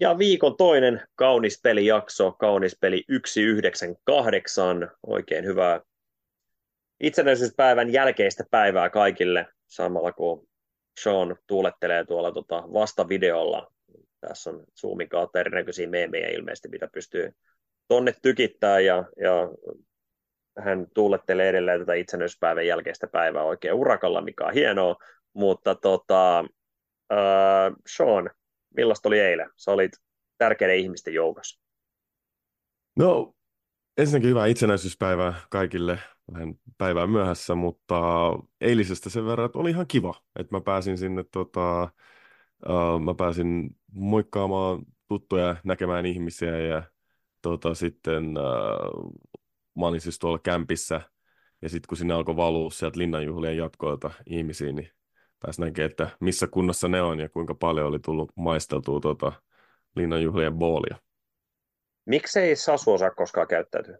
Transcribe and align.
Ja 0.00 0.18
viikon 0.18 0.56
toinen 0.56 1.02
kaunis 1.14 1.60
pelijakso, 1.62 2.32
kaunis 2.32 2.76
peli 2.80 3.04
198. 3.08 4.90
Oikein 5.06 5.44
hyvää 5.44 5.80
itsenäisyyspäivän 7.00 7.92
jälkeistä 7.92 8.44
päivää 8.50 8.90
kaikille, 8.90 9.46
samalla 9.66 10.12
kun 10.12 10.48
Sean 11.02 11.36
tuulettelee 11.46 12.04
tuolla 12.04 12.32
tota 12.32 12.62
vastavideolla. 12.72 13.72
Tässä 14.20 14.50
on 14.50 14.64
Zoomin 14.80 15.08
kautta 15.08 15.40
erinäköisiä 15.40 15.88
meemejä 15.88 16.28
ilmeisesti, 16.28 16.68
mitä 16.68 16.88
pystyy 16.92 17.32
tonne 17.88 18.14
tykittää 18.22 18.80
ja, 18.80 19.04
ja 19.16 19.48
hän 20.58 20.86
tuulettelee 20.94 21.48
edelleen 21.48 21.80
tätä 21.80 21.94
itsenäisyyspäivän 21.94 22.66
jälkeistä 22.66 23.06
päivää 23.06 23.42
oikein 23.42 23.74
urakalla, 23.74 24.20
mikä 24.20 24.44
on 24.44 24.54
hienoa, 24.54 24.96
mutta 25.32 25.74
tota, 25.74 26.38
äh, 27.12 27.72
Sean, 27.86 28.30
millaista 28.78 29.08
oli 29.08 29.18
eilen? 29.18 29.50
Sä 29.56 29.72
olit 29.72 29.92
tärkeiden 30.38 30.76
ihmisten 30.76 31.14
joukossa. 31.14 31.60
No, 32.96 33.34
ensinnäkin 33.96 34.30
hyvää 34.30 34.46
itsenäisyyspäivää 34.46 35.34
kaikille. 35.50 35.98
Vähän 36.32 36.54
päivää 36.78 37.06
myöhässä, 37.06 37.54
mutta 37.54 37.96
eilisestä 38.60 39.10
sen 39.10 39.26
verran, 39.26 39.46
että 39.46 39.58
oli 39.58 39.70
ihan 39.70 39.86
kiva, 39.86 40.14
että 40.38 40.56
mä 40.56 40.60
pääsin 40.60 40.98
sinne, 40.98 41.24
tota, 41.32 41.82
uh, 42.68 43.00
mä 43.04 43.14
pääsin 43.14 43.76
moikkaamaan 43.92 44.82
tuttuja, 45.08 45.56
näkemään 45.64 46.06
ihmisiä 46.06 46.58
ja 46.58 46.82
tota, 47.42 47.74
sitten 47.74 48.24
uh, 48.38 49.12
mä 49.78 49.86
olin 49.86 50.00
siis 50.00 50.18
tuolla 50.18 50.38
kämpissä 50.38 51.00
ja 51.62 51.68
sitten 51.68 51.88
kun 51.88 51.96
sinne 51.96 52.14
alkoi 52.14 52.36
valua 52.36 52.70
sieltä 52.70 52.98
linnanjuhlien 52.98 53.56
jatkoilta 53.56 54.10
ihmisiin, 54.26 54.76
niin 54.76 54.90
pääsi 55.40 55.60
näkemään, 55.60 55.90
että 55.90 56.10
missä 56.20 56.46
kunnossa 56.46 56.88
ne 56.88 57.02
on 57.02 57.20
ja 57.20 57.28
kuinka 57.28 57.54
paljon 57.54 57.86
oli 57.86 57.98
tullut 57.98 58.32
maisteltua 58.36 59.00
tuota 59.00 59.32
linnanjuhlien 59.96 60.54
boolia. 60.54 60.96
Miksei 62.06 62.56
Sasu 62.56 62.92
osaa 62.92 63.10
koskaan 63.10 63.48
käyttäytyä? 63.48 63.98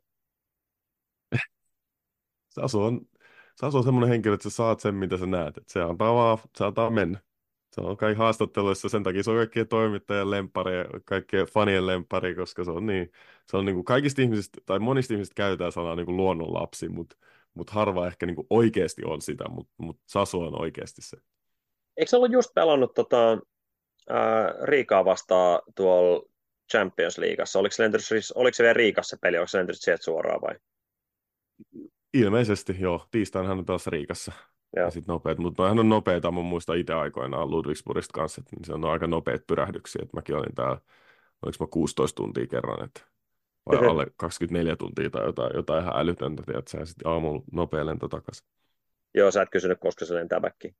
Sasu 2.48 2.82
on, 2.82 3.00
Sasu 3.54 3.78
on 3.78 3.84
semmoinen 3.84 4.08
henkilö, 4.08 4.34
että 4.34 4.50
sä 4.50 4.56
saat 4.56 4.80
sen, 4.80 4.94
mitä 4.94 5.16
sä 5.16 5.26
näet. 5.26 5.56
Että 5.56 5.72
se 5.72 5.82
antaa 5.82 6.14
vaan, 6.14 6.38
se 6.56 6.64
antaa 6.64 6.90
mennä. 6.90 7.20
Se 7.72 7.80
on 7.80 7.96
kai 7.96 8.14
haastatteluissa, 8.14 8.88
sen 8.88 9.02
takia 9.02 9.22
se 9.22 9.30
on 9.30 9.36
kaikkien 9.36 9.68
toimittajien 9.68 10.30
lempari 10.30 10.78
ja 10.78 10.84
kaikkien 11.04 11.46
fanien 11.46 11.86
lempari, 11.86 12.34
koska 12.34 12.64
se 12.64 12.70
on 12.70 12.86
niin, 12.86 13.12
se 13.46 13.56
on 13.56 13.64
niin 13.64 13.74
kuin 13.74 13.84
kaikista 13.84 14.22
ihmisistä, 14.22 14.60
tai 14.66 14.78
monista 14.78 15.14
ihmisistä 15.14 15.34
käytetään 15.34 15.72
sanaa 15.72 15.96
niin 15.96 16.06
kuin 16.06 16.16
luonnonlapsi, 16.16 16.88
mutta 16.88 17.16
mut 17.58 17.70
harva 17.70 18.06
ehkä 18.06 18.26
niin 18.26 18.36
kuin 18.36 18.46
oikeasti 18.50 19.02
on 19.04 19.20
sitä, 19.20 19.44
mutta 19.48 19.72
mut 19.78 20.00
Sasu 20.06 20.40
on 20.40 20.60
oikeasti 20.60 21.02
se. 21.02 21.16
Eikö 21.96 22.08
se 22.10 22.16
ollut 22.16 22.32
just 22.32 22.54
pelannut 22.54 22.94
tota, 22.94 23.38
ää, 24.08 24.54
Riikaa 24.62 25.04
vastaan 25.04 25.62
tuolla 25.74 26.28
Champions 26.72 27.18
Leagueassa? 27.18 27.58
Oliko 27.58 27.72
se, 27.72 27.82
lentänyt, 27.82 28.04
oliko 28.34 28.54
se 28.54 28.62
vielä 28.62 28.74
Riikassa 28.74 29.16
peli, 29.20 29.38
onko 29.38 29.48
se 29.48 29.58
lentänyt 29.58 29.80
sieltä 29.80 30.04
suoraan 30.04 30.40
vai? 30.40 30.54
Ilmeisesti 32.14 32.76
joo, 32.78 33.06
tiistaina 33.10 33.48
hän 33.48 33.58
on 33.58 33.64
taas 33.64 33.86
Riikassa. 33.86 34.32
Joo. 34.76 34.84
Ja 34.84 34.90
sitten 34.90 35.12
nopeat, 35.12 35.38
mutta 35.38 35.68
hän 35.68 35.78
on 35.78 35.88
nopeita, 35.88 36.30
mä 36.30 36.42
muistan 36.42 36.78
itse 36.78 36.94
aikoinaan 36.94 37.50
Ludwigsburgista 37.50 38.12
kanssa, 38.12 38.40
että 38.40 38.66
se 38.66 38.72
on 38.72 38.84
aika 38.84 39.06
nopeat 39.06 39.46
pyrähdyksiä, 39.46 40.00
että 40.02 40.16
mäkin 40.16 40.36
olin 40.36 40.54
täällä, 40.54 40.80
oliko 41.42 41.64
mä 41.64 41.66
16 41.70 42.16
tuntia 42.16 42.46
kerran, 42.46 42.84
että 42.84 43.00
vai 43.68 43.88
alle 43.88 44.06
24 44.16 44.76
tuntia 44.76 45.10
tai 45.10 45.26
jotain, 45.26 45.50
jotain 45.54 45.82
ihan 45.82 46.00
älytöntä, 46.00 46.42
että 46.58 46.70
sä 46.70 46.84
sitten 46.84 47.10
aamulla 47.10 47.42
nopea 47.52 47.86
lento 47.86 48.08
takaisin. 48.08 48.46
Joo, 49.14 49.30
sä 49.30 49.42
et 49.42 49.50
kysynyt, 49.50 49.78
koska 49.80 50.04
se 50.04 50.14
lentää 50.14 50.40
backiin. 50.40 50.76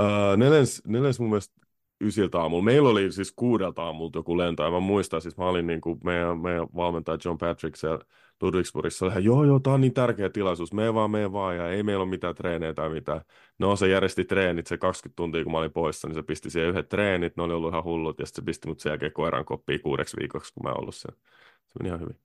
Uh, 0.00 0.36
nelens, 0.36 0.82
nelens 0.86 1.20
mun 1.20 1.28
mielestä 1.28 1.60
ysiltä 2.00 2.40
aamulla. 2.40 2.64
Meillä 2.64 2.88
oli 2.88 3.12
siis 3.12 3.32
kuudelta 3.36 3.82
aamulta 3.82 4.18
joku 4.18 4.38
lento, 4.38 4.62
ja 4.62 4.70
mä 4.70 4.80
muistan, 4.80 5.22
siis 5.22 5.36
mä 5.36 5.48
olin 5.48 5.66
niin 5.66 5.80
kuin 5.80 6.00
meidän, 6.04 6.38
meidän 6.38 6.66
valmentaja 6.76 7.18
John 7.24 7.38
Patrick 7.38 7.76
siellä 7.76 8.04
Ludwigsburgissa, 8.42 9.06
oli, 9.06 9.24
joo, 9.24 9.44
joo, 9.44 9.58
tää 9.58 9.72
on 9.72 9.80
niin 9.80 9.94
tärkeä 9.94 10.30
tilaisuus, 10.30 10.72
me 10.72 10.94
vaan, 10.94 11.10
me 11.10 11.32
vaan, 11.32 11.56
ja 11.56 11.70
ei 11.70 11.82
meillä 11.82 12.02
ole 12.02 12.10
mitään 12.10 12.34
treenejä 12.34 12.74
tai 12.74 12.88
mitään. 12.88 13.20
No, 13.58 13.76
se 13.76 13.88
järjesti 13.88 14.24
treenit, 14.24 14.66
se 14.66 14.78
20 14.78 15.16
tuntia, 15.16 15.42
kun 15.42 15.52
mä 15.52 15.58
olin 15.58 15.72
poissa, 15.72 16.08
niin 16.08 16.14
se 16.14 16.22
pisti 16.22 16.50
siihen 16.50 16.70
yhdet 16.70 16.88
treenit, 16.88 17.36
ne 17.36 17.42
oli 17.42 17.52
ollut 17.52 17.72
ihan 17.72 17.84
hullut, 17.84 18.18
ja 18.18 18.26
sitten 18.26 18.42
se 18.42 18.46
pisti 18.46 18.68
mut 18.68 18.80
sen 18.80 18.90
jälkeen 18.90 19.12
koiran 19.12 19.44
koppiin 19.44 19.82
kuudeksi 19.82 20.16
viikoksi, 20.16 20.54
kun 20.54 20.62
mä 20.62 20.72
ollut 20.72 20.94
siellä. 20.94 21.18
Se 21.66 21.78
meni 21.78 21.88
ihan 21.88 22.00
hyvin. 22.00 22.16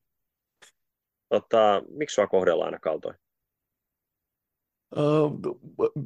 Tota, 1.30 1.82
miksi 1.90 2.14
sua 2.14 2.28
kohdellaan 2.28 2.68
aina 2.68 2.80
kaltoin? 2.80 3.16
Uh, 4.98 5.40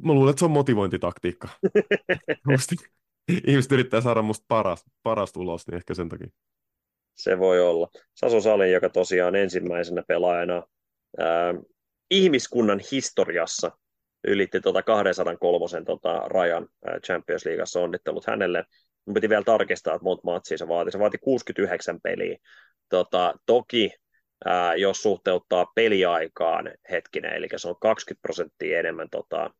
mä 0.02 0.12
luulen, 0.12 0.30
että 0.30 0.38
se 0.38 0.44
on 0.44 0.50
motivointitaktiikka. 0.50 1.48
Ihmiset 3.46 3.72
yrittää 3.72 4.00
saada 4.00 4.22
musta 4.22 4.44
paras, 4.48 4.84
parasta 5.02 5.40
ulos, 5.40 5.66
niin 5.66 5.76
ehkä 5.76 5.94
sen 5.94 6.08
takia. 6.08 6.28
Se 7.16 7.38
voi 7.38 7.60
olla. 7.60 7.88
Saso 8.14 8.40
Salin, 8.40 8.72
joka 8.72 8.88
tosiaan 8.88 9.36
ensimmäisenä 9.36 10.02
pelaajana 10.08 10.62
ää, 11.18 11.54
ihmiskunnan 12.10 12.80
historiassa 12.92 13.70
ylitti 14.24 14.60
tuota 14.60 14.82
203 14.82 15.84
tota 15.86 16.18
rajan 16.26 16.68
ää, 16.86 17.00
Champions 17.00 17.46
Leagueassa. 17.46 17.80
Onnittelut 17.80 18.26
hänelle. 18.26 18.64
Mun 19.06 19.14
piti 19.14 19.28
vielä 19.28 19.44
tarkistaa, 19.44 19.94
että 19.94 20.04
monta 20.04 20.22
matsia 20.24 20.58
se 20.58 20.68
vaati. 20.68 20.90
Se 20.90 20.98
vaati 20.98 21.18
69 21.18 22.00
peliä. 22.00 22.38
Tota, 22.88 23.34
toki 23.46 23.90
ää, 24.44 24.74
jos 24.74 25.02
suhteuttaa 25.02 25.72
peliaikaan 25.74 26.70
hetkinen, 26.90 27.32
eli 27.32 27.48
se 27.56 27.68
on 27.68 27.76
20 27.80 28.22
prosenttia 28.22 28.78
enemmän 28.78 29.10
tota, 29.10 29.50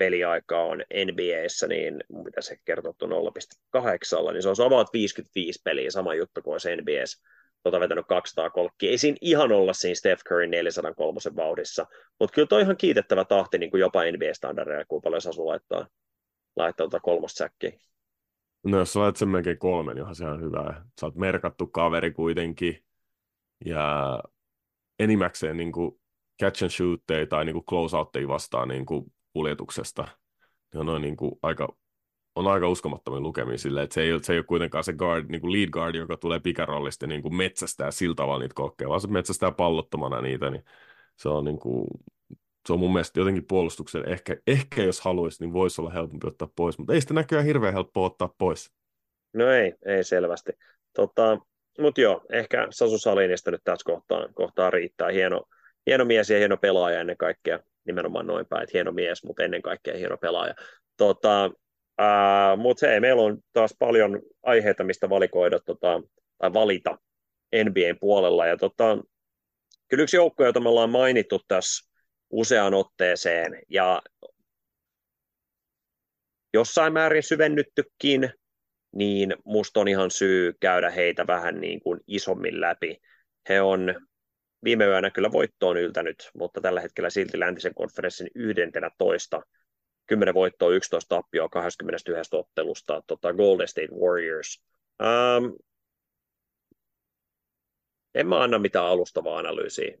peliaikaa 0.00 0.64
on 0.64 0.78
NBAssä, 0.78 1.66
niin 1.66 2.04
mitä 2.24 2.40
se 2.40 2.56
kertoo 2.64 2.92
0,8, 2.92 4.32
niin 4.32 4.42
se 4.42 4.48
on 4.48 4.66
about 4.66 4.92
55 4.92 5.60
peliä, 5.64 5.90
sama 5.90 6.14
juttu 6.14 6.42
kuin 6.42 6.52
olisi 6.52 6.76
NBAssä 6.76 7.22
tota 7.62 7.80
vetänyt 7.80 8.06
200 8.08 8.50
kolkkia. 8.50 8.90
Ei 8.90 8.98
siinä 8.98 9.16
ihan 9.20 9.52
olla 9.52 9.72
siinä 9.72 9.94
Steph 9.94 10.22
Curry 10.24 10.46
403 10.46 11.20
vauhdissa, 11.36 11.86
mutta 12.20 12.34
kyllä 12.34 12.46
toi 12.46 12.62
ihan 12.62 12.76
kiitettävä 12.76 13.24
tahti 13.24 13.58
niin 13.58 13.70
kuin 13.70 13.80
jopa 13.80 14.00
NBA-standardeja, 14.00 14.84
kuinka 14.88 15.04
paljon 15.04 15.20
Sasu 15.20 15.46
laittaa, 15.46 15.86
laittaa 16.56 16.84
tuota 16.84 17.00
kolmosta 17.00 17.38
säkkiä. 17.38 17.72
No 18.64 18.78
jos 18.78 18.96
laitat 18.96 19.16
sen 19.16 19.28
melkein 19.28 19.58
kolmen, 19.58 19.96
niin 19.96 20.14
se 20.14 20.24
on 20.24 20.40
hyvä. 20.40 20.84
Sä 21.00 21.06
oot 21.06 21.14
merkattu 21.14 21.66
kaveri 21.66 22.10
kuitenkin, 22.10 22.84
ja 23.64 24.22
enimmäkseen 24.98 25.56
niin 25.56 25.72
kuin 25.72 26.00
catch 26.42 26.62
and 26.62 26.70
shoot 26.70 27.00
tai 27.28 27.44
niin 27.44 27.54
kuin 27.54 27.64
close 27.64 27.96
outteja 27.96 28.28
vastaan 28.28 28.68
niin 28.68 28.86
kuin 28.86 29.12
kuljetuksesta. 29.32 30.08
Ne 30.74 30.80
on 30.80 30.86
noin 30.86 31.02
niin 31.02 31.16
kuin 31.16 31.32
aika, 31.42 31.76
on 32.34 32.46
aika 32.46 32.68
uskomattomia 32.68 33.20
lukemia 33.20 33.58
silleen, 33.58 33.84
että 33.84 33.94
se 33.94 34.02
ei, 34.02 34.10
se 34.22 34.32
ei 34.32 34.38
ole 34.38 34.44
kuitenkaan 34.44 34.84
se 34.84 34.92
guard, 34.92 35.26
niin 35.28 35.40
kuin 35.40 35.52
lead 35.52 35.70
guard, 35.70 35.94
joka 35.94 36.16
tulee 36.16 36.40
pikarollista 36.40 37.06
niin 37.06 37.22
kuin 37.22 37.34
metsästää 37.34 37.90
sillä 37.90 38.14
tavalla 38.14 38.38
niitä 38.38 38.54
kokkeja, 38.54 38.88
vaan 38.88 39.00
se 39.00 39.08
metsästää 39.08 39.50
pallottomana 39.50 40.20
niitä, 40.20 40.50
niin 40.50 40.64
se 41.16 41.28
on 41.28 41.44
niin 41.44 41.58
kuin, 41.58 41.86
se 42.66 42.72
on 42.72 42.78
mun 42.78 42.92
mielestä 42.92 43.20
jotenkin 43.20 43.46
puolustuksen, 43.46 44.08
ehkä, 44.08 44.36
ehkä 44.46 44.82
jos 44.82 45.00
haluaisi, 45.00 45.44
niin 45.44 45.52
voisi 45.52 45.80
olla 45.80 45.90
helpompi 45.90 46.26
ottaa 46.26 46.48
pois, 46.56 46.78
mutta 46.78 46.92
ei 46.92 47.00
sitä 47.00 47.14
näköjään 47.14 47.46
hirveän 47.46 47.74
helppo 47.74 48.04
ottaa 48.04 48.34
pois. 48.38 48.72
No 49.34 49.50
ei, 49.50 49.74
ei 49.86 50.04
selvästi. 50.04 50.52
Tota, 50.92 51.38
mutta 51.78 52.00
joo, 52.00 52.22
ehkä 52.32 52.66
Sasu 52.70 52.98
Salinista 52.98 53.50
nyt 53.50 53.60
tässä 53.64 53.92
kohtaa, 53.92 54.28
kohtaa 54.34 54.70
riittää. 54.70 55.10
Hieno, 55.10 55.42
hieno 55.86 56.04
mies 56.04 56.30
ja 56.30 56.38
hieno 56.38 56.56
pelaaja 56.56 57.00
ennen 57.00 57.16
kaikkea 57.16 57.60
nimenomaan 57.86 58.26
noin 58.26 58.46
päin, 58.46 58.62
että 58.62 58.76
hieno 58.76 58.92
mies, 58.92 59.24
mutta 59.24 59.42
ennen 59.42 59.62
kaikkea 59.62 59.96
hieno 59.96 60.16
pelaaja. 60.16 60.54
Tota, 60.96 61.50
mutta 62.56 62.86
hei, 62.86 63.00
meillä 63.00 63.22
on 63.22 63.38
taas 63.52 63.74
paljon 63.78 64.22
aiheita, 64.42 64.84
mistä 64.84 65.10
valikoida 65.10 65.60
tota, 65.60 66.02
tai 66.38 66.52
valita 66.52 66.98
NBAn 67.64 67.98
puolella. 68.00 68.46
Ja 68.46 68.56
tota, 68.56 68.98
kyllä 69.88 70.02
yksi 70.02 70.16
joukko, 70.16 70.44
jota 70.44 70.60
me 70.60 70.68
ollaan 70.68 70.90
mainittu 70.90 71.40
tässä 71.48 71.90
useaan 72.30 72.74
otteeseen 72.74 73.62
ja 73.68 74.02
jossain 76.54 76.92
määrin 76.92 77.22
syvennyttykin, 77.22 78.30
niin 78.92 79.34
musta 79.44 79.80
on 79.80 79.88
ihan 79.88 80.10
syy 80.10 80.52
käydä 80.60 80.90
heitä 80.90 81.26
vähän 81.26 81.60
niin 81.60 81.80
kuin 81.80 82.00
isommin 82.06 82.60
läpi. 82.60 83.00
He 83.48 83.60
on 83.60 83.94
viime 84.64 84.84
yönä 84.84 85.10
kyllä 85.10 85.32
voittoon 85.32 85.76
yltänyt, 85.76 86.30
mutta 86.34 86.60
tällä 86.60 86.80
hetkellä 86.80 87.10
silti 87.10 87.40
läntisen 87.40 87.74
konferenssin 87.74 88.28
11 88.34 89.42
10 90.06 90.34
voittoa, 90.34 90.70
11 90.70 91.16
tappioa 91.16 91.48
21 91.48 92.36
ottelusta, 92.36 93.02
tota 93.06 93.32
Golden 93.32 93.68
State 93.68 93.94
Warriors. 93.94 94.62
Ähm, 95.02 95.44
en 98.14 98.26
mä 98.26 98.42
anna 98.42 98.58
mitään 98.58 98.86
alustavaa 98.86 99.38
analyysiä. 99.38 99.98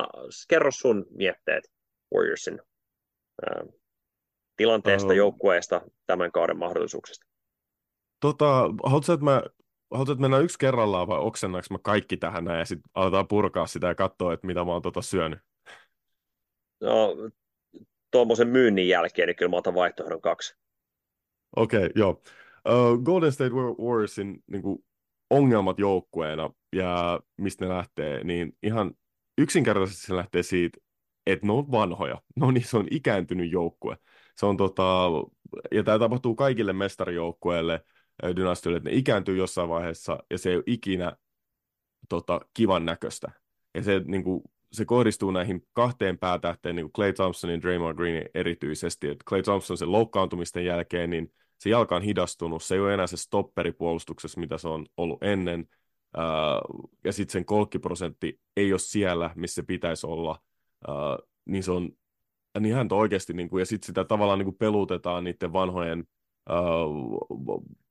Äh, 0.00 0.06
kerro 0.48 0.70
sun 0.70 1.06
mietteet 1.10 1.70
Warriorsin 2.14 2.60
äh, 3.46 3.68
tilanteesta, 4.56 5.08
uh, 5.08 5.16
joukkueesta, 5.16 5.80
tämän 6.06 6.32
kauden 6.32 6.58
mahdollisuuksista. 6.58 7.26
Tota, 8.20 8.60
haluatko, 8.84 9.12
että 9.12 9.24
mä 9.24 9.42
haluatko, 9.90 10.12
että 10.12 10.20
mennään 10.20 10.44
yksi 10.44 10.58
kerrallaan 10.58 11.08
vai 11.08 11.18
oksennaanko 11.18 11.66
mä 11.70 11.78
kaikki 11.82 12.16
tähän 12.16 12.44
näin 12.44 12.58
ja 12.58 12.64
sitten 12.64 12.90
aletaan 12.94 13.28
purkaa 13.28 13.66
sitä 13.66 13.86
ja 13.86 13.94
katsoa, 13.94 14.32
että 14.32 14.46
mitä 14.46 14.64
mä 14.64 14.72
oon 14.72 14.82
tota 14.82 15.02
syönyt? 15.02 15.38
No, 16.80 17.16
tuommoisen 18.10 18.48
myynnin 18.48 18.88
jälkeen, 18.88 19.26
niin 19.26 19.36
kyllä 19.36 19.50
mä 19.50 19.56
otan 19.56 19.74
vaihtoehdon 19.74 20.20
kaksi. 20.20 20.56
Okei, 21.56 21.78
okay, 21.78 21.90
joo. 21.94 22.22
uh, 22.68 23.02
Golden 23.02 23.32
State 23.32 23.50
Warriorsin 23.50 24.42
niin 24.46 24.62
kuin, 24.62 24.84
ongelmat 25.30 25.78
joukkueena 25.78 26.50
ja 26.72 27.20
mistä 27.36 27.64
ne 27.64 27.68
lähtee, 27.68 28.24
niin 28.24 28.52
ihan 28.62 28.94
yksinkertaisesti 29.38 30.06
se 30.06 30.16
lähtee 30.16 30.42
siitä, 30.42 30.78
että 31.26 31.46
ne 31.46 31.52
on 31.52 31.70
vanhoja. 31.70 32.22
No 32.36 32.50
niin, 32.50 32.64
se 32.64 32.76
on 32.76 32.86
ikääntynyt 32.90 33.52
joukkue. 33.52 33.96
Se 34.36 34.46
on 34.46 34.56
tota, 34.56 35.10
ja 35.72 35.82
tämä 35.82 35.98
tapahtuu 35.98 36.34
kaikille 36.34 36.72
mestarijoukkueille 36.72 37.80
dynastioille, 38.36 38.76
että 38.76 38.90
ne 38.90 38.96
ikääntyy 38.96 39.36
jossain 39.36 39.68
vaiheessa 39.68 40.18
ja 40.30 40.38
se 40.38 40.50
ei 40.50 40.56
ole 40.56 40.64
ikinä 40.66 41.16
tota, 42.08 42.40
kivan 42.54 42.84
näköistä. 42.84 43.30
Ja 43.74 43.82
se, 43.82 44.02
niin 44.04 44.24
kuin, 44.24 44.42
se 44.72 44.84
kohdistuu 44.84 45.30
näihin 45.30 45.66
kahteen 45.72 46.18
päätähteen, 46.18 46.76
niin 46.76 46.84
kuin 46.84 46.92
Clay 46.92 47.12
Thompsonin 47.12 47.62
Draymond 47.62 47.96
Greenin 47.96 48.28
erityisesti. 48.34 49.08
Että 49.08 49.24
Clay 49.28 49.42
Thompson 49.42 49.78
sen 49.78 49.92
loukkaantumisten 49.92 50.64
jälkeen, 50.64 51.10
niin 51.10 51.32
se 51.58 51.70
jalka 51.70 51.96
on 51.96 52.02
hidastunut, 52.02 52.62
se 52.62 52.74
ei 52.74 52.80
ole 52.80 52.94
enää 52.94 53.06
se 53.06 53.16
stopperi 53.16 53.72
puolustuksessa, 53.72 54.40
mitä 54.40 54.58
se 54.58 54.68
on 54.68 54.86
ollut 54.96 55.22
ennen, 55.22 55.68
ja 57.04 57.12
sitten 57.12 57.32
sen 57.32 57.44
kolkkiprosentti 57.44 58.40
ei 58.56 58.72
ole 58.72 58.78
siellä, 58.78 59.30
missä 59.34 59.62
pitäisi 59.62 60.06
olla, 60.06 60.42
niin 61.44 61.62
se 61.62 61.72
on 61.72 61.90
niin 62.60 62.74
hän 62.74 62.88
oikeasti, 62.90 63.32
niin 63.32 63.48
kuin, 63.48 63.60
ja 63.60 63.66
sitten 63.66 63.86
sitä 63.86 64.04
tavallaan 64.04 64.38
niin 64.38 64.46
kuin 64.46 64.58
pelutetaan 64.58 65.24
niiden 65.24 65.52
vanhojen, 65.52 66.04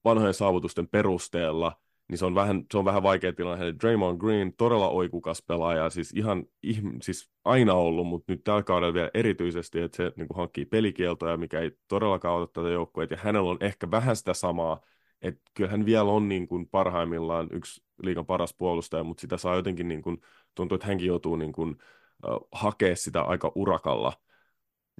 vanhojen 0.06 0.34
saavutusten 0.34 0.88
perusteella, 0.88 1.78
niin 2.10 2.18
se 2.18 2.26
on 2.26 2.36
vähän, 2.36 2.66
se 2.72 2.78
on 2.78 2.86
vähän 2.86 3.04
vaikea 3.04 3.34
tilanne. 3.34 3.74
Draymond 3.82 4.18
Green, 4.18 4.54
todella 4.54 4.90
oikukas 4.90 5.42
pelaaja, 5.48 5.90
siis 5.90 6.14
ihan 6.14 6.46
siis 7.02 7.30
aina 7.46 7.74
ollut, 7.74 8.08
mutta 8.08 8.32
nyt 8.32 8.44
tällä 8.44 8.64
kaudella 8.64 8.94
vielä 8.94 9.12
erityisesti, 9.14 9.80
että 9.80 9.98
se 9.98 10.12
niin 10.16 10.28
kuin 10.28 10.38
hankkii 10.38 10.66
pelikieltoja, 10.66 11.38
mikä 11.38 11.60
ei 11.60 11.72
todellakaan 11.88 12.42
ota 12.42 12.62
tätä 12.62 12.70
joukkueet, 12.74 13.12
ja 13.12 13.18
hänellä 13.18 13.50
on 13.50 13.58
ehkä 13.60 13.92
vähän 13.92 14.16
sitä 14.16 14.34
samaa, 14.34 14.82
että 15.22 15.42
kyllä 15.54 15.72
hän 15.72 15.86
vielä 15.86 16.12
on 16.12 16.30
niin 16.30 16.48
kuin 16.48 16.68
parhaimmillaan 16.70 17.48
yksi 17.52 17.84
liikan 18.04 18.26
paras 18.26 18.54
puolustaja, 18.54 19.04
mutta 19.04 19.22
sitä 19.22 19.38
saa 19.38 19.56
jotenkin, 19.56 19.88
niin 19.88 20.02
kuin, 20.02 20.22
tuntuu, 20.56 20.76
että 20.76 20.88
hänkin 20.88 21.08
joutuu 21.08 21.36
niin 21.36 21.54
kuin, 21.54 21.78
hakea 22.52 22.96
sitä 22.96 23.22
aika 23.22 23.52
urakalla. 23.56 24.14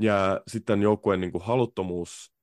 Ja 0.02 0.42
sitten 0.48 0.82
joukkueen 0.82 1.22
niin 1.22 1.32
kuin 1.32 1.44
haluttomuus 1.44 2.37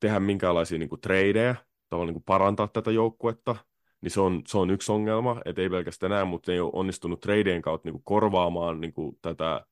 tehdä 0.00 0.20
minkäänlaisia 0.20 0.78
niin 0.78 0.88
kuin 0.88 1.00
tradeja, 1.00 1.54
tavallaan 1.90 2.06
niin 2.06 2.14
kuin 2.14 2.24
parantaa 2.26 2.68
tätä 2.68 2.90
joukkuetta, 2.90 3.56
niin 4.00 4.10
se 4.10 4.20
on, 4.20 4.42
se 4.46 4.58
on 4.58 4.70
yksi 4.70 4.92
ongelma, 4.92 5.40
että 5.44 5.62
ei 5.62 5.70
pelkästään 5.70 6.10
näin, 6.10 6.28
mutta 6.28 6.52
ei 6.52 6.60
ole 6.60 6.70
onnistunut 6.74 7.20
tradeien 7.20 7.62
kautta 7.62 7.86
niin 7.88 7.92
kuin 7.92 8.04
korvaamaan 8.04 8.80
niin 8.80 8.92
kuin 8.92 9.18
tätä, 9.22 9.66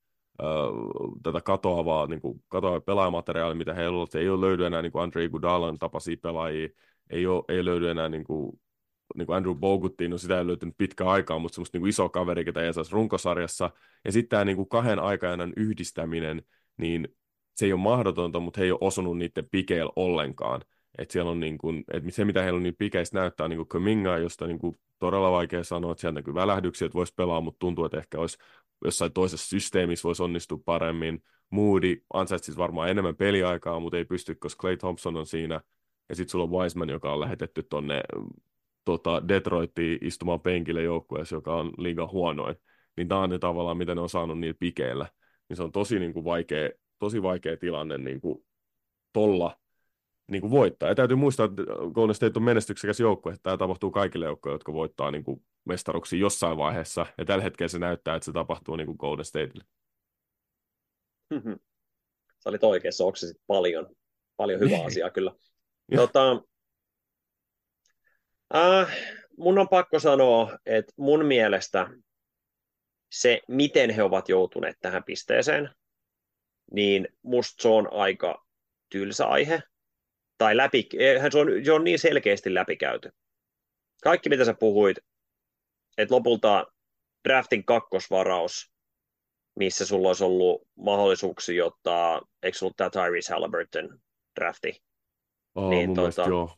tätä 1.23 1.41
katoavaa, 1.41 2.07
niin 2.07 2.21
kuin, 2.21 2.43
katoavaa 2.49 2.81
pelaajamateriaalia, 2.81 3.55
mitä 3.55 3.75
heillä 3.75 4.01
on. 4.01 4.07
Ei 4.15 4.29
ole 4.29 4.41
löydy 4.41 4.67
enää 4.67 4.83
niin 4.83 4.93
kuin 4.93 5.03
Andrei 5.03 5.29
Gudalan 5.29 5.79
tapaisia 5.79 6.17
pelaajia, 6.23 6.69
ei, 7.11 7.27
ole, 7.27 7.45
ei 7.49 7.65
löydy 7.65 7.91
enää 7.91 8.09
niin 8.09 8.25
kuin, 8.25 8.61
niin 9.15 9.27
kuin 9.27 9.37
Andrew 9.37 9.55
Boguttiin, 9.57 10.11
no 10.11 10.19
sitä 10.19 10.39
ei 10.39 10.47
löytynyt 10.47 10.75
pitkään 10.79 11.11
aikaa, 11.11 11.39
mutta 11.39 11.55
semmoista 11.55 11.79
niin 11.79 11.89
iso 11.89 12.09
kaveri, 12.09 12.45
ketä 12.45 12.63
ei 12.63 12.75
saisi 12.75 12.93
runkosarjassa. 12.93 13.71
Ja 14.05 14.13
sitten 14.13 14.29
tämä 14.29 14.45
niin 14.45 14.57
kuin 14.57 14.69
kahden 14.69 14.99
aikajanan 14.99 15.53
yhdistäminen, 15.57 16.43
niin 16.77 17.09
se 17.55 17.67
ei 17.67 17.73
ole 17.73 17.81
mahdotonta, 17.81 18.41
mutta 18.41 18.61
he 18.61 18.65
ei 18.65 18.71
ole 18.71 18.79
osunut 18.81 19.19
niiden 19.19 19.49
pikeillä 19.51 19.93
ollenkaan. 19.97 20.61
Et 20.99 21.11
siellä 21.11 21.31
on 21.31 21.41
niin 21.41 21.59
kuin, 21.59 21.85
et 21.93 22.03
se, 22.09 22.25
mitä 22.25 22.43
heillä 22.43 22.57
on 22.57 22.63
niin 22.63 22.77
pikeistä 22.79 23.19
näyttää 23.19 23.49
niin 23.49 23.69
Kuminga, 23.69 24.19
josta 24.19 24.47
niin 24.47 24.59
kuin 24.59 24.79
todella 24.99 25.31
vaikea 25.31 25.65
sanoa, 25.65 25.93
että 25.93 26.01
sieltä 26.01 26.15
näkyy 26.15 26.35
välähdyksiä, 26.35 26.87
että 26.87 26.97
voisi 26.97 27.15
pelaa, 27.17 27.41
mutta 27.41 27.59
tuntuu, 27.59 27.85
että 27.85 27.99
ehkä 27.99 28.19
olisi 28.19 28.39
jossain 28.85 29.13
toisessa 29.13 29.49
systeemissä 29.49 30.07
voisi 30.07 30.23
onnistua 30.23 30.59
paremmin. 30.65 31.23
Moody 31.51 32.05
ansaitsisi 32.13 32.59
varmaan 32.59 32.91
enemmän 32.91 33.17
peliaikaa, 33.17 33.81
mutta 33.81 33.97
ei 33.97 34.05
pysty, 34.05 34.35
koska 34.35 34.61
Clay 34.61 34.77
Thompson 34.77 35.17
on 35.17 35.27
siinä. 35.27 35.61
Ja 36.09 36.15
sitten 36.15 36.31
sulla 36.31 36.45
on 36.45 36.51
Wiseman, 36.51 36.89
joka 36.89 37.13
on 37.13 37.21
lähetetty 37.21 37.63
tuonne 37.63 38.01
tota, 38.85 39.29
Detroitiin 39.29 39.99
istumaan 40.03 40.41
penkille 40.41 40.83
joukkueessa, 40.83 41.37
joka 41.37 41.55
on 41.57 41.73
liiga 41.79 42.07
huonoin. 42.07 42.57
Niin 42.97 43.09
tämä 43.09 43.21
on 43.21 43.31
ne 43.31 43.39
tavallaan, 43.39 43.77
mitä 43.77 43.95
ne 43.95 44.01
on 44.01 44.09
saanut 44.09 44.39
niillä 44.39 44.57
pikeillä. 44.61 45.07
Niin 45.49 45.57
se 45.57 45.63
on 45.63 45.73
tosi 45.73 45.99
niin 45.99 46.13
kuin 46.13 46.25
vaikea, 46.25 46.71
tosi 47.05 47.23
vaikea 47.23 47.57
tilanne 47.57 47.99
niin 47.99 48.21
kuin 48.21 48.47
tolla 49.13 49.59
niin 50.31 50.41
kuin 50.41 50.51
voittaa. 50.51 50.89
Ja 50.89 50.95
täytyy 50.95 51.17
muistaa, 51.17 51.47
että 51.47 51.63
Golden 51.95 52.15
State 52.15 52.33
on 52.37 52.43
menestyksekäs 52.43 53.01
joukkue, 53.01 53.33
että 53.33 53.43
tämä 53.43 53.57
tapahtuu 53.57 53.91
kaikille 53.91 54.25
joukkoille, 54.25 54.55
jotka 54.55 54.73
voittaa 54.73 55.11
niin 55.11 55.25
kuin 55.25 55.45
mestaruksia 55.65 56.19
jossain 56.19 56.57
vaiheessa, 56.57 57.07
ja 57.19 57.25
tällä 57.25 57.45
hetkellä 57.45 57.69
se 57.69 57.79
näyttää, 57.79 58.17
että 58.17 58.25
se 58.25 58.33
tapahtuu 58.33 58.77
niin 58.77 58.87
kuin 58.87 58.97
Golden 58.99 59.25
Stateille. 59.25 59.65
Mm-hmm. 61.31 61.59
Sä 62.43 62.51
olit 62.51 62.65
oikeassa, 62.65 63.05
oksasit 63.05 63.37
paljon, 63.47 63.97
paljon 64.37 64.61
hyvää 64.61 64.85
asiaa 64.85 65.11
kyllä. 65.11 65.33
tota, 65.97 66.43
äh, 68.55 68.97
mun 69.39 69.59
on 69.59 69.69
pakko 69.69 69.99
sanoa, 69.99 70.59
että 70.67 70.93
mun 70.97 71.27
mielestä 71.27 71.91
se, 73.13 73.41
miten 73.49 73.91
he 73.91 74.03
ovat 74.03 74.29
joutuneet 74.29 74.77
tähän 74.81 75.05
pisteeseen, 75.05 75.71
niin 76.73 77.09
musta 77.23 77.63
se 77.63 77.69
on 77.69 77.89
aika 77.93 78.47
tylsä 78.91 79.27
aihe 79.27 79.63
tai 80.39 80.57
läpi, 80.57 80.89
se 81.31 81.39
on, 81.39 81.49
se 81.65 81.73
on 81.73 81.85
niin 81.85 81.99
selkeästi 81.99 82.55
läpikäyty. 82.55 83.11
Kaikki, 84.03 84.29
mitä 84.29 84.45
sä 84.45 84.55
puhuit, 84.55 84.99
että 85.99 86.15
lopulta 86.15 86.67
draftin 87.29 87.65
kakkosvaraus, 87.65 88.73
missä 89.59 89.87
sulla 89.87 90.09
olisi 90.09 90.25
ollut 90.25 90.69
mahdollisuuksia 90.75 91.65
ottaa, 91.65 92.23
eikö 92.43 92.59
ollut 92.63 92.77
tämä 92.77 92.91
Tyrese 92.91 93.33
Halliburton 93.33 93.99
drafti? 94.41 94.83
Oh, 95.55 95.71
niin, 95.71 95.95
tota, 95.95 96.29
joo. 96.29 96.51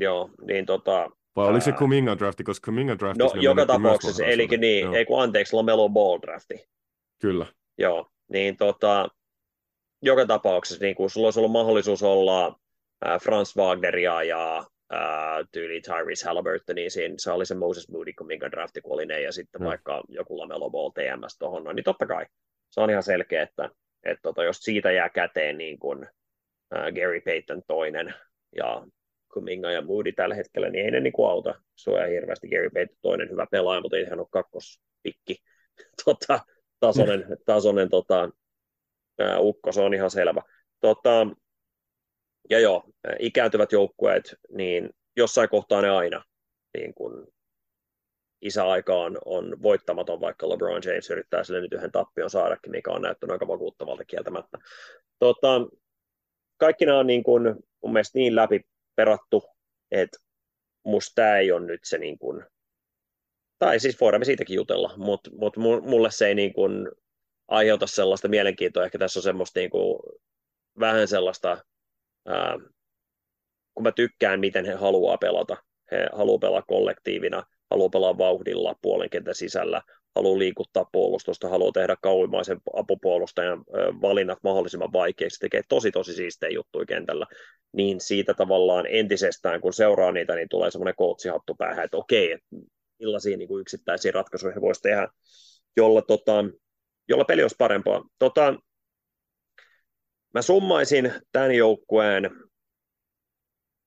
Joo, 0.00 0.30
niin 0.46 0.66
tota... 0.66 1.10
Vai 1.36 1.46
oliko 1.46 1.64
se 1.64 1.72
Kuminga 1.72 2.18
drafti, 2.18 2.44
koska 2.44 2.64
Kuminga 2.64 2.98
drafti... 2.98 3.24
No, 3.24 3.32
joka 3.34 3.66
tapauksessa, 3.66 4.24
eli 4.24 4.46
niin, 4.46 4.84
joo. 4.84 4.94
ei 4.94 5.04
kun 5.04 5.22
anteeksi, 5.22 5.56
Lomelo 5.56 5.88
Ball 5.88 6.18
drafti. 6.22 6.68
Kyllä. 7.18 7.46
Joo, 7.78 8.10
niin 8.28 8.56
tota, 8.56 9.08
joka 10.02 10.26
tapauksessa 10.26 10.84
niin 10.84 10.94
kun 10.94 11.10
sulla 11.10 11.26
olisi 11.26 11.40
ollut 11.40 11.52
mahdollisuus 11.52 12.02
olla 12.02 12.60
äh, 13.06 13.20
Franz 13.20 13.56
Wagneria 13.56 14.22
ja 14.22 14.58
äh, 14.92 15.48
tyyli 15.52 15.80
Tyrese 15.80 16.26
Halliburtonia 16.26 16.90
siinä, 16.90 17.14
se 17.18 17.30
oli 17.30 17.46
se 17.46 17.54
Moses 17.54 17.88
Moody, 17.88 18.12
minkä 18.26 18.50
drafti 18.50 18.80
kun 18.80 18.92
oli 18.92 19.06
ne, 19.06 19.20
ja 19.20 19.32
sitten 19.32 19.60
mm. 19.60 19.64
vaikka 19.66 20.02
joku 20.08 20.38
Lamelo 20.38 20.70
Ball 20.70 20.90
TMS 20.90 21.38
tuohon, 21.38 21.64
no, 21.64 21.72
niin 21.72 21.84
totta 21.84 22.06
kai 22.06 22.26
se 22.70 22.80
on 22.80 22.90
ihan 22.90 23.02
selkeä, 23.02 23.42
että, 23.42 23.70
että 24.04 24.22
tota, 24.22 24.44
jos 24.44 24.56
siitä 24.56 24.92
jää 24.92 25.08
käteen 25.08 25.58
niin 25.58 25.78
kuin 25.78 26.04
äh, 26.76 26.92
Gary 26.94 27.20
Payton 27.20 27.62
toinen 27.66 28.14
ja 28.56 28.86
Kuminga 29.34 29.70
ja 29.70 29.82
Moody 29.82 30.12
tällä 30.12 30.34
hetkellä, 30.34 30.70
niin 30.70 30.84
ei 30.84 30.90
ne 30.90 31.00
niin 31.00 31.12
kuin 31.12 31.30
auta 31.30 31.54
sua 31.74 32.06
hirveästi. 32.06 32.48
Gary 32.48 32.70
Payton 32.70 32.96
toinen 33.02 33.30
hyvä 33.30 33.46
pelaaja, 33.50 33.80
mutta 33.80 33.96
ei 33.96 34.04
hän 34.04 34.20
ole 34.20 34.28
kakkospikki 34.30 35.36
tota, 36.04 36.40
tasoinen, 36.80 37.26
tasoinen 37.46 37.88
tota, 37.88 38.30
ukko, 39.38 39.72
se 39.72 39.80
on 39.80 39.94
ihan 39.94 40.10
selvä. 40.10 40.42
Tota, 40.80 41.26
ja 42.50 42.60
joo, 42.60 42.84
ikääntyvät 43.18 43.72
joukkueet, 43.72 44.34
niin 44.50 44.90
jossain 45.16 45.48
kohtaa 45.48 45.82
ne 45.82 45.90
aina 45.90 46.24
niin 46.78 46.94
kun 46.94 47.28
isäaika 48.40 48.94
on, 48.94 49.18
on 49.24 49.62
voittamaton, 49.62 50.20
vaikka 50.20 50.48
LeBron 50.48 50.82
James 50.84 51.10
yrittää 51.10 51.44
sille 51.44 51.60
nyt 51.60 51.72
yhden 51.72 51.92
tappion 51.92 52.30
saadakin, 52.30 52.70
mikä 52.70 52.90
on 52.90 53.02
näyttänyt 53.02 53.32
aika 53.32 53.48
vakuuttavalta 53.48 54.04
kieltämättä. 54.04 54.58
Tota, 55.18 55.66
kaikki 56.56 56.86
nämä 56.86 56.98
on 56.98 57.06
niin 57.06 57.22
kun, 57.22 57.60
mun 57.82 57.92
mielestä 57.92 58.18
niin 58.18 58.36
läpi 58.36 58.60
perattu, 58.96 59.44
että 59.90 60.18
musta 60.84 61.12
tämä 61.14 61.38
ei 61.38 61.52
ole 61.52 61.66
nyt 61.66 61.80
se 61.84 61.98
niin 61.98 62.18
kun, 62.18 62.44
tai 63.58 63.80
siis 63.80 64.00
voidaan 64.00 64.20
me 64.20 64.24
siitäkin 64.24 64.56
jutella, 64.56 64.94
mutta 64.96 65.30
mut 65.34 65.56
mulle 65.82 66.10
se 66.10 66.26
ei 66.26 66.34
niin 66.34 66.52
kun 66.52 66.92
aiheuta 67.48 67.86
sellaista 67.86 68.28
mielenkiintoa, 68.28 68.84
ehkä 68.84 68.98
tässä 68.98 69.18
on 69.18 69.24
semmoista 69.24 69.60
niin 69.60 69.70
kun, 69.70 70.02
vähän 70.80 71.08
sellaista 71.08 71.58
ää, 72.26 72.58
kun 73.74 73.82
mä 73.82 73.92
tykkään, 73.92 74.40
miten 74.40 74.64
he 74.64 74.72
haluaa 74.72 75.18
pelata. 75.18 75.56
He 75.90 76.08
haluaa 76.12 76.38
pelaa 76.38 76.62
kollektiivina, 76.62 77.44
haluaa 77.70 77.88
pelaa 77.88 78.18
vauhdilla 78.18 78.74
puolen 78.82 79.10
kentän 79.10 79.34
sisällä, 79.34 79.82
haluaa 80.16 80.38
liikuttaa 80.38 80.88
puolustusta, 80.92 81.48
haluaa 81.48 81.72
tehdä 81.72 81.96
kauimmaisen 82.02 82.60
apupuolustajan 82.74 83.64
valinnat 84.02 84.38
mahdollisimman 84.42 84.92
vaikeiksi, 84.92 85.40
tekee 85.40 85.62
tosi 85.68 85.90
tosi 85.90 86.14
siistejä 86.14 86.50
juttuja 86.50 86.86
kentällä, 86.86 87.26
niin 87.72 88.00
siitä 88.00 88.34
tavallaan 88.34 88.86
entisestään, 88.88 89.60
kun 89.60 89.72
seuraa 89.72 90.12
niitä, 90.12 90.34
niin 90.34 90.48
tulee 90.48 90.70
semmoinen 90.70 90.94
kootsihattu 90.96 91.54
päähän, 91.54 91.84
että 91.84 91.96
okei, 91.96 92.38
millaisia 92.98 93.36
niin 93.36 93.48
kuin 93.48 93.60
yksittäisiä 93.60 94.12
ratkaisuja 94.12 94.54
he 94.54 94.60
voisivat 94.60 94.82
tehdä, 94.82 95.08
jolla, 95.76 96.02
tota, 96.02 96.44
jolla 97.08 97.24
peli 97.24 97.42
olisi 97.42 97.56
parempaa. 97.58 98.02
Tota, 98.18 98.54
Mä 100.34 100.42
summaisin 100.42 101.12
tämän 101.32 101.54
joukkueen 101.54 102.30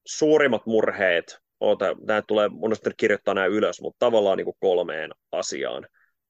suurimmat 0.06 0.66
murheet, 0.66 1.42
Oota, 1.62 1.86
tämä 2.08 2.22
tulee, 2.22 2.50
mun 2.50 2.76
kirjoittaa 2.98 3.34
nämä 3.34 3.48
ylös, 3.48 3.82
mutta 3.82 4.06
tavallaan 4.06 4.38
niin 4.38 4.46
kuin 4.46 4.58
kolmeen 4.60 5.12
asiaan. 5.32 5.88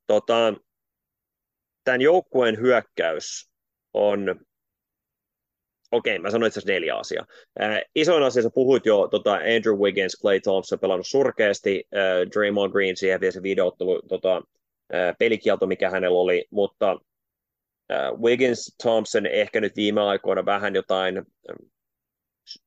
Tota, 0.07 0.53
tämän 1.83 2.01
joukkueen 2.01 2.57
hyökkäys 2.57 3.51
on 3.93 4.45
okei, 5.91 6.19
mä 6.19 6.31
sanoin 6.31 6.47
itse 6.47 6.59
asiassa 6.59 6.73
neljä 6.73 6.95
asiaa. 6.95 7.25
Äh, 7.61 7.81
isoin 7.95 8.23
asia, 8.23 8.43
sä 8.43 8.49
puhuit 8.53 8.85
jo 8.85 9.07
tota 9.07 9.33
Andrew 9.33 9.77
Wiggins, 9.79 10.17
Clay 10.21 10.39
Thompson 10.39 10.79
pelannut 10.79 11.07
surkeasti, 11.07 11.87
äh, 11.95 12.31
Draymond 12.31 12.71
Green 12.71 12.97
siihen 12.97 13.21
vielä 13.21 13.31
se 13.31 13.43
videoottelu, 13.43 14.01
tota, 14.01 14.41
äh, 14.93 15.15
pelikielto, 15.19 15.67
mikä 15.67 15.89
hänellä 15.89 16.19
oli, 16.19 16.45
mutta 16.51 16.91
äh, 17.91 18.11
Wiggins, 18.21 18.75
Thompson 18.81 19.25
ehkä 19.25 19.61
nyt 19.61 19.75
viime 19.75 20.01
aikoina 20.01 20.45
vähän 20.45 20.75
jotain 20.75 21.21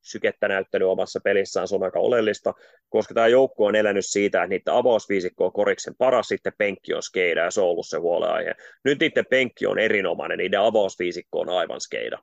sykettä 0.02 0.48
näyttänyt 0.48 0.88
omassa 0.88 1.20
pelissään, 1.24 1.68
se 1.68 1.74
on 1.74 1.82
aika 1.82 1.98
oleellista, 1.98 2.54
koska 2.88 3.14
tämä 3.14 3.28
joukko 3.28 3.64
on 3.64 3.76
elänyt 3.76 4.06
siitä, 4.06 4.42
että 4.42 4.48
niiden 4.48 4.74
avausviisikko 4.74 5.44
on 5.44 5.52
koriksen 5.52 5.94
paras, 5.98 6.28
sitten 6.28 6.52
penkki 6.58 6.94
on 6.94 7.02
skeida, 7.02 7.40
ja 7.40 7.50
se 7.50 7.60
on 7.60 7.66
ollut 7.66 7.86
se 7.88 7.98
huoleaihe. 7.98 8.54
Nyt 8.84 9.00
niiden 9.00 9.26
penkki 9.30 9.66
on 9.66 9.78
erinomainen, 9.78 10.38
niiden 10.38 10.60
avausviisikko 10.60 11.40
on 11.40 11.48
aivan 11.48 11.80
skeida. 11.80 12.18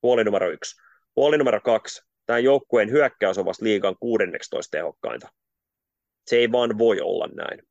Puoli 0.00 0.24
numero 0.24 0.50
yksi. 0.50 0.82
Puoli 1.14 1.38
numero 1.38 1.60
kaksi. 1.60 2.02
Tämä 2.26 2.38
joukkueen 2.38 2.90
hyökkäys 2.90 3.38
on 3.38 3.44
vasta 3.44 3.64
liigan 3.64 3.96
16 4.00 4.70
tehokkainta. 4.70 5.28
Se 6.26 6.36
ei 6.36 6.52
vaan 6.52 6.78
voi 6.78 7.00
olla 7.00 7.28
näin. 7.34 7.62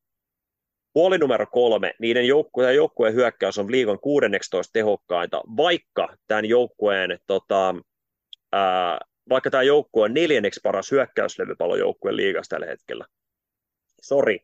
Puoli 0.93 1.17
numero 1.17 1.45
kolme, 1.51 1.93
niiden 1.99 2.27
joukkueen, 2.27 2.75
joukkueen 2.75 3.13
hyökkäys 3.13 3.57
on 3.57 3.71
liigan 3.71 3.99
16 3.99 4.73
tehokkainta, 4.73 5.41
vaikka 5.57 6.15
tämän 6.27 6.45
joukkueen 6.45 7.19
tota, 7.27 7.75
ää, 8.51 8.99
vaikka 9.29 9.49
tämä 9.49 9.63
joukkue 9.63 10.05
on 10.05 10.13
neljänneksi 10.13 10.59
paras 10.63 10.91
hyökkäyslevypallojoukkue 10.91 12.15
liigassa 12.15 12.49
tällä 12.49 12.65
hetkellä. 12.65 13.05
Sori. 14.01 14.39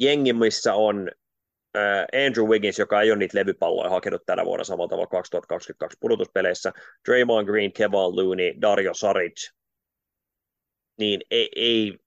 Jengi, 0.00 0.32
missä 0.32 0.74
on 0.74 1.10
Andrew 2.26 2.46
Wiggins, 2.48 2.78
joka 2.78 3.02
ei 3.02 3.10
ole 3.10 3.18
niitä 3.18 3.38
levypalloja 3.38 3.90
hakenut 3.90 4.22
tänä 4.26 4.44
vuonna 4.44 4.64
samalla 4.64 4.88
tavalla 4.88 5.06
2022 5.06 5.98
pudotuspeleissä, 6.00 6.72
Draymond 7.08 7.46
Green, 7.46 7.72
Kevin 7.72 8.16
Looney, 8.16 8.54
Dario 8.60 8.94
Saric, 8.94 9.50
niin 10.98 11.20
ei, 11.30 11.48
ei, 11.56 11.98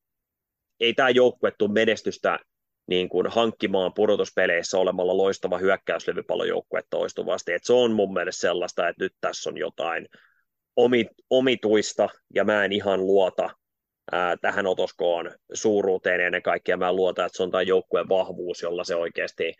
ei 0.80 0.94
tämä 0.94 1.10
joukkue 1.10 1.52
tule 1.58 1.72
menestystä 1.72 2.40
niin 2.88 3.10
kuin 3.10 3.28
hankkimaan 3.28 3.94
pudotuspeleissä 3.94 4.78
olemalla 4.78 5.18
loistava 5.18 5.58
hyökkäyslevypallojoukkue 5.58 6.82
toistuvasti. 6.90 7.54
Et 7.54 7.64
se 7.64 7.74
on 7.74 7.92
mun 7.92 8.14
mielestä 8.14 8.42
sellaista, 8.42 8.90
että 8.90 9.04
nyt 9.04 9.14
tässä 9.22 9.50
on 9.50 9.58
jotain 9.58 10.08
omituista 11.30 12.10
ja 12.36 12.44
mä 12.44 12.66
en 12.66 12.72
ihan 12.72 13.00
luota 13.00 13.50
tähän 14.42 14.68
otoskoon 14.68 15.32
suuruuteen 15.54 16.22
ennen 16.22 16.42
kaikkea 16.42 16.78
mä 16.78 16.94
luotan, 16.94 17.26
että 17.26 17.38
se 17.38 17.44
on 17.44 17.52
tämä 17.52 17.62
joukkueen 17.62 18.10
vahvuus, 18.10 18.62
jolla 18.62 18.84
se 18.84 18.96
oikeasti 18.96 19.54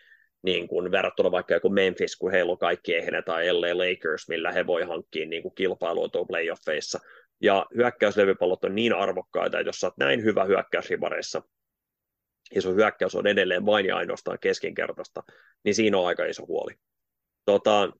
niin 0.44 0.68
kuin 0.68 0.92
verrattuna 0.92 1.32
vaikka 1.32 1.54
joku 1.54 1.70
Memphis, 1.70 2.16
kun 2.16 2.32
heillä 2.32 2.52
on 2.52 2.58
kaikki 2.58 2.96
ehdonet, 2.96 3.26
tai 3.26 3.54
LA 3.54 3.78
Lakers, 3.78 4.28
millä 4.28 4.52
he 4.52 4.68
voi 4.68 4.84
hankkia 4.84 5.26
niin 5.26 5.42
kuin 5.42 5.56
kilpailua 5.56 6.10
tuon 6.10 6.28
playoffeissa. 6.28 7.00
Ja 7.42 7.66
hyökkäyslevypallot 7.76 8.64
on 8.64 8.76
niin 8.76 8.94
arvokkaita, 8.94 9.60
että 9.60 9.70
jos 9.70 9.80
sä 9.80 9.88
oot 9.88 9.98
näin 9.98 10.24
hyvä 10.24 10.44
hyökkäysrivareissa, 10.44 11.42
ja 12.56 12.62
sun 12.62 12.76
hyökkäys 12.76 13.16
on 13.16 13.28
edelleen 13.28 13.66
vain 13.66 13.86
ja 13.86 13.98
ainoastaan 13.98 14.40
keskinkertaista, 14.40 15.24
niin 15.64 15.76
siinä 15.76 15.98
on 15.98 16.08
aika 16.08 16.26
iso 16.26 16.46
huoli. 16.46 16.74
Tota, 17.46 17.92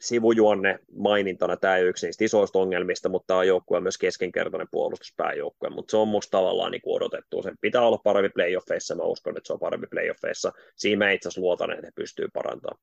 sivujuonne 0.00 0.78
mainintana 0.96 1.56
tämä 1.56 1.76
ei 1.76 1.84
yksi 1.84 2.06
niistä 2.06 2.24
isoista 2.24 2.58
ongelmista, 2.58 3.08
mutta 3.08 3.26
tämä 3.26 3.38
on 3.38 3.46
joukkue 3.46 3.80
myös 3.80 3.98
keskinkertainen 3.98 4.68
puolustuspääjoukkue, 4.70 5.70
mutta 5.70 5.90
se 5.90 5.96
on 5.96 6.08
musta 6.08 6.30
tavallaan 6.30 6.72
niin 6.72 6.82
odotettu. 6.86 7.42
Sen 7.42 7.54
pitää 7.60 7.86
olla 7.86 7.98
parempi 8.04 8.28
playoffeissa, 8.34 8.94
mä 8.94 9.02
uskon, 9.02 9.36
että 9.36 9.46
se 9.46 9.52
on 9.52 9.58
parempi 9.58 9.86
playoffeissa. 9.86 10.52
Siinä 10.76 11.04
mä 11.04 11.10
itse 11.10 11.28
asiassa 11.28 11.40
luotan, 11.40 11.72
että 11.72 11.86
he 11.86 11.92
pystyy 11.94 12.28
parantamaan. 12.32 12.80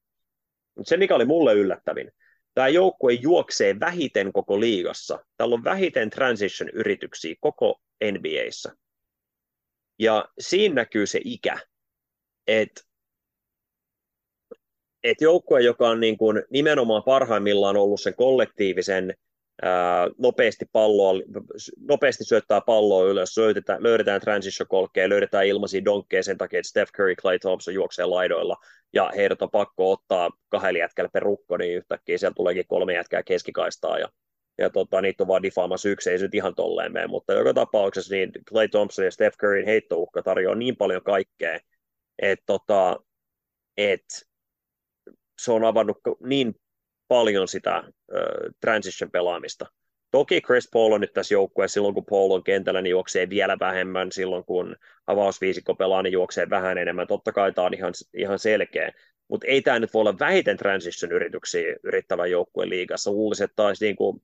Mutta 0.76 0.90
se, 0.90 0.98
mikä 0.98 1.16
oli 1.16 1.26
mulle 1.26 1.54
yllättävin, 1.54 2.12
tämä 2.54 2.68
joukkue 2.68 3.14
juoksee 3.14 3.80
vähiten 3.80 4.34
koko 4.34 4.60
liigassa. 4.60 5.20
Täällä 5.38 5.54
on 5.54 5.64
vähiten 5.64 6.10
transition-yrityksiä 6.10 7.36
koko 7.40 7.82
NBAissa. 8.12 8.72
Ja 10.00 10.26
siinä 10.40 10.76
näkyy 10.76 11.06
se 11.06 11.20
ikä, 11.26 11.60
että 12.48 12.82
et 15.04 15.22
joukkue, 15.22 15.62
joka 15.62 15.90
on 15.90 16.00
niin 16.00 16.18
kuin 16.18 16.44
nimenomaan 16.50 17.04
parhaimmillaan 17.04 17.78
ollut 17.78 18.02
sen 18.02 18.16
kollektiivisen 18.16 19.14
ää, 19.62 20.08
nopeasti, 20.18 20.66
palloa, 20.72 21.14
nopeasti 21.88 22.24
syöttää 22.24 22.62
palloa 22.62 23.06
ylös, 23.06 23.38
löydetään, 23.38 23.84
löydetään 23.84 24.22
transition 24.22 24.68
kolkkeja, 24.68 25.10
löydetään 25.10 25.48
ilmaisia 25.48 25.86
donkkeja 25.86 26.24
sen 26.24 26.38
takia, 26.38 26.60
että 26.60 26.70
Steph 26.70 26.92
Curry, 26.92 27.16
Clay 27.16 27.40
Thompson 27.40 27.74
juoksee 27.74 28.06
laidoilla, 28.06 28.58
ja 28.94 29.12
heidät 29.16 29.42
on 29.42 29.52
pakko 29.52 29.92
ottaa 29.92 30.30
kahdella 30.50 30.80
jätkällä 30.80 31.10
per 31.14 31.24
rukko, 31.24 31.58
niin 31.58 31.78
yhtäkkiä 31.78 32.18
siellä 32.18 32.36
tuleekin 32.36 32.68
kolme 32.68 32.94
jätkää 32.94 33.24
keskikaistaa, 33.24 34.00
ja, 34.00 34.10
ja 34.58 34.70
tota, 34.70 35.02
niitä 35.02 35.24
on 35.24 35.28
vaan 35.28 35.44
difaamassa 35.44 35.90
yksi, 35.90 36.10
ei 36.10 36.20
se 36.20 36.26
nyt 36.26 36.36
ihan 36.36 36.56
tolleen 36.56 36.94
mene, 36.94 37.08
mutta 37.08 37.34
joka 37.34 37.54
tapauksessa 37.54 38.16
niin 38.16 38.32
Clay 38.50 38.68
Thompson 38.68 39.06
ja 39.06 39.12
Steph 39.12 39.38
Curryn 39.38 39.66
heittouhka 39.66 40.22
tarjoaa 40.24 40.56
niin 40.56 40.78
paljon 40.78 41.04
kaikkea, 41.04 41.60
että 42.20 42.44
tota, 42.46 43.00
et 43.78 44.06
se 45.44 45.52
on 45.52 45.64
avannut 45.64 45.98
niin 46.24 46.56
paljon 47.08 47.48
sitä 47.48 47.84
transition-pelaamista. 48.62 49.66
Toki 50.12 50.42
Chris 50.42 50.70
Paul 50.74 50.92
on 50.92 51.02
nyt 51.02 51.14
tässä 51.14 51.34
joukkueessa, 51.34 51.74
silloin 51.74 51.94
kun 51.94 52.06
Paul 52.10 52.32
on 52.32 52.44
kentällä, 52.44 52.82
niin 52.82 52.92
juoksee 52.92 53.30
vielä 53.30 53.58
vähemmän, 53.60 54.12
silloin 54.12 54.44
kun 54.46 54.76
avausviisikko 55.08 55.76
pelaa, 55.76 56.02
niin 56.02 56.12
juoksee 56.12 56.50
vähän 56.50 56.78
enemmän. 56.78 57.08
Totta 57.08 57.32
kai 57.32 57.54
tämä 57.54 57.68
on 57.68 57.74
ihan, 57.74 57.94
ihan 58.14 58.40
selkeä, 58.40 58.92
mutta 59.28 59.48
ei 59.48 59.62
tämä 59.62 59.80
nyt 59.80 59.94
voi 59.94 60.00
olla 60.00 60.20
vähiten 60.20 60.58
transition-yrityksiä 60.58 61.76
yrittävän 61.84 62.32
joukkueen 62.32 62.70
liigassa. 62.70 63.12
Luulisin, 63.12 63.44
että 63.44 63.56
taisi 63.56 63.86
niin 63.86 63.96
kuin 63.96 64.22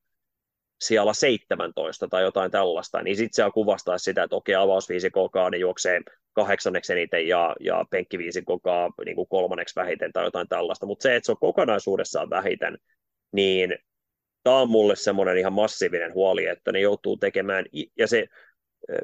siellä 0.81 1.13
17 1.13 2.07
tai 2.07 2.23
jotain 2.23 2.51
tällaista, 2.51 3.01
niin 3.01 3.17
sitten 3.17 3.45
se 3.45 3.51
kuvastaa 3.53 3.97
sitä, 3.97 4.23
että 4.23 4.35
okei, 4.35 4.55
avausviisikokaan 4.55 5.51
niin 5.51 5.61
juoksee 5.61 6.01
kahdeksanneksi 6.33 6.93
eniten 6.93 7.27
ja, 7.27 7.55
ja 7.59 7.85
penkkiviisikokaa 7.89 8.89
niin 9.05 9.15
kuin 9.15 9.27
kolmanneksi 9.27 9.75
vähiten 9.75 10.13
tai 10.13 10.25
jotain 10.25 10.47
tällaista, 10.47 10.85
mutta 10.85 11.03
se, 11.03 11.15
että 11.15 11.25
se 11.25 11.31
on 11.31 11.37
kokonaisuudessaan 11.37 12.29
vähiten, 12.29 12.77
niin 13.31 13.75
tämä 14.43 14.59
on 14.59 14.69
mulle 14.69 14.95
semmoinen 14.95 15.37
ihan 15.37 15.53
massiivinen 15.53 16.13
huoli, 16.13 16.45
että 16.45 16.71
ne 16.71 16.79
joutuu 16.79 17.17
tekemään, 17.17 17.65
ja 17.97 18.07
se, 18.07 18.27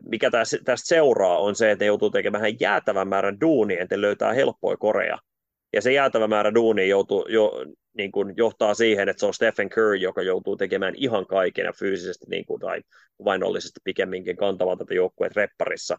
mikä 0.01 0.31
tästä 0.31 0.87
seuraa, 0.87 1.37
on 1.37 1.55
se, 1.55 1.71
että 1.71 1.83
ne 1.83 1.87
joutuu 1.87 2.09
tekemään 2.09 2.59
jäätävän 2.59 3.07
määrän 3.07 3.41
duunia, 3.41 3.83
että 3.83 4.01
löytää 4.01 4.33
helppoja 4.33 4.77
koreja. 4.77 5.17
Ja 5.73 5.81
se 5.81 5.93
jäätävä 5.93 6.27
määrä 6.27 6.53
duunia 6.53 6.85
joutuu, 6.85 7.25
jo, 7.29 7.65
niin 7.93 8.11
kuin 8.11 8.33
johtaa 8.37 8.73
siihen, 8.73 9.09
että 9.09 9.19
se 9.19 9.25
on 9.25 9.33
Stephen 9.33 9.69
Curry, 9.69 9.95
joka 9.95 10.21
joutuu 10.21 10.55
tekemään 10.55 10.95
ihan 10.97 11.27
kaiken 11.27 11.65
ja 11.65 11.73
fyysisesti 11.73 12.25
niin 12.29 12.45
kuin, 12.45 12.59
tai 12.59 12.81
vainollisesti 13.25 13.79
pikemminkin 13.83 14.37
kantamaan 14.37 14.77
tätä 14.77 14.93
joukkueet 14.93 15.35
repparissa, 15.35 15.97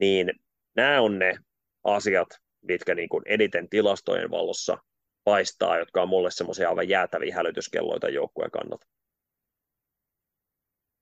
niin 0.00 0.32
nämä 0.76 1.00
on 1.00 1.18
ne 1.18 1.38
asiat, 1.84 2.28
mitkä 2.62 2.94
niin 2.94 3.08
kuin 3.08 3.22
eniten 3.26 3.68
tilastojen 3.68 4.30
valossa 4.30 4.78
paistaa, 5.24 5.78
jotka 5.78 6.02
on 6.02 6.08
mulle 6.08 6.30
semmoisia 6.30 6.68
aivan 6.68 6.88
jäätäviä 6.88 7.34
hälytyskelloita 7.34 8.08
joukkueen 8.08 8.50
kannalta. 8.50 8.86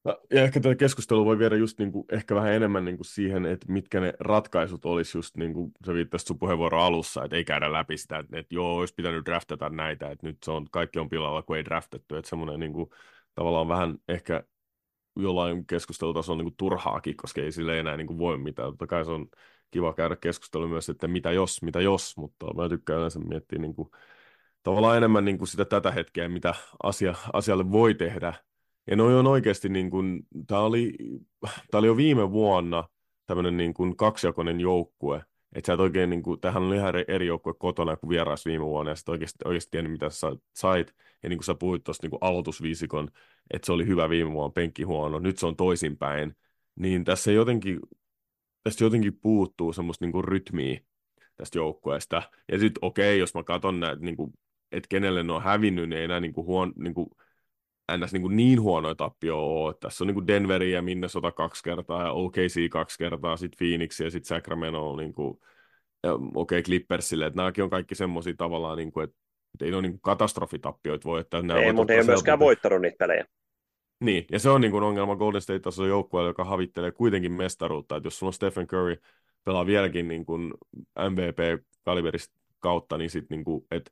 Ja 0.05 0.19
ehkä 0.31 0.61
tätä 0.61 0.75
keskustelua 0.75 1.25
voi 1.25 1.39
viedä 1.39 1.57
just 1.57 1.79
niin 1.79 1.93
kuin, 1.93 2.05
ehkä 2.13 2.35
vähän 2.35 2.53
enemmän 2.53 2.85
niin 2.85 2.97
kuin 2.97 3.07
siihen, 3.07 3.47
että 3.47 3.73
mitkä 3.73 4.01
ne 4.01 4.15
ratkaisut 4.21 4.85
olisi 4.85 5.19
just 5.19 5.37
niin 5.37 5.53
kuin 5.55 5.73
sä 5.87 5.95
viittasit 5.95 6.29
sun 6.29 6.39
puheenvuoro 6.39 6.83
alussa, 6.83 7.25
että 7.25 7.37
ei 7.37 7.45
käydä 7.45 7.73
läpi 7.73 7.97
sitä, 7.97 8.19
että, 8.19 8.39
että 8.39 8.55
joo, 8.55 8.77
olisi 8.77 8.95
pitänyt 8.95 9.27
draftata 9.27 9.69
näitä, 9.69 10.11
että 10.11 10.27
nyt 10.27 10.43
se 10.43 10.51
on, 10.51 10.67
kaikki 10.71 10.99
on 10.99 11.09
pilalla, 11.09 11.43
kun 11.43 11.57
ei 11.57 11.65
draftettu, 11.65 12.17
että 12.17 12.29
semmoinen 12.29 12.61
niin 12.61 12.73
kuin, 12.73 12.91
tavallaan 13.35 13.69
vähän 13.69 13.99
ehkä 14.09 14.45
jollain 15.17 15.67
keskustelutasolla 15.67 16.43
kuin 16.43 16.57
turhaakin, 16.57 17.17
koska 17.17 17.41
ei 17.41 17.53
sille 17.53 17.81
enää 17.81 17.97
niin 17.97 18.07
kuin 18.07 18.19
voi 18.19 18.39
mitään. 18.39 18.69
Totta 18.69 18.87
kai 18.87 19.05
se 19.05 19.11
on 19.11 19.29
kiva 19.71 19.93
käydä 19.95 20.17
keskustelua 20.17 20.69
myös, 20.69 20.89
että 20.89 21.09
mitä 21.09 21.33
jos, 21.33 21.63
mitä 21.63 21.81
jos, 21.81 22.17
mutta 22.17 22.55
mä 22.55 22.69
tykkään 22.69 22.99
yleensä 22.99 23.19
miettiä 23.21 23.59
niin 23.59 23.75
kuin, 23.75 23.89
tavallaan 24.63 24.97
enemmän 24.97 25.25
niin 25.25 25.39
kuin 25.39 25.49
sitä 25.49 25.65
tätä 25.65 25.91
hetkeä, 25.91 26.29
mitä 26.29 26.55
asia, 26.83 27.15
asialle 27.33 27.71
voi 27.71 27.95
tehdä, 27.95 28.35
ja 28.87 28.97
noi 28.97 29.15
on 29.15 29.27
oikeasti, 29.27 29.69
niin 29.69 29.91
kuin, 29.91 30.27
tämä 30.47 30.61
oli, 30.61 30.93
oli 31.73 31.87
jo 31.87 31.97
viime 31.97 32.31
vuonna 32.31 32.85
tämmöinen 33.27 33.57
niin 33.57 33.75
kuin 33.75 33.97
kaksijakoinen 33.97 34.61
joukkue, 34.61 35.25
että 35.55 35.67
sä 35.67 35.73
et 35.73 35.81
oikein, 35.81 36.11
niin 36.11 36.23
kuin, 36.23 36.41
tähän 36.41 36.63
on 36.63 36.75
ihan 36.75 36.95
eri 37.09 37.27
joukkue 37.27 37.55
kotona 37.59 37.97
kuin 37.97 38.11
vieras 38.11 38.47
viime 38.47 38.65
vuonna, 38.65 38.91
ja 38.91 38.95
sitten 38.95 39.13
oikeasti, 39.13 39.39
oikeasti 39.45 39.71
tiennyt, 39.71 39.93
mitä 39.93 40.11
sä 40.11 40.37
sait, 40.57 40.95
ja 41.23 41.29
niin 41.29 41.39
kuin 41.39 41.45
sä 41.45 41.55
puhuit 41.55 41.85
tuosta 41.85 42.07
niin 42.07 42.19
aloitusviisikon, 42.21 43.11
että 43.51 43.67
se 43.67 43.73
oli 43.73 43.87
hyvä 43.87 44.09
viime 44.09 44.33
vuonna, 44.33 44.53
penkki 44.53 44.83
huono, 44.83 45.19
nyt 45.19 45.39
se 45.39 45.47
on 45.47 45.57
toisinpäin, 45.57 46.37
niin 46.77 47.05
tässä 47.05 47.33
jotenkin, 47.33 47.81
tästä 48.63 48.85
jotenkin 48.85 49.19
puuttuu 49.21 49.73
semmoista 49.73 50.05
niin 50.05 50.13
kuin 50.13 50.25
rytmiä 50.25 50.81
tästä 51.37 51.59
joukkueesta, 51.59 52.23
ja 52.53 52.59
sitten 52.59 52.85
okei, 52.85 53.11
okay, 53.11 53.19
jos 53.19 53.35
mä 53.35 53.43
katson 53.43 53.81
näitä, 53.81 54.03
niin 54.03 54.17
kuin, 54.17 54.33
että 54.73 54.89
kenelle 54.89 55.23
ne 55.23 55.33
on 55.33 55.43
hävinnyt, 55.43 55.89
niin 55.89 55.99
ei 55.99 56.05
enää 56.05 56.21
niin 56.21 56.33
kuin 56.33 56.47
huon, 56.47 56.73
niin 56.77 56.95
kuin, 56.95 57.07
ns. 57.93 58.13
Niin, 58.13 58.23
kuin 58.23 58.37
niin 58.37 58.61
huonoja 58.61 58.95
tappio 58.95 59.39
ole. 59.39 59.75
Tässä 59.81 60.05
on 60.05 60.07
niin 60.07 60.15
kuin 60.15 60.27
Denveri 60.27 60.73
ja 60.73 60.83
Minnesota 60.83 61.33
kaksi 61.33 61.63
kertaa 61.63 62.03
ja 62.03 62.13
OKC 62.13 62.69
kaksi 62.71 62.99
kertaa, 62.99 63.37
sitten 63.37 63.59
Phoenix 63.59 64.01
ja 64.01 64.11
sitten 64.11 64.29
Sacramento 64.29 64.91
on 64.91 64.99
niin 64.99 65.13
kuin, 65.13 65.39
okei 66.35 66.59
okay, 66.59 66.63
Clippersille, 66.63 67.27
että 67.27 67.37
nämäkin 67.37 67.65
on 67.65 67.71
kaikki 67.71 67.95
semmoisia 67.95 68.35
tavallaan, 68.37 68.77
niin 68.77 68.93
kuin, 68.93 69.05
että 69.05 69.17
ei 69.61 69.71
ne 69.71 69.77
ole 69.77 69.83
niin 69.83 70.01
katastrofitappioita 70.01 71.09
voi, 71.09 71.21
että 71.21 71.43
ne 71.43 71.55
ei, 71.55 71.73
mutta 71.73 71.93
ei 71.93 71.99
ole 71.99 72.07
myöskään 72.07 72.39
voittanut 72.39 72.81
niitä 72.81 72.97
pelejä. 72.99 73.25
Niin, 74.01 74.27
ja 74.33 74.39
se 74.39 74.51
on 74.51 74.61
niin 74.61 74.71
kuin 74.71 74.85
ongelma 74.85 75.17
Golden 75.17 75.41
State 75.41 75.59
tasolla 75.59 75.89
joukkueella, 75.89 76.31
joka 76.31 76.45
havittelee 76.45 76.91
kuitenkin 76.91 77.33
mestaruutta, 77.33 77.97
että 77.97 78.07
jos 78.07 78.19
sulla 78.19 78.29
on 78.29 78.35
Stephen 78.35 78.67
Curry 78.67 78.97
pelaa 79.45 79.67
vieläkin 79.67 80.09
niin 80.09 80.27
kuin 80.27 80.55
MVP-kaliberista 81.11 82.35
kautta, 82.61 82.99
niin 82.99 83.11
sitten 83.11 83.37
niin 83.37 83.45
kuin, 83.45 83.67
että 83.71 83.91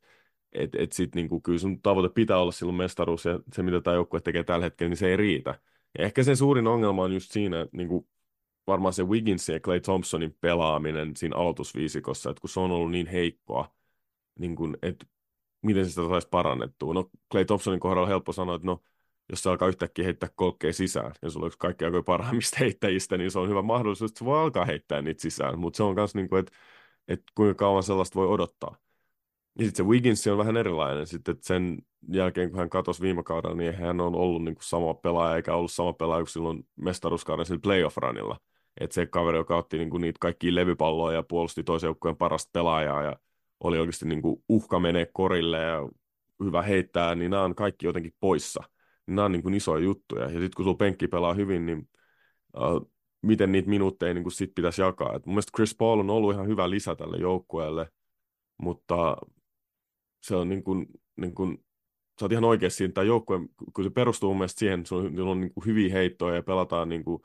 et, 0.53 0.75
et 0.75 0.93
sit 0.93 1.15
niinku, 1.15 1.41
kyllä 1.41 1.59
sun 1.59 1.83
tavoite 1.83 2.15
pitää 2.15 2.39
olla 2.39 2.53
silloin 2.53 2.77
mestaruus, 2.77 3.25
ja 3.25 3.41
se 3.53 3.63
mitä 3.63 3.81
tämä 3.81 3.95
joukkue 3.95 4.21
tekee 4.21 4.45
tällä 4.45 4.65
hetkellä, 4.65 4.89
niin 4.89 4.97
se 4.97 5.09
ei 5.09 5.17
riitä. 5.17 5.61
Ja 5.99 6.05
ehkä 6.05 6.23
se 6.23 6.37
suurin 6.37 6.67
ongelma 6.67 7.03
on 7.03 7.13
just 7.13 7.31
siinä, 7.33 7.61
että 7.61 7.77
niinku, 7.77 8.09
varmaan 8.67 8.93
se 8.93 9.05
Wigginsin 9.05 9.53
ja 9.53 9.61
Clay 9.61 9.81
Thompsonin 9.81 10.37
pelaaminen 10.41 11.17
siinä 11.17 11.37
aloitusviisikossa, 11.37 12.31
että 12.31 12.41
kun 12.41 12.51
se 12.51 12.61
on 12.61 12.71
ollut 12.71 12.91
niin 12.91 13.07
heikkoa, 13.07 13.75
niin 14.39 14.57
kuin, 14.57 14.77
että 14.83 15.07
miten 15.63 15.87
sitä 15.89 16.09
saisi 16.09 16.29
parannettua. 16.29 16.95
No 16.95 17.11
Clay 17.33 17.45
Thompsonin 17.45 17.81
kohdalla 17.81 18.03
on 18.03 18.09
helppo 18.09 18.33
sanoa, 18.33 18.55
että 18.55 18.67
no, 18.67 18.83
jos 19.31 19.43
se 19.43 19.51
alkaa 19.51 19.69
yhtäkkiä 19.69 20.05
heittää 20.05 20.29
kolkkeja 20.35 20.73
sisään, 20.73 21.13
ja 21.23 21.31
sulla 21.31 21.47
on 21.47 21.53
kaikki 21.59 21.85
aikojen 21.85 22.05
parhaimmista 22.05 22.57
heittäjistä, 22.65 23.19
niin 23.19 23.31
se 23.31 23.39
on 23.39 23.49
hyvä 23.49 23.63
mahdollisuus, 23.63 24.11
että 24.11 24.19
se 24.19 24.25
voi 24.25 24.39
alkaa 24.41 24.65
heittää 24.65 25.03
niitä 25.03 25.23
sisään. 25.23 25.59
Mutta 25.59 25.77
se 25.77 25.83
on 25.83 25.95
myös, 25.95 26.15
niin 26.15 26.29
kuin, 26.29 26.41
että, 26.41 26.53
että 27.09 27.33
kuinka 27.35 27.55
kauan 27.55 27.83
sellaista 27.83 28.15
voi 28.15 28.27
odottaa. 28.27 28.77
Ja 29.59 29.65
sitten 29.65 29.85
se 29.85 29.91
Wiggins 29.91 30.27
on 30.27 30.39
vähän 30.39 30.57
erilainen. 30.57 31.07
Sitten 31.07 31.33
että 31.33 31.47
sen 31.47 31.79
jälkeen, 32.13 32.51
kun 32.51 32.59
hän 32.59 32.71
katosi 32.71 33.03
viime 33.03 33.23
kaudella, 33.23 33.57
niin 33.57 33.75
hän 33.75 34.01
on 34.01 34.15
ollut 34.15 34.45
niin 34.45 34.55
kuin 34.55 34.65
sama 34.65 34.95
pelaaja, 34.95 35.37
eikä 35.37 35.55
ollut 35.55 35.73
sama 35.73 35.93
pelaaja 35.93 36.23
kuin 36.23 36.29
silloin 36.29 36.67
mestaruuskauden 36.77 37.47
sillä 37.47 37.61
playoff-runilla. 37.63 38.37
Että 38.81 38.95
se 38.95 39.07
kaveri, 39.07 39.39
joka 39.39 39.57
otti 39.57 39.79
niin 39.79 39.91
kuin 39.91 40.01
niitä 40.01 40.19
kaikkia 40.21 40.55
levypalloja 40.55 41.17
ja 41.17 41.23
puolusti 41.23 41.63
toisen 41.65 41.89
joukkueen 41.89 42.17
parasta 42.17 42.51
pelaajaa 42.53 43.03
ja 43.03 43.17
oli 43.61 43.79
oikeasti 43.79 44.07
niin 44.07 44.23
kuin 44.23 44.45
uhka 44.49 44.81
menee 44.81 45.07
korille 45.13 45.59
ja 45.59 45.89
hyvä 46.45 46.63
heittää, 46.63 47.15
niin 47.15 47.31
nämä 47.31 47.43
on 47.43 47.55
kaikki 47.55 47.87
jotenkin 47.87 48.15
poissa. 48.21 48.63
Niin 49.07 49.17
nämä 49.17 49.27
on 49.27 49.33
niin 49.33 49.43
kuin 49.43 49.55
isoja 49.55 49.85
juttuja. 49.85 50.23
Ja 50.23 50.29
sitten 50.29 50.51
kun 50.57 50.65
sulla 50.65 50.77
penkki 50.77 51.09
pelaa 51.09 51.35
hyvin, 51.35 51.67
niin 51.67 51.89
uh, 52.57 52.91
miten 53.23 53.53
niitä 53.53 53.69
minuutteja 53.69 54.15
niin 54.15 54.25
kuin 54.25 54.33
sit 54.33 54.53
pitäisi 54.55 54.83
jakaa. 54.83 55.17
Et 55.17 55.27
mun 55.27 55.35
mielestä 55.35 55.53
Chris 55.57 55.75
Paul 55.75 55.99
on 55.99 56.11
ollut 56.11 56.35
ihan 56.35 56.47
hyvä 56.47 56.71
lisä 56.71 56.95
tälle 56.95 57.17
joukkueelle, 57.17 57.89
mutta 58.63 59.17
se 60.23 60.37
on 60.37 60.49
niin 60.49 60.65
kuin, 60.65 60.87
niin 61.17 61.35
kuin 61.35 61.65
sä 62.21 62.25
oot 62.25 62.33
ihan 62.33 62.45
oikeassa 62.45 62.77
siinä, 62.77 62.93
tämä 62.93 63.05
joukkue, 63.05 63.39
kun 63.75 63.85
se 63.85 63.91
perustuu 63.91 64.31
mun 64.31 64.39
mielestä 64.39 64.59
siihen, 64.59 64.81
että 64.81 64.95
on, 64.95 65.21
on 65.21 65.41
niin 65.41 65.55
kuin 65.55 65.67
hyviä 65.67 65.93
heittoja 65.93 66.35
ja 66.35 66.43
pelataan 66.43 66.89
niin 66.89 67.05
kuin, 67.05 67.23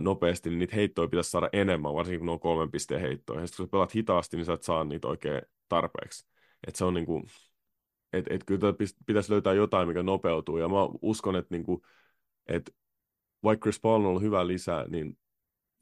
nopeasti, 0.00 0.50
niin 0.50 0.58
niitä 0.58 0.76
heittoja 0.76 1.08
pitäisi 1.08 1.30
saada 1.30 1.48
enemmän, 1.52 1.94
varsinkin 1.94 2.18
kun 2.20 2.26
ne 2.26 2.32
on 2.32 2.40
kolmen 2.40 2.70
pisteen 2.70 3.00
heittoja. 3.00 3.40
Ja 3.40 3.46
sitten 3.46 3.56
kun 3.62 3.66
sä 3.66 3.70
pelaat 3.70 3.94
hitaasti, 3.94 4.36
niin 4.36 4.44
sä 4.44 4.52
et 4.52 4.62
saa 4.62 4.84
niitä 4.84 5.08
oikein 5.08 5.42
tarpeeksi. 5.68 6.26
Että 6.66 6.78
se 6.78 6.84
on 6.84 6.94
niin 6.94 7.06
kuin, 7.06 7.24
et, 8.12 8.24
et 8.30 8.44
kyllä 8.44 8.74
pitäisi 9.06 9.32
löytää 9.32 9.52
jotain, 9.52 9.88
mikä 9.88 10.02
nopeutuu. 10.02 10.58
Ja 10.58 10.68
mä 10.68 10.76
uskon, 11.02 11.36
että, 11.36 11.54
niin 11.54 11.64
kuin, 11.64 11.80
että 12.46 12.72
vaikka 13.42 13.64
Chris 13.64 13.80
Paul 13.80 14.00
on 14.00 14.06
ollut 14.06 14.22
hyvä 14.22 14.46
lisä, 14.46 14.84
niin 14.88 15.18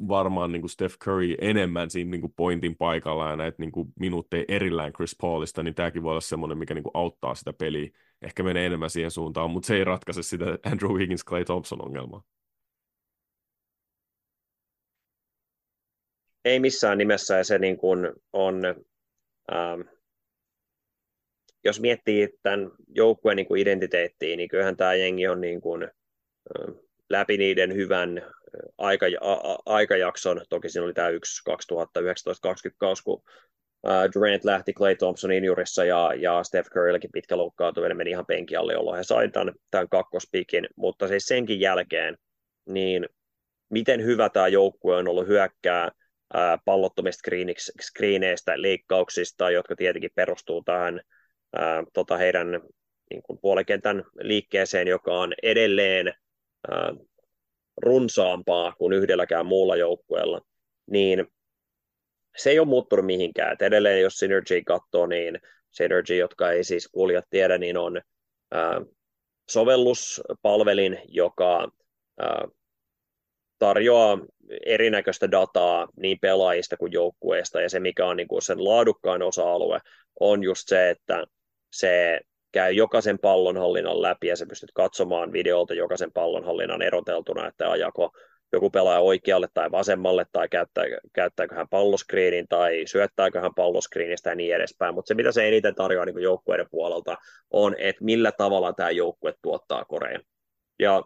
varmaan 0.08 0.52
niin 0.52 0.62
kuin 0.62 0.70
Steph 0.70 0.98
Curry 1.04 1.34
enemmän 1.40 1.90
siinä 1.90 2.10
niin 2.10 2.20
kuin 2.20 2.32
pointin 2.36 2.76
paikalla 2.76 3.30
ja 3.30 3.36
näitä 3.36 3.56
niin 3.58 3.72
kuin 3.72 3.88
minuutteja 4.00 4.44
erillään 4.48 4.92
Chris 4.92 5.16
Paulista, 5.20 5.62
niin 5.62 5.74
tämäkin 5.74 6.02
voi 6.02 6.10
olla 6.10 6.20
semmoinen, 6.20 6.58
mikä 6.58 6.74
niin 6.74 6.82
kuin 6.82 6.96
auttaa 6.96 7.34
sitä 7.34 7.52
peliä. 7.52 7.90
Ehkä 8.22 8.42
menee 8.42 8.66
enemmän 8.66 8.90
siihen 8.90 9.10
suuntaan, 9.10 9.50
mutta 9.50 9.66
se 9.66 9.76
ei 9.76 9.84
ratkaise 9.84 10.22
sitä 10.22 10.44
Andrew 10.72 10.92
Wiggins, 10.92 11.24
Clay 11.24 11.44
Thompson 11.44 11.84
ongelmaa. 11.84 12.22
Ei 16.44 16.60
missään 16.60 16.98
nimessä, 16.98 17.36
ja 17.36 17.44
se 17.44 17.58
niin 17.58 17.76
kuin 17.76 18.12
on, 18.32 18.64
ähm, 19.54 19.80
jos 21.64 21.80
miettii 21.80 22.28
tämän 22.42 22.70
joukkueen 22.88 23.36
niin 23.36 23.46
kuin 23.46 23.60
identiteettiä, 23.60 24.36
niin 24.36 24.48
kyllähän 24.48 24.76
tämä 24.76 24.94
jengi 24.94 25.28
on 25.28 25.40
niin 25.40 25.60
kuin, 25.60 25.82
äh, 25.82 26.86
läpi 27.10 27.38
niiden 27.38 27.75
hyvän 27.75 28.22
aika, 28.78 29.06
a, 29.20 29.56
aikajakson, 29.66 30.40
toki 30.48 30.68
siinä 30.68 30.84
oli 30.84 30.94
tämä 30.94 31.08
yksi 31.08 31.42
2019-2020 31.50 32.75
kausi, 32.78 33.02
kun 33.02 33.22
Durant 34.14 34.44
lähti 34.44 34.72
Clay 34.72 34.96
Thompson 34.96 35.33
injurissa 35.33 35.85
ja, 35.85 36.12
ja 36.18 36.44
Steph 36.44 36.70
Curryllekin 36.70 37.11
pitkä 37.12 37.37
loukkaantuminen 37.37 37.96
meni 37.96 38.11
ihan 38.11 38.26
penki 38.26 38.57
alle, 38.57 38.72
jolloin 38.72 38.96
he 38.96 39.04
sai 39.04 39.28
tämän, 39.28 39.54
tämän 39.70 39.88
kakkospikin, 39.88 40.68
mutta 40.76 41.09
siis 41.09 41.24
senkin 41.24 41.61
jälkeen, 41.61 42.16
niin 42.68 43.07
miten 43.70 44.04
hyvä 44.04 44.28
tämä 44.28 44.48
joukkue 44.48 44.96
on 44.96 45.09
ollut 45.09 45.26
hyökkää 45.26 45.90
ää, 46.35 46.59
pallottomista 46.64 47.31
screeneistä, 47.81 48.62
leikkauksista, 48.62 49.50
jotka 49.50 49.76
tietenkin 49.76 50.11
perustuu 50.14 50.62
tähän 50.62 51.00
ää, 51.57 51.85
tota 51.92 52.16
heidän 52.16 52.61
niin 53.11 53.22
kuin 53.22 53.38
puolikentän 53.42 54.04
liikkeeseen, 54.20 54.88
joka 54.88 55.18
on 55.18 55.35
edelleen 55.42 56.14
runsaampaa 57.76 58.72
kuin 58.79 58.92
yhdelläkään 58.92 59.46
muulla 59.46 59.76
joukkueella, 59.76 60.40
niin 60.90 61.26
se 62.37 62.50
ei 62.50 62.59
ole 62.59 62.68
muuttunut 62.68 63.07
mihinkään. 63.07 63.52
Et 63.52 63.62
edelleen 63.62 64.00
jos 64.00 64.18
Synergy 64.18 64.62
katsoo, 64.62 65.07
niin 65.07 65.40
Synergy, 65.70 66.16
jotka 66.16 66.50
ei 66.50 66.64
siis 66.64 66.88
kuulijat 66.88 67.24
tiedä, 67.31 67.59
niin 67.59 67.76
on 67.76 68.00
sovelluspalvelin, 69.50 70.98
joka 71.09 71.68
ää, 72.18 72.48
tarjoaa 73.59 74.18
erinäköistä 74.66 75.31
dataa 75.31 75.88
niin 75.96 76.18
pelaajista 76.20 76.76
kuin 76.76 76.92
joukkueista, 76.92 77.61
ja 77.61 77.70
se 77.70 77.81
mikä 77.81 78.07
on 78.07 78.16
niin 78.16 78.29
kuin 78.29 78.42
sen 78.42 78.64
laadukkain 78.64 79.22
osa-alue 79.22 79.79
on 80.20 80.42
just 80.42 80.62
se, 80.66 80.90
että 80.90 81.24
se 81.72 82.20
käy 82.57 82.73
jokaisen 82.73 83.19
pallonhallinnan 83.19 84.03
läpi 84.03 84.27
ja 84.27 84.37
sä 84.37 84.47
pystyt 84.47 84.71
katsomaan 84.75 85.33
videolta 85.33 85.75
jokaisen 85.75 86.12
pallonhallinnan 86.12 86.83
eroteltuna, 86.83 87.49
että 87.49 87.71
ajako 87.71 88.12
joku 88.53 88.71
pelaaja 88.71 89.01
oikealle 89.01 89.49
tai 89.55 89.71
vasemmalle 89.71 90.27
tai 90.33 90.49
käyttää, 90.49 90.85
käyttääkö 91.12 91.55
hän 91.55 91.69
palloskriinin 91.69 92.49
tai 92.49 92.83
syöttääkö 92.87 93.40
hän 93.40 93.55
palloskriinistä 93.55 94.31
ja 94.31 94.37
niin 94.37 94.55
edespäin, 94.55 94.95
mutta 94.95 95.09
se 95.09 95.14
mitä 95.14 95.33
se 95.33 95.49
eniten 95.49 95.75
tarjoaa 95.75 96.07
niin 96.07 96.23
joukkueiden 96.23 96.66
puolelta 96.71 97.16
on, 97.51 97.75
että 97.79 98.05
millä 98.05 98.33
tavalla 98.33 98.73
tämä 98.73 98.90
joukkue 98.90 99.35
tuottaa 99.42 99.85
koreen. 99.85 100.21
Ja 100.79 101.03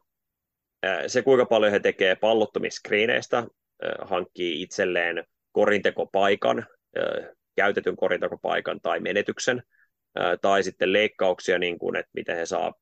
se 1.06 1.22
kuinka 1.22 1.46
paljon 1.46 1.72
he 1.72 1.80
tekee 1.80 2.16
pallottomiskriineistä, 2.16 3.46
hankkii 4.02 4.62
itselleen 4.62 5.24
korintekopaikan, 5.52 6.66
käytetyn 7.56 7.96
korintekopaikan 7.96 8.80
tai 8.80 9.00
menetyksen, 9.00 9.62
tai 10.40 10.62
sitten 10.62 10.92
leikkauksia, 10.92 11.58
niin 11.58 11.78
kuin, 11.78 11.96
että 11.96 12.10
miten 12.14 12.36
he 12.36 12.46
saa 12.46 12.74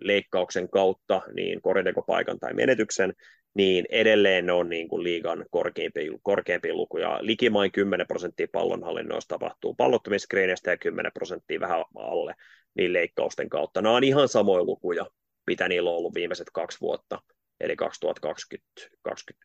leikkauksen 0.00 0.68
kautta 0.68 1.22
niin 1.34 1.62
korintekopaikan 1.62 2.38
tai 2.38 2.54
menetyksen, 2.54 3.12
niin 3.54 3.86
edelleen 3.88 4.46
ne 4.46 4.52
on 4.52 4.68
niin 4.68 4.88
kuin 4.88 5.02
liigan 5.02 5.44
korkeampi, 5.50 6.10
korkeampi 6.22 6.72
luku, 6.72 6.98
ja 6.98 7.18
likimain 7.20 7.72
10 7.72 8.06
prosenttia 8.06 8.46
pallonhallinnoista 8.52 9.34
tapahtuu 9.34 9.74
pallottomiskriineistä 9.74 10.70
ja 10.70 10.76
10 10.76 11.12
prosenttia 11.12 11.60
vähän 11.60 11.84
alle 11.94 12.34
niin 12.74 12.92
leikkausten 12.92 13.48
kautta. 13.48 13.82
Nämä 13.82 13.96
on 13.96 14.04
ihan 14.04 14.28
samoja 14.28 14.64
lukuja, 14.64 15.06
mitä 15.46 15.68
niillä 15.68 15.90
on 15.90 15.96
ollut 15.96 16.14
viimeiset 16.14 16.46
kaksi 16.52 16.80
vuotta, 16.80 17.22
eli 17.60 17.76
2020, 17.76 18.72
20, 19.02 19.44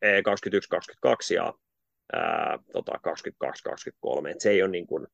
21-22 1.08 1.34
ja 1.36 1.54
tota, 2.74 2.92
22-23. 2.92 4.36
Se 4.38 4.50
ei 4.50 4.62
ole 4.62 4.72
niin 4.72 4.88
kuin, 4.88 5.08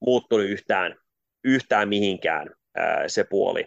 muuttunut 0.00 0.46
yhtään, 0.46 0.96
yhtään 1.44 1.88
mihinkään 1.88 2.50
ää, 2.76 3.08
se 3.08 3.24
puoli 3.24 3.64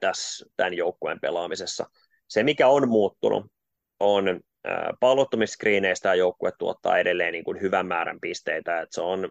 tässä, 0.00 0.46
tämän 0.56 0.74
joukkueen 0.74 1.20
pelaamisessa. 1.20 1.86
Se, 2.28 2.42
mikä 2.42 2.68
on 2.68 2.88
muuttunut, 2.88 3.46
on 4.00 4.40
pallottomiskriineistä 5.00 6.08
ja 6.08 6.14
joukkue 6.14 6.52
tuottaa 6.58 6.98
edelleen 6.98 7.32
niin 7.32 7.44
kuin 7.44 7.60
hyvän 7.60 7.86
määrän 7.86 8.20
pisteitä, 8.20 8.80
että 8.80 8.94
se 8.94 9.00
on 9.00 9.28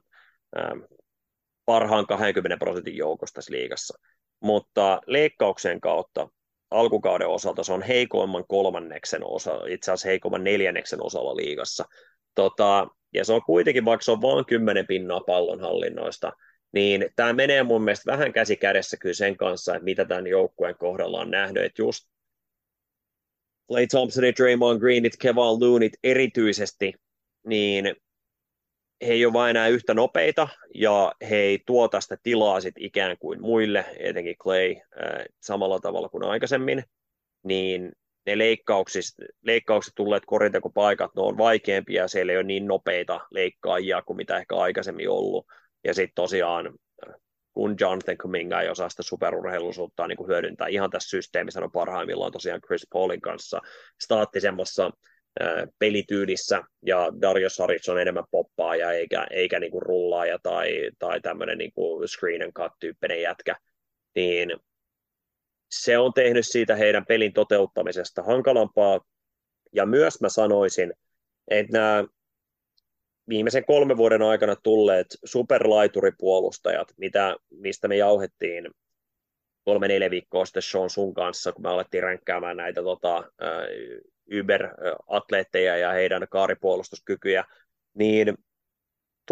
parhaan 1.65 2.07
20 2.07 2.57
prosentin 2.57 2.97
joukosta 2.97 3.35
tässä 3.35 3.53
liigassa. 3.53 3.99
Mutta 4.39 5.01
leikkauksen 5.07 5.81
kautta 5.81 6.27
alkukauden 6.71 7.27
osalta 7.27 7.63
se 7.63 7.73
on 7.73 7.81
heikoimman 7.81 8.43
kolmanneksen 8.47 9.25
osa, 9.25 9.51
itse 9.67 9.91
asiassa 9.91 10.09
heikomman 10.09 10.43
neljänneksen 10.43 11.05
osalla 11.05 11.35
liigassa. 11.35 11.85
Tota, 12.35 12.87
ja 13.13 13.25
se 13.25 13.33
on 13.33 13.41
kuitenkin, 13.43 13.85
vaikka 13.85 14.03
se 14.03 14.11
on 14.11 14.21
vain 14.21 14.45
10 14.45 14.87
pinnaa 14.87 15.21
pallonhallinnoista, 15.21 16.31
niin 16.73 17.09
tämä 17.15 17.33
menee 17.33 17.63
mun 17.63 17.83
mielestä 17.83 18.11
vähän 18.11 18.33
käsi 18.33 18.57
kädessä 18.57 18.97
kyllä 18.97 19.13
sen 19.13 19.37
kanssa, 19.37 19.75
että 19.75 19.83
mitä 19.83 20.05
tämän 20.05 20.27
joukkueen 20.27 20.75
kohdalla 20.77 21.19
on 21.19 21.31
nähnyt, 21.31 21.63
että 21.63 21.81
just 21.81 22.07
Clay 23.71 23.87
Thompsonit, 23.87 24.37
Draymond 24.37 24.79
Greenit, 24.79 25.17
Kevin 25.17 25.35
Loonit 25.35 25.93
erityisesti, 26.03 26.93
niin 27.47 27.85
he 29.01 29.13
ei 29.13 29.25
ole 29.25 29.33
vain 29.33 29.49
enää 29.49 29.67
yhtä 29.67 29.93
nopeita, 29.93 30.47
ja 30.75 31.11
he 31.29 31.35
ei 31.35 31.59
tuota 31.65 32.01
sitä 32.01 32.17
tilaa 32.23 32.61
sit 32.61 32.75
ikään 32.77 33.17
kuin 33.17 33.41
muille, 33.41 33.85
etenkin 33.99 34.37
Clay, 34.37 34.71
äh, 34.71 35.25
samalla 35.41 35.79
tavalla 35.79 36.09
kuin 36.09 36.23
aikaisemmin, 36.23 36.83
niin 37.43 37.91
ne 38.25 38.37
leikkaukset 39.43 39.93
tulleet 39.95 40.23
korintekopaikat, 40.25 41.15
ne 41.15 41.21
on 41.21 41.37
vaikeampia, 41.37 42.07
siellä 42.07 42.31
ei 42.31 42.37
ole 42.37 42.43
niin 42.43 42.67
nopeita 42.67 43.19
leikkaajia 43.31 44.01
kuin 44.01 44.17
mitä 44.17 44.37
ehkä 44.37 44.55
aikaisemmin 44.55 45.09
ollut. 45.09 45.45
Ja 45.83 45.93
sitten 45.93 46.15
tosiaan 46.15 46.73
kun 47.53 47.75
Jonathan 47.79 48.17
Kuminga 48.17 48.61
ei 48.61 48.69
osaa 48.69 48.89
sitä 48.89 49.03
superurheiluisuutta 49.03 50.07
niin 50.07 50.27
hyödyntää. 50.27 50.67
Ihan 50.67 50.89
tässä 50.89 51.09
systeemissä 51.09 51.59
on 51.59 51.71
parhaimmillaan 51.71 52.31
tosiaan 52.31 52.61
Chris 52.61 52.87
Paulin 52.93 53.21
kanssa 53.21 53.61
staattisemmassa 54.01 54.91
pelityylissä, 55.79 56.63
ja 56.85 57.11
Dario 57.21 57.49
Saric 57.49 57.89
on 57.89 58.01
enemmän 58.01 58.23
poppaaja 58.31 58.91
eikä, 58.91 59.27
eikä 59.29 59.59
niin 59.59 59.71
kuin 59.71 59.81
rullaaja 59.81 60.39
tai, 60.43 60.89
tai 60.99 61.21
tämmöinen 61.21 61.57
niin 61.57 61.71
kuin 61.75 62.07
screen 62.07 62.41
and 62.43 62.51
cut-tyyppinen 62.51 63.21
jätkä, 63.21 63.55
niin 64.15 64.51
se 65.71 65.97
on 65.97 66.13
tehnyt 66.13 66.47
siitä 66.47 66.75
heidän 66.75 67.05
pelin 67.05 67.33
toteuttamisesta 67.33 68.23
hankalampaa, 68.23 68.99
ja 69.73 69.85
myös 69.85 70.21
mä 70.21 70.29
sanoisin, 70.29 70.93
että 71.47 71.73
nämä 71.73 72.05
viimeisen 73.29 73.65
kolmen 73.65 73.97
vuoden 73.97 74.21
aikana 74.21 74.55
tulleet 74.55 75.07
superlaituripuolustajat, 75.25 76.87
mitä, 76.97 77.35
mistä 77.49 77.87
me 77.87 77.97
jauhettiin 77.97 78.69
kolme-neljä 79.63 80.09
viikkoa 80.09 80.45
sitten 80.45 80.63
Sean 80.63 80.89
sun 80.89 81.13
kanssa, 81.13 81.51
kun 81.51 81.63
me 81.63 81.69
alettiin 81.69 82.03
ränkkäämään 82.03 82.57
näitä 82.57 82.81
tota, 82.83 83.23
Uber-atleetteja 84.39 85.77
ja 85.77 85.91
heidän 85.91 86.27
kaaripuolustuskykyjä, 86.29 87.45
niin 87.93 88.37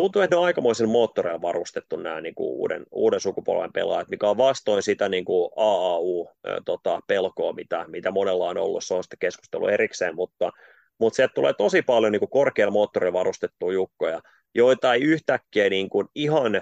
tuntuu, 0.02 0.22
että 0.22 0.36
ne 0.36 0.40
on 0.40 0.46
aikamoisen 0.46 0.90
moottoreilla 0.90 1.42
varustettu 1.42 1.96
nämä 1.96 2.22
niin 2.22 2.36
kuin 2.36 2.50
uuden, 2.50 2.86
uuden 2.92 3.20
sukupolven 3.20 3.74
pelaajat, 3.74 4.10
mikä 4.10 4.30
on 4.30 4.38
vastoin 4.38 4.84
sitä 4.84 5.10
niin 5.10 5.26
kuin 5.26 5.52
AAU-pelkoa, 5.56 6.64
tota, 6.66 7.54
mitä, 7.56 7.86
mitä 7.88 8.12
monella 8.12 8.50
on 8.50 8.58
ollut, 8.58 8.84
se 8.84 8.94
on 8.94 9.04
sitten 9.04 9.20
keskustelu 9.20 9.68
erikseen, 9.68 10.16
mutta, 10.16 10.52
mutta 11.00 11.16
sieltä 11.16 11.34
tulee 11.34 11.54
tosi 11.54 11.82
paljon 11.82 12.12
niin 12.12 12.20
kuin 12.20 12.30
korkealla 12.30 12.72
moottorilla 12.72 13.14
varustettuja 13.14 13.74
jukkoja, 13.74 14.22
joita 14.56 14.94
ei 14.94 15.02
yhtäkkiä 15.02 15.70
niin 15.70 15.90
kuin 15.90 16.08
ihan 16.16 16.62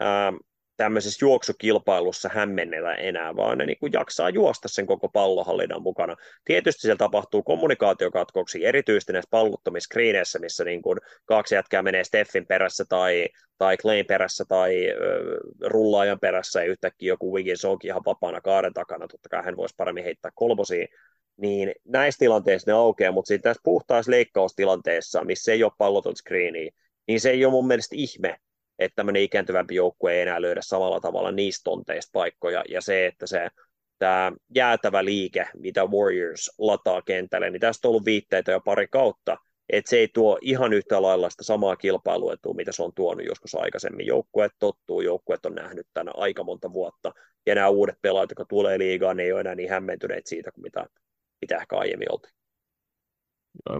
ää, 0.00 0.32
tämmöisessä 0.78 1.24
juoksukilpailussa 1.24 2.30
hämmennetä 2.32 2.94
enää, 2.94 3.36
vaan 3.36 3.58
ne 3.58 3.66
niin 3.66 3.78
kuin 3.80 3.92
jaksaa 3.92 4.30
juosta 4.30 4.68
sen 4.68 4.86
koko 4.86 5.08
pallohallinnan 5.08 5.82
mukana. 5.82 6.16
Tietysti 6.44 6.80
siellä 6.80 6.96
tapahtuu 6.96 7.42
kommunikaatiokatkoksi, 7.42 8.64
erityisesti 8.64 9.12
näissä 9.12 9.28
pallottomissa 9.30 10.00
missä 10.40 10.64
niin 10.64 10.82
kuin 10.82 10.98
kaksi 11.24 11.54
jätkää 11.54 11.82
menee 11.82 12.04
Steffin 12.04 12.46
perässä 12.46 12.84
tai, 12.88 13.28
tai 13.58 13.76
Clayn 13.76 14.06
perässä 14.06 14.44
tai 14.48 14.90
ö, 14.90 14.94
rullaajan 15.66 16.20
perässä 16.20 16.62
ja 16.62 16.70
yhtäkkiä 16.70 17.08
joku 17.08 17.34
Wiggins 17.34 17.64
onkin 17.64 17.88
ihan 17.88 18.02
vapaana 18.06 18.40
kaaren 18.40 18.74
takana, 18.74 19.08
totta 19.08 19.28
kai 19.28 19.44
hän 19.44 19.56
voisi 19.56 19.74
paremmin 19.76 20.04
heittää 20.04 20.30
kolmosia, 20.34 20.86
niin 21.36 21.72
näissä 21.84 22.18
tilanteissa 22.18 22.70
ne 22.70 22.74
aukeaa, 22.74 23.12
mutta 23.12 23.28
sitten 23.28 23.50
tässä 23.50 23.60
puhtaassa 23.64 24.10
leikkaustilanteessa, 24.10 25.24
missä 25.24 25.52
ei 25.52 25.64
ole 25.64 25.72
palloton 25.78 26.16
screeniä, 26.16 26.70
niin 27.08 27.20
se 27.20 27.30
ei 27.30 27.44
ole 27.44 27.52
mun 27.52 27.66
mielestä 27.66 27.96
ihme, 27.98 28.36
että 28.78 28.96
tämmöinen 28.96 29.22
ikääntyvämpi 29.22 29.74
joukkue 29.74 30.14
ei 30.14 30.20
enää 30.20 30.42
löydä 30.42 30.60
samalla 30.62 31.00
tavalla 31.00 31.32
niistä 31.32 31.64
tonteista 31.64 32.10
paikkoja, 32.12 32.64
ja 32.68 32.80
se, 32.80 33.06
että 33.06 33.26
se 33.26 33.48
tämä 33.98 34.32
jäätävä 34.54 35.04
liike, 35.04 35.48
mitä 35.56 35.86
Warriors 35.86 36.50
lataa 36.58 37.02
kentälle, 37.02 37.50
niin 37.50 37.60
tästä 37.60 37.88
on 37.88 37.90
ollut 37.90 38.04
viitteitä 38.04 38.52
jo 38.52 38.60
pari 38.60 38.86
kautta, 38.88 39.36
että 39.68 39.90
se 39.90 39.98
ei 39.98 40.08
tuo 40.14 40.38
ihan 40.42 40.72
yhtä 40.72 41.02
lailla 41.02 41.30
sitä 41.30 41.44
samaa 41.44 41.76
kilpailuetua, 41.76 42.54
mitä 42.54 42.72
se 42.72 42.82
on 42.82 42.92
tuonut 42.94 43.26
joskus 43.26 43.54
aikaisemmin. 43.54 44.06
Joukkueet 44.06 44.52
tottuu, 44.58 45.00
joukkueet 45.00 45.46
on 45.46 45.54
nähnyt 45.54 45.86
tänä 45.94 46.10
aika 46.14 46.44
monta 46.44 46.72
vuotta, 46.72 47.12
ja 47.46 47.54
nämä 47.54 47.68
uudet 47.68 47.96
pelaajat, 48.02 48.30
jotka 48.30 48.44
tulee 48.44 48.78
liigaan, 48.78 49.16
ne 49.16 49.22
ei 49.22 49.32
ole 49.32 49.40
enää 49.40 49.54
niin 49.54 49.70
hämmentyneet 49.70 50.26
siitä, 50.26 50.52
kuin 50.52 50.62
mitä, 50.62 50.86
mitä 51.40 51.56
ehkä 51.56 51.76
aiemmin 51.76 52.12
oltiin. 52.12 52.37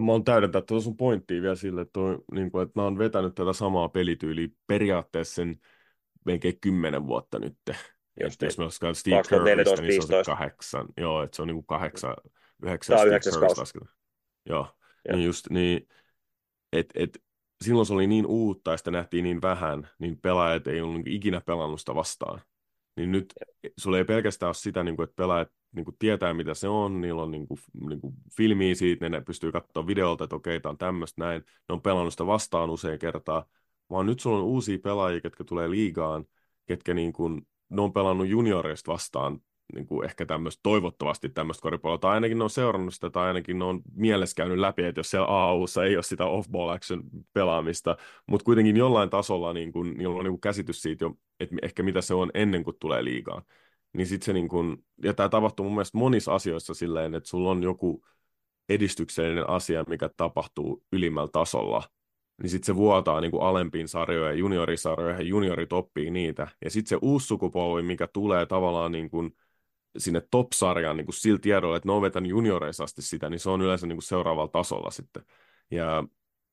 Mä 0.00 0.12
oon 0.12 0.24
täydentää 0.24 0.62
tuota 0.62 0.84
sun 0.84 0.96
pointtia 0.96 1.42
vielä 1.42 1.54
sille, 1.54 1.80
että, 1.80 1.92
toi, 1.92 2.18
niin 2.32 2.50
kuin, 2.50 2.62
että 2.62 2.80
mä 2.80 2.84
oon 2.84 2.98
vetänyt 2.98 3.34
tätä 3.34 3.52
samaa 3.52 3.88
pelityyliä 3.88 4.48
periaatteessa 4.66 5.34
sen 5.34 5.60
melkein 6.24 6.60
kymmenen 6.60 7.06
vuotta 7.06 7.38
nyt. 7.38 7.58
Just 8.22 8.42
jos 8.42 8.58
niin. 8.58 8.68
me 8.82 8.94
Steve 8.94 9.22
Kerristä, 9.30 9.82
niin 9.82 10.06
se 10.06 10.16
on 10.16 10.24
se 10.24 10.30
kahdeksan. 10.30 10.88
Joo, 10.96 11.22
että 11.22 11.36
se 11.36 11.42
on 11.42 11.48
niin 11.48 11.56
kuin 11.56 11.66
kahdeksan, 11.66 12.14
yhdeksän 12.62 12.96
Tämä 12.96 13.02
on 13.02 13.88
Joo, 14.46 14.76
ja. 15.08 15.16
niin 15.16 15.26
just 15.26 15.50
niin, 15.50 15.88
että 16.72 16.92
et, 17.02 17.22
silloin 17.64 17.86
se 17.86 17.94
oli 17.94 18.06
niin 18.06 18.26
uutta 18.26 18.70
ja 18.70 18.76
sitä 18.76 18.90
nähtiin 18.90 19.24
niin 19.24 19.42
vähän, 19.42 19.88
niin 19.98 20.20
pelaajat 20.20 20.66
ei 20.66 20.80
ollut 20.80 20.94
niin 20.94 21.16
ikinä 21.16 21.40
pelannut 21.40 21.80
sitä 21.80 21.94
vastaan. 21.94 22.40
Niin 22.98 23.12
nyt 23.12 23.34
sulla 23.76 23.98
ei 23.98 24.04
pelkästään 24.04 24.48
ole 24.48 24.54
sitä, 24.54 24.84
niin 24.84 24.96
kuin, 24.96 25.04
että 25.04 25.16
pelaajat 25.16 25.48
niin 25.72 25.84
kuin 25.84 25.96
tietää, 25.98 26.34
mitä 26.34 26.54
se 26.54 26.68
on, 26.68 27.00
niillä 27.00 27.22
on 27.22 27.30
niin 27.30 27.48
kuin, 27.48 27.60
niin 27.88 28.00
kuin 28.00 28.14
filmiä 28.36 28.74
siitä, 28.74 29.08
ne 29.08 29.20
pystyy 29.20 29.52
katsoa 29.52 29.86
videolta, 29.86 30.24
että 30.24 30.36
okei, 30.36 30.60
tämä 30.60 30.70
on 30.70 30.78
tämmöistä 30.78 31.24
näin, 31.24 31.40
ne 31.68 31.72
on 31.72 31.82
pelannut 31.82 32.12
sitä 32.12 32.26
vastaan 32.26 32.70
usein 32.70 32.98
kertaa, 32.98 33.46
vaan 33.90 34.06
nyt 34.06 34.20
sulla 34.20 34.38
on 34.38 34.44
uusia 34.44 34.78
pelaajia, 34.78 35.20
ketkä 35.20 35.44
tulee 35.44 35.70
liigaan, 35.70 36.24
ketkä 36.66 36.94
niin 36.94 37.12
kuin, 37.12 37.46
ne 37.68 37.82
on 37.82 37.92
pelannut 37.92 38.28
junioreista 38.28 38.92
vastaan 38.92 39.40
niin 39.74 39.86
kuin 39.86 40.04
ehkä 40.04 40.26
tämmöistä, 40.26 40.60
toivottavasti 40.62 41.28
tämmöistä 41.28 41.62
koripalloa, 41.62 41.98
tai 41.98 42.14
ainakin 42.14 42.38
ne 42.38 42.44
on 42.44 42.50
seurannut 42.50 42.94
sitä, 42.94 43.10
tai 43.10 43.26
ainakin 43.26 43.58
ne 43.58 43.64
on 43.64 43.80
mielessä 43.94 44.34
käynyt 44.34 44.58
läpi, 44.58 44.84
että 44.84 44.98
jos 44.98 45.10
siellä 45.10 45.26
AAUssa 45.26 45.84
ei 45.84 45.96
ole 45.96 46.02
sitä 46.02 46.24
off-ball 46.24 46.68
action 46.68 47.02
pelaamista, 47.32 47.96
mutta 48.26 48.44
kuitenkin 48.44 48.76
jollain 48.76 49.10
tasolla 49.10 49.52
niin 49.52 49.72
kuin, 49.72 49.98
niillä 49.98 50.14
on 50.14 50.24
niin 50.24 50.32
kuin 50.32 50.40
käsitys 50.40 50.82
siitä 50.82 51.04
jo, 51.04 51.14
että 51.40 51.56
ehkä 51.62 51.82
mitä 51.82 52.00
se 52.00 52.14
on 52.14 52.30
ennen 52.34 52.64
kuin 52.64 52.76
tulee 52.80 53.04
liigaan 53.04 53.42
niin 53.92 54.06
sitten 54.06 54.26
se 54.26 54.32
niin 54.32 54.48
kun, 54.48 54.84
ja 55.02 55.14
tämä 55.14 55.28
tapahtuu 55.28 55.64
mun 55.64 55.74
mielestä 55.74 55.98
monissa 55.98 56.34
asioissa 56.34 56.74
silleen, 56.74 57.14
että 57.14 57.28
sulla 57.28 57.50
on 57.50 57.62
joku 57.62 58.04
edistyksellinen 58.68 59.48
asia, 59.48 59.84
mikä 59.88 60.10
tapahtuu 60.16 60.84
ylimmällä 60.92 61.28
tasolla, 61.32 61.82
niin 62.42 62.50
sitten 62.50 62.66
se 62.66 62.76
vuotaa 62.76 63.20
niin 63.20 63.30
kuin 63.30 63.42
alempiin 63.42 63.88
sarjoihin, 63.88 64.38
juniorisarjoihin, 64.38 65.26
juniorit 65.26 65.72
oppii 65.72 66.10
niitä. 66.10 66.48
Ja 66.64 66.70
sitten 66.70 66.88
se 66.88 66.98
uusi 67.02 67.26
sukupolvi, 67.26 67.82
mikä 67.82 68.08
tulee 68.12 68.46
tavallaan 68.46 68.92
niin 68.92 69.10
kuin 69.10 69.36
sinne 69.98 70.22
top-sarjaan 70.30 70.96
niin 70.96 71.04
kuin 71.04 71.14
sillä 71.14 71.38
tiedolla, 71.38 71.76
että 71.76 71.88
ne 71.88 71.92
on 71.92 72.02
vetänyt 72.02 72.30
junioreissa 72.30 72.84
asti 72.84 73.02
sitä, 73.02 73.30
niin 73.30 73.40
se 73.40 73.50
on 73.50 73.62
yleensä 73.62 73.86
niin 73.86 73.96
kuin 73.96 74.02
seuraavalla 74.02 74.48
tasolla 74.48 74.90
sitten. 74.90 75.22
Ja 75.70 76.04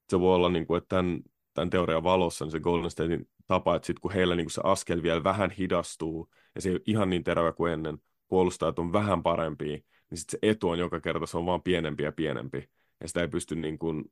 se 0.10 0.20
voi 0.20 0.36
olla, 0.36 0.50
niin 0.50 0.68
kuin, 0.68 0.78
että 0.78 0.96
tämän, 0.96 1.20
tämän 1.54 1.70
teorian 1.70 2.04
valossa 2.04 2.46
niin 2.46 2.52
se 2.52 2.60
Golden 2.60 2.92
Statein 2.92 3.30
tapa, 3.48 3.76
että 3.76 3.86
sitten 3.86 4.02
kun 4.02 4.14
heillä 4.14 4.36
niin 4.36 4.46
kuin 4.46 4.52
se 4.52 4.62
askel 4.64 5.04
vielä 5.04 5.24
vähän 5.24 5.52
hidastuu, 5.52 6.30
ja 6.56 6.62
se 6.62 6.70
ei 6.70 6.76
ole 6.76 6.82
ihan 6.86 7.10
niin 7.10 7.24
terävä 7.24 7.52
kuin 7.52 7.74
ennen, 7.74 7.98
puolustajat 8.28 8.80
on 8.80 8.94
vähän 8.94 9.24
parempia, 9.24 9.78
niin 10.10 10.18
sitten 10.18 10.40
se 10.42 10.52
etu 10.52 10.70
on 10.70 10.80
joka 10.80 11.00
kerta, 11.00 11.26
se 11.26 11.38
on 11.38 11.46
vaan 11.46 11.62
pienempi 11.62 12.04
ja 12.04 12.12
pienempi. 12.12 12.70
Ja 13.02 13.08
sitä 13.08 13.22
ei 13.22 13.28
pysty 13.28 13.56
niin 13.56 13.80
kuin, 13.80 14.06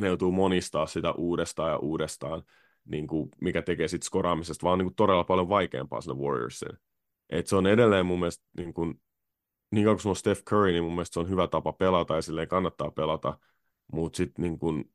ne 0.00 0.06
joutuu 0.06 0.32
monistaa 0.32 0.86
sitä 0.86 1.12
uudestaan 1.12 1.70
ja 1.70 1.78
uudestaan, 1.78 2.42
niin 2.84 3.06
kuin, 3.06 3.28
mikä 3.40 3.62
tekee 3.62 3.88
sitten 3.88 4.06
skoraamisesta 4.06 4.66
vaan 4.66 4.78
niin 4.78 4.86
kuin 4.86 4.94
todella 4.94 5.24
paljon 5.24 5.48
vaikeampaa 5.48 6.00
sinne 6.00 6.22
Warriorsille. 6.22 6.78
Et 7.34 7.46
se 7.46 7.56
on 7.56 7.66
edelleen 7.66 8.06
mun 8.06 8.18
mielestä, 8.18 8.44
niin, 8.56 8.74
kuin, 8.74 9.00
niin 9.70 9.84
kauan 9.84 9.98
kuin 10.02 10.10
on 10.10 10.16
Steph 10.16 10.42
Curry, 10.44 10.72
niin 10.72 10.84
mun 10.84 10.94
mielestä 10.94 11.14
se 11.14 11.20
on 11.20 11.28
hyvä 11.28 11.48
tapa 11.48 11.72
pelata 11.72 12.14
ja 12.14 12.22
silleen 12.22 12.48
kannattaa 12.48 12.90
pelata, 12.90 13.38
mutta 13.92 14.16
sitten 14.16 14.42
niin 14.42 14.58
kuin, 14.58 14.92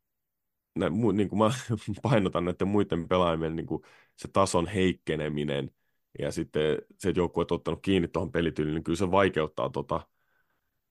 nä, 0.76 0.90
mu, 0.90 1.12
niin 1.12 1.30
kuin 1.30 1.40
mä 1.40 1.52
painotan 2.02 2.46
näiden 2.46 2.68
muiden 2.68 3.08
pelaajien 3.08 3.56
niin 3.56 3.66
kuin 3.66 3.82
se 4.16 4.28
tason 4.28 4.68
heikkeneminen 4.68 5.72
ja 6.20 6.32
sitten 6.32 6.78
se, 6.98 7.10
että 7.10 7.20
joukkue 7.20 7.46
on 7.52 7.56
ottanut 7.56 7.80
kiinni 7.82 8.08
tuohon 8.08 8.32
pelityyliin, 8.32 8.76
niin 8.76 8.84
kyllä 8.84 8.98
se 8.98 9.12
vaikeuttaa 9.12 9.70
tota, 9.70 10.08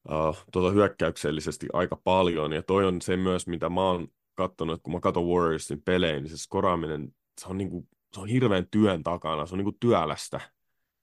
uh, 0.08 0.44
tota 0.52 0.70
hyökkäyksellisesti 0.70 1.66
aika 1.72 1.96
paljon. 1.96 2.52
Ja 2.52 2.62
toi 2.62 2.86
on 2.86 3.02
se 3.02 3.16
myös, 3.16 3.46
mitä 3.46 3.68
mä 3.68 3.82
oon 3.82 4.08
katsonut, 4.34 4.74
että 4.74 4.82
kun 4.84 4.92
mä 4.92 5.00
katson 5.00 5.28
Warriorsin 5.28 5.82
pelejä, 5.82 6.20
niin 6.20 6.28
se 6.28 6.36
skoraaminen, 6.36 7.14
se 7.40 7.48
on, 7.48 7.58
niinku, 7.58 7.88
se 8.14 8.20
on 8.20 8.28
hirveän 8.28 8.66
työn 8.70 9.02
takana, 9.02 9.46
se 9.46 9.54
on 9.54 9.58
niinku 9.58 9.76
työlästä. 9.80 10.40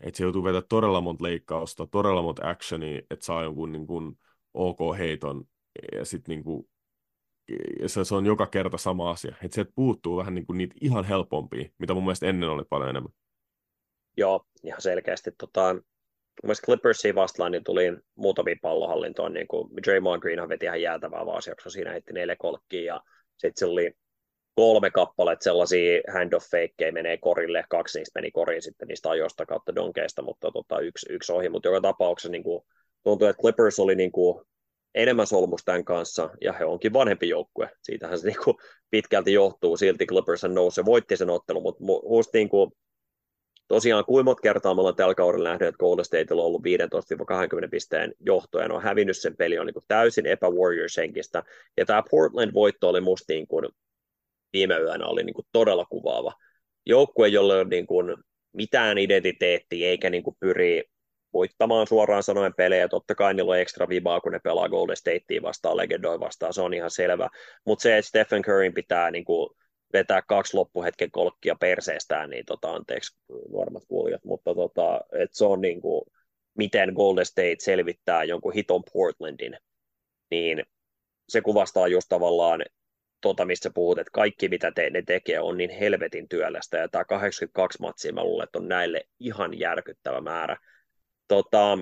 Että 0.05 0.17
se 0.17 0.23
joutuu 0.23 0.43
vetämään 0.43 0.67
todella 0.69 1.01
monta 1.01 1.23
leikkausta, 1.23 1.87
todella 1.87 2.21
monta 2.21 2.49
actionia, 2.49 3.01
että 3.11 3.25
saa 3.25 3.43
jonkun 3.43 3.71
niinku 3.71 4.17
ok 4.53 4.79
heiton. 4.97 5.43
Ja 5.91 6.05
sitten 6.05 6.35
niinku, 6.35 6.69
ja 7.81 7.89
se, 7.89 8.05
se, 8.05 8.15
on 8.15 8.25
joka 8.25 8.47
kerta 8.47 8.77
sama 8.77 9.09
asia. 9.09 9.35
Että 9.43 9.55
se 9.55 9.65
puuttuu 9.75 10.17
vähän 10.17 10.35
niinku 10.35 10.53
niitä 10.53 10.75
ihan 10.81 11.03
helpompia, 11.03 11.69
mitä 11.77 11.93
mun 11.93 12.03
mielestä 12.03 12.25
ennen 12.25 12.49
oli 12.49 12.63
paljon 12.69 12.89
enemmän. 12.89 13.13
Joo, 14.17 14.45
ihan 14.63 14.81
selkeästi. 14.81 15.31
Tota, 15.37 15.75
Mielestäni 16.43 16.65
Clippersiin 16.65 17.15
vastaan 17.15 17.51
niin 17.51 17.63
tuli 17.63 17.97
muutamia 18.15 18.55
pallohallintoon, 18.61 19.33
niin 19.33 19.47
kuin 19.47 19.69
Draymond 19.83 20.21
Green 20.21 20.49
veti 20.49 20.65
ihan 20.65 20.81
jäätävää 20.81 21.25
vaasiakso, 21.25 21.69
siinä 21.69 21.91
heitti 21.91 22.13
neljä 22.13 22.35
kolkkiä, 22.35 22.81
ja 22.81 23.01
sitten 23.37 23.53
se 23.55 23.65
oli 23.65 23.93
kolme 24.55 24.91
kappaletta 24.91 25.43
sellaisia 25.43 26.01
handoff 26.13 26.45
fakeja 26.45 26.91
menee 26.91 27.17
korille, 27.17 27.63
kaksi 27.69 27.99
niistä 27.99 28.19
meni 28.19 28.31
koriin 28.31 28.61
sitten 28.61 28.87
niistä 28.87 29.09
ajoista 29.09 29.45
kautta 29.45 29.75
donkeista, 29.75 30.21
mutta 30.21 30.51
tota, 30.51 30.79
yksi, 30.79 31.05
yksi 31.13 31.31
ohi, 31.31 31.49
mutta 31.49 31.67
joka 31.67 31.81
tapauksessa 31.81 32.31
niin 32.31 32.43
kuin, 32.43 32.63
tuntuu, 33.03 33.27
että 33.27 33.41
Clippers 33.41 33.79
oli 33.79 33.95
niin 33.95 34.11
kuin, 34.11 34.45
enemmän 34.95 35.27
solmus 35.27 35.61
tämän 35.65 35.85
kanssa, 35.85 36.29
ja 36.41 36.53
he 36.53 36.65
onkin 36.65 36.93
vanhempi 36.93 37.29
joukkue. 37.29 37.69
Siitähän 37.81 38.19
se 38.19 38.27
niin 38.27 38.43
kuin, 38.43 38.57
pitkälti 38.89 39.33
johtuu, 39.33 39.77
silti 39.77 40.05
Clippers 40.05 40.43
nousi, 40.43 40.85
voitti 40.85 41.17
sen 41.17 41.29
ottelun, 41.29 41.63
mutta 41.63 41.83
musta 41.83 42.37
niin 42.37 42.49
kuin, 42.49 42.71
tosiaan 43.67 44.05
kuinka 44.05 44.35
kertaa 44.35 44.73
me 44.73 44.79
ollaan 44.79 44.95
tällä 44.95 45.15
kaudella 45.15 45.49
nähnyt, 45.49 45.67
että 45.67 45.79
Golden 45.79 46.05
State 46.05 46.33
on 46.33 46.39
ollut 46.39 46.61
15-20 47.65 47.69
pisteen 47.71 48.13
johtoja, 48.19 48.73
on 48.73 48.83
hävinnyt 48.83 49.17
sen 49.17 49.37
peli, 49.37 49.59
on 49.59 49.65
niin 49.65 49.73
kuin 49.73 49.85
täysin 49.87 50.25
epä-Warriors-henkistä, 50.25 51.43
ja 51.77 51.85
tämä 51.85 52.03
Portland-voitto 52.09 52.89
oli 52.89 53.01
musta 53.01 53.33
niin 53.33 53.47
kuin, 53.47 53.69
viime 54.55 54.79
yönä 54.79 55.07
oli 55.07 55.23
niin 55.23 55.33
kuin 55.33 55.47
todella 55.51 55.85
kuvaava. 55.85 56.33
Joukkue, 56.85 57.27
jolle 57.27 57.59
on 57.59 57.69
niin 57.69 57.87
kuin, 57.87 58.15
mitään 58.53 58.97
identiteettiä 58.97 59.89
eikä 59.89 60.09
niin 60.09 60.23
kuin 60.23 60.35
pyri 60.39 60.83
voittamaan 61.33 61.87
suoraan 61.87 62.23
sanoen 62.23 62.53
pelejä. 62.53 62.87
Totta 62.87 63.15
kai 63.15 63.33
niillä 63.33 63.51
on 63.51 63.59
ekstra 63.59 63.89
vibaa, 63.89 64.21
kun 64.21 64.31
ne 64.31 64.39
pelaa 64.39 64.69
Golden 64.69 64.95
Statea 64.95 65.41
vastaan, 65.41 65.77
legendoi 65.77 66.19
vastaan, 66.19 66.53
se 66.53 66.61
on 66.61 66.73
ihan 66.73 66.91
selvä. 66.91 67.29
Mutta 67.65 67.83
se, 67.83 67.97
että 67.97 68.09
Stephen 68.09 68.41
Curryn 68.41 68.73
pitää 68.73 69.11
niin 69.11 69.25
kuin 69.25 69.49
vetää 69.93 70.21
kaksi 70.21 70.57
loppuhetken 70.57 71.11
kolkkia 71.11 71.55
perseestään, 71.55 72.29
niin 72.29 72.45
tota, 72.45 72.71
anteeksi 72.71 73.17
nuoremmat 73.49 73.83
kuulijat, 73.87 74.23
mutta 74.25 74.55
tota, 74.55 75.01
et 75.11 75.29
se 75.33 75.45
on 75.45 75.61
niin 75.61 75.81
kuin, 75.81 76.01
miten 76.57 76.93
Golden 76.93 77.25
State 77.25 77.55
selvittää 77.59 78.23
jonkun 78.23 78.53
hiton 78.53 78.83
Portlandin, 78.93 79.57
niin 80.31 80.63
se 81.29 81.41
kuvastaa 81.41 81.87
just 81.87 82.05
tavallaan 82.09 82.65
tota, 83.25 83.45
mistä 83.45 83.69
puhut, 83.69 83.99
että 83.99 84.11
kaikki 84.13 84.49
mitä 84.49 84.71
te, 84.71 84.89
ne 84.89 85.01
tekee 85.01 85.39
on 85.39 85.57
niin 85.57 85.69
helvetin 85.69 86.29
työlästä, 86.29 86.77
ja 86.77 86.87
tämä 86.89 87.05
82 87.05 87.81
matsia 87.81 88.13
mä 88.13 88.23
luulen, 88.23 88.43
että 88.43 88.59
on 88.59 88.67
näille 88.67 89.01
ihan 89.19 89.59
järkyttävä 89.59 90.21
määrä. 90.21 90.57
Tota, 91.27 91.77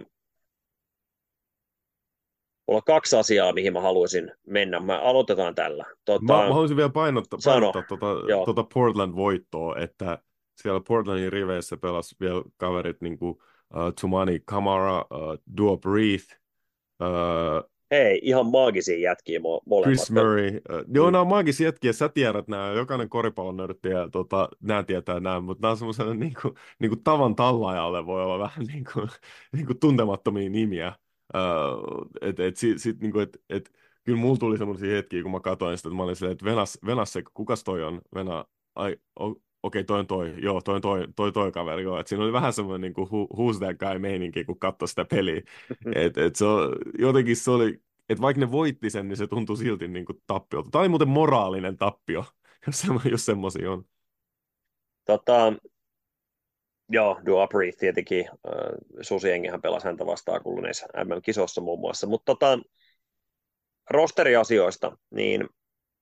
Mulla 2.67 2.77
on 2.77 2.83
kaksi 2.85 3.15
asiaa, 3.15 3.53
mihin 3.53 3.73
mä 3.73 3.81
haluaisin 3.81 4.31
mennä. 4.47 4.79
Mä 4.79 4.99
aloitetaan 4.99 5.55
tällä. 5.55 5.85
Tota, 6.05 6.33
mä, 6.33 6.37
mä 6.37 6.47
haluaisin 6.47 6.77
vielä 6.77 6.89
painottaa, 6.89 7.39
painottaa 7.45 7.83
tuota, 7.87 8.05
tuota 8.45 8.63
Portland-voittoa, 8.73 9.83
että 9.83 10.17
siellä 10.55 10.81
Portlandin 10.87 11.33
riveissä 11.33 11.77
pelasi 11.77 12.15
vielä 12.19 12.43
kaverit 12.57 13.01
niin 13.01 13.17
kuin 13.17 13.31
uh, 13.31 13.93
Tumani 14.01 14.39
Kamara, 14.45 14.97
uh, 14.97 15.37
Duo 15.57 15.77
Breath, 15.77 16.39
uh, 17.01 17.72
Hei, 17.91 18.19
ihan 18.23 18.45
maagisia 18.45 18.99
jätkiä 18.99 19.39
mo- 19.39 19.63
molemmat. 19.65 19.97
Chris 19.97 20.11
Murray. 20.11 20.47
Uh, 20.47 20.93
joo, 20.93 21.05
mm. 21.05 21.11
nämä 21.11 21.21
on 21.21 21.27
maagisia 21.27 21.67
jätkiä, 21.67 21.93
sä 21.93 22.09
tiedät 22.09 22.47
nämä, 22.47 22.71
jokainen 22.71 23.09
koripallon 23.09 23.57
nörtti 23.57 23.89
ja 23.89 24.09
tota, 24.09 24.49
nämä 24.61 24.83
tietää 24.83 25.19
nämä, 25.19 25.41
mutta 25.41 25.61
nämä 25.61 25.71
on 25.71 25.77
semmoisena 25.77 26.13
niin 26.13 26.33
kuin, 26.41 26.53
niin 26.79 26.89
kuin 26.89 27.03
tavan 27.03 27.35
tallaajalle 27.35 28.05
voi 28.05 28.23
olla 28.23 28.39
vähän 28.39 28.65
niin 28.65 28.85
kuin, 28.93 29.07
niin 29.55 29.65
kuin 29.65 29.79
tuntemattomia 29.79 30.49
nimiä. 30.49 30.93
Uh, 31.35 32.07
et, 32.21 32.39
et, 32.39 32.57
sit, 32.57 32.81
sit, 32.81 32.99
niin 32.99 33.11
kuin, 33.11 33.23
et, 33.23 33.41
et, 33.49 33.71
kyllä 34.03 34.19
mulla 34.19 34.37
tuli 34.37 34.57
semmoisia 34.57 34.95
hetkiä, 34.95 35.23
kun 35.23 35.31
mä 35.31 35.39
katsoin 35.39 35.77
sitä, 35.77 35.89
että 35.89 35.97
mä 35.97 36.03
olin 36.03 36.15
silleen, 36.15 36.31
että 36.31 36.45
Venas, 36.45 36.79
Venas 36.85 37.13
se, 37.13 37.23
kukas 37.33 37.63
toi 37.63 37.83
on? 37.83 38.01
Vena, 38.15 38.45
ai, 38.75 38.97
okei, 39.63 39.83
toi 39.83 39.99
on 39.99 40.07
toi, 40.07 40.33
joo, 40.37 40.61
toi 40.61 40.75
on 40.75 40.81
toi, 40.81 41.07
toi, 41.15 41.31
toi 41.31 41.51
kaveri, 41.51 41.83
joo. 41.83 41.99
Et 41.99 42.07
siinä 42.07 42.23
oli 42.23 42.33
vähän 42.33 42.53
semmoinen 42.53 42.81
niin 42.81 42.93
kuin 42.93 43.09
who, 43.09 43.27
who's 43.33 43.57
that 43.57 43.77
guy 43.77 43.99
meininki, 43.99 44.45
kun 44.45 44.59
katsoi 44.59 44.87
sitä 44.87 45.05
peliä. 45.05 45.41
et, 45.95 46.17
et 46.17 46.35
se, 46.35 46.45
jotenkin 46.99 47.35
se 47.35 47.51
oli, 47.51 47.81
että 48.09 48.21
vaikka 48.21 48.39
ne 48.39 48.51
voitti 48.51 48.89
sen, 48.89 49.07
niin 49.07 49.17
se 49.17 49.27
tuntui 49.27 49.57
silti 49.57 49.87
niin 49.87 50.05
kuin 50.05 50.21
tappiolta. 50.27 50.69
Tämä 50.71 50.81
oli 50.81 50.89
muuten 50.89 51.09
moraalinen 51.09 51.77
tappio, 51.77 52.25
jos, 52.67 52.83
jos 53.11 53.25
semmoisia 53.25 53.71
on. 53.71 53.83
Tota, 55.05 55.53
Joo, 56.89 57.21
Dua 57.25 57.47
Breath 57.47 57.77
tietenkin. 57.77 58.29
Äh, 58.29 58.53
Susiengihän 59.01 59.61
pelasi 59.61 59.85
häntä 59.87 60.05
vastaan 60.05 60.43
kuluneissa 60.43 60.85
MM-kisossa 61.03 61.61
muun 61.61 61.79
muassa. 61.79 62.07
Mutta 62.07 62.25
tota, 62.25 62.59
rosteriasioista, 63.89 64.97
niin 65.11 65.49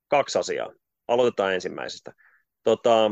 kaksi 0.07 0.39
asiaa. 0.39 0.73
Aloitetaan 1.07 1.53
ensimmäisestä. 1.53 2.13
Tota, 2.63 3.11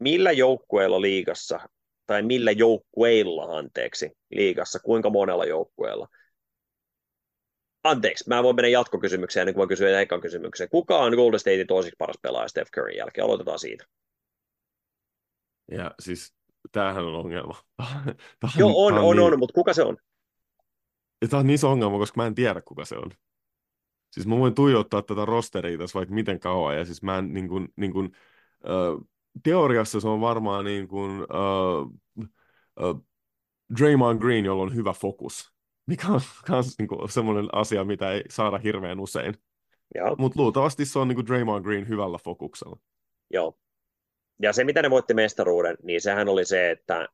millä 0.00 0.32
joukkueella 0.32 1.00
liigassa, 1.00 1.60
tai 2.06 2.22
millä 2.22 2.50
joukkueilla, 2.50 3.58
anteeksi, 3.58 4.10
liigassa, 4.30 4.78
kuinka 4.78 5.10
monella 5.10 5.44
joukkueella? 5.44 6.08
Anteeksi, 7.84 8.24
mä 8.28 8.42
voin 8.42 8.56
mennä 8.56 8.68
jatkokysymykseen 8.68 9.42
ennen 9.42 9.54
kuin 9.54 9.60
voin 9.60 9.68
kysyä 9.68 10.00
ekan 10.00 10.20
kysymykseen. 10.20 10.70
Kuka 10.70 10.98
on 10.98 11.14
Golden 11.14 11.40
Statein 11.40 11.66
toiseksi 11.66 11.96
paras 11.98 12.18
pelaaja 12.22 12.48
Steph 12.48 12.70
Curryn 12.70 12.96
jälkeen? 12.96 13.24
Aloitetaan 13.24 13.58
siitä. 13.58 13.84
Ja 15.70 15.94
siis 16.00 16.34
tämähän 16.72 17.04
on 17.04 17.14
ongelma. 17.14 17.56
Tämä 18.40 18.52
Joo, 18.58 18.86
on, 18.86 18.94
on, 18.94 19.04
on, 19.04 19.16
niin... 19.16 19.32
on, 19.32 19.38
mutta 19.38 19.54
kuka 19.54 19.72
se 19.72 19.82
on? 19.82 19.96
Ja 21.22 21.28
tämä 21.28 21.40
on 21.40 21.46
niin 21.46 21.54
iso 21.54 21.70
ongelma, 21.70 21.98
koska 21.98 22.20
mä 22.20 22.26
en 22.26 22.34
tiedä, 22.34 22.60
kuka 22.60 22.84
se 22.84 22.96
on. 22.96 23.10
Siis 24.10 24.26
mä 24.26 24.38
voin 24.38 24.54
tuijottaa 24.54 25.02
tätä 25.02 25.24
rosteria 25.24 25.78
tässä 25.78 25.98
vaikka 25.98 26.14
miten 26.14 26.40
kauan, 26.40 26.76
ja 26.76 26.84
siis 26.84 27.02
mä 27.02 27.18
en 27.18 27.32
niin 27.32 27.48
kuin, 27.48 27.68
niin 27.76 27.92
kuin, 27.92 28.12
äh, 28.64 29.06
teoriassa 29.44 30.00
se 30.00 30.08
on 30.08 30.20
varmaan 30.20 30.64
niin 30.64 30.88
kuin, 30.88 31.10
äh, 31.20 32.26
äh, 32.84 32.96
Draymond 33.78 34.20
Green, 34.20 34.44
jolla 34.44 34.62
on 34.62 34.74
hyvä 34.74 34.92
fokus, 34.92 35.52
mikä 35.86 36.08
on 36.08 36.20
myös 36.48 36.78
niin 36.78 37.10
semmoinen 37.10 37.48
asia, 37.52 37.84
mitä 37.84 38.12
ei 38.12 38.24
saada 38.30 38.58
hirveän 38.58 39.00
usein. 39.00 39.34
Mutta 40.18 40.40
luultavasti 40.40 40.84
se 40.84 40.98
on 40.98 41.08
niin 41.08 41.16
kuin 41.16 41.26
Draymond 41.26 41.64
Green 41.64 41.88
hyvällä 41.88 42.18
fokuksella. 42.18 42.76
Joo, 43.30 43.58
ja 44.42 44.52
se, 44.52 44.64
mitä 44.64 44.82
ne 44.82 44.90
voitti 44.90 45.14
mestaruuden, 45.14 45.76
niin 45.82 46.00
sehän 46.00 46.28
oli 46.28 46.44
se, 46.44 46.70
että 46.70 47.08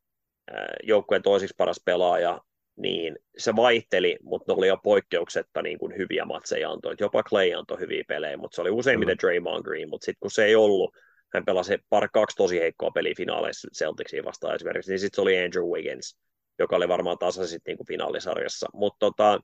joukkueen 0.83 1.23
toisiksi 1.23 1.55
paras 1.59 1.81
pelaaja, 1.85 2.41
niin 2.77 3.19
se 3.39 3.57
vaihteli, 3.57 4.19
mutta 4.23 4.53
ne 4.53 4.57
oli 4.59 4.69
jo 4.69 4.77
poikkeuksetta 4.77 5.63
niin 5.63 5.79
kuin 5.79 5.97
hyviä 5.97 6.25
matseja 6.25 6.71
antoi. 6.71 6.95
Jopa 7.01 7.23
Clay 7.23 7.53
antoi 7.53 7.79
hyviä 7.79 8.05
pelejä, 8.09 8.37
mutta 8.37 8.55
se 8.55 8.61
oli 8.61 8.71
useimmiten 8.71 9.17
mm. 9.17 9.27
Draymond 9.27 9.65
Green, 9.65 9.89
mutta 9.89 10.05
sitten 10.05 10.21
kun 10.21 10.31
se 10.31 10.45
ei 10.45 10.57
ollut, 10.57 10.95
hän 11.35 11.45
pelasi 11.45 11.79
par 11.89 12.09
kaksi 12.13 12.37
tosi 12.37 12.61
heikkoa 12.61 12.91
peliä 12.91 13.15
finaaleissa 13.17 13.69
Celticsiin 13.79 14.25
vastaan 14.25 14.55
esimerkiksi, 14.55 14.91
niin 14.91 14.99
sitten 14.99 15.17
se 15.17 15.21
oli 15.21 15.45
Andrew 15.45 15.65
Wiggins, 15.65 16.17
joka 16.59 16.77
oli 16.77 16.89
varmaan 16.89 17.19
tasaisit 17.19 17.63
niin 17.67 17.77
kuin 17.77 17.87
finaalisarjassa. 17.87 18.67
Mutta 18.73 18.97
tota, 18.99 19.41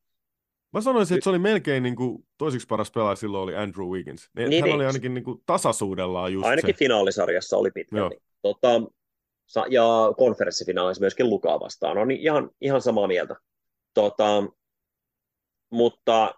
Mä 0.73 0.81
sanoisin, 0.81 1.15
että 1.15 1.25
se 1.25 1.31
oli 1.31 1.39
melkein 1.39 1.83
niin 1.83 1.97
kuin, 1.97 2.27
toisiksi 2.39 2.67
paras 2.67 2.91
pelaaja 2.91 3.17
silloin 3.17 3.43
oli 3.43 3.57
Andrew 3.57 3.87
Wiggins. 3.87 4.31
Niin, 4.37 4.51
niin, 4.51 4.63
hän 4.63 4.69
niin. 4.69 4.77
oli 4.77 4.87
ainakin 4.87 5.15
niin 5.15 5.25
kuin, 5.25 5.43
tasaisuudellaan 5.47 6.33
just 6.33 6.47
Ainakin 6.47 6.75
se. 6.75 6.79
finaalisarjassa 6.79 7.57
oli 7.57 7.71
pitkälti. 7.71 8.17
Tota, 8.43 8.69
ja 9.71 9.85
konferenssifinaalissa 10.17 11.01
myöskin 11.01 11.31
Lukaa 11.31 11.61
vastaan. 11.61 11.99
On 11.99 12.11
ihan, 12.11 12.51
ihan 12.61 12.83
samaa 12.83 13.07
mieltä. 13.07 13.37
Tota, 13.95 14.45
mutta 15.71 16.35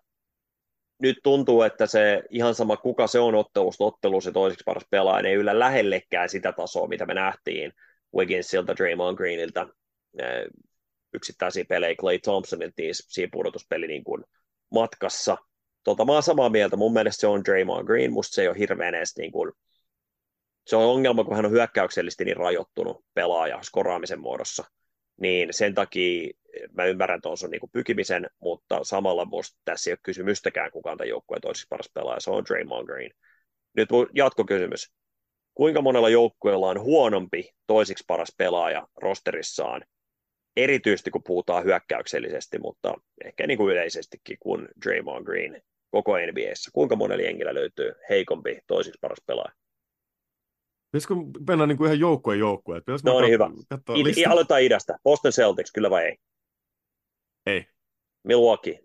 nyt 0.99 1.17
tuntuu, 1.23 1.63
että 1.63 1.87
se 1.87 2.23
ihan 2.31 2.55
sama 2.55 2.77
kuka 2.77 3.07
se 3.07 3.19
on 3.21 3.35
ottelusta 3.35 3.85
ottelu 3.85 4.21
se 4.21 4.33
toiseksi 4.33 4.63
paras 4.65 4.87
pelaaja, 4.91 5.29
ei 5.29 5.35
yllä 5.35 5.59
lähellekään 5.59 6.29
sitä 6.29 6.53
tasoa, 6.53 6.89
mitä 6.89 7.07
me 7.07 7.15
nähtiin 7.15 7.73
Wigginsilta, 8.17 8.77
Draymond 8.77 9.17
Greeniltä 9.17 9.67
yksittäisiä 11.15 11.65
pelejä 11.65 11.95
Clay 11.95 12.19
Thompsonilta 12.19 12.75
niin 12.79 12.95
siinä 12.95 13.31
pudotuspeli 13.33 13.87
niin 13.87 14.05
kuin 14.05 14.25
matkassa. 14.71 15.37
Tota, 15.85 16.05
mä 16.05 16.13
oon 16.13 16.23
samaa 16.23 16.49
mieltä, 16.49 16.77
mun 16.77 16.93
mielestä 16.93 17.21
se 17.21 17.27
on 17.27 17.45
Draymond 17.45 17.87
Green, 17.87 18.13
musta 18.13 18.35
se 18.35 18.43
ei 18.43 18.49
ole 18.49 18.59
hirveän 18.59 18.95
edes 18.95 19.17
niin 19.17 19.33
kuin, 19.33 19.53
se 20.67 20.77
on 20.77 20.85
ongelma, 20.85 21.25
kun 21.25 21.37
hän 21.37 21.45
on 21.45 21.51
hyökkäyksellisesti 21.51 22.25
niin 22.25 22.37
rajoittunut 22.37 23.05
pelaaja 23.15 23.63
skoraamisen 23.63 24.21
muodossa, 24.21 24.65
niin 25.21 25.49
sen 25.53 25.75
takia 25.75 26.31
mä 26.73 26.85
ymmärrän 26.85 27.21
tuon 27.21 27.37
sun 27.37 27.51
niin 27.51 27.61
pykimisen, 27.73 28.31
mutta 28.41 28.81
samalla 28.83 29.25
musta 29.25 29.59
tässä 29.65 29.91
ei 29.91 29.93
ole 29.93 29.99
kysymystäkään, 30.03 30.71
kuka 30.71 30.91
on 30.91 30.99
tämän 30.99 31.09
joukkueen 31.09 31.43
toiseksi 31.43 31.67
paras 31.71 31.91
pelaaja, 31.95 32.21
se 32.21 32.31
on 32.31 32.45
Draymond 32.45 32.87
Green. 32.87 33.11
Nyt 33.77 33.89
jatkokysymys. 34.15 34.93
Kuinka 35.55 35.83
monella 35.83 36.09
joukkueella 36.09 36.69
on 36.69 36.81
huonompi 36.81 37.51
toisiksi 37.67 38.05
paras 38.07 38.35
pelaaja 38.39 38.89
rosterissaan 38.97 39.85
erityisesti 40.57 41.11
kun 41.11 41.23
puhutaan 41.27 41.65
hyökkäyksellisesti, 41.65 42.59
mutta 42.59 42.95
ehkä 43.25 43.47
niin 43.47 43.59
kuin 43.59 43.73
yleisestikin 43.73 44.37
kuin 44.41 44.69
Draymond 44.85 45.25
Green 45.25 45.63
koko 45.91 46.13
NBAssä. 46.13 46.71
Kuinka 46.73 46.97
monella 46.97 47.25
jengillä 47.25 47.55
löytyy 47.55 47.93
heikompi 48.11 48.59
toisiksi 48.67 48.99
paras 49.01 49.23
pelaaja? 49.27 49.53
Pitäisikö 50.95 51.15
mennä 51.49 51.67
niin 51.67 51.79
kuin 51.79 51.87
ihan 51.87 52.01
joukkueen 52.01 52.41
joukkueen? 52.41 52.83
No 53.05 53.21
niin, 53.21 53.33
hyvä. 53.33 53.51
I- 54.17 54.25
aloitetaan 54.25 54.63
idästä. 54.63 54.99
Boston 55.05 55.33
Celtics, 55.33 55.73
kyllä 55.73 55.91
vai 55.91 56.05
ei? 56.05 56.17
Ei. 57.47 57.67
Milwaukee? 58.25 58.85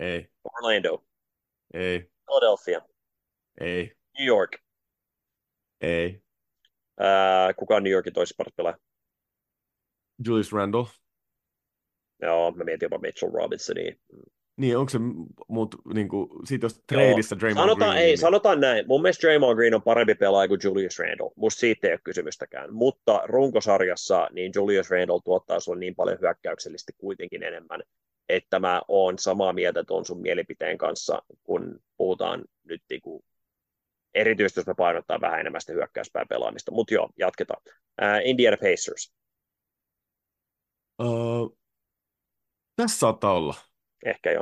Ei. 0.00 0.28
Orlando? 0.44 1.04
Ei. 1.74 2.10
Philadelphia? 2.26 2.80
Ei. 3.60 3.96
New 4.18 4.26
York? 4.26 4.58
Ei. 5.80 6.22
Ää, 7.00 7.54
kuka 7.54 7.76
on 7.76 7.82
New 7.82 7.92
Yorkin 7.92 8.12
toisessa? 8.12 8.74
Julius 10.26 10.52
Randle. 10.52 10.84
Joo, 12.22 12.50
mä 12.50 12.64
mietin 12.64 12.86
jopa 12.86 12.98
Mitchell 12.98 13.32
Robinsonia. 13.32 13.96
Niin, 14.60 14.78
onko 14.78 14.90
se, 14.90 14.98
mut 15.48 15.74
niinku, 15.94 16.40
siitä 16.44 16.64
jos 16.64 16.82
treidissä 16.86 17.36
Draymond 17.38 17.60
sanotaan, 17.60 17.90
Green, 17.90 18.04
ei, 18.04 18.10
niin... 18.10 18.18
sanotaan 18.18 18.60
näin. 18.60 18.86
Mun 18.86 19.02
mielestä 19.02 19.26
Draymond 19.26 19.56
Green 19.56 19.74
on 19.74 19.82
parempi 19.82 20.14
pelaaja 20.14 20.48
kuin 20.48 20.60
Julius 20.64 20.98
Randle. 20.98 21.30
Musta 21.36 21.60
siitä 21.60 21.86
ei 21.86 21.92
ole 21.92 22.00
kysymystäkään. 22.04 22.74
Mutta 22.74 23.22
runkosarjassa 23.24 24.28
niin 24.32 24.52
Julius 24.54 24.90
Randle 24.90 25.20
tuottaa 25.24 25.60
sulle 25.60 25.78
niin 25.78 25.94
paljon 25.94 26.18
hyökkäyksellisesti 26.20 26.92
kuitenkin 26.98 27.42
enemmän, 27.42 27.82
että 28.28 28.58
mä 28.58 28.82
oon 28.88 29.18
samaa 29.18 29.52
mieltä 29.52 29.84
tuon 29.84 30.04
sun 30.04 30.20
mielipiteen 30.20 30.78
kanssa, 30.78 31.22
kun 31.42 31.80
puhutaan 31.96 32.44
nyt 32.64 32.82
niinku, 32.90 33.24
erityisesti 34.14 34.60
jos 34.60 34.66
me 34.66 34.74
painottaa 34.74 35.20
vähän 35.20 35.40
enemmän 35.40 35.60
sitä 35.60 35.72
hyökkäyspää 35.72 36.26
pelaamista. 36.28 36.72
Mutta 36.72 36.94
joo, 36.94 37.10
jatketaan. 37.18 37.62
Uh, 37.66 38.20
Indiana 38.24 38.56
Pacers. 38.56 39.12
Uh, 41.02 41.58
tässä 42.76 42.98
saattaa 42.98 43.32
olla. 43.32 43.69
Ehkä 44.04 44.32
jo. 44.32 44.40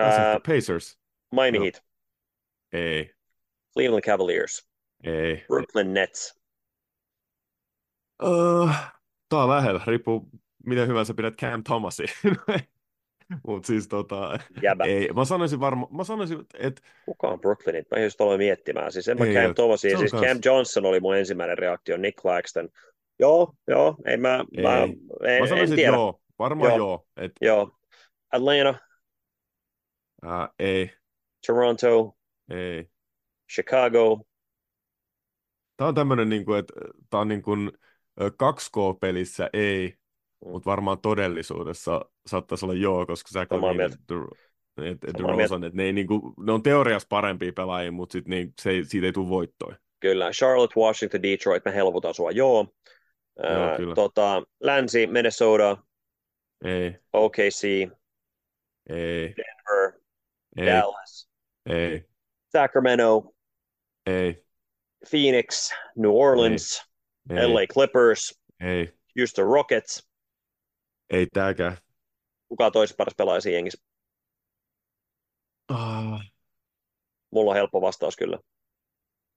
Uh, 0.00 0.42
Pacers. 0.46 0.98
Miami 1.32 1.58
no. 1.58 1.64
Heat. 1.64 1.84
Ei. 2.72 3.14
Cleveland 3.72 4.02
Cavaliers. 4.02 4.68
Ei. 5.04 5.44
Brooklyn 5.46 5.94
Nets. 5.94 6.40
Uh, 8.22 8.70
tää 9.28 9.38
on 9.42 9.50
lähellä, 9.50 9.80
riippuu 9.86 10.28
miten 10.66 10.88
hyvän 10.88 11.06
sä 11.06 11.14
pidät 11.14 11.34
Cam 11.34 11.64
Thomasin. 11.64 12.08
Mutta 13.46 13.66
siis 13.66 13.88
tota, 13.88 14.38
Jäbä. 14.62 14.84
ei, 14.84 15.08
mä 15.14 15.24
sanoisin 15.24 15.60
varmaan, 15.60 15.96
mä 15.96 16.04
sanoisin, 16.04 16.38
että... 16.58 16.82
Kuka 17.04 17.28
on 17.28 17.40
Brooklynit? 17.40 17.86
Mä 17.90 18.02
just 18.02 18.20
aloin 18.20 18.38
miettimään. 18.38 18.92
Siis 18.92 19.08
en 19.08 19.18
mä 19.18 19.24
Ei, 19.24 19.34
Cam 19.34 19.70
on 19.70 19.78
siis 19.78 20.12
kans- 20.12 20.24
Cam 20.24 20.38
Johnson 20.44 20.86
oli 20.86 21.00
mun 21.00 21.16
ensimmäinen 21.16 21.58
reaktio, 21.58 21.96
Nick 21.96 22.22
Claxton. 22.22 22.68
Joo, 23.18 23.54
joo, 23.68 23.96
ei 24.06 24.16
mä, 24.16 24.44
Ei. 24.56 24.62
mä, 24.62 24.82
en, 24.82 24.96
Mä 25.22 25.28
en 25.28 25.48
sanoisin, 25.48 25.64
että 25.64 25.76
tiedä. 25.76 25.92
joo, 25.96 26.20
varmaan 26.38 26.68
Joo. 26.68 26.78
joo. 26.78 27.06
Et, 27.16 27.32
Joo. 27.40 27.79
Atlanta, 28.32 28.78
ää, 30.22 30.48
ei, 30.58 30.90
Toronto, 31.46 32.16
ei. 32.50 32.90
Chicago, 33.52 34.24
Tämä 35.76 35.88
on 35.88 35.94
tämmöinen, 35.94 36.28
niin 36.28 36.44
kuin, 36.44 36.58
että 36.58 36.74
tämä 37.10 37.20
on 37.20 37.28
niin 37.28 37.42
kuin 37.42 37.72
2K-pelissä 38.20 39.50
ei, 39.52 39.94
Mm. 40.44 40.50
mutta 40.50 40.70
varmaan 40.70 41.00
todellisuudessa 41.00 42.04
saattaisi 42.26 42.64
olla 42.64 42.74
joo, 42.74 43.06
koska 43.06 43.42
et- 43.42 45.18
DeRozan, 45.18 45.64
että 45.64 45.76
ne, 45.76 45.82
ei, 45.84 45.92
niin 45.92 46.06
kuin, 46.06 46.20
ne 46.46 46.52
on 46.52 46.62
teoriassa 46.62 47.06
parempia 47.10 47.52
pelaajia, 47.56 47.92
mutta 47.92 48.12
sit 48.12 48.28
ne, 48.28 48.48
se 48.60 48.70
ei, 48.70 48.84
siitä 48.84 49.06
ei 49.06 49.12
tule 49.12 49.28
voittoa. 49.28 49.74
kyllä. 50.00 50.30
Charlotte, 50.30 50.80
Washington, 50.80 51.22
Detroit, 51.22 51.64
mä 51.64 51.70
helpotan 51.70 52.14
sua, 52.14 52.30
joo. 52.30 52.66
Joo, 53.42 53.76
kyllä. 53.76 53.94
tota, 53.94 54.42
Länsi, 54.60 55.06
Minnesota, 55.06 55.76
Ei, 56.64 56.94
OKC, 57.12 57.90
ei, 58.90 59.34
Denver, 59.36 60.00
ei, 60.56 60.66
Dallas, 60.66 61.30
ei, 61.66 62.08
Sacramento, 62.52 63.34
ei, 64.06 64.44
Phoenix, 65.10 65.70
New 65.96 66.10
Orleans, 66.10 66.82
LA 67.30 67.66
Clippers, 67.72 68.40
Houston 69.18 69.44
Rockets. 69.46 70.08
ei 71.10 71.26
tääkään. 71.26 71.76
Kuka 72.48 72.70
toisessa 72.70 72.96
paras 72.96 73.14
pelaaja 73.16 73.40
siinä 73.40 73.56
jengissä? 73.56 73.84
Ah, 75.68 76.20
Mulla 77.30 77.50
on 77.50 77.56
helppo 77.56 77.80
vastaus 77.80 78.16
kyllä. 78.16 78.38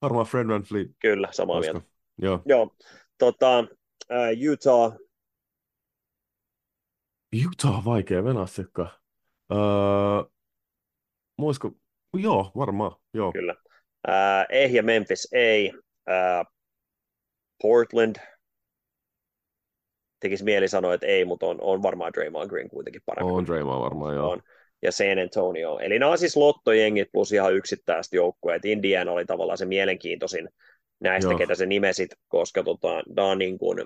varmaan 0.02 0.26
Fred 0.26 0.48
Van 0.48 0.64
Fleet. 0.64 0.88
Kyllä, 1.00 1.28
samaa 1.32 1.58
Koska, 1.58 1.74
mieltä. 1.74 1.88
joo. 2.18 2.42
Joo. 2.46 2.76
Tota, 3.18 3.64
Utah, 4.52 4.94
Utah 7.48 7.78
on 7.78 7.86
vaikea 7.86 8.24
venäsekka. 8.24 9.03
Öö, 9.54 10.24
muisko? 11.38 11.72
Joo, 12.18 12.52
varmaan. 12.58 12.92
Joo. 13.14 13.32
kyllä. 13.32 13.56
Ää, 14.08 14.46
eh 14.50 14.74
ja 14.74 14.84
Memphis 14.84 15.28
ei. 15.32 15.74
Ää, 16.08 16.46
Portland. 17.62 18.16
Tekisi 20.20 20.44
mieli 20.44 20.68
sanoa, 20.68 20.94
että 20.94 21.08
ei, 21.08 21.26
mutta 21.26 21.46
on, 21.46 21.58
on 21.62 21.84
varmaan 21.84 22.14
Draymond 22.14 22.50
Green 22.50 22.70
kuitenkin 22.70 23.02
parempi. 23.06 23.32
On 23.32 23.46
Draymond 23.46 23.82
varmaan, 23.82 24.16
joo. 24.16 24.30
On. 24.30 24.42
Ja 24.82 24.92
San 24.92 25.20
Antonio. 25.20 25.80
Eli 25.80 26.00
nämä 26.00 26.12
on 26.12 26.18
siis 26.18 26.38
lottojengit 26.38 27.10
plus 27.12 27.32
ihan 27.32 27.54
yksittäiset 27.54 28.14
joukkueet. 28.14 28.66
Indiana 28.66 29.12
oli 29.12 29.26
tavallaan 29.26 29.58
se 29.58 29.66
mielenkiintoisin 29.66 30.50
näistä, 31.00 31.32
Joo. 31.32 31.38
ketä 31.38 31.56
se 31.56 31.66
nimesit, 31.66 32.10
koska 32.28 32.64
tota, 32.64 33.04
on 33.18 33.38
niin 33.38 33.58
kuin, 33.58 33.84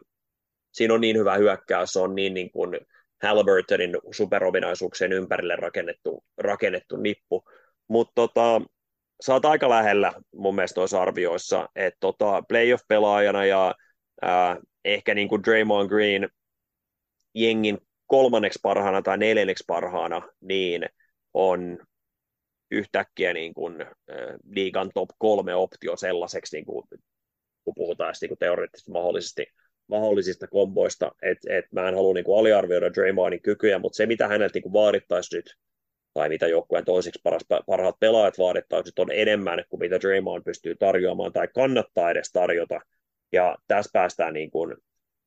siinä 0.72 0.94
on 0.94 1.02
niin 1.02 1.18
hyvä 1.18 1.36
hyökkäys, 1.36 1.94
se 1.94 2.00
on 2.00 2.16
niin, 2.16 2.34
niin 2.34 2.52
kuin 2.52 2.80
Halliburtonin 3.24 3.98
superominaisuuksien 4.12 5.14
ympärille 5.14 5.56
rakennettu, 5.56 6.24
rakennettu 6.38 6.98
nippu. 6.98 7.44
Mutta 7.88 8.12
tota, 8.16 8.62
sä 9.26 9.34
oot 9.34 9.46
aika 9.46 9.70
lähellä 9.70 10.14
mun 10.36 10.56
mielestä 10.56 10.76
tuossa 10.76 11.02
arvioissa, 11.02 11.70
että 11.76 11.98
tota, 12.00 12.44
playoff-pelaajana 12.48 13.46
ja 13.46 13.76
ää, 14.22 14.58
ehkä 14.86 15.16
niin 15.16 15.28
kuin 15.28 15.44
Draymond 15.44 15.90
Green 15.90 16.30
jengin 17.36 17.78
kolmanneksi 18.08 18.60
parhaana 18.64 19.02
tai 19.02 19.18
neljänneksi 19.18 19.64
parhaana, 19.68 20.22
niin 20.42 20.86
on 21.34 21.78
yhtäkkiä 22.72 23.34
niin 23.34 23.54
kuin, 23.54 23.82
äh, 23.82 23.88
liigan 24.50 24.90
top 24.94 25.10
kolme 25.18 25.56
optio 25.56 25.98
sellaiseksi, 25.98 26.58
niin 26.58 26.66
kuin, 26.66 26.84
kun 27.64 27.74
puhutaan 27.76 28.14
niin 28.22 28.30
kuin 28.30 28.40
teoreettisesti 28.40 28.92
mahdollisesti, 28.92 29.46
mahdollisista 29.88 30.48
komboista, 30.48 31.12
että 31.22 31.58
et 31.58 31.66
mä 31.72 31.88
en 31.88 31.96
halua 31.96 32.14
niin 32.14 32.26
kuin 32.26 32.40
aliarvioida 32.40 32.94
Draymondin 32.94 33.42
kykyjä, 33.42 33.80
mutta 33.80 33.96
se 33.96 34.06
mitä 34.06 34.28
häneltä 34.28 34.54
niin 34.54 34.64
kuin 34.64 34.74
vaadittaisi 34.74 35.36
nyt, 35.36 35.58
tai 36.14 36.30
mitä 36.30 36.48
joukkueen 36.48 36.86
toiseksi 36.86 37.20
paras, 37.24 37.46
parhaat 37.66 38.00
pelaajat 38.00 38.38
vaadittaisi 38.38 38.92
on 39.00 39.12
enemmän 39.12 39.64
kuin 39.70 39.80
mitä 39.80 40.00
Draymond 40.00 40.44
pystyy 40.44 40.76
tarjoamaan 40.76 41.34
tai 41.34 41.48
kannattaa 41.48 42.12
edes 42.12 42.32
tarjota. 42.32 42.80
Ja 43.32 43.58
tässä 43.68 43.90
päästään 43.94 44.34
niin 44.34 44.52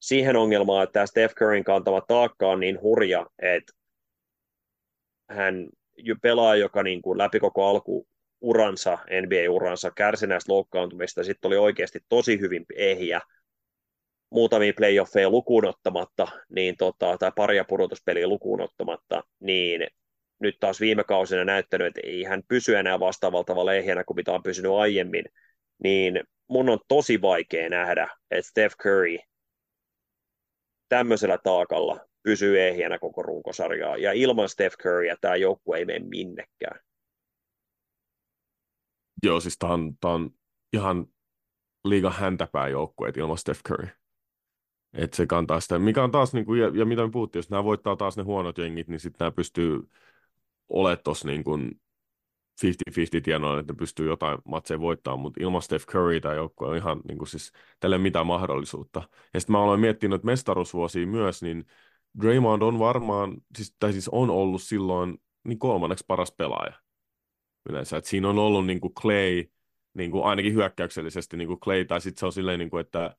siihen 0.01 0.37
ongelmaan, 0.37 0.85
että 0.85 0.93
tämä 0.93 1.07
Steph 1.07 1.35
Curryn 1.35 1.65
kantama 1.65 2.01
taakka 2.01 2.49
on 2.49 2.61
niin 2.61 2.81
hurja, 2.83 3.27
että 3.39 3.73
hän 5.31 5.69
pelaa, 6.23 6.57
joka 6.57 6.83
niin 6.83 7.03
kuin 7.03 7.19
läpi 7.19 7.41
koko 7.41 7.67
alkuuransa, 7.67 8.99
NBA-uransa, 9.23 9.91
kärsi 9.91 10.27
näistä 10.27 10.53
loukkaantumista, 10.53 11.25
sitten 11.25 11.49
oli 11.49 11.57
oikeasti 11.57 12.01
tosi 12.09 12.41
hyvin 12.41 12.67
ehjä, 12.75 13.21
muutamia 14.31 14.73
playoffeja 14.77 15.31
lukuun 15.31 15.65
ottamatta, 15.65 16.27
niin 16.49 16.77
tota, 16.77 17.17
tai 17.19 17.33
paria 17.37 17.65
pudotuspeliä 17.65 18.27
lukuun 18.27 18.61
ottamatta, 18.61 19.23
niin 19.41 19.87
nyt 20.41 20.57
taas 20.61 20.81
viime 20.81 21.05
kausina 21.05 21.45
näyttänyt, 21.45 21.87
että 21.87 22.01
ei 22.05 22.25
hän 22.25 22.43
pysy 22.49 22.77
enää 22.77 23.01
vastaavalla 23.01 23.45
tavalla 23.45 23.75
ehjänä 23.75 24.05
kuin 24.05 24.17
mitä 24.17 24.33
on 24.33 24.43
pysynyt 24.43 24.73
aiemmin, 24.73 25.25
niin 25.83 26.21
mun 26.49 26.69
on 26.69 26.79
tosi 26.89 27.23
vaikea 27.23 27.69
nähdä, 27.69 28.09
että 28.31 28.49
Steph 28.51 28.77
Curry 28.77 29.19
tämmöisellä 30.89 31.39
taakalla 31.45 32.01
pysyy 32.23 32.61
ehjänä 32.61 32.99
koko 32.99 33.23
runkosarjaa, 33.23 33.97
ja 33.97 34.13
ilman 34.13 34.49
Steph 34.49 34.77
Curryä 34.77 35.17
tämä 35.21 35.37
joukkue 35.37 35.79
ei 35.79 35.85
mene 35.85 36.09
minnekään. 36.09 36.81
Joo, 39.23 39.41
siis 39.41 39.59
tää 39.59 39.71
on, 39.71 39.93
on 40.05 40.31
ihan 40.73 41.07
liigan 41.85 42.13
häntäpää 42.13 42.69
joukkueet 42.69 43.17
ilman 43.17 43.39
Steph 43.39 43.61
Curry. 43.69 44.00
Että 44.93 45.17
se 45.17 45.27
kantaa 45.27 45.61
sitä, 45.61 45.79
mikä 45.79 46.05
on 46.05 46.11
taas, 46.11 46.35
niin 46.35 46.45
kuin, 46.45 46.61
ja, 46.61 46.71
ja 46.75 46.85
mitä 46.85 47.03
me 47.03 47.11
puhuttiin, 47.11 47.39
jos 47.39 47.51
nämä 47.51 47.65
voittaa 47.65 47.97
taas 47.97 48.17
ne 48.17 48.23
huonot 48.23 48.59
jengit, 48.59 48.89
niin 48.89 49.01
sitten 49.01 49.17
nämä 49.21 49.31
pystyy 49.31 49.89
olemaan 50.69 50.99
tuossa 51.05 51.29
niin 51.29 51.45
kuin 51.45 51.81
50-50 52.67 53.21
tienoilla, 53.23 53.61
että 53.61 53.73
ne 53.73 53.77
pystyy 53.77 54.09
jotain 54.09 54.39
matseja 54.45 54.81
voittamaan, 54.81 55.21
mutta 55.21 55.43
ilman 55.43 55.63
Steph 55.63 55.87
Curry 55.87 56.21
tämä 56.21 56.35
joukkue 56.35 56.69
on 56.69 56.77
ihan 56.77 57.01
niin 57.09 57.19
kuin 57.19 57.29
siis, 57.29 57.53
tälle 57.81 57.99
mitään 57.99 58.27
mahdollisuutta. 58.27 59.03
Ja 59.35 59.41
sitten 59.41 59.53
mä 59.53 59.63
aloin 59.63 59.81
miettiä 59.81 60.09
noita 60.09 60.27
mestaruusvuosia 60.27 61.07
myös, 61.07 61.43
niin 61.43 61.65
Draymond 62.23 62.63
on 62.63 62.79
varmaan, 62.79 63.37
siis, 63.57 63.77
tai 63.79 63.93
siis 63.93 64.09
on 64.09 64.31
ollut 64.31 64.63
silloin 64.63 65.19
niin 65.45 65.59
kolmanneksi 65.59 66.05
paras 66.09 66.33
pelaaja 66.33 66.75
yleensä. 67.69 67.97
Et 67.97 68.05
siinä 68.05 68.29
on 68.29 68.39
ollut 68.39 68.67
niin 68.67 68.81
kuin 68.81 68.95
Clay, 68.95 69.45
niin 69.95 70.11
kuin 70.11 70.25
ainakin 70.25 70.55
hyökkäyksellisesti 70.55 71.37
niin 71.37 71.49
kuin 71.49 71.61
Clay, 71.61 71.85
tai 71.85 72.01
sitten 72.01 72.21
se 72.21 72.27
on 72.27 72.33
silleen, 72.33 72.59
niin 72.59 72.71
kuin, 72.71 72.81
että 72.81 73.17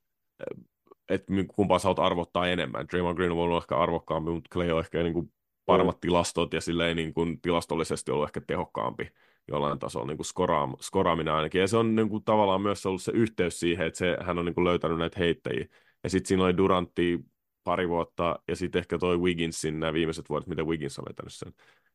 että 1.13 1.33
kumpaa 1.55 1.79
sä 1.79 1.87
oot 1.87 1.99
arvottaa 1.99 2.47
enemmän. 2.47 2.87
Draymond 2.91 3.15
Green 3.15 3.31
on 3.31 3.37
ollut 3.37 3.63
ehkä 3.63 3.77
arvokkaampi, 3.77 4.31
mutta 4.31 4.49
Clay 4.53 4.71
on 4.71 4.79
ehkä 4.79 5.03
niin 5.03 5.13
kuin 5.13 5.33
paremmat 5.65 5.95
mm. 5.95 5.99
tilastot 5.99 6.53
ja 6.53 6.61
silleen 6.61 6.95
niin 6.97 7.13
kuin 7.13 7.41
tilastollisesti 7.41 8.11
ollut 8.11 8.29
ehkä 8.29 8.41
tehokkaampi 8.47 9.11
jollain 9.47 9.79
tasolla 9.79 10.07
niin 10.07 10.17
kuin 10.17 10.25
skoraam, 10.25 10.75
skoraaminen 10.81 11.33
ainakin. 11.33 11.61
Ja 11.61 11.67
se 11.67 11.77
on 11.77 11.95
niin 11.95 12.09
kuin, 12.09 12.23
tavallaan 12.23 12.61
myös 12.61 12.85
ollut 12.85 13.01
se 13.01 13.11
yhteys 13.11 13.59
siihen, 13.59 13.87
että 13.87 13.97
se, 13.97 14.17
hän 14.21 14.39
on 14.39 14.45
niin 14.45 14.55
kuin 14.55 14.65
löytänyt 14.65 14.97
näitä 14.97 15.19
heittäjiä. 15.19 15.65
Ja 16.03 16.09
sitten 16.09 16.27
siinä 16.27 16.43
oli 16.43 16.57
Durantti 16.57 17.19
pari 17.63 17.89
vuotta 17.89 18.39
ja 18.47 18.55
sitten 18.55 18.79
ehkä 18.79 18.97
toi 18.97 19.17
Wigginsin 19.17 19.79
nämä 19.79 19.93
viimeiset 19.93 20.29
vuodet, 20.29 20.47
mitä 20.47 20.63
Wiggins 20.63 20.99
on 20.99 21.05
vetänyt 21.09 21.33
sen. 21.33 21.53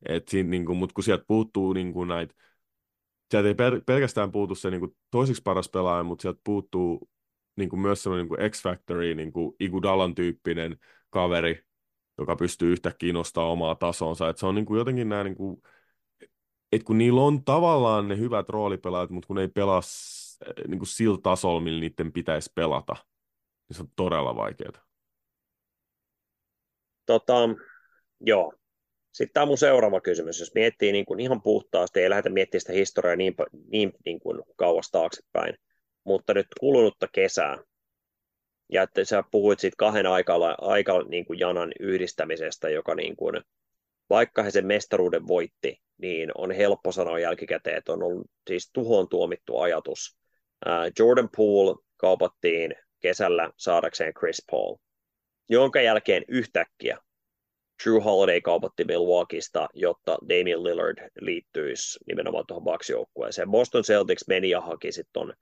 Et 0.09 0.29
siinä, 0.29 0.51
niin 0.51 0.67
kuin, 0.67 0.79
mutta 0.79 0.95
kun 0.95 1.05
sieltä 1.05 1.25
puuttuu 1.27 1.73
niin 1.73 1.93
kuin 1.93 2.09
näitä, 2.09 2.35
sieltä 3.31 3.49
ei 3.49 3.55
per, 3.55 3.81
pelkästään 3.87 4.33
puutu 4.33 4.55
se 4.55 4.71
niin 4.71 4.81
kuin 4.81 4.97
toiseksi 5.11 5.43
paras 5.43 5.69
pelaaja, 5.69 6.03
mutta 6.03 6.23
sieltä 6.23 6.41
puuttuu 6.45 7.09
niin 7.57 7.69
kuin 7.69 7.81
myös 7.81 8.03
semmoinen 8.03 8.29
niin 8.29 8.51
X-Factory, 8.51 9.15
niin 9.15 9.33
kuin 9.33 9.57
Igudalan 9.61 10.15
tyyppinen 10.15 10.77
kaveri, 11.11 11.65
joka 12.19 12.37
pystyy 12.37 12.73
yhtäkkiä 12.73 13.13
nostamaan 13.13 13.53
omaa 13.53 13.75
tasonsa. 13.75 14.29
Et 14.29 14.39
se 14.39 14.47
on 14.47 14.55
niin 14.55 14.67
kuin 14.67 14.79
jotenkin 14.79 15.09
nämä, 15.09 15.25
niin 15.25 15.37
kuin, 15.37 15.63
että 16.73 16.87
kun 16.87 16.99
niillä 16.99 17.21
on 17.21 17.45
tavallaan 17.45 18.09
ne 18.09 18.19
hyvät 18.19 18.49
roolipelaajat, 18.49 19.11
mutta 19.11 19.27
kun 19.27 19.39
ei 19.39 19.49
pelaa 19.49 19.81
niin 20.69 20.79
kuin 20.79 20.89
sillä 20.89 21.19
tasolla, 21.23 21.61
millä 21.61 21.81
niiden 21.81 22.13
pitäisi 22.13 22.53
pelata, 22.55 22.97
niin 23.69 23.77
se 23.77 23.83
on 23.83 23.89
todella 23.97 24.37
vaikeaa. 24.37 24.87
Tota, 27.07 27.35
joo. 28.21 28.53
Sitten 29.13 29.35
tämä 29.35 29.43
on 29.43 29.49
mun 29.49 29.59
seuraava 29.59 30.01
kysymys. 30.01 30.41
Jos 30.41 30.55
miettii 30.55 30.93
niin 30.93 31.05
kuin 31.05 31.21
ihan 31.21 31.43
puhtaasti, 31.43 32.01
ei 32.01 32.11
lähdetä 32.11 32.29
miettimään 32.29 32.61
sitä 32.61 32.73
historiaa 32.73 33.17
niin, 33.17 33.35
niin, 33.71 33.93
niin 34.05 34.21
kuin 34.21 34.43
kauas 34.57 34.91
taaksepäin, 34.91 35.55
mutta 36.07 36.35
nyt 36.35 36.47
kulunutta 36.61 37.09
kesää, 37.13 37.59
ja 38.73 38.83
että 38.83 39.05
sä 39.05 39.23
puhuit 39.31 39.61
siitä 39.61 39.75
kahden 39.79 40.07
aikalla, 40.07 40.55
aika 40.61 41.03
niin 41.03 41.25
kuin 41.25 41.39
janan 41.39 41.73
yhdistämisestä, 41.81 42.69
joka 42.69 42.95
niin 42.95 43.17
kuin, 43.17 43.41
vaikka 44.11 44.43
he 44.43 44.51
sen 44.51 44.67
mestaruuden 44.67 45.27
voitti, 45.27 45.81
niin 45.99 46.31
on 46.35 46.51
helppo 46.51 46.93
sanoa 46.93 47.19
jälkikäteen, 47.19 47.77
että 47.77 47.93
on 47.93 48.03
ollut 48.03 48.27
siis 48.47 48.71
tuhoon 48.73 49.09
tuomittu 49.09 49.59
ajatus. 49.59 50.19
Jordan 50.99 51.29
Poole 51.37 51.77
kaupattiin 51.97 52.75
kesällä 53.01 53.51
saadakseen 53.57 54.15
Chris 54.15 54.43
Paul, 54.51 54.77
jonka 55.49 55.81
jälkeen 55.81 56.25
yhtäkkiä 56.29 56.99
Drew 57.85 58.03
Holiday 58.03 58.41
kaupotti 58.41 58.85
Milwaukeeista, 58.85 59.69
jotta 59.75 60.19
Damian 60.29 60.65
Lillard 60.65 61.11
liittyisi 61.21 61.99
nimenomaan 62.07 62.45
tuohon 62.47 62.65
Bucks-joukkueeseen. 62.65 63.51
Boston 63.51 63.83
Celtics 63.83 64.29
meni 64.29 64.51
ja 64.51 64.61
haki 64.61 64.93
sitten 64.93 65.33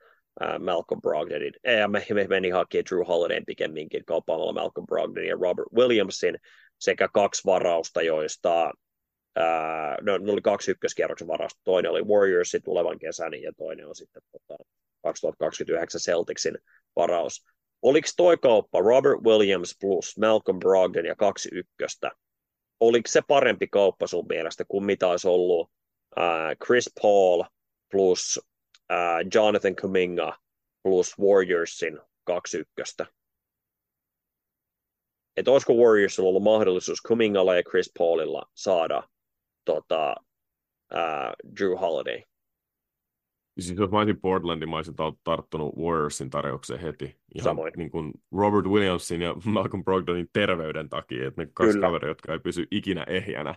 uh, 0.41 0.59
Malcolm 0.59 1.01
Brogdonin, 1.01 1.53
eh, 1.65 1.89
me, 1.89 2.07
me 2.15 2.27
meni 2.27 2.51
haki 2.51 2.83
Drew 2.85 3.05
Holidayn 3.05 3.45
pikemminkin 3.47 4.05
kauppaamalla 4.05 4.53
Malcolm 4.53 4.87
Brogdonin 4.87 5.29
ja 5.29 5.37
Robert 5.41 5.69
Williamsin 5.75 6.39
sekä 6.79 7.09
kaksi 7.15 7.43
varausta, 7.47 8.03
joista 8.03 8.73
uh, 9.39 10.03
no, 10.03 10.19
ne 10.19 10.33
oli 10.33 10.43
kaksi 10.43 10.71
ykköskierroksen 10.71 11.29
varausta. 11.29 11.61
Toinen 11.65 11.91
oli 11.91 12.03
Warriorsin 12.03 12.63
tulevan 12.63 12.99
kesän 12.99 13.43
ja 13.43 13.53
toinen 13.53 13.89
on 13.89 13.97
sitten 13.97 14.23
tota, 14.33 14.65
2029 15.03 16.01
Celticsin 16.01 16.59
varaus. 16.97 17.45
Oliko 17.83 18.09
toi 18.17 18.37
kauppa 18.37 18.81
Robert 18.81 19.21
Williams 19.25 19.77
plus 19.81 20.19
Malcolm 20.19 20.59
Brogdon 20.59 21.07
ja 21.07 21.17
kaksi 21.17 21.49
ykköstä? 21.53 22.11
Oliko 22.81 23.09
se 23.09 23.21
parempi 23.29 23.69
kauppa 23.69 24.07
sun 24.07 24.27
mielestä 24.29 24.65
kuin 24.69 24.85
mitä 24.85 25.09
olisi 25.09 25.29
ollut 25.29 25.71
uh, 26.17 26.67
Chris 26.67 26.91
Paul 27.03 27.45
plus 27.91 28.41
uh, 28.93 29.31
Jonathan 29.35 29.77
Kuminga 29.77 30.39
plus 30.83 31.19
Warriorsin 31.19 32.01
kaksi 32.25 32.59
ykköstä? 32.59 33.07
Että 35.37 35.51
olisiko 35.51 35.73
Warriorsilla 35.75 36.29
ollut 36.29 36.43
mahdollisuus 36.43 37.01
Kumingalla 37.01 37.55
ja 37.55 37.63
Chris 37.63 37.93
Paulilla 37.99 38.51
saada 38.55 39.09
tota, 39.65 40.15
uh, 40.95 41.57
Drew 41.57 41.79
Holiday? 41.81 42.23
Siis 43.61 43.79
jos 43.79 43.91
mä 43.91 43.99
olisin 43.99 44.21
Portlandin, 44.21 44.69
mä 44.69 44.77
olisin 44.77 44.95
tarttunut 45.25 45.77
Warriorsin 45.77 46.31
tarjoukseen 46.31 46.81
heti. 46.81 47.05
Ihan 47.35 47.45
Samoin. 47.45 47.73
Niin 47.77 47.91
kuin 47.91 48.13
Robert 48.33 48.67
Williamsin 48.67 49.23
ja 49.23 49.35
Malcolm 49.45 49.85
Brogdonin 49.85 50.29
terveyden 50.33 50.89
takia, 50.89 51.29
että 51.29 51.43
ne 51.43 51.51
kaksi 51.55 51.79
kaveria, 51.79 52.09
jotka 52.09 52.33
ei 52.33 52.39
pysy 52.39 52.67
ikinä 52.71 53.05
ehjänä, 53.09 53.55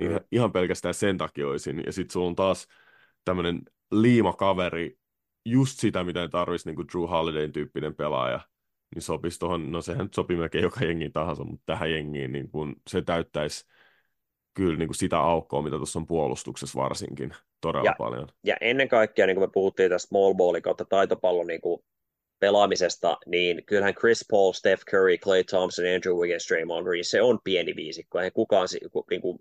niin 0.00 0.12
mm. 0.12 0.18
ihan 0.32 0.52
pelkästään 0.52 0.94
sen 0.94 1.18
takia 1.18 1.48
olisin. 1.48 1.82
Ja 1.86 1.92
sitten 1.92 2.12
sulla 2.12 2.26
on 2.26 2.34
taas 2.36 2.66
tämmöinen 3.24 3.62
liimakaveri, 3.90 4.98
just 5.44 5.78
sitä, 5.78 6.04
mitä 6.04 6.28
tarvitsisi, 6.28 6.68
niin 6.68 6.76
kuin 6.76 6.88
Drew 6.92 7.08
Holidayn 7.08 7.52
tyyppinen 7.52 7.94
pelaaja, 7.94 8.40
niin 8.94 9.02
sopisi 9.02 9.38
tuohon, 9.38 9.72
no 9.72 9.82
sehän 9.82 10.08
sopii 10.14 10.36
melkein 10.36 10.64
joka 10.64 10.84
jengiin 10.84 11.12
tahansa, 11.12 11.44
mutta 11.44 11.62
tähän 11.66 11.90
jengiin 11.90 12.32
niin 12.32 12.50
kun 12.50 12.76
se 12.90 13.02
täyttäisi 13.02 13.66
kyllä 14.54 14.78
niin 14.78 14.88
kuin 14.88 14.96
sitä 14.96 15.18
aukkoa, 15.18 15.62
mitä 15.62 15.76
tuossa 15.76 15.98
on 15.98 16.06
puolustuksessa 16.06 16.80
varsinkin 16.80 17.34
todella 17.60 17.90
ja, 17.90 17.94
paljon. 17.98 18.28
Ja 18.44 18.56
ennen 18.60 18.88
kaikkea, 18.88 19.26
niin 19.26 19.36
kuin 19.36 19.48
me 19.48 19.52
puhuttiin 19.52 19.90
tästä 19.90 20.08
small 20.08 20.34
ballin 20.34 20.62
kautta 20.62 20.84
taitopallon 20.84 21.46
niin 21.46 21.60
kuin 21.60 21.82
pelaamisesta, 22.38 23.16
niin 23.26 23.64
kyllähän 23.66 23.94
Chris 23.94 24.24
Paul, 24.30 24.52
Steph 24.52 24.84
Curry, 24.90 25.18
Clay 25.18 25.44
Thompson, 25.44 25.84
Andrew 25.94 26.14
Wiggins, 26.14 26.48
Draymond 26.48 26.84
Green, 26.84 27.04
se 27.04 27.22
on 27.22 27.38
pieni 27.44 27.76
viisikko. 27.76 28.18
Eihän 28.18 28.32
kukaan, 28.32 28.68
niin 29.10 29.20
kuin, 29.20 29.38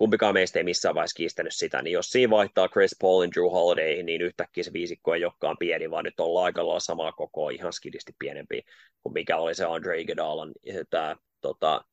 kumpikaan 0.00 0.34
meistä 0.34 0.58
ei 0.58 0.64
missään 0.64 0.94
vaiheessa 0.94 1.16
kiistänyt 1.16 1.54
sitä, 1.54 1.82
niin 1.82 1.92
jos 1.92 2.10
siinä 2.10 2.30
vaihtaa 2.30 2.68
Chris 2.68 2.96
Paulin 3.00 3.30
Drew 3.30 3.50
Holiday, 3.52 4.02
niin 4.02 4.22
yhtäkkiä 4.22 4.64
se 4.64 4.72
viisikko 4.72 5.14
ei 5.14 5.24
olekaan 5.24 5.56
pieni, 5.58 5.90
vaan 5.90 6.04
nyt 6.04 6.20
ollaan 6.20 6.44
aika 6.44 6.66
lailla 6.66 6.80
samaa 6.80 7.12
kokoa, 7.12 7.50
ihan 7.50 7.72
skidisti 7.72 8.12
pienempi 8.18 8.62
kuin 9.02 9.12
mikä 9.12 9.36
oli 9.36 9.54
se 9.54 9.64
Andre 9.64 10.00
Iguodalan 10.00 10.52
tämä 10.90 11.16
tota, 11.40 11.84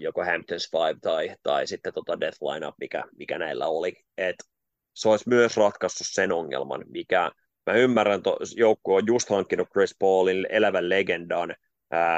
joko 0.00 0.24
Hamptons 0.24 0.70
Five 0.70 1.00
tai, 1.00 1.36
tai 1.42 1.66
sitten 1.66 1.92
tota 1.94 2.20
Death 2.20 2.42
Lineup, 2.42 2.74
mikä, 2.80 3.04
mikä 3.18 3.38
näillä 3.38 3.66
oli. 3.66 4.04
Et 4.18 4.36
se 4.92 5.08
olisi 5.08 5.28
myös 5.28 5.56
ratkaissut 5.56 6.06
sen 6.10 6.32
ongelman, 6.32 6.84
mikä 6.88 7.30
mä 7.66 7.72
ymmärrän, 7.72 8.16
että 8.16 8.30
joukkue 8.56 8.96
on 8.96 9.06
just 9.06 9.30
hankkinut 9.30 9.68
Chris 9.72 9.96
Paulin 9.98 10.46
elävän 10.50 10.88
legendan, 10.88 11.54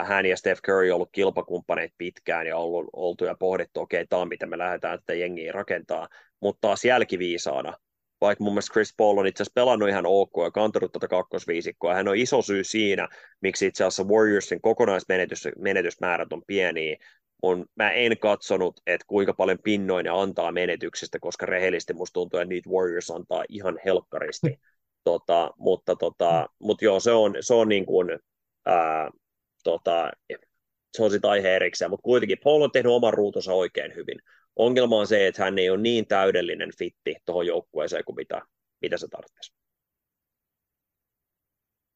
hän 0.04 0.26
ja 0.26 0.36
Steph 0.36 0.62
Curry 0.62 0.90
on 0.90 0.94
ollut 0.94 1.12
kilpakumppaneet 1.12 1.92
pitkään 1.98 2.46
ja 2.46 2.56
ollut, 2.56 2.86
oltu 2.92 3.24
ja 3.24 3.34
pohdittu, 3.34 3.80
okei, 3.80 4.00
okay, 4.00 4.06
tämä 4.06 4.22
on 4.22 4.28
mitä 4.28 4.46
me 4.46 4.58
lähdetään 4.58 4.98
tätä 4.98 5.14
jengiä 5.14 5.52
rakentaa, 5.52 6.08
mutta 6.40 6.60
taas 6.60 6.84
jälkiviisaana, 6.84 7.78
vaikka 8.20 8.44
mun 8.44 8.52
mielestä 8.52 8.72
Chris 8.72 8.94
Paul 8.96 9.18
on 9.18 9.26
itse 9.26 9.42
asiassa 9.42 9.54
pelannut 9.54 9.88
ihan 9.88 10.06
ok 10.06 10.32
ja 10.44 10.50
kantanut 10.50 10.92
tätä 10.92 11.08
kakkosviisikkoa. 11.08 11.94
Hän 11.94 12.08
on 12.08 12.16
iso 12.16 12.42
syy 12.42 12.64
siinä, 12.64 13.08
miksi 13.40 13.66
itse 13.66 13.84
asiassa 13.84 14.04
Warriorsin 14.04 14.60
kokonaismenetysmäärät 14.60 16.32
on 16.32 16.42
pieniä, 16.46 16.96
on, 17.42 17.64
mä 17.74 17.90
en 17.90 18.18
katsonut, 18.18 18.80
että 18.86 19.04
kuinka 19.06 19.34
paljon 19.34 19.58
pinnoin 19.64 20.04
ne 20.04 20.10
antaa 20.10 20.52
menetyksestä, 20.52 21.18
koska 21.20 21.46
rehellisesti 21.46 21.94
musta 21.94 22.12
tuntuu, 22.12 22.40
että 22.40 22.48
niitä 22.48 22.70
Warriors 22.70 23.10
antaa 23.10 23.44
ihan 23.48 23.78
helkkaristi. 23.84 24.60
Tota, 25.04 25.50
mutta, 25.58 25.96
tota, 25.96 26.46
mutta 26.58 26.84
joo, 26.84 27.00
se 27.00 27.12
on, 27.12 27.34
se 27.40 27.54
on 27.54 27.68
niin 27.68 27.86
kuin, 27.86 28.18
ää, 28.66 29.10
tota, 29.66 30.10
se 30.96 31.02
on 31.02 31.10
sitten 31.10 31.30
aihe 31.30 31.56
erikseen, 31.56 31.90
mutta 31.90 32.04
kuitenkin 32.04 32.38
Paul 32.44 32.62
on 32.62 32.72
tehnyt 32.72 32.92
oman 32.92 33.14
ruutonsa 33.14 33.52
oikein 33.52 33.94
hyvin. 33.94 34.18
Ongelma 34.56 34.96
on 34.96 35.06
se, 35.06 35.26
että 35.26 35.44
hän 35.44 35.58
ei 35.58 35.70
ole 35.70 35.80
niin 35.80 36.06
täydellinen 36.06 36.70
fitti 36.78 37.16
tuohon 37.24 37.46
joukkueeseen 37.46 38.04
kuin 38.04 38.16
mitä, 38.16 38.42
mitä 38.82 38.96
se 38.96 39.08
tarvitsisi. 39.08 39.56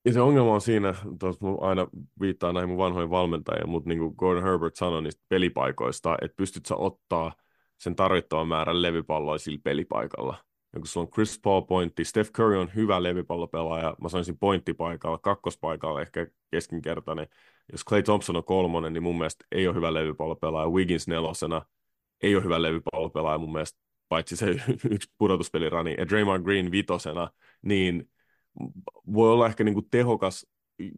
Ja 0.04 0.12
se 0.12 0.20
ongelma 0.20 0.54
on 0.54 0.60
siinä, 0.60 0.94
tuossa 1.20 1.46
aina 1.60 1.86
viittaa 2.20 2.52
näihin 2.52 2.68
mun 2.68 2.78
vanhoihin 2.78 3.10
valmentajien, 3.10 3.68
mutta 3.68 3.88
niin 3.88 3.98
kuin 3.98 4.14
Gordon 4.16 4.42
Herbert 4.44 4.76
sanoi 4.76 5.02
niistä 5.02 5.22
pelipaikoista, 5.28 6.16
että 6.22 6.36
pystyt 6.36 6.66
sä 6.66 6.76
ottaa 6.76 7.32
sen 7.78 7.96
tarvittavan 7.96 8.48
määrän 8.48 8.82
levypalloa 8.82 9.38
sillä 9.38 9.58
pelipaikalla. 9.64 10.36
Ja 10.72 10.80
kun 10.80 10.86
sulla 10.86 11.06
on 11.06 11.10
Chris 11.10 11.40
Paul 11.42 11.60
pointti, 11.60 12.04
Steph 12.04 12.30
Curry 12.32 12.60
on 12.60 12.70
hyvä 12.74 13.02
levypallopelaaja, 13.02 13.96
mä 14.02 14.08
sanoisin 14.08 14.38
pointtipaikalla, 14.38 15.18
kakkospaikalla 15.18 16.00
ehkä 16.00 16.26
keskinkertainen. 16.50 17.26
Jos 17.72 17.84
Clay 17.84 18.02
Thompson 18.02 18.36
on 18.36 18.44
kolmonen, 18.44 18.92
niin 18.92 19.02
mun 19.02 19.18
mielestä 19.18 19.44
ei 19.52 19.66
ole 19.66 19.76
hyvä 19.76 19.94
levypallopelaaja. 19.94 20.68
Wiggins 20.70 21.08
nelosena 21.08 21.62
ei 22.22 22.34
ole 22.36 22.44
hyvä 22.44 22.62
levypallopelaaja 22.62 23.38
mun 23.38 23.52
mielestä, 23.52 23.78
paitsi 24.08 24.36
se 24.36 24.46
yksi 24.90 25.12
pudotuspelirani. 25.18 25.94
Ja 25.98 26.08
Draymond 26.08 26.44
Green 26.44 26.70
vitosena, 26.70 27.30
niin 27.62 28.10
voi 29.12 29.32
olla 29.32 29.46
ehkä 29.46 29.64
niin 29.64 29.74
kuin 29.74 29.86
tehokas 29.90 30.46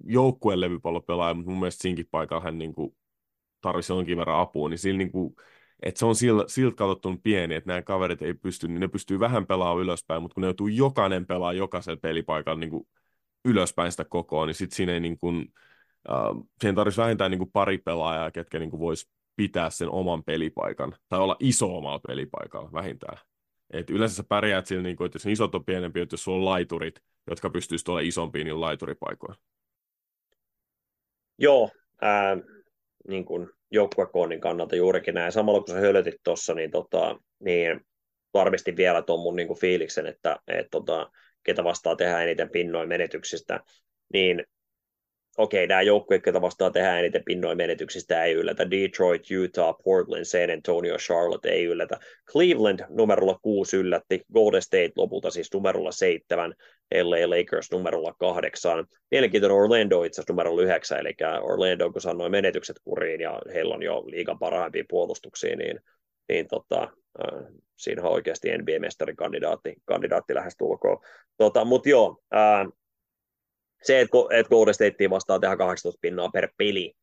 joukkueen 0.04 0.60
levypallopelaaja, 0.60 1.34
mutta 1.34 1.50
mun 1.50 1.60
mielestä 1.60 1.82
sinkin 1.82 2.08
paikalla 2.10 2.44
hän 2.44 2.58
niin 2.58 2.74
kuin 2.74 2.96
tarvitsisi 3.60 3.92
jonkin 3.92 4.18
verran 4.18 4.40
apua, 4.40 4.68
niin 4.68 4.78
sillä 4.78 4.98
niin 4.98 5.12
kuin, 5.12 5.34
että 5.82 5.98
se 5.98 6.06
on 6.06 6.14
siltä, 6.14 6.44
siltä 6.46 6.76
katsottu 6.76 7.16
pieni, 7.22 7.54
että 7.54 7.68
nämä 7.68 7.82
kaverit 7.82 8.22
ei 8.22 8.34
pysty, 8.34 8.68
niin 8.68 8.80
ne 8.80 8.88
pystyy 8.88 9.20
vähän 9.20 9.46
pelaamaan 9.46 9.82
ylöspäin, 9.82 10.22
mutta 10.22 10.34
kun 10.34 10.40
ne 10.40 10.46
joutuu 10.46 10.68
jokainen 10.68 11.26
pelaa 11.26 11.52
jokaisella 11.52 12.00
pelipaikalla 12.02 12.60
niin 12.60 12.70
kuin 12.70 12.88
ylöspäin 13.44 13.90
sitä 13.90 14.04
kokoa, 14.04 14.46
niin 14.46 14.54
sitten 14.54 14.76
siinä 14.76 14.92
ei 14.92 15.00
niin 15.00 15.18
kuin, 15.18 15.52
uh, 16.08 16.48
siihen 16.60 16.74
tarvitsisi 16.74 17.00
vähintään 17.00 17.30
niin 17.30 17.38
kuin 17.38 17.52
pari 17.52 17.78
pelaajaa, 17.78 18.30
ketkä 18.30 18.58
niin 18.58 18.70
kuin 18.70 18.80
vois 18.80 19.10
pitää 19.36 19.70
sen 19.70 19.90
oman 19.90 20.24
pelipaikan, 20.24 20.94
tai 21.08 21.20
olla 21.20 21.36
iso 21.40 21.76
omalla 21.76 22.00
pelipaikalla 22.08 22.72
vähintään. 22.72 23.18
Et 23.70 23.90
yleensä 23.90 24.16
sä 24.16 24.24
pärjäät 24.28 24.66
sillä, 24.66 24.82
niin 24.82 24.96
kuin, 24.96 25.06
että 25.06 25.16
jos 25.16 25.26
isot 25.26 25.54
on 25.54 25.64
pienempi, 25.64 26.00
että 26.00 26.14
jos 26.14 26.24
sulla 26.24 26.38
on 26.38 26.44
laiturit, 26.44 26.94
jotka 27.30 27.50
pystyisivät 27.50 27.88
olemaan 27.88 28.08
isompiin 28.08 28.44
niin 28.44 28.60
laituripaikoilla. 28.60 29.36
Joo, 31.38 31.70
ää, 32.02 32.36
niin 33.08 33.24
kuin 33.24 33.48
joukkuekoonnin 33.70 34.40
kannalta 34.40 34.76
juurikin 34.76 35.14
näin. 35.14 35.32
Samalla 35.32 35.60
kun 35.60 35.74
sä 35.74 35.80
hölötit 35.80 36.14
tuossa, 36.24 36.54
niin, 36.54 36.70
tota, 36.70 37.18
niin 37.40 37.80
varmistin 38.34 38.76
vielä 38.76 39.02
tuon 39.02 39.20
mun 39.20 39.36
niin 39.36 39.46
kuin 39.46 39.60
fiiliksen, 39.60 40.06
että 40.06 40.36
et, 40.46 40.66
tota, 40.70 41.10
ketä 41.42 41.64
vastaa 41.64 41.96
tehdä 41.96 42.22
eniten 42.22 42.50
pinnoin 42.50 42.88
menetyksistä, 42.88 43.60
niin 44.12 44.44
okei, 45.38 45.66
nämä 45.66 45.82
joukkueet, 45.82 46.22
joita 46.26 46.40
vastaan 46.40 46.72
tehdään 46.72 46.98
eniten 46.98 47.24
pinnoin 47.24 47.56
menetyksistä, 47.56 48.24
ei 48.24 48.32
yllätä. 48.32 48.70
Detroit, 48.70 49.22
Utah, 49.44 49.74
Portland, 49.84 50.24
San 50.24 50.50
Antonio, 50.50 50.96
Charlotte 50.96 51.48
ei 51.48 51.64
yllätä. 51.64 51.98
Cleveland 52.32 52.80
numerolla 52.88 53.38
6 53.42 53.76
yllätti, 53.76 54.22
Golden 54.32 54.62
State 54.62 54.92
lopulta 54.96 55.30
siis 55.30 55.52
numerolla 55.54 55.92
7, 55.92 56.54
LA 57.02 57.30
Lakers 57.30 57.72
numerolla 57.72 58.14
8. 58.18 58.84
Mielenkiintoinen 59.10 59.56
Orlando 59.56 60.04
itse 60.04 60.20
asiassa 60.20 60.32
numerolla 60.32 60.62
9, 60.62 60.98
eli 60.98 61.14
Orlando 61.42 61.92
kun 61.92 62.00
sanoi 62.00 62.30
menetykset 62.30 62.76
kuriin 62.84 63.20
ja 63.20 63.42
heillä 63.54 63.74
on 63.74 63.82
jo 63.82 64.04
liigan 64.06 64.38
parhaimpia 64.38 64.84
puolustuksia, 64.88 65.56
niin, 65.56 65.80
niin 66.28 66.48
tota, 66.48 66.82
äh, 66.82 67.44
siinä 67.76 68.02
on 68.02 68.12
oikeasti 68.12 68.48
NBA-mestarin 68.48 69.16
kandidaatti, 69.16 69.74
kandidaatti 69.84 70.34
lähestulkoon. 70.34 70.98
Tota, 71.36 71.64
Mutta 71.64 71.88
joo, 71.88 72.22
äh, 72.34 72.66
se, 73.82 74.00
että, 74.00 74.18
että 74.30 74.50
Golden 74.50 74.74
State 74.74 75.10
vastaa 75.10 75.38
tehdä 75.38 75.56
18 75.56 75.98
pinnaa 76.02 76.28
per 76.28 76.48
peli 76.56 76.94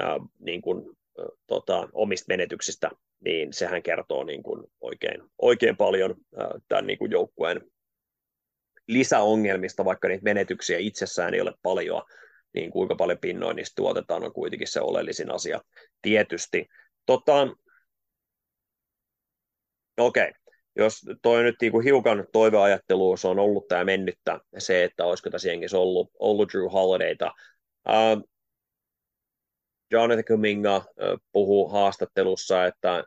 ää, 0.00 0.16
niin 0.38 0.62
kuin, 0.62 0.96
ä, 1.20 1.22
tota, 1.46 1.88
omista 1.92 2.24
menetyksistä, 2.28 2.90
niin 3.24 3.52
sehän 3.52 3.82
kertoo 3.82 4.24
niin 4.24 4.42
kuin 4.42 4.64
oikein, 4.80 5.22
oikein 5.38 5.76
paljon 5.76 6.14
ää, 6.36 6.50
tämän 6.68 6.86
niin 6.86 6.98
kuin 6.98 7.10
joukkueen 7.10 7.60
lisäongelmista, 8.88 9.84
vaikka 9.84 10.08
niitä 10.08 10.24
menetyksiä 10.24 10.78
itsessään 10.78 11.34
ei 11.34 11.40
ole 11.40 11.54
paljon, 11.62 12.02
niin 12.54 12.70
kuinka 12.70 12.94
paljon 12.94 13.18
pinnoinnista 13.18 13.74
tuotetaan 13.76 14.24
on 14.24 14.32
kuitenkin 14.32 14.68
se 14.68 14.80
oleellisin 14.80 15.30
asia 15.30 15.60
tietysti. 16.02 16.66
Tota, 17.06 17.48
Okei, 19.98 20.28
okay. 20.28 20.45
Jos 20.76 21.00
toi 21.22 21.42
nyt 21.42 21.56
niin 21.60 21.72
kuin 21.72 21.84
hiukan 21.84 22.24
toiveajatteluun 22.32 23.18
se 23.18 23.28
on 23.28 23.38
ollut 23.38 23.68
tämä 23.68 23.84
mennyttä 23.84 24.40
se, 24.58 24.84
että 24.84 25.04
olisiko 25.04 25.30
tässä 25.30 25.48
jengissä 25.48 25.78
ollut, 25.78 26.10
ollut 26.18 26.52
Drew 26.52 26.72
Holidayta. 26.72 27.32
Uh, 27.88 28.28
Jonathan 29.90 30.24
Kuminga 30.24 30.76
uh, 30.76 31.20
puhuu 31.32 31.68
haastattelussa, 31.68 32.66
että, 32.66 33.04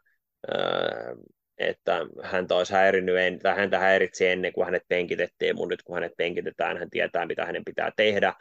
uh, 0.48 1.26
että 1.58 2.00
häntä 2.24 2.56
olisi 2.56 2.74
häirinnyt, 2.74 3.18
en, 3.18 3.40
tai 3.40 3.56
häntä 3.56 3.80
häiritsi 3.80 4.28
ennen 4.28 4.54
kuin 4.54 4.66
hänet 4.66 4.84
penkitettiin, 4.88 5.56
mutta 5.56 5.74
nyt 5.74 5.84
kun 5.84 5.96
hänet 5.96 6.14
penkitetään, 6.18 6.78
hän 6.78 6.90
tietää, 6.90 7.26
mitä 7.26 7.46
hänen 7.46 7.66
pitää 7.66 7.92
tehdä. 7.96 8.34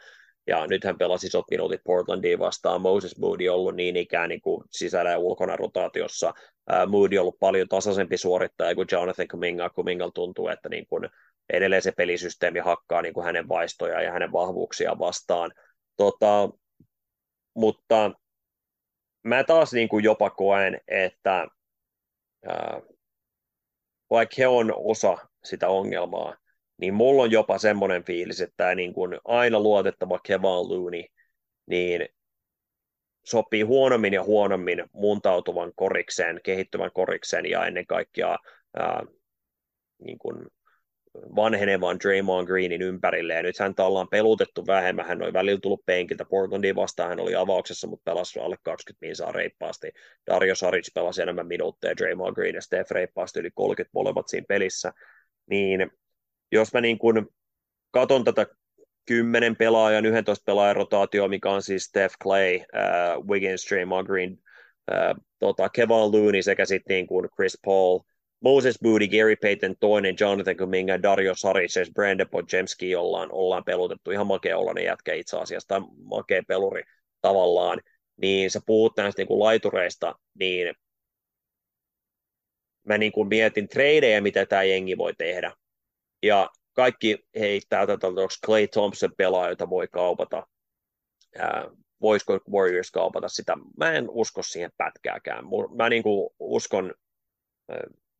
Ja 0.47 0.67
nyt 0.67 0.83
hän 0.83 0.97
pelasi 0.97 1.27
isot 1.27 1.45
minuutit 1.51 1.81
Portlandiin 1.83 2.39
vastaan. 2.39 2.81
Moses 2.81 3.17
Moody 3.17 3.49
ollut 3.49 3.75
niin 3.75 3.97
ikään 3.97 4.29
niin 4.29 4.41
kuin 4.41 4.63
sisällä 4.71 5.11
ja 5.11 5.17
ulkona 5.17 5.55
rotaatiossa. 5.55 6.33
Moody 6.87 7.17
on 7.17 7.21
ollut 7.21 7.39
paljon 7.39 7.67
tasaisempi 7.67 8.17
suorittaja 8.17 8.75
kuin 8.75 8.87
Jonathan 8.91 9.27
Kuminga. 9.27 9.69
Kuminga 9.69 10.11
tuntuu, 10.11 10.47
että 10.47 10.69
niin 10.69 10.87
kuin 10.87 11.09
edelleen 11.53 11.81
se 11.81 11.91
pelisysteemi 11.91 12.59
hakkaa 12.59 13.01
niin 13.01 13.13
kuin 13.13 13.25
hänen 13.25 13.49
vaistoja 13.49 14.01
ja 14.01 14.11
hänen 14.11 14.31
vahvuuksia 14.31 14.99
vastaan. 14.99 15.51
Tota, 15.97 16.49
mutta 17.55 18.11
mä 19.23 19.43
taas 19.43 19.73
niin 19.73 19.89
kuin 19.89 20.03
jopa 20.03 20.29
koen, 20.29 20.81
että 20.87 21.47
uh, 22.47 22.97
vaikka 24.09 24.35
he 24.37 24.47
on 24.47 24.73
osa 24.75 25.17
sitä 25.43 25.69
ongelmaa, 25.69 26.35
niin 26.79 26.93
mulla 26.93 27.23
on 27.23 27.31
jopa 27.31 27.57
semmoinen 27.57 28.03
fiilis, 28.03 28.41
että 28.41 28.53
tämä 28.57 28.75
niin 28.75 28.93
kuin 28.93 29.19
aina 29.25 29.59
luotettava 29.59 30.19
Kevin 30.19 30.69
Looney, 30.69 31.03
niin 31.65 32.07
sopii 33.25 33.61
huonommin 33.61 34.13
ja 34.13 34.23
huonommin 34.23 34.83
muuntautuvan 34.93 35.71
korikseen, 35.75 36.39
kehittyvän 36.43 36.91
korikseen 36.93 37.45
ja 37.45 37.65
ennen 37.65 37.87
kaikkea 37.87 38.37
ää, 38.77 39.03
niin 40.03 40.19
kuin 40.19 40.45
vanhenevan 41.35 41.99
Draymond 41.99 42.47
Greenin 42.47 42.81
ympärille, 42.81 43.33
ja 43.33 43.43
nyt 43.43 43.59
häntä 43.59 43.83
ollaan 43.83 44.07
pelutettu 44.07 44.67
vähemmän, 44.67 45.07
hän 45.07 45.21
oli 45.21 45.33
välillä 45.33 45.59
tullut 45.59 45.85
penkiltä, 45.85 46.25
Portlandin 46.25 46.75
vastaan. 46.75 47.09
Hän 47.09 47.19
oli 47.19 47.35
avauksessa, 47.35 47.87
mutta 47.87 48.11
pelasi 48.11 48.39
alle 48.39 48.55
20 48.63 49.05
minsaa 49.05 49.31
reippaasti, 49.31 49.91
Dario 50.27 50.55
Saric 50.55 50.93
pelasi 50.93 51.21
enemmän 51.21 51.47
minuutteja, 51.47 51.97
Draymond 51.97 52.35
Green 52.35 52.55
ja 52.55 52.61
Steph 52.61 52.91
reippaasti 52.91 53.39
yli 53.39 53.51
30 53.55 53.89
molemmat 53.93 54.27
siinä 54.27 54.45
pelissä, 54.47 54.93
niin 55.49 55.91
jos 56.51 56.73
mä 56.73 56.81
niin 56.81 56.97
kuin 56.99 57.27
katon 57.91 58.23
tätä 58.23 58.45
10 59.05 59.55
pelaajan, 59.55 60.05
11 60.05 60.43
pelaajan 60.45 60.75
rotaatio, 60.75 61.27
mikä 61.27 61.49
on 61.49 61.61
siis 61.61 61.83
Steph 61.83 62.15
Clay, 62.23 62.55
uh, 62.55 63.27
Wiggins, 63.27 63.65
Draymond 63.69 64.07
Green, 64.07 64.31
uh, 64.91 65.25
tota, 65.39 65.69
Kevin 65.69 66.11
Looney 66.11 66.41
sekä 66.41 66.65
sitten 66.65 66.95
niin 66.95 67.07
kuin 67.07 67.29
Chris 67.35 67.57
Paul, 67.65 67.99
Moses 68.39 68.81
Moody, 68.81 69.07
Gary 69.07 69.35
Payton 69.35 69.75
toinen, 69.79 70.15
Jonathan 70.19 70.57
Kuminga, 70.57 71.01
Dario 71.01 71.35
Saric, 71.35 71.93
Brandon 71.93 72.29
Podjemski 72.29 72.95
ollaan, 72.95 73.29
ollaan 73.31 73.63
pelutettu. 73.63 74.11
Ihan 74.11 74.27
makea 74.27 74.57
ne 74.75 74.83
jätkä 74.83 75.13
itse 75.13 75.37
asiassa, 75.37 75.67
tai 75.67 75.81
makea 76.03 76.43
peluri 76.47 76.83
tavallaan. 77.21 77.81
Niin 78.17 78.51
sä 78.51 78.61
puhut 78.65 78.97
näistä 78.97 79.19
niin 79.19 79.27
kuin 79.27 79.39
laitureista, 79.39 80.15
niin 80.39 80.75
mä 82.87 82.97
niin 82.97 83.11
kuin 83.11 83.27
mietin 83.27 83.67
tradeja, 83.67 84.21
mitä 84.21 84.45
tämä 84.45 84.63
jengi 84.63 84.97
voi 84.97 85.13
tehdä. 85.17 85.51
Ja 86.23 86.49
kaikki 86.73 87.25
heittää 87.39 87.87
tätä, 87.87 88.07
onko 88.07 88.27
Clay 88.45 88.67
Thompson 88.67 89.11
pelaaja, 89.17 89.49
jota 89.49 89.69
voi 89.69 89.87
kaupata. 89.87 90.47
Ää, 91.37 91.65
voisiko 92.01 92.39
Warriors 92.51 92.91
kaupata 92.91 93.29
sitä? 93.29 93.57
Mä 93.77 93.91
en 93.91 94.05
usko 94.09 94.43
siihen 94.43 94.71
pätkääkään. 94.77 95.45
Mä 95.75 95.89
niin 95.89 96.03
kuin 96.03 96.29
uskon 96.39 96.93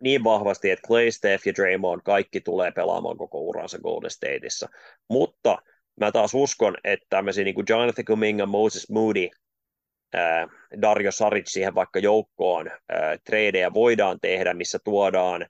niin 0.01 0.23
vahvasti, 0.23 0.69
että 0.69 0.87
Clay, 0.87 1.11
Steph 1.11 1.47
ja 1.47 1.53
Draymond 1.55 2.01
kaikki 2.05 2.41
tulee 2.41 2.71
pelaamaan 2.71 3.17
koko 3.17 3.39
uransa 3.39 3.79
Golden 3.79 4.09
Stateissa. 4.09 4.69
Mutta 5.09 5.57
mä 5.99 6.11
taas 6.11 6.33
uskon, 6.33 6.77
että 6.83 7.05
tämmöisiä 7.09 7.43
niin 7.43 7.55
kuin 7.55 7.65
Jonathan 7.69 8.05
Kuminga, 8.05 8.45
Moses 8.45 8.89
Moody, 8.89 9.29
ää, 10.13 10.47
Dario 10.81 11.11
Saric 11.11 11.47
siihen 11.47 11.75
vaikka 11.75 11.99
joukkoon 11.99 12.71
tradeja 13.23 13.73
voidaan 13.73 14.19
tehdä, 14.21 14.53
missä 14.53 14.79
tuodaan 14.83 15.45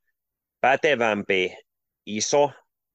pätevämpi, 0.62 1.58
iso, 2.18 2.52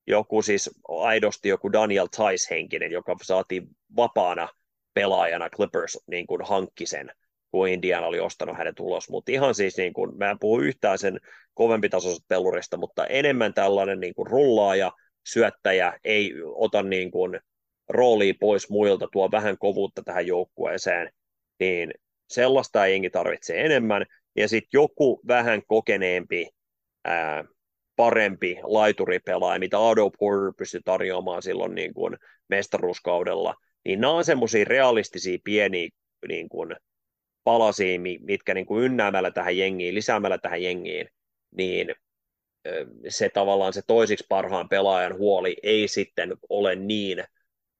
joku 0.06 0.42
siis 0.42 0.70
aidosti 0.88 1.48
joku 1.48 1.72
Daniel 1.72 2.06
Tice-henkinen, 2.06 2.92
joka 2.92 3.16
saatiin 3.22 3.66
vapaana 3.96 4.48
pelaajana 4.94 5.50
Clippers 5.50 5.98
niin 6.06 6.26
kuin 6.26 6.40
hankki 6.44 6.86
sen 6.86 7.10
kun 7.54 7.68
Indiana 7.68 8.06
oli 8.06 8.20
ostanut 8.20 8.58
hänet 8.58 8.80
ulos, 8.80 9.10
mutta 9.10 9.32
ihan 9.32 9.54
siis 9.54 9.76
niin 9.76 9.92
kuin, 9.92 10.18
mä 10.18 10.30
en 10.30 10.38
puhu 10.38 10.60
yhtään 10.60 10.98
sen 10.98 11.20
kovempi 11.54 11.88
tasoisesta 11.88 12.24
pelurista, 12.28 12.76
mutta 12.76 13.06
enemmän 13.06 13.54
tällainen 13.54 14.00
niin 14.00 14.14
kuin 14.14 14.26
rullaaja, 14.26 14.92
syöttäjä, 15.26 15.98
ei 16.04 16.32
ota 16.54 16.82
niin 16.82 17.10
kuin 17.10 17.40
roolia 17.88 18.34
pois 18.40 18.70
muilta, 18.70 19.08
tuo 19.12 19.30
vähän 19.30 19.58
kovuutta 19.58 20.02
tähän 20.02 20.26
joukkueeseen, 20.26 21.10
niin 21.60 21.94
sellaista 22.30 22.86
jengi 22.86 23.10
tarvitse 23.10 23.60
enemmän, 23.60 24.06
ja 24.36 24.48
sitten 24.48 24.78
joku 24.78 25.20
vähän 25.26 25.62
kokeneempi, 25.66 26.48
ää, 27.04 27.44
parempi 27.96 28.58
laituripelaaja, 28.62 29.58
mitä 29.58 29.88
Ado 29.88 30.10
Porter 30.10 30.52
pystyi 30.58 30.80
tarjoamaan 30.84 31.42
silloin 31.42 31.74
niin 31.74 31.94
kuin 31.94 32.16
mestaruuskaudella, 32.48 33.54
niin 33.84 34.00
nämä 34.00 34.12
on 34.12 34.24
semmoisia 34.24 34.64
realistisia 34.64 35.38
pieniä 35.44 35.88
niin 36.28 36.48
kuin, 36.48 36.76
palasia, 37.44 38.00
mitkä 38.20 38.54
niin 38.54 38.66
kuin 38.66 38.84
ynnäämällä 38.84 39.30
tähän 39.30 39.56
jengiin, 39.56 39.94
lisäämällä 39.94 40.38
tähän 40.38 40.62
jengiin, 40.62 41.08
niin 41.56 41.94
se 43.08 43.28
tavallaan 43.28 43.72
se 43.72 43.82
toisiksi 43.86 44.26
parhaan 44.28 44.68
pelaajan 44.68 45.18
huoli 45.18 45.56
ei 45.62 45.88
sitten 45.88 46.36
ole 46.48 46.76
niin 46.76 47.24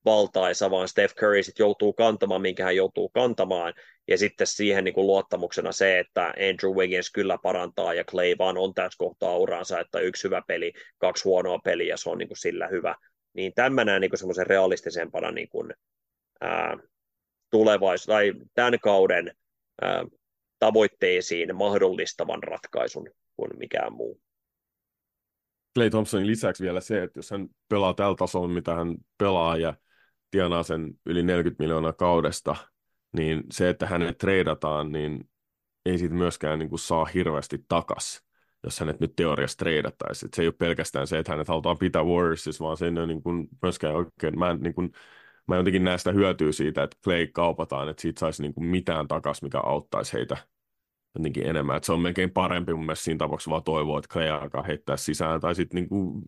valtaisa, 0.04 0.70
vaan 0.70 0.88
Steph 0.88 1.14
Curry 1.14 1.42
sitten 1.42 1.64
joutuu 1.64 1.92
kantamaan, 1.92 2.42
minkä 2.42 2.64
hän 2.64 2.76
joutuu 2.76 3.08
kantamaan, 3.08 3.74
ja 4.08 4.18
sitten 4.18 4.46
siihen 4.46 4.84
niin 4.84 4.94
kuin 4.94 5.06
luottamuksena 5.06 5.72
se, 5.72 5.98
että 5.98 6.24
Andrew 6.26 6.76
Wiggins 6.76 7.10
kyllä 7.12 7.38
parantaa, 7.42 7.94
ja 7.94 8.04
Clay 8.04 8.34
vaan 8.38 8.58
on 8.58 8.74
tässä 8.74 8.98
kohtaa 8.98 9.36
uransa, 9.36 9.80
että 9.80 10.00
yksi 10.00 10.24
hyvä 10.24 10.42
peli, 10.46 10.72
kaksi 10.98 11.24
huonoa 11.24 11.58
peliä, 11.58 11.96
se 11.96 12.10
on 12.10 12.18
niin 12.18 12.28
kuin 12.28 12.38
sillä 12.38 12.68
hyvä. 12.68 12.94
Niin 13.32 13.52
tämän 13.54 13.86
näen 13.86 14.00
niin 14.00 14.18
semmoisen 14.18 14.46
realistisempana 14.46 15.30
niin 15.30 15.48
kuin, 15.48 15.74
ää, 16.40 16.76
tulevais- 17.50 18.06
tai 18.06 18.32
tämän 18.54 18.80
kauden 18.80 19.36
tavoitteisiin 20.58 21.56
mahdollistavan 21.56 22.42
ratkaisun 22.42 23.10
kuin 23.36 23.50
mikään 23.58 23.92
muu. 23.92 24.20
Clay 25.74 25.90
Thompsonin 25.90 26.26
lisäksi 26.26 26.62
vielä 26.62 26.80
se, 26.80 27.02
että 27.02 27.18
jos 27.18 27.30
hän 27.30 27.48
pelaa 27.68 27.94
tällä 27.94 28.16
tasolla, 28.18 28.48
mitä 28.48 28.74
hän 28.74 28.94
pelaa 29.18 29.56
ja 29.56 29.74
tienaa 30.34 30.62
sen 30.62 30.94
yli 31.06 31.22
40 31.22 31.62
miljoonaa 31.62 31.92
kaudesta, 31.92 32.56
niin 33.12 33.42
se, 33.52 33.68
että 33.68 33.86
hänet 33.86 34.18
treidataan, 34.18 34.92
niin 34.92 35.30
ei 35.86 35.98
siitä 35.98 36.14
myöskään 36.14 36.58
niin 36.58 36.68
kuin 36.68 36.78
saa 36.78 37.04
hirveästi 37.04 37.64
takas, 37.68 38.24
jos 38.64 38.80
hänet 38.80 39.00
nyt 39.00 39.16
teoriassa 39.16 39.58
treidattaisiin. 39.58 40.30
Se 40.36 40.42
ei 40.42 40.48
ole 40.48 40.54
pelkästään 40.58 41.06
se, 41.06 41.18
että 41.18 41.32
hänet 41.32 41.48
halutaan 41.48 41.78
pitää 41.78 42.04
Warriorsissa, 42.04 42.64
vaan 42.64 42.76
se 42.76 42.84
ei 42.84 42.90
ole 42.90 43.06
niin 43.06 43.22
kuin 43.22 43.48
myöskään 43.62 43.94
oikein, 43.94 44.38
mä 44.38 44.50
en 44.50 44.60
niin 44.60 44.74
kuin 44.74 44.92
mä 45.48 45.56
jotenkin 45.56 45.84
näen 45.84 45.98
sitä 45.98 46.12
hyötyä 46.12 46.52
siitä, 46.52 46.82
että 46.82 46.96
Clay 47.04 47.26
kaupataan, 47.26 47.88
että 47.88 48.02
siitä 48.02 48.20
saisi 48.20 48.42
niinku 48.42 48.60
mitään 48.60 49.08
takas, 49.08 49.42
mikä 49.42 49.60
auttaisi 49.60 50.12
heitä 50.12 50.36
jotenkin 51.14 51.46
enemmän. 51.46 51.76
Että 51.76 51.86
se 51.86 51.92
on 51.92 52.00
melkein 52.00 52.30
parempi 52.30 52.74
mun 52.74 52.86
mielestä 52.86 53.04
siinä 53.04 53.18
tapauksessa 53.18 53.50
vaan 53.50 53.62
toivoa, 53.62 53.98
että 53.98 54.12
Clay 54.12 54.28
alkaa 54.28 54.62
heittää 54.62 54.96
sisään, 54.96 55.40
tai 55.40 55.54
sitten 55.54 55.76
niinku 55.80 56.22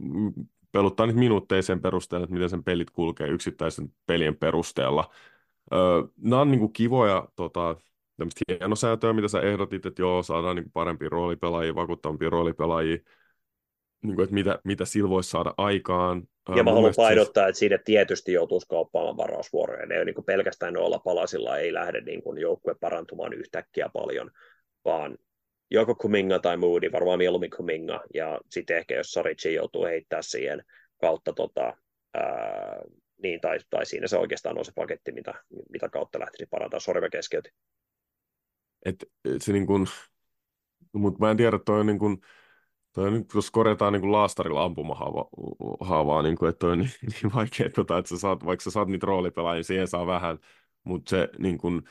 peluttaa 0.72 1.07
niitä 1.07 1.18
minuutteja 1.18 1.62
sen 1.62 1.80
perusteella, 1.80 2.24
että 2.24 2.34
miten 2.34 2.51
sen 2.51 2.64
pelit 2.64 2.91
kulkee 2.91 3.28
yksittäisen 3.28 3.89
pelien 4.07 4.37
perusteella. 4.37 5.11
Öö, 5.74 6.03
nämä 6.22 6.41
on 6.41 6.51
niinku 6.51 6.68
kivoja 6.68 7.28
tota, 7.37 7.76
tämmöistä 8.16 8.41
hienosäätöä, 8.49 9.12
mitä 9.12 9.28
sä 9.28 9.41
ehdotit, 9.41 9.87
että 9.87 10.03
joo, 10.03 10.22
saadaan 10.22 10.57
niinku 10.57 10.70
parempia 10.72 11.09
roolipelaajia, 11.09 11.74
vakuuttavampia 11.74 12.30
roolipelaajia, 12.30 12.99
niin 14.03 14.14
kuin, 14.14 14.24
että 14.24 14.34
mitä, 14.34 14.59
mitä 14.64 14.84
sillä 14.84 15.11
voisi 15.11 15.30
saada 15.30 15.55
aikaan. 15.57 16.22
Ja 16.57 16.64
mä 16.64 16.72
haluan 16.72 16.93
painottaa, 16.97 17.45
siis... 17.45 17.51
että 17.51 17.59
siitä 17.59 17.78
tietysti 17.84 18.32
joutuisi 18.32 18.68
kauppaamaan 18.68 19.16
varausvuoroja. 19.16 19.87
Ne 19.87 19.95
ei 19.95 20.05
niin 20.05 20.24
pelkästään 20.26 20.74
noilla 20.74 20.99
palasilla 20.99 21.59
ei 21.59 21.74
lähde 21.74 22.01
niin 22.01 22.22
kuin 22.22 22.39
joukkue 22.39 22.74
parantumaan 22.80 23.32
yhtäkkiä 23.32 23.89
paljon, 23.93 24.30
vaan 24.87 25.18
joko 25.70 25.95
Kuminga 25.95 26.39
tai 26.39 26.57
Moody, 26.57 26.93
varmaan 26.93 27.18
mieluummin 27.18 27.51
Kuminga, 27.57 28.01
ja 28.14 28.41
sitten 28.51 28.76
ehkä 28.76 28.95
jos 28.95 29.12
Sarici 29.12 29.55
joutuu 29.55 29.84
heittää 29.84 30.22
siihen 30.22 30.64
kautta, 31.01 31.32
tota, 31.32 31.76
ää, 32.14 32.80
niin, 33.22 33.41
tai, 33.41 33.59
tai 33.70 33.87
siinä 33.87 34.07
se 34.07 34.16
oikeastaan 34.16 34.59
on 34.59 34.64
se 34.64 34.72
paketti, 34.74 35.12
mitä, 35.12 35.34
mitä 35.70 35.89
kautta 35.89 36.20
lähtisi 36.20 36.47
parantaa. 36.51 36.80
Sori, 36.80 37.01
mä 37.01 37.09
keskeytin. 37.09 37.53
Et, 38.84 39.05
se 39.39 39.53
niin 39.53 39.66
kuin, 39.66 39.87
mutta 40.93 41.24
mä 41.24 41.30
en 41.30 41.37
tiedä, 41.37 41.59
toi 41.66 41.80
on 41.80 41.87
niin 41.87 41.99
kuin, 41.99 42.20
Toi 42.97 43.11
nyt, 43.11 43.34
jos 43.34 43.51
korjataan 43.51 43.93
niin 43.93 44.01
kuin 44.01 44.12
laastarilla 44.12 44.64
ampumahaavaa, 44.64 46.22
niin 46.22 46.37
kuin, 46.37 46.49
että 46.49 46.59
toi 46.59 46.72
on 46.72 46.78
niin, 46.78 46.91
niin 47.22 47.34
vaikea, 47.34 47.70
tota, 47.70 47.99
että 47.99 48.09
sä 48.09 48.18
saat, 48.18 48.45
vaikka 48.45 48.64
sä 48.64 48.70
saat 48.70 48.89
niitä 48.89 49.07
roolipelaajia, 49.07 49.59
niin 49.59 49.64
siihen 49.64 49.89
saa 49.89 50.07
vähän, 50.07 50.39
mutta 50.84 51.11
se 51.11 51.28
niin 51.39 51.59
kuin, 51.59 51.82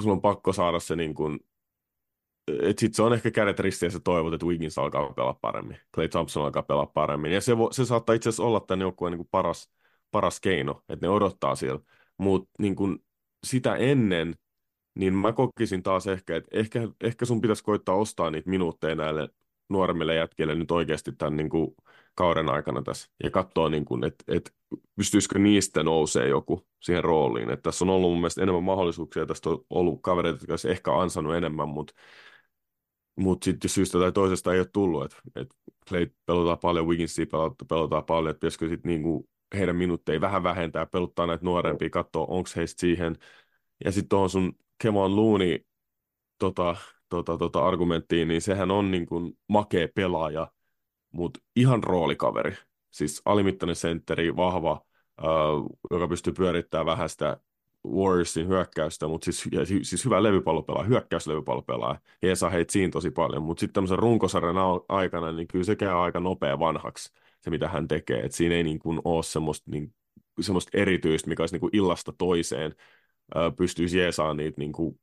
sulla 0.00 0.12
on 0.12 0.20
pakko 0.20 0.52
saada 0.52 0.80
se 0.80 0.96
niin 0.96 1.14
kuin, 1.14 1.40
et 2.62 2.78
sit 2.78 2.94
se 2.94 3.02
on 3.02 3.14
ehkä 3.14 3.30
kädet 3.30 3.60
ristiin 3.60 3.92
sä 3.92 4.00
toivot, 4.00 4.34
että 4.34 4.46
Wiggins 4.46 4.78
alkaa 4.78 5.12
pelaa 5.12 5.38
paremmin, 5.40 5.76
Clay 5.94 6.08
Thompson 6.08 6.44
alkaa 6.44 6.62
pelaa 6.62 6.86
paremmin. 6.86 7.32
Ja 7.32 7.40
se, 7.40 7.58
vo, 7.58 7.72
se 7.72 7.84
saattaa 7.84 8.14
itse 8.14 8.28
asiassa 8.28 8.42
olla 8.42 8.60
tämän 8.60 8.80
joukkueen 8.80 9.18
niin 9.18 9.28
paras, 9.30 9.70
paras 10.10 10.40
keino, 10.40 10.82
että 10.88 11.06
ne 11.06 11.10
odottaa 11.10 11.54
siellä. 11.54 11.80
Mutta 12.18 12.50
niin 12.58 12.76
sitä 13.46 13.76
ennen, 13.76 14.34
niin 14.94 15.14
mä 15.14 15.32
kokisin 15.32 15.82
taas 15.82 16.06
ehkä, 16.06 16.36
että 16.36 16.58
ehkä, 16.58 16.88
ehkä 17.00 17.24
sun 17.24 17.40
pitäisi 17.40 17.64
koittaa 17.64 17.94
ostaa 17.94 18.30
niitä 18.30 18.50
minuutteja 18.50 18.94
näille 18.94 19.28
nuoremmille 19.68 20.14
jätkille 20.14 20.54
nyt 20.54 20.70
oikeasti 20.70 21.12
tämän 21.12 21.36
niin 21.36 21.48
kuin, 21.48 21.74
kauden 22.14 22.48
aikana 22.48 22.82
tässä 22.82 23.10
ja 23.22 23.30
katsoa, 23.30 23.68
niin 23.68 23.84
kuin, 23.84 24.04
että, 24.04 24.24
että 24.28 24.50
pystyisikö 24.96 25.38
niistä 25.38 25.82
nousee 25.82 26.28
joku 26.28 26.66
siihen 26.82 27.04
rooliin. 27.04 27.50
Että 27.50 27.62
tässä 27.62 27.84
on 27.84 27.90
ollut 27.90 28.10
mun 28.10 28.18
mielestä 28.20 28.42
enemmän 28.42 28.64
mahdollisuuksia, 28.64 29.26
tästä 29.26 29.50
on 29.50 29.64
ollut 29.70 30.02
kavereita, 30.02 30.36
jotka 30.36 30.52
olisi 30.52 30.70
ehkä 30.70 30.92
ansannut 30.92 31.34
enemmän, 31.34 31.68
mutta 31.68 31.94
mutta 33.16 33.44
sitten 33.44 33.70
syystä 33.70 33.98
tai 33.98 34.12
toisesta 34.12 34.52
ei 34.52 34.60
ole 34.60 34.68
tullut, 34.72 35.04
että 35.04 35.16
et 35.36 35.48
Clay 35.88 36.06
pelotaan 36.26 36.58
paljon, 36.58 36.88
Wigginsia 36.88 37.26
pelotaan, 37.30 37.68
pelotaan 37.68 38.04
paljon, 38.04 38.30
että 38.30 38.38
pitäisikö 38.38 38.68
sitten 38.68 38.88
niinku 38.88 39.28
heidän 39.54 39.76
minuutteja 39.76 40.20
vähän 40.20 40.42
vähentää, 40.42 40.86
peluttaa 40.86 41.26
näitä 41.26 41.44
nuorempia, 41.44 41.90
katsoa 41.90 42.26
onko 42.26 42.50
heistä 42.56 42.80
siihen. 42.80 43.16
Ja 43.84 43.92
sitten 43.92 44.08
tuohon 44.08 44.30
sun 44.30 44.52
Kevon 44.82 45.16
Looney 45.16 45.58
tota, 46.38 46.76
tota, 47.08 47.38
tota 47.38 47.66
argumenttiin, 47.66 48.28
niin 48.28 48.42
sehän 48.42 48.70
on 48.70 48.90
niin 48.90 49.06
kuin 49.06 49.38
makea 49.48 49.88
pelaaja, 49.94 50.52
mutta 51.12 51.40
ihan 51.56 51.84
roolikaveri. 51.84 52.56
Siis 52.90 53.22
alimittainen 53.24 53.76
sentteri, 53.76 54.36
vahva, 54.36 54.84
uh, 55.22 55.66
joka 55.90 56.08
pystyy 56.08 56.32
pyörittämään 56.32 56.86
vähän 56.86 57.08
sitä 57.08 57.40
Warriorsin 57.88 58.48
hyökkäystä, 58.48 59.08
mutta 59.08 59.24
siis, 59.24 59.48
siis 59.82 60.04
hyvä 60.04 60.22
levypallopelaaja, 60.22 60.88
hyökkäyslevypallopelaaja. 60.88 62.00
Ja 62.22 62.36
saa 62.36 62.50
heitä 62.50 62.72
siinä 62.72 62.90
tosi 62.90 63.10
paljon, 63.10 63.42
mutta 63.42 63.60
sitten 63.60 63.74
tämmöisen 63.74 63.98
runkosarjan 63.98 64.56
aikana, 64.88 65.32
niin 65.32 65.48
kyllä 65.48 65.64
se 65.64 65.76
käy 65.76 66.02
aika 66.04 66.20
nopea 66.20 66.58
vanhaksi, 66.58 67.12
se 67.40 67.50
mitä 67.50 67.68
hän 67.68 67.88
tekee. 67.88 68.20
Et 68.20 68.32
siinä 68.32 68.54
ei 68.54 68.62
niin 68.62 68.78
kuin 68.78 69.00
ole 69.04 69.22
semmoista, 69.22 69.70
niin, 69.70 69.94
semmoista 70.40 70.78
erityistä, 70.78 71.28
mikä 71.28 71.42
olisi 71.42 71.54
niin 71.54 71.60
kuin 71.60 71.76
illasta 71.76 72.12
toiseen, 72.18 72.74
pystyisi 73.56 73.98
jeesaamaan 73.98 74.36
niitä 74.36 74.60
niin 74.60 74.72
kuin 74.72 75.00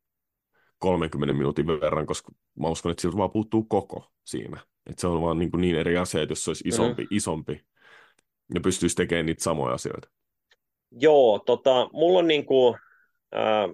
30 0.79 1.33
minuutin 1.33 1.67
verran, 1.67 2.05
koska 2.05 2.31
mä 2.59 2.67
uskon, 2.67 2.91
että 2.91 3.01
siltä 3.01 3.17
vaan 3.17 3.31
puuttuu 3.31 3.63
koko 3.63 4.11
siinä. 4.23 4.61
Että 4.89 5.01
se 5.01 5.07
on 5.07 5.21
vaan 5.21 5.39
niin, 5.39 5.51
kuin 5.51 5.61
niin 5.61 5.75
eri 5.75 5.97
asia, 5.97 6.21
että 6.21 6.31
jos 6.31 6.43
se 6.43 6.49
olisi 6.49 6.67
isompi, 6.67 7.03
mm. 7.03 7.07
isompi 7.11 7.65
ja 8.53 8.61
pystyisi 8.61 8.95
tekemään 8.95 9.25
niitä 9.25 9.43
samoja 9.43 9.73
asioita. 9.73 10.09
Joo, 10.91 11.39
tota, 11.39 11.89
mulla 11.93 12.19
on 12.19 12.27
niin 12.27 12.45
kuin, 12.45 12.77
ää, 13.31 13.67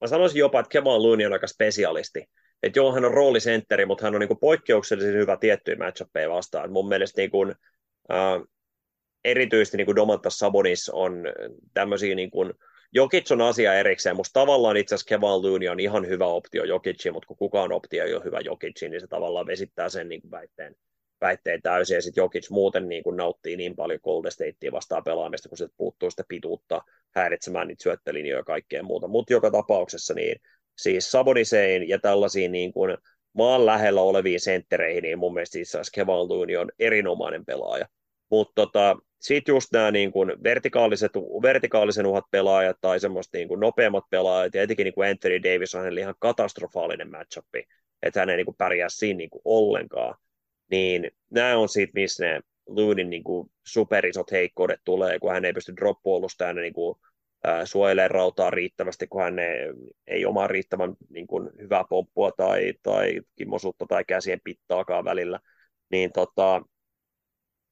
mä 0.00 0.06
sanoisin 0.06 0.38
jopa, 0.38 0.60
että 0.60 0.70
Kevin 0.70 1.02
Looney 1.02 1.26
on 1.26 1.32
aika 1.32 1.46
spesialisti. 1.46 2.24
Että 2.62 2.78
joo, 2.78 2.92
hän 2.92 3.04
on 3.04 3.14
roolisentteri, 3.14 3.86
mutta 3.86 4.04
hän 4.04 4.14
on 4.14 4.20
niin 4.20 4.28
kuin 4.28 4.40
poikkeuksellisen 4.40 5.14
hyvä 5.14 5.36
tiettyjä 5.36 5.76
matchappeja 5.76 6.30
vastaan. 6.30 6.64
Et 6.64 6.70
mun 6.70 6.88
mielestä 6.88 7.20
niin 7.20 7.30
kuin, 7.30 7.54
ää, 8.08 8.40
erityisesti 9.24 9.76
niin 9.76 9.86
kuin 9.86 9.96
Domantas 9.96 10.38
Sabonis 10.38 10.88
on 10.88 11.24
tämmöisiä 11.74 12.14
niin 12.14 12.30
kuin, 12.30 12.54
Jokic 12.92 13.30
on 13.32 13.40
asia 13.40 13.74
erikseen. 13.74 14.16
Musta 14.16 14.40
tavallaan 14.40 14.76
itse 14.76 14.94
asiassa 14.94 15.08
Kevin 15.08 15.42
Looney 15.42 15.68
on 15.68 15.80
ihan 15.80 16.08
hyvä 16.08 16.26
optio 16.26 16.64
Jokiciin, 16.64 17.12
mutta 17.12 17.26
kun 17.26 17.36
kukaan 17.36 17.72
optio 17.72 18.04
ei 18.04 18.14
ole 18.14 18.24
hyvä 18.24 18.40
Jokiciin, 18.40 18.90
niin 18.90 19.00
se 19.00 19.06
tavallaan 19.06 19.46
vesittää 19.46 19.88
sen 19.88 20.08
niin 20.08 20.20
kuin 20.20 20.30
väitteen, 20.30 20.74
väitteen 21.20 21.62
täysin. 21.62 21.94
Ja 21.94 22.02
sitten 22.02 22.22
Jokic 22.22 22.50
muuten 22.50 22.88
niin 22.88 23.02
kuin 23.02 23.16
nauttii 23.16 23.56
niin 23.56 23.76
paljon 23.76 24.00
Golden 24.04 24.32
Statea 24.32 24.72
vastaan 24.72 25.04
pelaamista, 25.04 25.48
kun 25.48 25.58
se 25.58 25.68
puuttuu 25.76 26.10
sitä 26.10 26.24
pituutta 26.28 26.82
häiritsemään 27.14 27.68
niitä 27.68 27.82
syöttölinjoja 27.82 28.38
ja 28.38 28.44
kaikkea 28.44 28.82
muuta. 28.82 29.08
Mutta 29.08 29.32
joka 29.32 29.50
tapauksessa 29.50 30.14
niin 30.14 30.40
siis 30.78 31.10
Sabonisein 31.10 31.88
ja 31.88 31.98
tällaisiin 31.98 32.52
niin 32.52 32.72
kuin 32.72 32.96
maan 33.32 33.66
lähellä 33.66 34.00
oleviin 34.00 34.40
senttereihin, 34.40 35.02
niin 35.02 35.18
mun 35.18 35.34
mielestä 35.34 35.58
Kevin 35.94 36.28
Looney 36.28 36.56
on 36.56 36.70
erinomainen 36.78 37.44
pelaaja. 37.44 37.86
Mutta 38.30 38.52
tota, 38.54 38.96
sitten 39.20 39.52
just 39.52 39.72
nämä 39.72 39.90
niin 39.90 40.12
kuin 40.12 40.32
vertikaaliset, 40.44 41.12
vertikaalisen 41.42 42.06
uhat 42.06 42.24
pelaajat 42.30 42.76
tai 42.80 43.00
semmoista 43.00 43.38
niin 43.38 43.48
kuin 43.48 43.60
nopeammat 43.60 44.04
pelaajat, 44.10 44.54
ja 44.54 44.62
etenkin 44.62 44.84
niin 44.84 44.94
kuin 44.94 45.10
Anthony 45.10 45.42
Davis 45.42 45.74
on 45.74 45.98
ihan 45.98 46.14
katastrofaalinen 46.18 47.10
matchup, 47.10 47.44
että 48.02 48.20
hän 48.20 48.30
ei 48.30 48.36
niin 48.36 48.44
kuin 48.44 48.56
pärjää 48.56 48.88
siinä 48.88 49.18
niin 49.18 49.30
kuin 49.30 49.42
ollenkaan. 49.44 50.14
Niin 50.70 51.10
nämä 51.30 51.58
on 51.58 51.68
siitä, 51.68 51.92
missä 51.94 52.24
ne 52.24 52.40
Loonin 52.66 53.10
niin 53.10 53.24
kuin 53.24 53.50
superisot 53.66 54.30
heikkoudet 54.32 54.80
tulee, 54.84 55.18
kun 55.18 55.32
hän 55.32 55.44
ei 55.44 55.52
pysty 55.52 55.76
drop 55.76 55.98
niin 56.54 56.72
kuin, 56.72 56.98
suojelemaan 57.64 58.10
rautaa 58.10 58.50
riittävästi, 58.50 59.06
kun 59.06 59.22
hän 59.22 59.38
ei, 59.38 59.58
ei 60.06 60.26
omaa 60.26 60.46
riittävän 60.46 60.94
niin 61.10 61.26
kuin, 61.26 61.50
hyvää 61.60 61.84
pomppua 61.88 62.32
tai, 62.36 62.72
tai 62.82 63.20
kimmosuutta 63.36 63.86
tai 63.88 64.04
käsien 64.04 64.40
pittaakaan 64.44 65.04
välillä. 65.04 65.40
Niin 65.90 66.12
tota, 66.12 66.62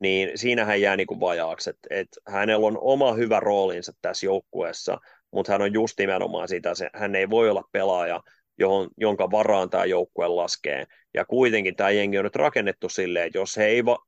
niin 0.01 0.31
siinä 0.35 0.65
hän 0.65 0.81
jää 0.81 0.97
niin 0.97 1.07
kuin 1.07 1.21
vajaaksi. 1.21 1.71
Et, 1.71 1.79
et 1.91 2.09
hänellä 2.29 2.67
on 2.67 2.79
oma 2.81 3.13
hyvä 3.13 3.41
roolinsa 3.41 3.93
tässä 4.03 4.27
joukkueessa, 4.27 4.99
mutta 5.31 5.53
hän 5.53 5.63
on 5.63 5.73
just 5.73 5.99
nimenomaan 5.99 6.49
sitä, 6.49 6.75
se, 6.75 6.91
hän 6.95 7.15
ei 7.15 7.31
voi 7.31 7.51
olla 7.51 7.69
pelaaja, 7.73 8.23
johon, 8.59 8.89
jonka 8.97 9.31
varaan 9.31 9.71
tämä 9.71 9.85
joukkue 9.85 10.29
laskee. 10.29 10.87
Ja 11.15 11.25
kuitenkin 11.25 11.77
tämä 11.77 11.91
jengi 11.91 12.19
on 12.19 12.25
nyt 12.25 12.37
rakennettu 12.37 12.89
silleen, 12.89 13.27
että 13.27 13.39
jos 13.39 13.57
he 13.57 13.67
ei 13.67 13.85
va, 13.85 13.99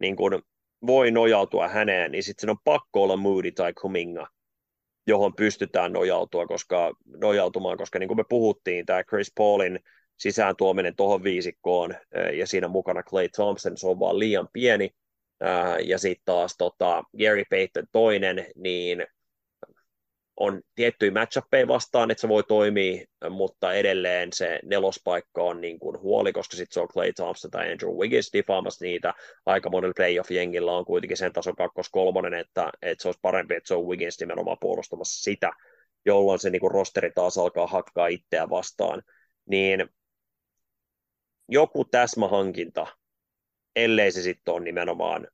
niin 0.00 0.16
kuin, 0.16 0.42
voi 0.86 1.10
nojautua 1.10 1.68
häneen, 1.68 2.12
niin 2.12 2.22
sitten 2.22 2.50
on 2.50 2.58
pakko 2.64 3.02
olla 3.02 3.16
Moody 3.16 3.52
tai 3.52 3.72
Kuminga, 3.72 4.28
johon 5.06 5.34
pystytään 5.34 5.92
nojautua, 5.92 6.46
koska, 6.46 6.92
nojautumaan, 7.06 7.78
koska 7.78 7.98
niin 7.98 8.08
kuin 8.08 8.18
me 8.18 8.24
puhuttiin, 8.28 8.86
tämä 8.86 9.04
Chris 9.04 9.32
Paulin 9.36 9.80
sisään 10.16 10.56
tuominen 10.56 10.96
tuohon 10.96 11.22
viisikkoon 11.22 11.94
ja 12.32 12.46
siinä 12.46 12.68
mukana 12.68 13.02
Clay 13.02 13.28
Thompson, 13.28 13.76
se 13.76 13.86
on 13.86 14.00
vaan 14.00 14.18
liian 14.18 14.48
pieni, 14.52 14.90
ja 15.84 15.98
sitten 15.98 16.22
taas 16.24 16.56
tota, 16.58 17.04
Gary 17.18 17.42
Payton 17.50 17.84
toinen, 17.92 18.46
niin 18.56 19.06
on 20.40 20.60
tiettyjä 20.74 21.10
matchappeja 21.10 21.68
vastaan, 21.68 22.10
että 22.10 22.20
se 22.20 22.28
voi 22.28 22.42
toimia, 22.42 23.04
mutta 23.30 23.72
edelleen 23.72 24.28
se 24.32 24.60
nelospaikka 24.64 25.42
on 25.42 25.60
niin 25.60 25.78
kuin 25.78 26.00
huoli, 26.00 26.32
koska 26.32 26.56
sitten 26.56 26.74
se 26.74 26.80
on 26.80 26.88
Clay 26.88 27.12
Thompson 27.12 27.50
tai 27.50 27.72
Andrew 27.72 27.90
Wiggins 27.90 28.30
difaamassa 28.32 28.84
niitä. 28.84 29.14
Aika 29.46 29.70
monella 29.70 29.94
playoff-jengillä 29.96 30.72
on 30.72 30.84
kuitenkin 30.84 31.16
sen 31.16 31.32
tason 31.32 31.56
kakkos-kolmonen, 31.56 32.34
että, 32.34 32.70
että 32.82 33.02
se 33.02 33.08
olisi 33.08 33.20
parempi, 33.22 33.54
että 33.54 33.68
se 33.68 33.74
on 33.74 33.86
Wiggins 33.86 34.20
nimenomaan 34.20 34.56
puolustamassa 34.60 35.22
sitä, 35.22 35.52
jolloin 36.04 36.38
se 36.38 36.50
niin 36.50 36.60
kuin 36.60 36.70
rosteri 36.70 37.10
taas 37.14 37.38
alkaa 37.38 37.66
hakkaa 37.66 38.06
itseä 38.06 38.50
vastaan. 38.50 39.02
Niin 39.46 39.88
joku 41.48 41.84
täsmähankinta 41.84 42.86
ellei 43.76 44.12
se 44.12 44.22
sitten 44.22 44.54
ole 44.54 44.64
nimenomaan 44.64 45.28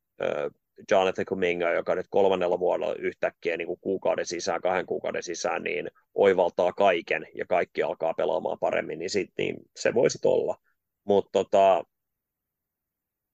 Jonathan 0.91 1.25
Kuminga, 1.25 1.70
joka 1.70 1.95
nyt 1.95 2.07
kolmannella 2.11 2.59
vuodella 2.59 2.95
yhtäkkiä 2.95 3.57
niin 3.57 3.66
kuin 3.66 3.81
kuukauden 3.81 4.27
sisään, 4.27 4.61
kahden 4.61 4.87
kuukauden 4.87 5.22
sisään, 5.22 5.62
niin 5.62 5.91
oivaltaa 6.14 6.72
kaiken 6.72 7.27
ja 7.35 7.47
kaikki 7.47 7.83
alkaa 7.83 8.14
pelaamaan 8.14 8.59
paremmin, 8.59 8.99
niin, 8.99 9.11
sit, 9.11 9.31
niin 9.39 9.57
se 9.77 9.95
voisi 9.95 10.18
olla. 10.25 10.57
Mutta 11.05 11.31
tota, 11.33 11.85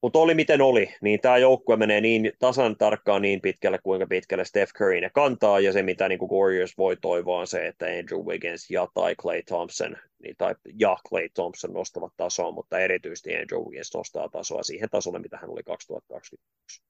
mutta 0.03 0.19
oli 0.19 0.35
miten 0.35 0.61
oli, 0.61 0.95
niin 1.03 1.21
tämä 1.21 1.39
joukkue 1.39 1.77
menee 1.77 2.01
niin 2.01 2.33
tasan 2.39 2.77
tarkkaan 2.77 3.23
niin 3.23 3.41
pitkälle, 3.41 3.79
kuinka 3.83 4.07
pitkälle 4.07 4.45
Steph 4.45 4.73
Curry 4.73 5.01
ne 5.01 5.11
kantaa, 5.15 5.61
ja 5.61 5.73
se 5.73 5.83
mitä 5.83 6.09
niin 6.09 6.19
kuin 6.19 6.31
Warriors 6.31 6.79
voi 6.79 6.97
toivoa 6.97 7.41
on 7.41 7.47
se, 7.47 7.67
että 7.67 7.87
Andrew 7.87 8.21
Wiggins 8.21 8.71
ja 8.71 8.89
tai 8.95 9.15
Clay 9.15 9.43
Thompson, 9.43 9.97
niin, 10.23 10.35
tai, 10.39 10.55
ja 10.79 10.97
Clay 11.09 11.29
Thompson 11.35 11.73
nostavat 11.73 12.13
tasoa, 12.17 12.53
mutta 12.53 12.79
erityisesti 12.79 13.37
Andrew 13.37 13.61
Wiggins 13.61 13.95
nostaa 13.95 14.29
tasoa 14.29 14.63
siihen 14.63 14.91
tasolle, 14.91 15.19
mitä 15.19 15.37
hän 15.37 15.51
oli 15.51 15.63
2021. 15.63 16.83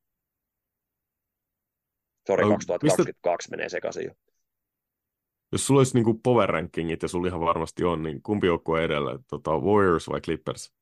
Sori, 2.30 2.48
2022 2.48 3.46
mistä... 3.46 3.56
menee 3.56 3.68
sekaisin 3.68 4.04
jo. 4.04 4.12
Jos 5.52 5.66
sulla 5.66 5.80
olisi 5.80 6.02
niin 6.02 6.22
power 6.22 6.48
rankingit, 6.48 7.02
ja 7.02 7.08
sulla 7.08 7.28
ihan 7.28 7.40
varmasti 7.40 7.84
on, 7.84 8.02
niin 8.02 8.22
kumpi 8.22 8.46
joukkue 8.46 8.84
edellä, 8.84 9.18
tota, 9.30 9.50
Warriors 9.58 10.08
vai 10.08 10.20
Clippers? 10.20 10.72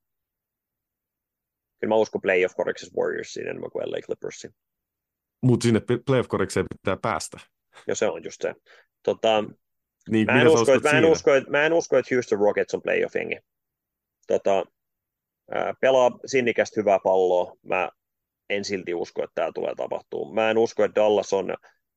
kyllä 1.80 1.94
mä 1.94 1.96
uskon 1.96 2.20
playoff 2.20 2.54
koriksessa 2.54 3.00
Warriorsiin 3.00 3.48
enemmän 3.48 3.70
kuin 3.70 3.90
LA 3.90 3.96
Clippersiin. 4.00 4.54
Mutta 5.42 5.64
sinne 5.64 5.80
playoff 6.06 6.28
korikseen 6.28 6.66
pitää 6.82 6.96
päästä. 6.96 7.38
Ja 7.86 7.94
se 7.94 8.08
on 8.08 8.24
just 8.24 8.42
se. 8.42 8.54
Tota, 9.02 9.44
niin, 10.10 10.26
mä, 10.26 10.40
en 10.40 10.48
usko, 10.48 10.72
että, 10.72 10.92
mä, 10.92 10.98
en 10.98 11.04
usko, 11.04 11.34
että, 11.34 11.50
mä 11.50 11.66
en 11.66 11.72
usko, 11.72 11.98
että 11.98 12.14
Houston 12.14 12.38
Rockets 12.38 12.74
on 12.74 12.82
playoff-jengi. 12.82 13.38
Tota, 14.26 14.64
pelaa 15.80 16.10
sinnikästä 16.26 16.80
hyvää 16.80 16.98
palloa. 17.04 17.56
Mä 17.62 17.88
en 18.50 18.64
silti 18.64 18.94
usko, 18.94 19.24
että 19.24 19.34
tämä 19.34 19.52
tulee 19.54 19.74
tapahtuu. 19.74 20.32
Mä 20.32 20.50
en 20.50 20.58
usko, 20.58 20.84
että 20.84 21.00
Dallas 21.00 21.32
on 21.32 21.54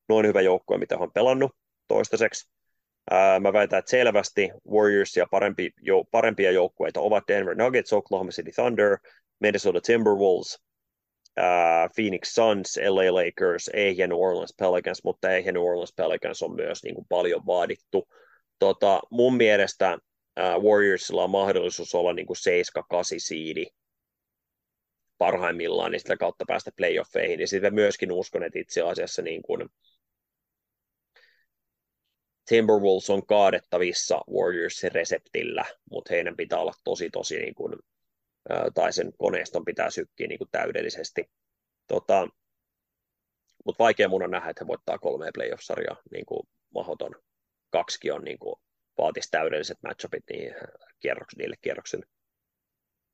noin 0.08 0.26
hyvä 0.26 0.40
joukkue, 0.40 0.78
mitä 0.78 0.98
on 0.98 1.12
pelannut 1.12 1.52
toistaiseksi. 1.88 2.50
Ää, 3.10 3.40
mä 3.40 3.52
väitän, 3.52 3.78
että 3.78 3.90
selvästi 3.90 4.50
Warriorsia 4.70 5.26
parempi, 5.30 5.70
jo, 5.80 6.04
parempia 6.10 6.50
joukkueita 6.50 7.00
ovat 7.00 7.24
Denver 7.28 7.54
Nuggets, 7.54 7.92
Oklahoma 7.92 8.30
City 8.30 8.50
Thunder, 8.50 8.98
Minnesota 9.40 9.80
Timberwolves, 9.80 10.58
uh, 11.40 11.90
Phoenix 11.94 12.28
Suns, 12.34 12.78
LA 12.88 13.14
Lakers, 13.14 13.70
ei 13.74 13.96
ja 13.98 14.06
New 14.06 14.18
Orleans 14.18 14.54
Pelicans, 14.58 15.04
mutta 15.04 15.30
ei 15.30 15.44
ja 15.44 15.52
New 15.52 15.62
Orleans 15.62 15.92
Pelicans 15.96 16.42
on 16.42 16.54
myös 16.54 16.84
niin 16.84 16.94
kuin 16.94 17.06
paljon 17.08 17.46
vaadittu. 17.46 18.08
Tota, 18.58 19.00
mun 19.10 19.36
mielestä 19.36 19.98
Warriorsilla 20.38 21.24
on 21.24 21.30
mahdollisuus 21.30 21.94
olla 21.94 22.12
niin 22.12 22.26
kuin 22.26 22.36
7-8 22.36 22.82
siidi 23.16 23.66
parhaimmillaan, 25.22 25.92
niin 25.92 26.00
sitä 26.00 26.16
kautta 26.16 26.44
päästä 26.48 26.70
playoffeihin. 26.76 27.40
Ja 27.40 27.46
sitten 27.46 27.74
myöskin 27.74 28.12
uskon, 28.12 28.42
että 28.42 28.58
itse 28.58 28.82
asiassa 28.82 29.22
niin 29.22 29.42
kuin 29.42 29.68
Timberwolves 32.48 33.10
on 33.10 33.26
kaadettavissa 33.26 34.20
Warriorsin 34.30 34.92
reseptillä, 34.92 35.64
mutta 35.90 36.14
heidän 36.14 36.36
pitää 36.36 36.58
olla 36.58 36.72
tosi, 36.84 37.10
tosi 37.10 37.38
niin 37.38 37.54
kuin, 37.54 37.74
tai 38.74 38.92
sen 38.92 39.12
koneiston 39.18 39.64
pitää 39.64 39.90
sykkiä 39.90 40.26
niin 40.26 40.38
kuin 40.38 40.48
täydellisesti. 40.52 41.30
Tota, 41.86 42.28
mutta 43.64 43.84
vaikea 43.84 44.08
mun 44.08 44.22
on 44.22 44.30
nähdä, 44.30 44.50
että 44.50 44.64
he 44.64 44.68
voittaa 44.68 44.98
kolme 44.98 45.30
playoff-sarjaa, 45.34 46.02
niin 46.12 46.26
kuin 46.26 46.48
mahdoton. 46.74 47.14
Kaksi 47.70 48.10
on 48.10 48.24
niin 48.24 48.38
kuin, 48.38 48.54
vaatisi 48.98 49.30
täydelliset 49.30 49.78
matchupit 49.82 50.24
niin 50.30 50.54
kierroks, 51.00 51.36
niille 51.36 51.56
kierroksille. 51.60 52.06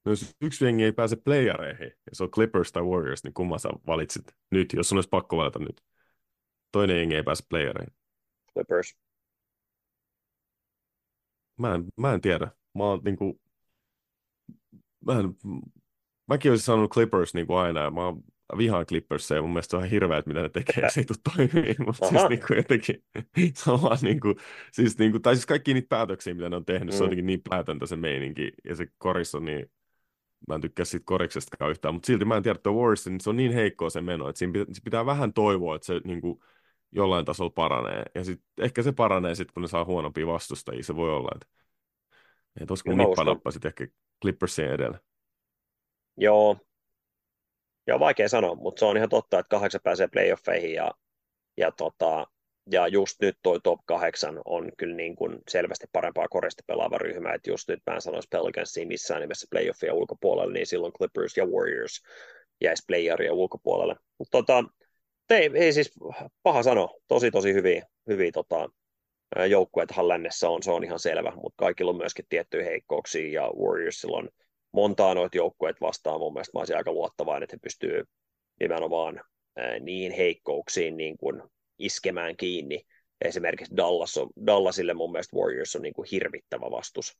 No, 0.08 0.12
jos 0.12 0.36
yksi 0.40 0.64
jengi 0.64 0.84
ei 0.84 0.92
pääse 0.92 1.16
playereihin, 1.16 1.86
ja 1.86 2.12
se 2.12 2.22
on 2.22 2.30
Clippers 2.30 2.72
tai 2.72 2.82
Warriors, 2.82 3.24
niin 3.24 3.34
kumman 3.34 3.60
sä 3.60 3.68
valitsit 3.86 4.24
nyt, 4.50 4.72
jos 4.72 4.88
sun 4.88 4.98
olisi 4.98 5.08
pakko 5.08 5.36
valita 5.36 5.58
nyt? 5.58 5.84
Toinen 6.72 6.96
jengi 6.96 7.14
ei 7.14 7.22
pääse 7.22 7.44
playereihin. 7.48 7.94
Clippers. 8.52 8.96
Mä 11.58 11.74
en, 11.74 11.84
mä 11.96 12.14
en 12.14 12.20
tiedä. 12.20 12.50
Mä 12.74 12.84
oon 12.84 13.00
niinku, 13.04 13.40
mä 15.06 15.18
en, 15.18 15.34
mäkin 16.28 16.50
olisin 16.50 16.64
sanonut 16.64 16.92
Clippers 16.92 17.34
niin 17.34 17.46
kuin 17.46 17.58
aina, 17.58 17.80
ja 17.80 17.90
mä 17.90 18.00
vihaan 18.58 18.86
Clippers, 18.86 19.30
ja 19.30 19.42
mun 19.42 19.50
mielestä 19.50 19.70
se 19.70 19.76
on 19.76 19.82
ihan 19.82 19.90
hirveä, 19.90 20.22
mitä 20.26 20.42
ne 20.42 20.48
tekee, 20.48 20.82
ja 20.82 20.90
se 20.90 21.00
ei 21.00 21.04
tule 21.04 21.36
toimii, 21.36 21.76
mutta 21.86 22.08
siis 22.08 22.28
niin 22.28 22.42
kuin 22.46 22.56
jotenkin, 22.56 23.04
vaan 23.82 23.98
niin 24.02 24.20
kuin, 24.20 24.34
siis 24.72 24.98
niin 24.98 25.10
kuin, 25.10 25.22
tai 25.22 25.34
siis 25.34 25.46
kaikki 25.46 25.74
niitä 25.74 25.88
päätöksiä, 25.88 26.34
mitä 26.34 26.48
ne 26.48 26.56
on 26.56 26.64
tehnyt, 26.64 26.94
mm. 26.94 26.96
se 26.96 26.96
on 26.96 27.00
mm. 27.00 27.04
jotenkin 27.04 27.26
niin 27.26 27.42
päätöntä 27.48 27.86
se 27.86 27.96
meininki, 27.96 28.52
ja 28.64 28.76
se 28.76 28.86
koris 28.98 29.34
on 29.34 29.44
niin, 29.44 29.70
mä 30.48 30.54
en 30.54 30.60
tykkää 30.60 30.84
siitä 30.84 31.04
koriksestakaan 31.06 31.70
yhtään, 31.70 31.94
mutta 31.94 32.06
silti 32.06 32.24
mä 32.24 32.36
en 32.36 32.42
tiedä, 32.42 32.56
että 32.56 32.70
Warriors, 32.70 33.06
niin 33.06 33.20
se 33.20 33.30
on 33.30 33.36
niin 33.36 33.52
heikkoa 33.52 33.90
se 33.90 34.00
meno, 34.00 34.28
että 34.28 34.38
siinä 34.38 34.52
pitää, 34.52 34.74
pitää 34.84 35.06
vähän 35.06 35.32
toivoa, 35.32 35.76
että 35.76 35.86
se 35.86 36.00
niin 36.04 36.20
kuin, 36.20 36.40
jollain 36.92 37.24
tasolla 37.24 37.50
paranee, 37.50 38.02
ja 38.14 38.24
sit, 38.24 38.40
ehkä 38.60 38.82
se 38.82 38.92
paranee 38.92 39.34
sitten, 39.34 39.54
kun 39.54 39.62
ne 39.62 39.68
saa 39.68 39.84
huonompia 39.84 40.26
vastustajia, 40.26 40.82
se 40.82 40.96
voi 40.96 41.10
olla, 41.10 41.28
että, 41.34 41.46
että 42.60 42.72
olisiko 42.72 42.92
nippanappa 42.92 43.50
sitten 43.50 43.68
ehkä 43.68 43.86
Clippersien 44.22 44.72
edellä. 44.72 44.98
Joo, 46.16 46.56
Joo, 47.88 48.00
vaikea 48.00 48.28
sanoa, 48.28 48.54
mutta 48.54 48.78
se 48.78 48.84
on 48.84 48.96
ihan 48.96 49.08
totta, 49.08 49.38
että 49.38 49.48
kahdeksan 49.50 49.80
pääsee 49.84 50.08
playoffeihin 50.08 50.72
ja, 50.72 50.90
ja, 51.56 51.72
tota, 51.72 52.26
ja 52.70 52.88
just 52.88 53.20
nyt 53.20 53.38
toi 53.42 53.60
top 53.60 53.80
kahdeksan 53.86 54.40
on 54.44 54.72
kyllä 54.78 54.96
niin 54.96 55.16
kuin 55.16 55.38
selvästi 55.48 55.86
parempaa 55.92 56.28
korista 56.28 56.62
pelaava 56.66 56.98
ryhmä, 56.98 57.34
että 57.34 57.50
just 57.50 57.68
nyt 57.68 57.82
mä 57.86 57.94
en 57.94 58.00
sanoisi 58.00 58.28
Pelicansia 58.30 58.86
missään 58.86 59.20
nimessä 59.20 59.46
playoffia 59.50 59.94
ulkopuolelle, 59.94 60.52
niin 60.52 60.66
silloin 60.66 60.92
Clippers 60.92 61.36
ja 61.36 61.46
Warriors 61.46 62.02
jäisi 62.60 62.82
playeria 62.86 63.32
ulkopuolelle. 63.32 63.96
Mutta 64.18 64.38
tota, 64.38 64.64
ei, 65.30 65.50
ei, 65.54 65.72
siis 65.72 65.90
paha 66.42 66.62
sanoa, 66.62 66.94
tosi 67.08 67.30
tosi 67.30 67.52
hyviä, 67.52 67.86
hyviä 68.06 68.30
tota, 68.32 68.68
joukkueethan 69.48 70.08
lännessä 70.08 70.48
on, 70.48 70.62
se 70.62 70.70
on 70.70 70.84
ihan 70.84 70.98
selvä, 70.98 71.32
mutta 71.42 71.56
kaikilla 71.56 71.90
on 71.90 71.96
myöskin 71.96 72.24
tiettyjä 72.28 72.64
heikkouksia 72.64 73.32
ja 73.32 73.50
Warriorsilla 73.62 74.18
on 74.18 74.28
montaa 74.72 75.14
noita 75.14 75.36
joukkueet 75.36 75.80
vastaan. 75.80 76.20
Mun 76.20 76.32
mielestä 76.32 76.56
mä 76.56 76.60
olisin 76.60 76.76
aika 76.76 76.92
luottavainen, 76.92 77.42
että 77.42 77.56
he 77.56 77.60
pystyy 77.62 78.04
nimenomaan 78.60 79.20
niin 79.80 80.12
heikkouksiin 80.12 80.96
niin 80.96 81.16
kuin 81.18 81.42
iskemään 81.78 82.36
kiinni. 82.36 82.82
Esimerkiksi 83.24 83.76
Dallas 83.76 84.16
on, 84.16 84.30
Dallasille 84.46 84.94
mun 84.94 85.12
mielestä 85.12 85.36
Warriors 85.36 85.76
on 85.76 85.82
niin 85.82 85.94
kuin 85.94 86.08
hirvittävä 86.12 86.70
vastus. 86.70 87.18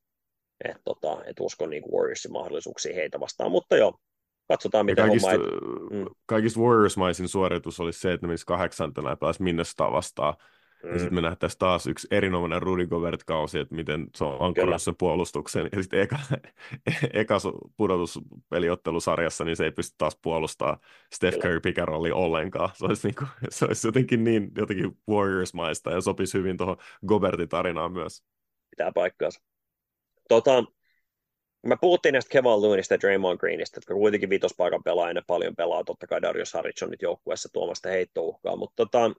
Et 0.65 0.77
tota, 0.85 1.25
et 1.25 1.41
uskon 1.41 1.71
niin 1.71 1.83
kuin 1.83 1.93
Warriorsin 1.93 2.33
mahdollisuuksia 2.33 2.95
heitä 2.95 3.21
vastaan, 3.21 3.51
mutta 3.51 3.77
joo, 3.77 3.99
katsotaan 4.49 4.87
mitä 4.87 5.03
kaikista, 5.03 5.31
homma... 5.31 5.45
Et... 5.45 5.91
Mm. 5.91 6.15
Kaikista 6.27 6.61
Warriors-maisin 6.61 7.29
suoritus 7.29 7.81
oli 7.81 7.93
se, 7.93 8.13
että 8.13 8.27
ne 8.27 8.29
menisi 8.29 8.47
kahdeksantena 8.47 9.11
ja 9.11 9.17
pääsi 9.17 9.43
Minnesota 9.43 9.93
vastaan 9.93 10.35
Mm. 10.83 10.93
Ja 10.93 10.99
sitten 10.99 11.15
me 11.15 11.21
nähtäisiin 11.21 11.59
taas 11.59 11.87
yksi 11.87 12.09
erinomainen 12.11 12.63
Rudy 12.63 12.87
Gobert-kausi, 12.87 13.59
että 13.59 13.75
miten 13.75 14.07
se 14.15 14.25
on 14.25 14.43
ankkurannut 14.43 14.83
sen 14.83 14.97
puolustuksen. 14.97 15.69
Ja 15.73 15.83
sitten 15.83 16.01
eka, 16.01 16.19
eka 17.13 17.37
pudotuspeliottelusarjassa, 17.77 19.45
niin 19.45 19.57
se 19.57 19.65
ei 19.65 19.71
pysty 19.71 19.95
taas 19.99 20.19
puolustamaan 20.23 20.79
Steph 21.15 21.39
Curry 21.39 21.61
pikarolli 21.61 22.13
ollenkaan. 22.13 22.71
Se 22.75 22.87
olisi, 22.87 23.09
niinku, 23.09 23.25
se 23.51 23.65
olisi 23.65 23.89
jotenkin 23.89 24.25
niin 24.25 24.51
jotenkin 24.57 24.99
Warriors-maista 25.11 25.91
ja 25.91 26.01
sopisi 26.01 26.39
hyvin 26.39 26.57
tuohon 26.57 26.77
Gobertin 27.07 27.49
tarinaan 27.49 27.93
myös. 27.93 28.23
Pitää 28.71 28.93
paikkaansa. 28.95 29.41
Tota, 30.29 30.65
me 31.67 31.77
puhuttiin 31.81 32.13
näistä 32.13 32.33
Kevin 32.33 32.63
Loonista 32.63 32.95
ja 32.95 33.01
Draymond 33.01 33.39
Greenistä, 33.39 33.77
jotka 33.79 33.95
kuitenkin 33.95 34.31
vitospaikan 34.31 34.83
pelaajana 34.83 35.23
paljon 35.27 35.57
pelaa. 35.57 35.85
Totta 35.85 36.07
kai 36.07 36.23
Darius 36.23 36.53
Harris 36.53 36.83
on 36.83 36.91
nyt 36.91 37.03
joukkueessa 37.03 37.49
tuomasta 37.53 37.89
heittouhkaa, 37.89 38.57
mutta 38.57 38.77
tota, 38.77 39.11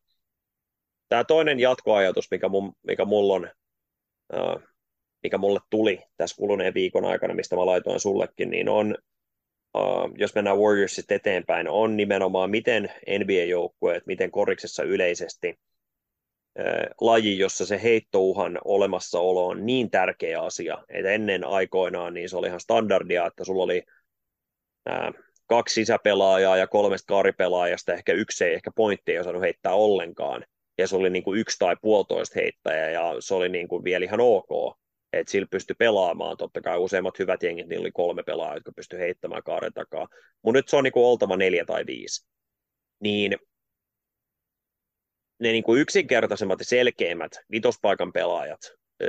tämä 1.10 1.24
toinen 1.24 1.60
jatkoajatus, 1.60 2.32
mikä, 2.32 2.50
mun, 2.50 2.74
mikä 2.84 3.06
mulla 3.06 3.34
on, 3.34 3.50
uh, 4.34 4.62
mikä 5.24 5.38
mulle 5.38 5.60
tuli 5.70 6.04
tässä 6.18 6.36
kuluneen 6.36 6.74
viikon 6.74 7.06
aikana, 7.06 7.34
mistä 7.34 7.56
mä 7.56 7.66
laitoin 7.66 8.00
sullekin, 8.00 8.50
niin 8.50 8.70
on, 8.70 8.98
uh, 9.78 10.12
jos 10.18 10.36
mennään 10.36 10.58
Warriorsit 10.58 11.12
eteenpäin, 11.12 11.70
on 11.70 11.98
nimenomaan 11.98 12.50
miten 12.50 12.92
NBA-joukkueet, 13.20 14.06
miten 14.06 14.32
koriksessa 14.32 14.84
yleisesti 14.84 15.60
uh, 16.60 16.96
laji, 17.02 17.38
jossa 17.38 17.66
se 17.66 17.84
heittouhan 17.84 18.60
olemassaolo 18.66 19.48
on 19.48 19.66
niin 19.66 19.92
tärkeä 19.92 20.42
asia, 20.42 20.78
että 20.90 21.12
ennen 21.12 21.44
aikoinaan 21.44 22.14
niin 22.14 22.30
se 22.30 22.38
oli 22.38 22.48
ihan 22.48 22.60
standardia, 22.60 23.26
että 23.26 23.44
sulla 23.44 23.64
oli 23.64 23.84
kaksi 25.48 25.74
sisäpelaajaa 25.74 26.58
ja 26.58 26.68
kolmesta 26.68 27.08
kaaripelaajasta, 27.08 27.94
ehkä 27.94 28.14
yksi 28.14 28.46
ei 28.46 28.54
ehkä 28.54 28.72
pointti 28.76 29.12
ei 29.12 29.20
osannut 29.20 29.42
heittää 29.42 29.74
ollenkaan, 29.74 30.46
ja 30.80 30.88
se 30.88 30.96
oli 30.96 31.10
niin 31.10 31.24
kuin 31.24 31.40
yksi 31.40 31.60
tai 31.60 31.76
puolitoista 31.82 32.40
heittäjä, 32.40 32.90
ja 32.90 33.16
se 33.20 33.34
oli 33.34 33.50
niin 33.50 33.68
kuin 33.68 33.84
vielä 33.84 34.06
ihan 34.06 34.20
ok, 34.20 34.78
että 35.14 35.32
sillä 35.32 35.48
pystyi 35.52 35.76
pelaamaan, 35.80 36.38
totta 36.38 36.62
kai 36.62 36.78
useimmat 36.78 37.20
hyvät 37.20 37.44
jengit, 37.44 37.68
niin 37.68 37.80
oli 37.80 37.92
kolme 37.92 38.24
pelaajaa, 38.24 38.56
jotka 38.56 38.72
pystyi 38.76 39.00
heittämään 39.00 39.44
kaaren 39.44 39.74
takaa, 39.74 40.08
mutta 40.42 40.58
nyt 40.58 40.68
se 40.68 40.76
on 40.76 40.84
niin 40.84 40.92
kuin 40.92 41.06
oltava 41.06 41.38
neljä 41.38 41.66
tai 41.66 41.86
viisi, 41.86 42.28
niin 43.00 43.38
ne 45.40 45.52
niin 45.52 45.64
kuin 45.64 45.82
yksinkertaisemmat 45.82 46.60
ja 46.60 46.66
selkeimmät 46.66 47.32
vitospaikan 47.52 48.14
pelaajat, 48.14 48.60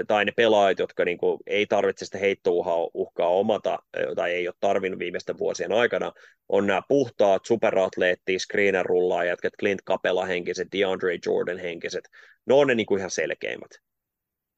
tai 0.08 0.24
ne 0.24 0.32
pelaajat, 0.36 0.78
jotka 0.78 1.04
niin 1.04 1.18
kuin 1.18 1.38
ei 1.46 1.66
tarvitse 1.66 2.04
sitä 2.04 2.18
heittouhkaa 2.18 3.28
omata, 3.28 3.78
tai 4.16 4.32
ei 4.32 4.48
ole 4.48 4.54
tarvinnut 4.60 4.98
viimeisten 4.98 5.38
vuosien 5.38 5.72
aikana, 5.72 6.12
on 6.48 6.66
nämä 6.66 6.82
puhtaat 6.88 7.44
superatleetti, 7.44 8.38
screener 8.38 8.86
rullaajat, 8.86 9.38
Clint 9.58 9.82
Capella 9.86 10.26
henkiset, 10.26 10.68
DeAndre 10.72 11.18
Jordan 11.26 11.58
henkiset, 11.58 12.08
ne 12.46 12.54
on 12.54 12.66
ne 12.66 12.74
niin 12.74 12.86
kuin 12.86 12.98
ihan 12.98 13.10
selkeimmät. 13.10 13.70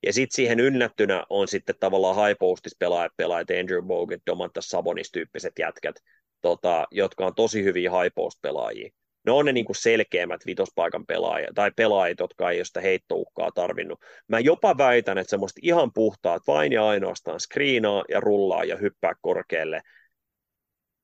Ja 0.07 0.13
sitten 0.13 0.35
siihen 0.35 0.61
ynnättynä 0.61 1.25
on 1.31 1.49
sitten 1.49 1.75
tavallaan 1.81 2.27
high 2.27 2.39
postis 2.39 2.77
pelaajat, 2.79 3.13
pelaajat 3.17 3.51
Andrew 3.61 3.87
Bogut, 3.87 4.23
Domantas 4.27 4.69
Sabonis 4.69 5.11
tyyppiset 5.11 5.53
jätkät, 5.59 5.97
tota, 6.41 6.87
jotka 6.91 7.27
on 7.27 7.35
tosi 7.35 7.65
hyviä 7.65 7.91
high 7.91 8.15
post 8.15 8.39
pelaajia 8.43 8.91
ne 9.27 9.33
on 9.33 9.45
ne 9.45 9.53
niin 9.53 9.65
kuin 9.65 9.77
selkeämmät 9.77 10.47
vitospaikan 10.47 11.07
pelaajat, 11.07 11.55
tai 11.55 11.71
pelaajat, 11.77 12.19
jotka 12.21 12.51
ei 12.51 12.59
ole 12.59 12.65
sitä 12.65 12.81
heittouhkaa 12.81 13.51
tarvinnut. 13.55 14.01
Mä 14.29 14.41
jopa 14.41 14.79
väitän, 14.79 15.19
että 15.19 15.31
semmoista 15.31 15.61
ihan 15.63 15.93
puhtaat 15.93 16.43
vain 16.47 16.73
ja 16.73 16.89
ainoastaan 16.89 17.41
screenaa 17.41 18.05
ja 18.09 18.21
rullaa 18.21 18.65
ja 18.65 18.77
hyppää 18.77 19.13
korkealle, 19.21 19.83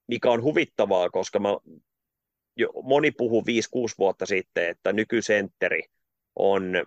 mikä 0.09 0.31
on 0.31 0.43
huvittavaa, 0.43 1.11
koska 1.11 1.39
mä, 1.39 1.49
jo, 2.57 2.69
moni 2.83 3.11
puhuu 3.11 3.43
5-6 3.43 3.45
vuotta 3.99 4.27
sitten, 4.27 4.69
että 4.69 4.93
nykysentteri 4.93 5.83
on 6.37 6.85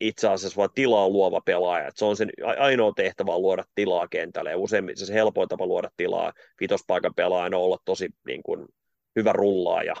itse 0.00 0.28
asiassa 0.28 0.56
vain 0.56 0.70
tilaa 0.74 1.08
luova 1.08 1.40
pelaaja. 1.40 1.90
Se 1.94 2.04
on 2.04 2.16
sen 2.16 2.30
ainoa 2.58 2.92
tehtävä 2.96 3.34
on 3.34 3.42
luoda 3.42 3.64
tilaa 3.74 4.08
kentälle. 4.08 4.50
Ja 4.50 4.58
usein 4.58 4.90
se 4.94 5.14
helpoin 5.14 5.48
tapa 5.48 5.66
luoda 5.66 5.90
tilaa 5.96 6.32
vitospaikan 6.60 7.14
pelaajana 7.14 7.56
on 7.56 7.64
olla 7.64 7.78
tosi 7.84 8.08
niin 8.26 8.42
kuin, 8.42 8.66
hyvä 9.16 9.32
rullaaja 9.32 9.94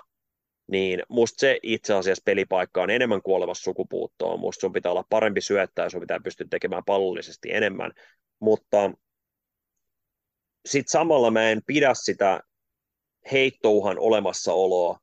niin 0.68 1.02
musta 1.08 1.40
se 1.40 1.58
itse 1.62 1.94
asiassa 1.94 2.22
pelipaikka 2.24 2.82
on 2.82 2.90
enemmän 2.90 3.22
kuolevassa 3.22 3.64
sukupuuttoon. 3.64 4.40
Musta 4.40 4.60
sun 4.60 4.72
pitää 4.72 4.92
olla 4.92 5.04
parempi 5.10 5.40
syöttää, 5.40 5.90
sun 5.90 6.00
pitää 6.00 6.20
pystyä 6.24 6.46
tekemään 6.50 6.84
pallollisesti 6.86 7.48
enemmän, 7.52 7.92
mutta 8.40 8.90
sitten 10.66 10.90
samalla 10.90 11.30
mä 11.30 11.50
en 11.50 11.60
pidä 11.66 11.94
sitä 11.94 12.40
heittouhan 13.32 13.98
olemassaoloa 13.98 14.98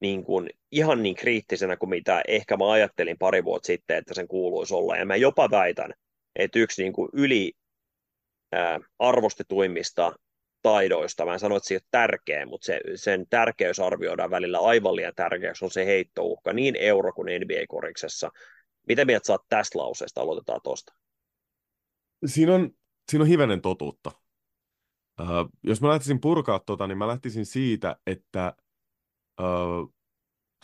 niin 0.00 0.24
kuin 0.24 0.50
ihan 0.72 1.02
niin 1.02 1.14
kriittisenä 1.14 1.76
kuin 1.76 1.90
mitä 1.90 2.22
ehkä 2.28 2.56
mä 2.56 2.70
ajattelin 2.72 3.18
pari 3.18 3.44
vuotta 3.44 3.66
sitten, 3.66 3.96
että 3.96 4.14
sen 4.14 4.28
kuuluisi 4.28 4.74
olla. 4.74 4.96
Ja 4.96 5.06
mä 5.06 5.16
jopa 5.16 5.50
väitän, 5.50 5.94
että 6.36 6.58
yksi 6.58 6.82
niin 6.82 6.92
kuin 6.92 7.08
yli 7.12 7.52
ää, 8.52 8.80
arvostetuimmista 8.98 10.12
taidoista. 10.62 11.24
Mä 11.24 11.32
en 11.32 11.38
sano, 11.38 11.56
että 11.56 11.68
se 11.68 11.74
ei 11.74 11.78
ole 11.78 11.88
tärkeä, 11.90 12.46
mutta 12.46 12.64
se, 12.64 12.80
sen 12.94 13.26
tärkeys 13.30 13.80
arvioidaan 13.80 14.30
välillä 14.30 14.58
aivan 14.58 14.96
liian 14.96 15.14
tärkeäksi, 15.16 15.64
on 15.64 15.70
se 15.70 15.86
heittouhka 15.86 16.52
niin 16.52 16.76
euro- 16.76 17.12
kuin 17.12 17.40
NBA-koriksessa. 17.40 18.30
Mitä 18.88 19.04
mieltä 19.04 19.26
saat 19.26 19.48
tästä 19.48 19.78
lauseesta? 19.78 20.20
Aloitetaan 20.20 20.60
tuosta. 20.64 20.94
Siinä 22.26 22.54
on, 22.54 22.70
siinä 23.10 23.22
on 23.22 23.28
hivenen 23.28 23.60
totuutta. 23.60 24.12
Uh, 25.20 25.26
jos 25.62 25.80
mä 25.80 25.88
lähtisin 25.88 26.20
purkaa 26.20 26.58
tota, 26.58 26.86
niin 26.86 26.98
mä 26.98 27.08
lähtisin 27.08 27.46
siitä, 27.46 27.96
että 28.06 28.56
uh, 29.40 29.94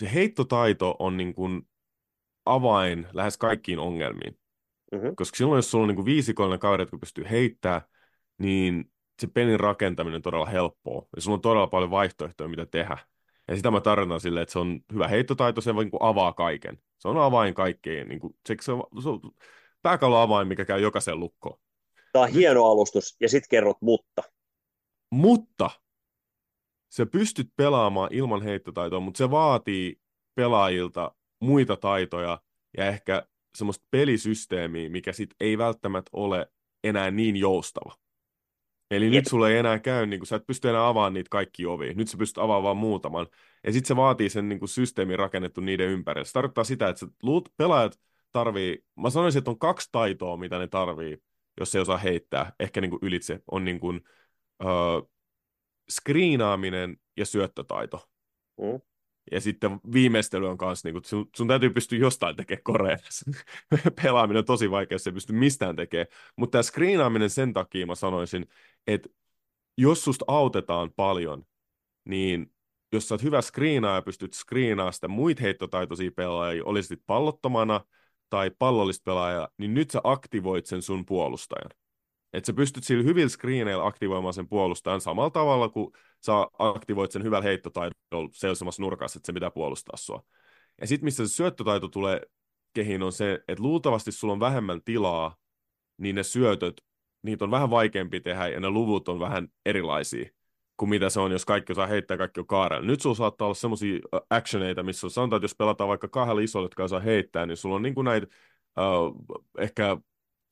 se 0.00 0.14
heittotaito 0.14 0.96
on 0.98 1.16
niin 1.16 1.34
kuin 1.34 1.62
avain 2.44 3.06
lähes 3.12 3.38
kaikkiin 3.38 3.78
ongelmiin. 3.78 4.38
Mm-hmm. 4.92 5.16
Koska 5.16 5.36
silloin, 5.36 5.58
jos 5.58 5.70
sulla 5.70 5.82
on 5.84 5.88
niin 5.88 5.96
kuin 5.96 6.06
viisikollinen 6.06 6.58
kaveri, 6.58 6.82
jotka 6.82 6.98
pystyy 6.98 7.24
heittämään, 7.30 7.82
niin 8.38 8.92
se 9.20 9.26
pelin 9.26 9.60
rakentaminen 9.60 10.16
on 10.16 10.22
todella 10.22 10.46
helppoa. 10.46 11.06
Ja 11.16 11.22
sulla 11.22 11.34
on 11.34 11.40
todella 11.40 11.66
paljon 11.66 11.90
vaihtoehtoja, 11.90 12.48
mitä 12.48 12.66
tehdä. 12.66 12.98
Ja 13.48 13.56
sitä 13.56 13.70
mä 13.70 13.80
tarkoitan 13.80 14.20
silleen, 14.20 14.42
että 14.42 14.52
se 14.52 14.58
on 14.58 14.80
hyvä 14.92 15.08
heittotaito, 15.08 15.60
se 15.60 15.72
niin 15.72 15.90
kuin 15.90 16.02
avaa 16.02 16.32
kaiken. 16.32 16.78
Se 16.98 17.08
on 17.08 17.18
avain 17.18 17.54
kaikkeen. 17.54 18.08
Niin 18.08 18.20
kuin, 18.20 18.36
se, 18.48 18.56
se, 18.60 18.72
on, 18.72 18.84
se 19.02 19.08
on 19.08 19.20
avain, 20.22 20.48
mikä 20.48 20.64
käy 20.64 20.80
jokaisen 20.80 21.20
lukkoon. 21.20 21.58
Tämä 22.12 22.22
on 22.22 22.28
Nyt, 22.28 22.36
hieno 22.36 22.64
alustus, 22.64 23.16
ja 23.20 23.28
sitten 23.28 23.48
kerrot 23.50 23.76
mutta. 23.80 24.22
Mutta 25.10 25.70
sä 26.90 27.06
pystyt 27.06 27.50
pelaamaan 27.56 28.08
ilman 28.12 28.42
heittotaitoa, 28.42 29.00
mutta 29.00 29.18
se 29.18 29.30
vaatii 29.30 30.00
pelaajilta 30.34 31.14
muita 31.40 31.76
taitoja 31.76 32.40
ja 32.76 32.86
ehkä 32.86 33.26
semmoista 33.58 33.86
pelisysteemiä, 33.90 34.90
mikä 34.90 35.12
sit 35.12 35.30
ei 35.40 35.58
välttämättä 35.58 36.10
ole 36.12 36.46
enää 36.84 37.10
niin 37.10 37.36
joustava. 37.36 38.03
Eli 38.96 39.04
Jep. 39.04 39.14
nyt 39.14 39.26
sulle 39.26 39.52
ei 39.52 39.58
enää 39.58 39.78
käy, 39.78 40.06
niin 40.06 40.20
kun 40.20 40.26
sä 40.26 40.36
et 40.36 40.46
pysty 40.46 40.68
enää 40.68 40.88
avaamaan 40.88 41.14
niitä 41.14 41.28
kaikki 41.30 41.66
ovi. 41.66 41.94
Nyt 41.94 42.08
sä 42.08 42.16
pystyt 42.16 42.38
avaamaan 42.38 42.76
muutaman. 42.76 43.26
Ja 43.64 43.72
sitten 43.72 43.88
se 43.88 43.96
vaatii 43.96 44.28
sen 44.28 44.48
niin 44.48 44.68
systeemin 44.68 45.18
rakennettu 45.18 45.60
niiden 45.60 45.88
ympärille. 45.88 46.24
Se 46.24 46.32
tarkoittaa 46.32 46.64
sitä, 46.64 46.88
että 46.88 47.06
luut, 47.22 47.48
pelaajat 47.56 48.00
tarvii, 48.32 48.84
mä 48.96 49.10
sanoisin, 49.10 49.38
että 49.38 49.50
on 49.50 49.58
kaksi 49.58 49.88
taitoa, 49.92 50.36
mitä 50.36 50.58
ne 50.58 50.66
tarvii, 50.66 51.18
jos 51.60 51.74
ei 51.74 51.80
osaa 51.80 51.96
heittää, 51.96 52.52
ehkä 52.60 52.80
niin 52.80 52.90
kuin 52.90 53.00
ylitse, 53.02 53.40
on 53.50 53.64
niin 53.64 53.80
kuin, 53.80 54.00
uh, 54.64 55.10
skriinaaminen 55.90 56.96
ja 57.16 57.26
syöttötaito. 57.26 58.08
Mm. 58.60 58.80
Ja 59.32 59.40
sitten 59.40 59.80
viimeistely 59.92 60.48
on 60.48 60.58
kanssa, 60.58 60.88
niin 60.88 60.94
kuin, 60.94 61.04
sun, 61.04 61.30
sun 61.36 61.48
täytyy 61.48 61.70
pystyä 61.70 61.98
jostain 61.98 62.36
tekemään 62.36 62.62
korea. 62.62 62.96
Pelaaminen 64.02 64.38
on 64.38 64.44
tosi 64.44 64.70
vaikea, 64.70 64.94
jos 64.94 65.06
ei 65.06 65.12
pysty 65.12 65.32
mistään 65.32 65.76
tekemään. 65.76 66.06
Mutta 66.36 66.52
tämä 66.52 66.62
screenaaminen 66.62 67.30
sen 67.30 67.52
takia 67.52 67.86
mä 67.86 67.94
sanoisin, 67.94 68.46
että 68.86 69.08
jos 69.78 70.04
susta 70.04 70.24
autetaan 70.28 70.92
paljon, 70.96 71.44
niin 72.04 72.54
jos 72.92 73.08
sä 73.08 73.14
oot 73.14 73.22
hyvä 73.22 73.42
screenaa 73.42 73.94
ja 73.94 74.02
pystyt 74.02 74.34
screenaamaan 74.34 74.92
sitä 74.92 75.08
muita 75.08 75.42
heittotaitoisia 75.42 76.10
pelaajia, 76.16 76.64
olisit 76.64 77.00
pallottomana 77.06 77.80
tai 78.30 78.50
pallollista 78.58 79.02
pelaajaa, 79.04 79.48
niin 79.58 79.74
nyt 79.74 79.90
sä 79.90 80.00
aktivoit 80.04 80.66
sen 80.66 80.82
sun 80.82 81.06
puolustajan. 81.06 81.70
Että 82.32 82.46
sä 82.46 82.52
pystyt 82.52 82.84
sillä 82.84 83.02
hyvillä 83.02 83.28
screeneillä 83.28 83.86
aktivoimaan 83.86 84.34
sen 84.34 84.48
puolustajan 84.48 85.00
samalla 85.00 85.30
tavalla 85.30 85.68
kuin 85.68 85.92
sä 86.26 86.32
aktivoit 86.58 87.10
sen 87.10 87.22
hyvällä 87.22 87.44
heittotaidolla 87.44 88.28
seisomassa 88.32 88.82
nurkassa, 88.82 89.18
että 89.18 89.26
se 89.26 89.32
pitää 89.32 89.50
puolustaa 89.50 89.96
sua. 89.96 90.22
Ja 90.80 90.86
sitten 90.86 91.04
missä 91.04 91.26
se 91.28 91.34
syöttötaito 91.34 91.88
tulee 91.88 92.20
kehiin 92.74 93.02
on 93.02 93.12
se, 93.12 93.40
että 93.48 93.62
luultavasti 93.62 94.12
sulla 94.12 94.32
on 94.32 94.40
vähemmän 94.40 94.80
tilaa, 94.84 95.36
niin 95.98 96.14
ne 96.14 96.22
syötöt, 96.22 96.80
niitä 97.24 97.44
on 97.44 97.50
vähän 97.50 97.70
vaikeampi 97.70 98.20
tehdä 98.20 98.48
ja 98.48 98.60
ne 98.60 98.70
luvut 98.70 99.08
on 99.08 99.20
vähän 99.20 99.48
erilaisia 99.66 100.30
kuin 100.76 100.88
mitä 100.90 101.10
se 101.10 101.20
on, 101.20 101.32
jos 101.32 101.44
kaikki 101.44 101.72
osaa 101.72 101.86
heittää 101.86 102.16
kaikki 102.16 102.40
on 102.40 102.46
kaarella. 102.46 102.86
Nyt 102.86 103.00
sulla 103.00 103.16
saattaa 103.16 103.46
olla 103.46 103.54
semmoisia 103.54 103.98
actioneita, 104.30 104.82
missä 104.82 105.08
sanotaan, 105.08 105.38
että 105.38 105.44
jos 105.44 105.54
pelataan 105.54 105.88
vaikka 105.88 106.08
kahdella 106.08 106.40
isolla, 106.40 106.64
jotka 106.64 106.84
osaa 106.84 107.00
heittää, 107.00 107.46
niin 107.46 107.56
sulla 107.56 107.76
on 107.76 107.82
niin 107.82 107.94
kuin 107.94 108.04
näitä 108.04 108.26
uh, 108.78 109.24
ehkä 109.58 109.96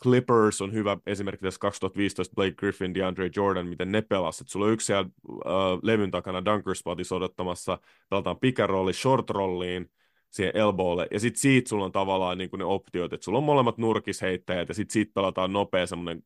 Clippers 0.02 0.60
on 0.62 0.72
hyvä 0.72 0.96
esimerkki 1.06 1.44
tässä 1.44 1.60
2015 1.60 2.34
Blake 2.34 2.52
Griffin, 2.52 2.94
DeAndre 2.94 3.30
Jordan, 3.36 3.66
miten 3.66 3.92
ne 3.92 4.02
pelasivat. 4.02 4.48
Sulla 4.48 4.66
on 4.66 4.72
yksi 4.72 4.86
siellä 4.86 5.10
uh, 5.28 5.40
levyn 5.82 6.10
takana 6.10 6.44
dunker 6.44 6.74
spotissa 6.74 7.16
odottamassa, 7.16 7.78
pelataan 8.10 8.38
pick 8.38 8.60
and 8.60 8.70
rolli, 8.70 8.92
short 8.92 9.30
rolliin, 9.30 9.90
siihen 10.30 10.56
elbowlle, 10.56 11.06
ja 11.10 11.20
sitten 11.20 11.40
siitä 11.40 11.68
sulla 11.68 11.84
on 11.84 11.92
tavallaan 11.92 12.38
niin 12.38 12.50
ne 12.58 12.64
optiot, 12.64 13.12
että 13.12 13.24
sulla 13.24 13.38
on 13.38 13.44
molemmat 13.44 13.78
nurkisheittäjät, 13.78 14.68
ja 14.68 14.74
sitten 14.74 14.92
siitä 14.92 15.12
pelataan 15.14 15.52
nopea 15.52 15.86
semmoinen 15.86 16.22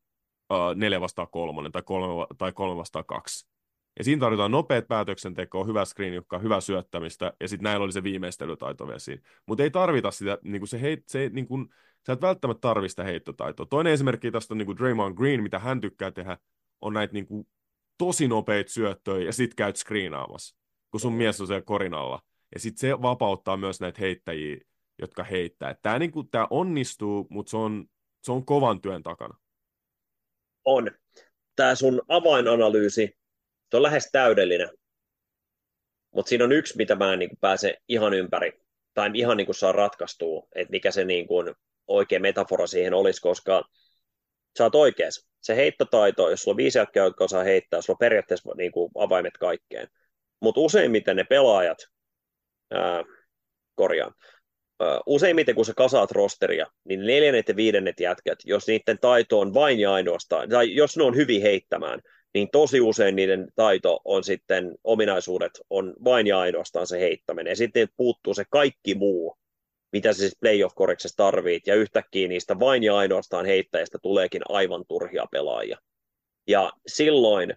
uh, 0.50 0.74
neljä 0.74 1.00
vastaan 1.00 1.28
kolmonen 1.30 1.72
tai 1.72 1.82
kolme, 1.82 2.26
tai 2.38 2.52
kolme 2.52 2.76
vastaan 2.76 3.04
kaksi. 3.04 3.48
Ja 3.98 4.04
siinä 4.04 4.20
tarvitaan 4.20 4.50
nopeat 4.50 4.88
päätöksentekoa, 4.88 5.64
hyvä 5.64 5.84
screenjukka, 5.84 6.38
hyvä 6.38 6.60
syöttämistä, 6.60 7.32
ja 7.40 7.48
sitten 7.48 7.64
näillä 7.64 7.84
oli 7.84 7.92
se 7.92 8.02
viimeistelytaito 8.02 8.86
vielä 8.86 8.98
siinä. 8.98 9.22
Mutta 9.46 9.62
ei 9.62 9.70
tarvita 9.70 10.10
sitä, 10.10 10.38
niin 10.44 10.60
kuin 10.60 10.68
se, 10.68 10.80
heit, 10.80 11.02
se 11.08 11.30
niin 11.32 11.46
kuin, 11.48 11.68
sä 12.06 12.12
et 12.12 12.20
välttämättä 12.20 12.60
tarvi 12.60 12.88
sitä 12.88 13.04
heittotaitoa. 13.04 13.66
Toinen 13.66 13.92
esimerkki 13.92 14.30
tästä 14.30 14.54
on 14.54 14.58
niin 14.58 14.66
kuin 14.66 14.78
Draymond 14.78 15.14
Green, 15.14 15.42
mitä 15.42 15.58
hän 15.58 15.80
tykkää 15.80 16.10
tehdä, 16.10 16.38
on 16.80 16.92
näitä 16.92 17.12
niin 17.12 17.26
kuin 17.26 17.48
tosi 17.98 18.28
nopeita 18.28 18.70
syöttöjä, 18.70 19.26
ja 19.26 19.32
sit 19.32 19.54
käyt 19.54 19.76
screenaamassa, 19.76 20.56
kun 20.90 21.00
sun 21.00 21.12
mies 21.12 21.40
on 21.40 21.46
siellä 21.46 21.62
korinalla. 21.62 22.22
Ja 22.54 22.60
sitten 22.60 22.80
se 22.80 23.02
vapauttaa 23.02 23.56
myös 23.56 23.80
näitä 23.80 24.00
heittäjiä, 24.00 24.56
jotka 24.98 25.24
heittää. 25.24 25.74
Tämä 25.82 25.98
niin 25.98 26.12
tää 26.30 26.46
onnistuu, 26.50 27.26
mutta 27.30 27.50
se 27.50 27.56
on, 27.56 27.84
se 28.22 28.32
on 28.32 28.46
kovan 28.46 28.80
työn 28.80 29.02
takana. 29.02 29.38
On. 30.66 30.90
Tämä 31.56 31.74
sun 31.74 32.02
avainanalyysi 32.08 33.16
se 33.70 33.76
on 33.76 33.82
lähes 33.82 34.08
täydellinen. 34.12 34.68
Mutta 36.14 36.28
siinä 36.28 36.44
on 36.44 36.52
yksi, 36.52 36.76
mitä 36.76 36.94
mä 36.94 37.12
en 37.12 37.18
niin 37.18 37.30
pääse 37.40 37.76
ihan 37.88 38.14
ympäri, 38.14 38.52
tai 38.94 39.10
ihan 39.14 39.36
niin 39.36 39.54
saa 39.54 39.72
ratkaistua, 39.72 40.48
että 40.54 40.70
mikä 40.70 40.90
se 40.90 41.04
niin 41.04 41.26
kuin 41.26 41.54
oikea 41.86 42.20
metafora 42.20 42.66
siihen 42.66 42.94
olisi, 42.94 43.20
koska 43.20 43.62
sä 44.58 44.64
oot 44.64 44.74
oikeassa. 44.74 45.28
Se 45.40 45.56
heittotaito, 45.56 46.30
jos 46.30 46.42
sulla 46.42 46.52
on 46.52 46.56
viisi 46.56 46.78
jätkää, 46.78 47.04
jotka 47.04 47.24
osaa 47.24 47.42
heittää, 47.42 47.80
sulla 47.80 47.94
on 47.94 47.98
periaatteessa 47.98 48.50
niin 48.56 48.72
kuin 48.72 48.90
avaimet 48.94 49.38
kaikkeen. 49.38 49.88
Mutta 50.40 50.60
useimmiten 50.60 51.16
ne 51.16 51.24
pelaajat, 51.24 51.78
ää, 52.70 53.04
korjaan, 53.74 54.14
useimmiten 55.06 55.54
kun 55.54 55.64
sä 55.64 55.72
kasaat 55.76 56.10
rosteria, 56.10 56.66
niin 56.84 57.00
neljännet 57.00 57.48
ja 57.48 57.56
viidennet 57.56 58.00
jätkät, 58.00 58.38
jos 58.44 58.66
niiden 58.66 58.98
taito 59.00 59.40
on 59.40 59.54
vain 59.54 59.80
ja 59.80 59.92
ainoastaan, 59.92 60.48
tai 60.48 60.74
jos 60.74 60.96
ne 60.96 61.04
on 61.04 61.16
hyvin 61.16 61.42
heittämään, 61.42 62.00
niin 62.34 62.48
tosi 62.52 62.80
usein 62.80 63.16
niiden 63.16 63.48
taito 63.54 64.00
on 64.04 64.24
sitten, 64.24 64.74
ominaisuudet 64.84 65.52
on 65.70 65.94
vain 66.04 66.26
ja 66.26 66.38
ainoastaan 66.38 66.86
se 66.86 67.00
heittäminen. 67.00 67.50
Ja 67.50 67.56
sitten 67.56 67.88
puuttuu 67.96 68.34
se 68.34 68.44
kaikki 68.50 68.94
muu, 68.94 69.36
mitä 69.92 70.12
se 70.12 70.18
siis 70.18 70.36
playoff-koriksessa 70.40 71.16
tarvit, 71.16 71.66
ja 71.66 71.74
yhtäkkiä 71.74 72.28
niistä 72.28 72.58
vain 72.58 72.82
ja 72.82 72.96
ainoastaan 72.96 73.46
heittäjistä 73.46 73.98
tuleekin 74.02 74.42
aivan 74.48 74.84
turhia 74.88 75.26
pelaajia. 75.32 75.78
Ja 76.48 76.72
silloin 76.86 77.54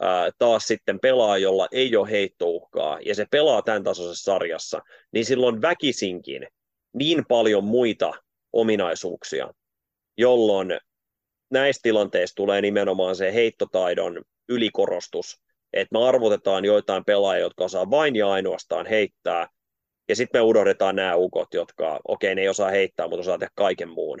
ää, 0.00 0.30
taas 0.38 0.66
sitten 0.66 1.00
pelaa, 1.00 1.38
jolla 1.38 1.68
ei 1.72 1.96
ole 1.96 2.10
heittouhkaa, 2.10 2.98
ja 3.04 3.14
se 3.14 3.26
pelaa 3.30 3.62
tämän 3.62 3.84
tasoisessa 3.84 4.32
sarjassa, 4.32 4.82
niin 5.12 5.24
silloin 5.24 5.62
väkisinkin 5.62 6.48
niin 6.98 7.24
paljon 7.28 7.64
muita 7.64 8.12
ominaisuuksia, 8.52 9.54
jolloin 10.18 10.78
näissä 11.50 11.80
tilanteissa 11.82 12.34
tulee 12.34 12.60
nimenomaan 12.60 13.16
se 13.16 13.34
heittotaidon 13.34 14.22
ylikorostus, 14.48 15.42
että 15.72 15.98
me 15.98 16.08
arvotetaan 16.08 16.64
joitain 16.64 17.04
pelaajia, 17.04 17.44
jotka 17.44 17.64
osaa 17.64 17.90
vain 17.90 18.16
ja 18.16 18.30
ainoastaan 18.30 18.86
heittää, 18.86 19.48
ja 20.08 20.16
sitten 20.16 20.38
me 20.38 20.42
unohdetaan 20.42 20.96
nämä 20.96 21.16
ukot, 21.16 21.54
jotka, 21.54 22.00
okei, 22.08 22.34
ne 22.34 22.42
ei 22.42 22.48
osaa 22.48 22.70
heittää, 22.70 23.08
mutta 23.08 23.20
osaa 23.20 23.38
tehdä 23.38 23.52
kaiken 23.54 23.88
muun. 23.88 24.18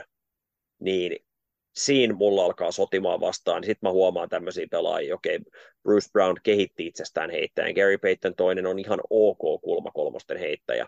Niin 0.80 1.16
siinä 1.76 2.14
mulla 2.14 2.44
alkaa 2.44 2.72
sotimaan 2.72 3.20
vastaan. 3.20 3.64
Sitten 3.64 3.88
mä 3.88 3.92
huomaan 3.92 4.28
tämmöisiä 4.28 4.66
pelaajia, 4.70 5.14
okei, 5.14 5.38
Bruce 5.82 6.08
Brown 6.12 6.36
kehitti 6.42 6.86
itsestään 6.86 7.30
heittäjän, 7.30 7.74
Gary 7.74 7.98
Payton 7.98 8.34
toinen 8.34 8.66
on 8.66 8.78
ihan 8.78 9.00
ok 9.10 9.62
kulmakolmosten 9.62 10.38
heittäjä. 10.38 10.86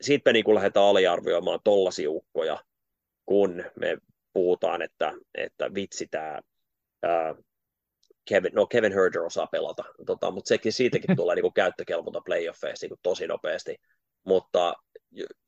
Sitten 0.00 0.30
me 0.30 0.32
niin 0.32 0.54
lähdetään 0.54 0.86
aliarvioimaan 0.86 1.60
tollasia 1.64 2.10
ukkoja, 2.10 2.64
kun 3.26 3.64
me 3.80 3.98
puhutaan, 4.32 4.82
että, 4.82 5.12
että 5.34 5.74
vitsi 5.74 6.06
tämä 6.10 6.40
Kevin, 8.28 8.52
no 8.54 8.66
Kevin 8.66 8.92
Herder 8.92 9.22
osaa 9.22 9.46
pelata, 9.46 9.84
tota, 10.06 10.30
mutta 10.30 10.48
sekin 10.48 10.72
siitäkin 10.72 11.16
tulee 11.16 11.36
niin 11.36 11.52
käyttökelpoita 11.52 12.20
playoffeissa 12.20 12.86
niin 12.86 12.98
tosi 13.02 13.26
nopeasti. 13.26 13.76
Mutta 14.24 14.74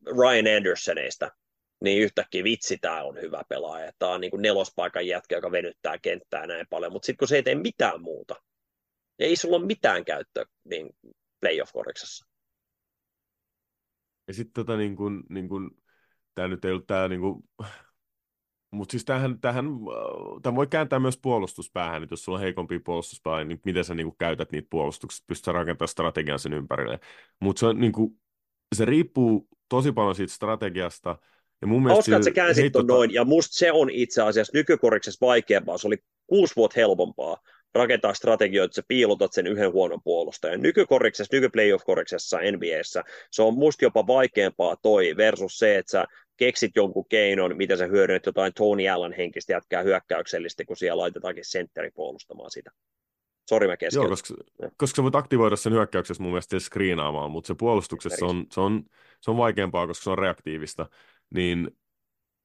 Ryan 0.06 0.56
Andersoneista, 0.56 1.30
niin 1.80 2.02
yhtäkkiä 2.02 2.44
vitsi, 2.44 2.78
tämä 2.78 3.02
on 3.02 3.20
hyvä 3.20 3.42
pelaaja. 3.48 3.92
Tämä 3.98 4.12
on 4.12 4.20
niin 4.20 4.30
kuin 4.30 4.42
nelospaikan 4.42 5.06
jätkä, 5.06 5.36
joka 5.36 5.52
venyttää 5.52 5.98
kenttää 5.98 6.46
näin 6.46 6.66
paljon, 6.70 6.92
mutta 6.92 7.06
sitten 7.06 7.18
kun 7.18 7.28
se 7.28 7.36
ei 7.36 7.42
tee 7.42 7.54
mitään 7.54 8.00
muuta, 8.00 8.34
ei 9.18 9.36
sulla 9.36 9.56
ole 9.56 9.66
mitään 9.66 10.04
käyttöä 10.04 10.44
niin 10.64 10.90
playoff-koriksessa. 11.40 12.27
Ja 14.28 14.34
sitten 14.34 14.52
tota 14.54 14.76
niin 14.76 14.96
kuin, 14.96 15.22
niin 15.28 15.48
kuin 15.48 15.70
tämä 16.34 16.48
nyt 16.48 16.64
ei 16.64 16.70
ollut 16.70 16.86
tämä 16.86 17.08
niin 17.08 17.20
kuin... 17.20 17.44
Mutta 18.70 18.92
siis 18.92 19.04
tämähän, 19.04 19.40
tämähän, 19.40 19.66
äh, 19.66 20.42
tämä 20.42 20.56
voi 20.56 20.66
kääntää 20.66 21.00
myös 21.00 21.18
puolustuspäähän, 21.22 22.02
että 22.02 22.12
jos 22.12 22.24
sulla 22.24 22.38
on 22.38 22.42
heikompi 22.42 22.78
puolustuspää, 22.78 23.44
niin 23.44 23.60
miten 23.64 23.84
sä 23.84 23.94
niin 23.94 24.06
kuin 24.06 24.16
käytät 24.18 24.52
niitä 24.52 24.68
puolustuksia, 24.70 25.24
pystyt 25.26 25.54
rakentamaan 25.54 25.88
strategian 25.88 26.38
sen 26.38 26.52
ympärille. 26.52 27.00
Mutta 27.40 27.60
se, 27.60 27.74
niin 27.74 27.92
kuin, 27.92 28.20
se 28.74 28.84
riippuu 28.84 29.48
tosi 29.68 29.92
paljon 29.92 30.14
siitä 30.14 30.32
strategiasta, 30.32 31.18
Ja 31.60 31.66
mun 31.66 31.82
Hauska, 31.82 32.16
että 32.16 32.24
sä 32.24 32.30
käänsit 32.30 32.62
heittota... 32.62 32.92
noin, 32.92 33.14
ja 33.14 33.24
musta 33.24 33.54
se 33.54 33.72
on 33.72 33.90
itse 33.90 34.22
asiassa 34.22 34.50
nykykoriksessa 34.54 35.26
vaikeampaa. 35.26 35.78
Se 35.78 35.86
oli 35.86 35.98
kuusi 36.26 36.56
vuotta 36.56 36.80
helpompaa 36.80 37.36
rakentaa 37.78 38.14
strategioita, 38.14 38.64
että 38.64 38.74
sä 38.74 38.82
piilotat 38.88 39.32
sen 39.32 39.46
yhden 39.46 39.72
huonon 39.72 40.02
puolustajan. 40.04 40.62
Nykykoriksessa, 40.62 41.36
nykyplayoff-koriksessa 41.36 42.38
NBAssä 42.52 43.04
se 43.30 43.42
on 43.42 43.54
musta 43.54 43.84
jopa 43.84 44.06
vaikeampaa 44.06 44.76
toi 44.82 45.16
versus 45.16 45.58
se, 45.58 45.78
että 45.78 45.90
sä 45.90 46.04
keksit 46.36 46.72
jonkun 46.76 47.08
keinon, 47.08 47.56
miten 47.56 47.78
sä 47.78 47.86
hyödynnät 47.86 48.26
jotain 48.26 48.52
Tony 48.54 48.88
Allen 48.88 49.12
henkistä 49.12 49.52
jätkää 49.52 49.82
hyökkäyksellisesti, 49.82 50.64
kun 50.64 50.76
siellä 50.76 51.00
laitetaankin 51.00 51.44
sentteri 51.44 51.90
puolustamaan 51.90 52.50
sitä. 52.50 52.70
Sori 53.48 53.66
mä 53.66 53.76
keskeytin. 53.76 54.02
Joo, 54.02 54.10
koska, 54.10 54.34
koska 54.76 54.96
sä 54.96 55.02
voit 55.02 55.14
aktivoida 55.14 55.56
sen 55.56 55.72
hyökkäyksessä 55.72 56.22
mun 56.22 56.32
mielestä 56.32 56.58
screenaamaan, 56.58 57.30
mutta 57.30 57.48
se 57.48 57.54
puolustuksessa 57.54 58.26
on, 58.26 58.46
se, 58.52 58.60
on, 58.60 58.84
se 59.20 59.30
on 59.30 59.36
vaikeampaa, 59.36 59.86
koska 59.86 60.04
se 60.04 60.10
on 60.10 60.18
reaktiivista. 60.18 60.86
Niin, 61.34 61.70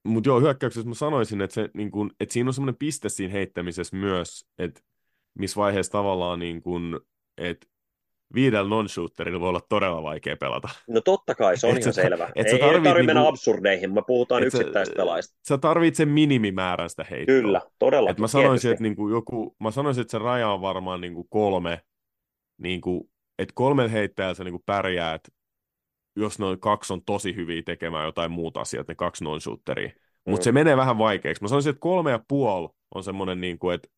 mutta 0.03 0.29
joo, 0.29 0.39
hyökkäyksessä 0.39 0.89
mä 0.89 0.95
sanoisin, 0.95 1.41
että, 1.41 1.53
se, 1.53 1.69
niin 1.73 1.91
kun, 1.91 2.11
että 2.19 2.33
siinä 2.33 2.49
on 2.49 2.53
semmoinen 2.53 2.79
piste 2.79 3.09
siinä 3.09 3.33
heittämisessä 3.33 3.95
myös, 3.95 4.45
että 4.57 4.81
missä 5.39 5.61
vaiheessa 5.61 5.91
tavallaan 5.91 6.39
niin 6.39 6.61
kun, 6.61 7.01
että 7.37 7.67
viidellä 8.33 8.69
non-shooterilla 8.69 9.39
voi 9.39 9.49
olla 9.49 9.61
todella 9.69 10.03
vaikea 10.03 10.37
pelata. 10.37 10.69
No 10.87 11.01
totta 11.01 11.35
kai, 11.35 11.57
se 11.57 11.67
on 11.67 11.73
et 11.77 11.81
ihan 11.81 11.93
sä, 11.93 12.01
selvä. 12.01 12.29
Et 12.35 12.47
ei, 12.47 12.53
ei 12.53 12.59
tarvitse 12.59 12.93
niinku, 12.93 13.05
mennä 13.05 13.27
absurdeihin, 13.27 13.93
me 13.93 14.01
puhutaan 14.07 14.43
yksittäistä 14.43 14.95
pelaajista. 14.95 15.37
Sä 15.47 15.57
tarvitset 15.57 15.95
sen 15.95 16.09
minimimäärän 16.09 16.89
sitä 16.89 17.05
heittoa. 17.09 17.35
Kyllä, 17.35 17.61
todella. 17.79 18.09
Et 18.09 18.19
mä, 18.19 18.27
sanoisin, 18.27 18.71
että 18.71 18.83
niinku 18.83 19.09
joku, 19.09 19.55
mä 19.59 19.71
sanoisin, 19.71 20.01
että 20.01 20.11
se 20.11 20.19
raja 20.19 20.49
on 20.49 20.61
varmaan 20.61 21.01
niinku 21.01 21.23
kolme, 21.23 21.81
niinku, 22.57 23.09
että 23.39 23.53
kolmen 23.55 23.89
heittäjällä 23.89 24.33
sä 24.33 24.43
niinku 24.43 24.63
pärjäät, 24.65 25.21
jos 26.15 26.39
noin 26.39 26.59
kaksi 26.59 26.93
on 26.93 27.01
tosi 27.05 27.35
hyviä 27.35 27.61
tekemään 27.65 28.05
jotain 28.05 28.31
muuta 28.31 28.61
asiaa, 28.61 28.83
ne 28.87 28.95
kaksi 28.95 29.23
non-shooteria. 29.23 29.91
Mutta 30.27 30.41
mm. 30.41 30.43
se 30.43 30.51
menee 30.51 30.77
vähän 30.77 30.97
vaikeaksi. 30.97 31.43
Mä 31.43 31.47
sanoisin, 31.47 31.69
että 31.69 31.79
kolme 31.79 32.11
ja 32.11 32.19
puoli 32.27 32.69
on 32.95 33.03
semmoinen, 33.03 33.41
niin 33.41 33.59
kuin, 33.59 33.75
että 33.75 33.89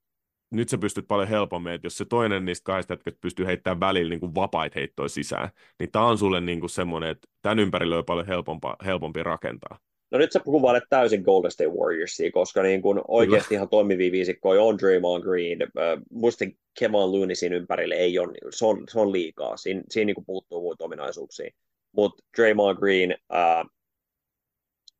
nyt 0.56 0.70
sä 0.70 0.78
pystyt 0.78 1.08
paljon 1.08 1.28
helpommin, 1.28 1.74
että 1.74 1.86
jos 1.86 1.97
se 1.97 2.06
toinen 2.06 2.45
niistä 2.45 2.64
kahdesta 2.64 2.93
jätkästä 2.93 3.20
pystyy 3.22 3.45
heittämään 3.45 3.80
välillä 3.80 4.10
niin 4.10 4.20
kuin 4.20 4.36
vapaita 4.36 4.80
heittoja 4.80 5.10
sisään, 5.10 5.49
niin 5.80 5.91
tämä 5.91 6.08
on 6.08 6.18
sulle 6.18 6.41
niin 6.41 6.60
kuin 6.60 6.70
semmoinen, 6.70 7.10
että 7.10 7.28
tämän 7.41 7.60
ympärillä 7.60 7.97
on 7.97 8.06
paljon 8.06 8.28
helpompi, 8.28 8.68
helpompi 8.86 9.24
rakentaa. 9.24 9.78
No 10.12 10.18
nyt 10.18 10.32
sä 10.32 10.39
kuvailet 10.39 10.84
täysin 10.89 11.22
Golden 11.22 11.51
State 11.51 11.70
Warriorsia, 11.70 12.32
koska 12.32 12.64
niin 12.64 12.82
kuin 12.82 13.01
oikeasti 13.08 13.56
ihan 13.56 13.70
toimivia 13.70 14.12
viisikkoja 14.12 14.62
on 14.62 14.78
Draymond 14.78 15.24
Green. 15.24 15.62
Äh, 15.62 16.01
musta 16.12 16.45
Kevin 16.80 16.93
Looney 16.93 17.36
siinä 17.36 17.56
ympärille 17.56 17.95
ei 17.95 18.20
ole, 18.20 18.34
se 18.49 18.66
on, 18.66 18.84
se 18.89 18.99
on 18.99 19.12
liikaa. 19.12 19.58
Siinä, 19.58 19.82
siinä 19.89 20.06
niin 20.06 20.16
kuin 20.16 20.26
puuttuu 20.26 20.62
muita 20.62 20.84
ominaisuuksia. 20.84 21.49
Mutta 21.91 22.24
Draymond 22.38 22.78
Green 22.78 23.12
äh, 23.12 23.66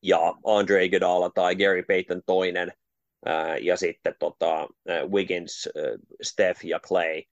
ja 0.04 0.20
Andre 0.44 0.86
Iguodala 0.86 1.30
tai 1.30 1.56
Gary 1.56 1.84
Payton 1.84 2.22
toinen– 2.26 2.72
ja 3.62 3.78
sitten 3.78 4.16
tota, 4.20 4.68
Wiggins, 5.12 5.70
Steph 6.22 6.66
ja 6.66 6.80
Clay, 6.80 7.24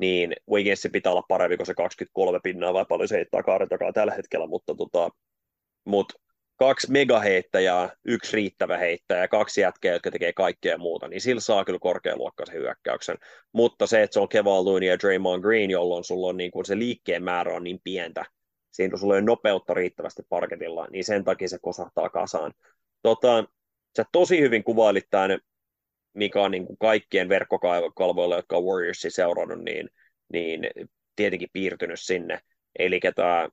niin 0.00 0.32
Wiggins 0.50 0.88
pitää 0.92 1.12
olla 1.12 1.24
parempi 1.28 1.56
kuin 1.56 1.66
se 1.66 1.74
23 1.74 2.40
pinnaa, 2.42 2.74
vai 2.74 2.84
paljon 2.88 3.08
se 3.08 3.16
heittää 3.16 3.42
kaaren 3.42 3.68
takaa 3.68 3.92
tällä 3.92 4.14
hetkellä, 4.14 4.46
mutta 4.46 4.74
tota, 4.74 5.08
mut 5.84 6.12
kaksi 6.56 6.92
megaheittäjää, 6.92 7.96
yksi 8.04 8.36
riittävä 8.36 8.78
heittäjä 8.78 9.28
kaksi 9.28 9.60
jätkää, 9.60 9.92
jotka 9.92 10.10
tekee 10.10 10.32
kaikkea 10.32 10.78
muuta, 10.78 11.08
niin 11.08 11.20
sillä 11.20 11.40
saa 11.40 11.64
kyllä 11.64 11.78
korkealuokkaisen 11.78 12.56
hyökkäyksen. 12.56 13.16
Mutta 13.52 13.86
se, 13.86 14.02
että 14.02 14.14
se 14.14 14.20
on 14.20 14.28
Kevin 14.28 14.64
Looney 14.64 14.88
ja 14.88 14.98
Draymond 14.98 15.42
Green, 15.42 15.70
jolloin 15.70 16.04
sulla 16.04 16.28
on 16.28 16.36
niin 16.36 16.50
kuin 16.50 16.64
se 16.64 16.78
liikkeen 16.78 17.22
määrä 17.22 17.54
on 17.54 17.64
niin 17.64 17.80
pientä, 17.84 18.24
siinä 18.70 18.96
sulla 18.96 19.16
ei 19.16 19.22
nopeutta 19.22 19.74
riittävästi 19.74 20.22
parketilla, 20.28 20.86
niin 20.90 21.04
sen 21.04 21.24
takia 21.24 21.48
se 21.48 21.58
kosahtaa 21.62 22.08
kasaan. 22.08 22.52
Tota, 23.02 23.44
sä 23.96 24.04
tosi 24.12 24.40
hyvin 24.40 24.64
kuvailit 24.64 25.06
tämän, 25.10 25.38
mikä 26.14 26.42
on 26.42 26.50
niin 26.50 26.66
kuin 26.66 26.78
kaikkien 26.78 27.28
verkkokalvoilla, 27.28 28.36
jotka 28.36 28.56
on 28.56 28.64
Warriorsin 28.64 29.10
seurannut, 29.10 29.64
niin, 29.64 29.88
niin 30.32 30.68
tietenkin 31.16 31.48
piirtynyt 31.52 32.00
sinne. 32.00 32.40
Eli 32.78 33.00
tämä 33.14 33.48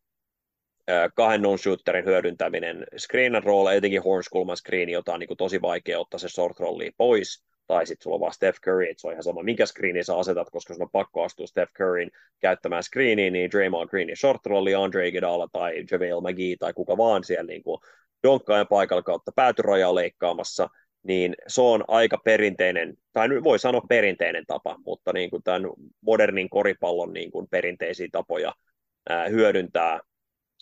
kahden 1.16 1.42
non-shooterin 1.42 2.06
hyödyntäminen, 2.06 2.86
screen 2.98 3.36
and 3.36 3.44
roll, 3.44 3.68
etenkin 3.68 4.04
hornskulman 4.04 4.58
screen, 4.58 4.90
jota 4.90 5.14
on 5.14 5.20
niin 5.20 5.28
kuin 5.28 5.38
tosi 5.38 5.62
vaikea 5.62 6.00
ottaa 6.00 6.20
se 6.20 6.30
short 6.30 6.60
rolli 6.60 6.92
pois, 6.98 7.44
tai 7.68 7.88
sitten 7.88 8.04
sulla 8.04 8.16
on 8.16 8.20
vaan 8.20 8.34
Steph 8.34 8.60
Curry, 8.62 8.90
että 8.90 9.02
se 9.02 9.08
on 9.08 9.14
ihan 9.14 9.24
sama, 9.24 9.44
minkä 9.44 9.66
screeni 9.66 10.04
sä 10.04 10.18
asetat, 10.18 10.50
koska 10.50 10.74
sun 10.74 10.84
on 10.84 10.90
pakko 10.92 11.24
astua 11.24 11.48
Steph 11.48 11.74
Curryn 11.74 12.12
käyttämään 12.40 12.84
screeniä, 12.84 13.30
niin 13.30 13.52
Draymond 13.52 13.90
Green 13.90 14.18
short 14.18 14.46
rolli, 14.46 14.76
Andre 14.76 15.08
Iguodala 15.08 15.48
tai 15.52 15.84
JaVale 15.92 16.32
McGee 16.32 16.56
tai 16.60 16.74
kuka 16.74 16.98
vaan 16.98 17.24
siellä 17.24 17.44
niin 17.44 17.64
kuin 17.64 17.82
donkkaajan 18.24 18.68
paikalla 18.68 19.04
kautta 19.04 19.32
päätyrajaa 19.36 19.96
leikkaamassa, 19.96 20.70
niin 21.04 21.36
se 21.48 21.62
on 21.62 21.84
aika 21.88 22.18
perinteinen, 22.18 22.94
tai 23.14 23.30
voi 23.44 23.60
sanoa 23.60 23.82
perinteinen 23.90 24.46
tapa, 24.48 24.76
mutta 24.86 25.14
niin 25.14 25.30
kuin 25.30 25.44
tämän 25.44 25.64
modernin 26.02 26.50
koripallon 26.50 27.14
niin 27.14 27.32
kuin 27.32 27.48
perinteisiä 27.52 28.08
tapoja 28.12 28.54
ää, 29.10 29.28
hyödyntää 29.28 30.00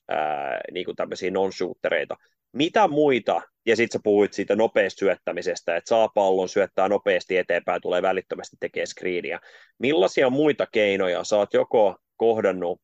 ää, 0.08 0.62
niin 0.72 0.86
kuin 0.86 0.96
tämmöisiä 0.96 1.32
non-shootereita. 1.32 2.16
Mitä 2.54 2.88
muita, 2.88 3.42
ja 3.66 3.76
sitten 3.76 4.00
sä 4.00 4.04
puhuit 4.04 4.34
siitä 4.34 4.56
nopeasta 4.56 5.00
syöttämisestä, 5.00 5.76
että 5.76 5.90
saa 5.90 6.08
pallon, 6.08 6.50
syöttää 6.50 6.90
nopeasti 6.90 7.38
eteenpäin, 7.38 7.82
tulee 7.82 8.02
välittömästi 8.02 8.58
tekee 8.60 8.86
screeniä. 8.86 9.40
Millaisia 9.80 10.30
muita 10.30 10.68
keinoja 10.72 11.24
sä 11.24 11.38
oot 11.38 11.54
joko 11.54 11.96
kohdannut 12.18 12.82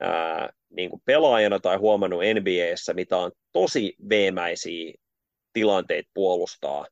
ää, 0.00 0.50
niin 0.70 0.90
kuin 0.90 1.02
pelaajana 1.04 1.60
tai 1.60 1.76
huomannut 1.76 2.20
NBAssä, 2.20 2.94
mitä 2.94 3.16
on 3.16 3.32
tosi 3.52 3.96
veemäisiä 4.08 4.92
tilanteita 5.52 6.10
puolustaa, 6.14 6.86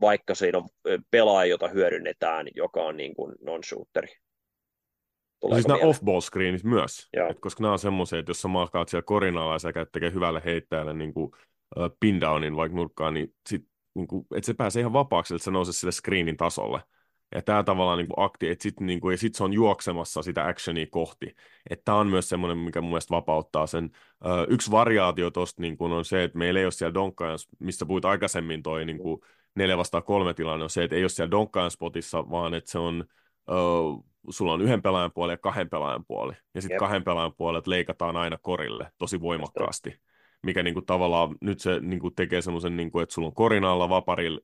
vaikka 0.00 0.34
siinä 0.34 0.58
on 0.58 0.68
pelaaja, 1.10 1.50
jota 1.50 1.68
hyödynnetään, 1.68 2.46
joka 2.54 2.82
on 2.82 2.96
niin 2.96 3.14
kuin 3.14 3.34
non-shooteri. 3.40 4.08
Tuleeko 5.40 5.56
siis 5.56 5.68
nämä 5.68 5.90
off-ball 5.90 6.20
screenit 6.20 6.64
myös, 6.64 7.08
Et 7.30 7.40
koska 7.40 7.62
nämä 7.62 7.72
on 7.72 7.78
semmoisia, 7.78 8.18
että 8.18 8.30
jos 8.30 8.40
sä 8.42 8.48
maakaat 8.48 8.88
siellä 8.88 9.04
korinalla 9.04 9.52
ja 9.52 9.58
sä 9.58 9.72
käyt 9.72 9.92
tekemään 9.92 10.14
hyvälle 10.14 10.42
heittäjälle 10.44 10.94
niin 10.94 11.14
kuin, 11.14 11.30
uh, 11.76 11.96
pin 12.00 12.20
downin 12.20 12.56
vaikka 12.56 12.76
nurkkaan, 12.76 13.14
niin, 13.14 13.34
sit, 13.48 13.62
niin 13.94 14.06
kuin, 14.06 14.26
että 14.34 14.46
se 14.46 14.54
pääsee 14.54 14.80
ihan 14.80 14.92
vapaaksi, 14.92 15.34
että 15.34 15.44
se 15.44 15.50
nousee 15.50 15.72
sille 15.72 15.92
screenin 15.92 16.36
tasolle. 16.36 16.80
Ja 17.34 17.42
tämä 17.42 17.62
tavallaan 17.62 17.98
niin 17.98 18.08
kuin 18.08 18.24
akti, 18.24 18.50
että 18.50 18.62
sitten 18.62 18.86
niin 18.86 19.00
kuin, 19.00 19.18
sit 19.18 19.34
se 19.34 19.44
on 19.44 19.52
juoksemassa 19.52 20.22
sitä 20.22 20.46
actionia 20.46 20.86
kohti. 20.90 21.34
Että 21.70 21.84
tämä 21.84 21.98
on 21.98 22.06
myös 22.06 22.28
semmoinen, 22.28 22.58
mikä 22.58 22.80
mun 22.80 22.90
mielestä 22.90 23.14
vapauttaa 23.14 23.66
sen. 23.66 23.90
Ö, 24.26 24.46
yksi 24.48 24.70
variaatio 24.70 25.30
tuosta 25.30 25.62
niin 25.62 25.76
kuin 25.76 25.92
on 25.92 26.04
se, 26.04 26.24
että 26.24 26.38
meillä 26.38 26.60
ei 26.60 26.66
ole 26.66 26.72
siellä 26.72 26.94
donkkajan, 26.94 27.38
mistä 27.58 27.86
puhuit 27.86 28.04
aikaisemmin 28.04 28.62
toi 28.62 28.84
niin 28.84 28.98
kuin 28.98 29.20
neljä 29.54 29.76
vastaan 29.76 30.02
kolme 30.02 30.34
tilanne, 30.34 30.64
on 30.64 30.70
se, 30.70 30.84
että 30.84 30.96
ei 30.96 31.02
ole 31.02 31.08
siellä 31.08 31.30
donkkajan 31.30 31.70
spotissa, 31.70 32.30
vaan 32.30 32.54
että 32.54 32.70
se 32.70 32.78
on, 32.78 33.04
ö, 33.50 33.54
sulla 34.30 34.52
on 34.52 34.60
yhden 34.60 34.82
pelaajan 34.82 35.12
puoli 35.12 35.32
ja 35.32 35.38
kahden 35.38 35.70
pelaajan 35.70 36.04
puoli. 36.04 36.32
Ja 36.54 36.62
sitten 36.62 36.78
kahden 36.78 37.04
pelaajan 37.04 37.34
puolet 37.34 37.66
leikataan 37.66 38.16
aina 38.16 38.38
korille 38.42 38.92
tosi 38.98 39.20
voimakkaasti. 39.20 40.00
Mikä 40.42 40.62
niin 40.62 40.74
kuin, 40.74 40.86
tavallaan 40.86 41.36
nyt 41.40 41.60
se 41.60 41.80
niin 41.80 42.00
kuin, 42.00 42.14
tekee 42.14 42.42
semmoisen, 42.42 42.76
niin 42.76 42.90
että 43.02 43.14
sulla 43.14 43.28
on 43.28 43.34
korin 43.34 43.64
alla 43.64 43.88
vaparilla 43.88 44.40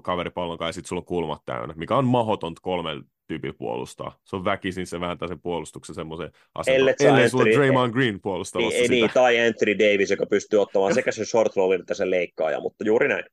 kaveripallon 0.00 0.58
kanssa 0.58 0.68
ja 0.68 0.72
sitten 0.72 0.88
sulla 0.88 1.00
on 1.00 1.06
kulmat 1.06 1.42
täynnä, 1.44 1.74
mikä 1.76 1.96
on 1.96 2.04
mahdotonta 2.04 2.60
kolme 2.62 2.90
tyypillä 3.26 3.54
puolustaa. 3.58 4.18
Se 4.24 4.36
on 4.36 4.44
väkisin, 4.44 4.86
se 4.86 5.00
vääntää 5.00 5.28
sen 5.28 5.40
puolustuksen 5.40 5.94
semmoisen 5.94 6.30
asennon. 6.54 6.94
Ellei 7.00 7.28
sulla 7.28 7.44
on 7.44 7.50
Draymond 7.50 7.92
Green 7.92 8.20
puolustamassa 8.20 8.78
niin, 8.78 8.84
sitä. 8.84 8.94
Niin, 8.94 9.10
tai 9.14 9.46
Anthony 9.46 9.78
Davis, 9.78 10.10
joka 10.10 10.26
pystyy 10.26 10.58
ottamaan 10.58 10.94
sekä 10.94 11.12
sen 11.12 11.26
short 11.26 11.56
rollin 11.56 11.80
että 11.80 11.94
sen 11.94 12.10
leikkaaja, 12.10 12.60
mutta 12.60 12.84
juuri 12.84 13.08
näin. 13.08 13.24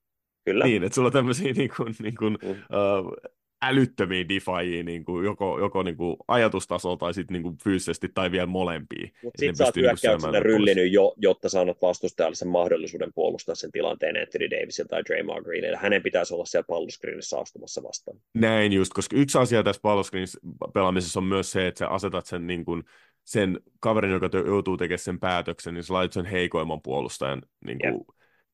Kyllä. 0.45 0.66
Niin, 0.66 0.84
että 0.84 0.95
sulla 0.95 1.07
on 1.07 1.14
tämmöisiä 1.14 1.53
niin 1.53 1.72
kuin, 1.78 1.95
niin 1.99 2.16
kuin, 2.16 2.38
mm. 2.43 2.49
uh, 2.49 3.14
älyttömiä 3.62 4.30
defiejia 4.30 4.84
niin 4.84 5.05
kuin 5.05 5.26
joko, 5.26 5.60
joko 5.60 5.84
niin 5.84 5.97
kuin 5.97 6.18
ajatustasolla 6.28 6.97
tai 6.97 7.14
sitten 7.14 7.34
niin 7.34 7.43
kuin 7.43 7.57
fyysisesti 7.64 8.10
tai 8.14 8.32
vielä 8.32 8.45
molempia. 8.45 9.07
Mutta 9.24 9.39
sitten 9.39 9.55
sä 9.55 9.64
oot 9.64 9.76
niinku 9.76 9.89
hyökkäyksenä 9.89 10.39
ryllinyt, 10.39 10.91
jo, 10.91 11.14
jotta 11.18 11.49
sä 11.49 11.62
annat 11.62 11.82
vastustajalle 11.82 12.36
sen 12.36 12.47
mahdollisuuden 12.47 13.14
puolustaa 13.14 13.55
sen 13.55 13.72
tilanteen 13.72 14.18
Anthony 14.18 14.49
Davisin 14.49 14.88
tai 14.88 15.03
Draymond 15.05 15.43
Greenille. 15.43 15.78
Hänen 15.78 16.03
pitäisi 16.03 16.34
olla 16.34 16.45
siellä 16.45 16.68
palloskriinissä 16.68 17.39
astumassa 17.39 17.84
vastaan. 17.84 18.18
Näin 18.34 18.74
just, 18.74 18.93
koska 18.93 19.16
yksi 19.16 19.38
asia 19.38 19.64
tässä 19.64 19.82
palloskriinissä 19.82 20.39
pelaamisessa 20.74 21.20
on 21.20 21.24
myös 21.24 21.51
se, 21.51 21.68
että 21.68 21.80
sä 21.80 21.88
asetat 21.88 22.26
sen 22.26 22.47
niin 22.47 22.66
kuin, 22.66 22.84
sen 23.24 23.60
kaverin, 23.80 24.12
joka 24.12 24.30
joutuu 24.45 24.78
tekemään 24.78 24.99
sen 24.99 25.20
päätöksen, 25.20 25.74
niin 25.74 25.84
sä 25.84 25.93
laitat 25.93 26.14
sen 26.14 26.26
heikoimman 26.26 26.82
puolustajan 26.82 27.41
niin 27.66 27.80
kuin, 27.80 28.05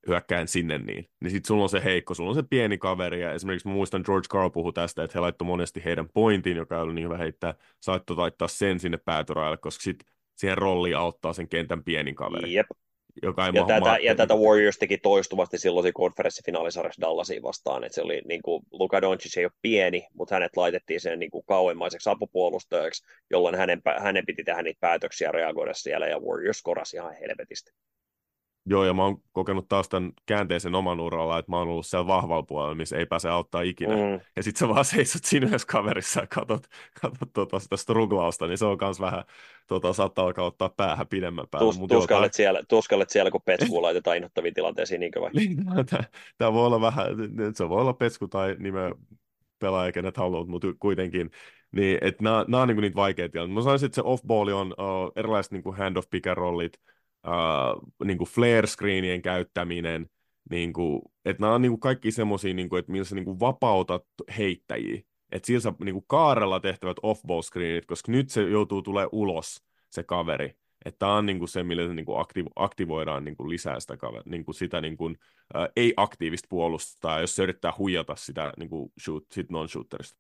hyökkään 0.08 0.47
sinne 0.47 0.78
niin. 0.78 1.10
Niin 1.22 1.32
sit 1.32 1.45
sulla 1.45 1.64
on 1.64 1.70
se 1.70 1.84
heikko, 1.84 2.14
sulla 2.14 2.30
on 2.30 2.36
se 2.36 2.43
pieni 2.49 2.78
kaveri, 2.78 3.22
ja 3.22 3.34
esimerkiksi 3.34 3.68
mä 3.68 3.74
muistan 3.74 4.03
George 4.06 4.28
Carl 4.28 4.49
puhui 4.49 4.74
tästä, 4.74 5.03
että 5.03 5.18
he 5.18 5.20
laittoi 5.20 5.45
monesti 5.45 5.86
heidän 5.86 6.10
pointin, 6.14 6.58
joka 6.58 6.82
oli 6.82 6.93
niin 6.93 7.06
hyvä 7.06 7.18
heittää, 7.18 7.53
saattoi 7.82 8.18
laittaa 8.18 8.47
sen 8.47 8.80
sinne 8.80 8.97
päätyrajalle, 8.97 9.58
koska 9.58 9.84
sit 9.84 9.97
siihen 10.36 10.58
rolliin 10.58 10.97
auttaa 10.97 11.34
sen 11.34 11.49
kentän 11.49 11.84
pienin 11.84 12.16
kaveri. 12.16 12.53
Jep. 12.53 12.68
Joka 13.24 13.45
ei 13.45 13.51
ja, 13.53 13.66
tätä, 13.66 13.97
ja 14.01 14.16
tätä 14.16 14.36
Warriors 14.36 14.78
teki 14.78 14.97
toistuvasti 14.97 15.58
silloin 15.58 15.93
konferenssifinaalisarjassa 15.93 17.01
Dallasia 17.01 17.41
vastaan, 17.41 17.84
että 17.84 17.95
se 17.95 18.01
oli 18.01 18.22
niin 18.28 18.41
kuin, 18.41 18.64
Luka 18.72 19.01
Doncic 19.01 19.38
ei 19.38 19.45
ole 19.45 19.51
pieni, 19.62 20.08
mutta 20.14 20.36
hänet 20.36 20.58
laitettiin 20.58 21.01
sen 21.01 21.20
niin 21.20 21.32
kuin 21.32 21.45
kauemmaiseksi 21.45 22.10
apupuolustajaksi, 22.10 23.06
jolloin 23.32 23.56
hänen, 23.56 23.82
hänen 23.99 24.26
piti 24.26 24.43
tehdä 24.43 24.62
niitä 24.62 24.80
päätöksiä 24.80 25.32
reagoida 25.32 25.74
siellä, 25.74 26.08
ja 26.08 26.20
Warriors 26.20 26.62
korasi 26.62 26.97
ihan 26.97 27.14
helvetisti. 27.14 27.72
Joo, 28.68 28.86
ja 28.86 28.93
mä 28.93 29.03
oon 29.03 29.18
kokenut 29.32 29.68
taas 29.68 29.89
tämän 29.89 30.11
käänteisen 30.26 30.76
oman 30.76 30.99
uralla, 30.99 31.39
että 31.39 31.51
mä 31.51 31.57
oon 31.57 31.68
ollut 31.68 31.86
siellä 31.86 32.07
vahvalla 32.07 32.43
puolella, 32.43 32.76
missä 32.76 32.97
ei 32.97 33.05
pääse 33.05 33.30
auttaa 33.30 33.61
ikinä. 33.61 33.95
Mm. 33.95 34.20
Ja 34.36 34.43
sit 34.43 34.57
sä 34.57 34.70
vaan 34.70 34.86
seisot 34.86 35.24
siinä 35.24 35.47
yhdessä 35.47 35.68
kaverissa 35.68 36.22
ja 36.22 36.28
katot, 36.28 36.68
katot 37.01 37.34
tota, 37.34 37.59
sitä 37.59 37.78
struglausta, 37.78 38.47
niin 38.47 38.57
se 38.57 38.66
on 38.66 38.78
kans 38.78 38.99
vähän, 38.99 39.24
tota, 39.68 39.93
saattaa 39.93 40.26
alkaa 40.26 40.45
ottaa 40.45 40.70
päähän 40.70 41.07
pidemmän 41.07 41.45
päälle. 41.51 41.74
Tus, 41.74 41.80
tuskallet, 41.80 42.09
jotain... 42.09 42.34
siellä, 42.34 42.61
tuskallet 42.68 43.09
siellä, 43.09 43.32
kun 43.32 43.41
petskuun 43.45 43.84
laitetaan 43.84 44.18
innoittaviin 44.18 44.53
tilanteisiin, 44.53 44.99
niinkö 44.99 45.22
vai? 45.22 45.32
Tämä 46.38 46.53
voi 46.53 46.66
olla 46.66 46.82
vähän, 46.82 47.07
se 47.53 47.70
voi 47.70 47.82
olla 47.82 47.93
petsku 47.93 48.28
tai 48.28 48.55
nimeä 48.59 48.91
pelaaja, 49.59 49.91
kenet 49.91 50.18
haluat, 50.18 50.47
mutta 50.47 50.68
kuitenkin. 50.80 51.32
Niin, 51.72 51.97
että 52.01 52.24
nämä, 52.24 52.45
nämä 52.47 52.61
on 52.61 52.68
niin 52.68 52.78
niitä 52.78 52.95
vaikeita 52.95 53.32
tilanteita. 53.32 53.59
Mä 53.59 53.63
sanoisin, 53.63 53.86
että 53.86 53.95
se 53.95 54.01
off-balli 54.01 54.53
on 54.53 54.68
uh, 54.68 55.11
erilaiset 55.16 55.51
niin 55.51 55.76
hand-off 55.78 56.09
pick 56.09 56.28
and 56.28 56.36
rollit, 56.36 56.80
uh, 57.28 58.07
niin 58.07 58.17
kuin 58.17 58.28
flare-screenien 58.28 59.21
käyttäminen, 59.21 60.09
niin 60.49 60.73
kuin, 60.73 61.01
että 61.26 61.41
nämä 61.41 61.53
on 61.53 61.61
niin 61.61 61.71
kuin 61.71 61.80
kaikki 61.80 62.11
semmoisia, 62.11 62.53
niin 62.53 62.78
että 62.80 62.91
millä 62.91 63.05
sä 63.05 63.15
niin 63.15 63.26
kuin 63.26 63.39
vapautat 63.39 64.03
heittäjiä. 64.38 65.01
Että 65.32 65.45
sillä 65.47 65.59
sä 65.59 65.73
niin 65.84 65.95
kuin 65.95 66.05
kaarella 66.07 66.59
tehtävät 66.59 66.97
off-ball 67.03 67.41
screenit, 67.41 67.86
koska 67.86 68.11
nyt 68.11 68.30
se 68.30 68.41
joutuu 68.41 68.82
tulee 68.82 69.07
ulos, 69.11 69.63
se 69.89 70.03
kaveri. 70.03 70.53
Että 70.86 70.99
tämä 70.99 71.15
on 71.15 71.26
niin 71.26 71.39
kuin 71.39 71.49
se, 71.49 71.63
millä 71.63 71.95
se 71.95 72.03
kuin 72.03 72.26
aktiv- 72.26 72.51
aktivoidaan 72.55 73.26
niin 73.26 73.38
kuin 73.38 73.49
lisää 73.49 73.80
sitä, 73.80 73.97
niin 74.26 74.45
kuin 74.45 74.55
sitä 74.55 74.82
niin 74.82 74.97
kuin, 74.97 75.17
äh, 75.55 75.67
ei-aktiivista 75.76 76.47
puolustaa, 76.49 77.21
jos 77.21 77.36
se 77.36 77.43
yrittää 77.43 77.73
huijata 77.78 78.15
sitä 78.15 78.53
niin 78.57 78.69
kuin 78.69 78.91
shoot, 79.03 79.23
sit 79.32 79.49
non-shooterista. 79.49 80.17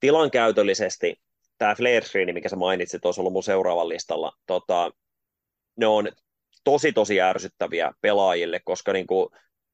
Tilankäytöllisesti 0.00 1.20
tämä 1.58 1.74
flare 1.74 2.00
screen, 2.00 2.34
mikä 2.34 2.48
sä 2.48 2.56
mainitsit, 2.56 3.04
olisi 3.04 3.20
ollut 3.20 3.32
mun 3.32 3.42
seuraavan 3.42 3.88
listalla. 3.88 4.32
Tota, 4.46 4.90
ne 5.80 5.86
on 5.86 6.08
tosi 6.64 6.92
tosi 6.92 7.20
ärsyttäviä 7.20 7.92
pelaajille, 8.00 8.60
koska 8.64 8.92
niin 8.92 9.06
kuin, 9.06 9.28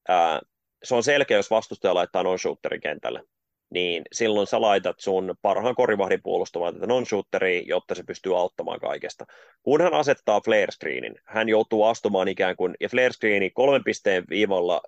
ää, 0.09 0.41
se 0.85 0.95
on 0.95 1.03
selkeä, 1.03 1.37
jos 1.37 1.51
vastustaja 1.51 1.95
laittaa 1.95 2.23
non-shooterin 2.23 2.81
kentälle 2.81 3.23
niin 3.71 4.03
silloin 4.13 4.47
sä 4.47 4.61
laitat 4.61 5.01
sun 5.01 5.35
parhaan 5.43 5.75
korivahdin 5.75 6.23
puolustamaan 6.23 6.75
tätä 6.75 6.87
non-shooteria, 6.87 7.63
jotta 7.67 7.95
se 7.95 8.03
pystyy 8.03 8.39
auttamaan 8.39 8.81
kaikesta. 8.81 9.27
Kun 9.63 9.81
hän 9.81 9.95
asettaa 9.95 10.41
flare 10.41 10.73
screenin, 10.73 11.15
hän 11.25 11.49
joutuu 11.49 11.85
astumaan 11.85 12.29
ikään 12.29 12.57
kuin, 12.57 12.75
ja 12.81 12.89
flare 12.89 13.13
screeni 13.13 13.51
kolmen 13.51 13.85
pisteen 13.85 14.25
viivalla 14.31 14.81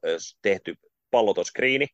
tehty 0.43 0.75
palloton 1.11 1.45
screeni, 1.45 1.87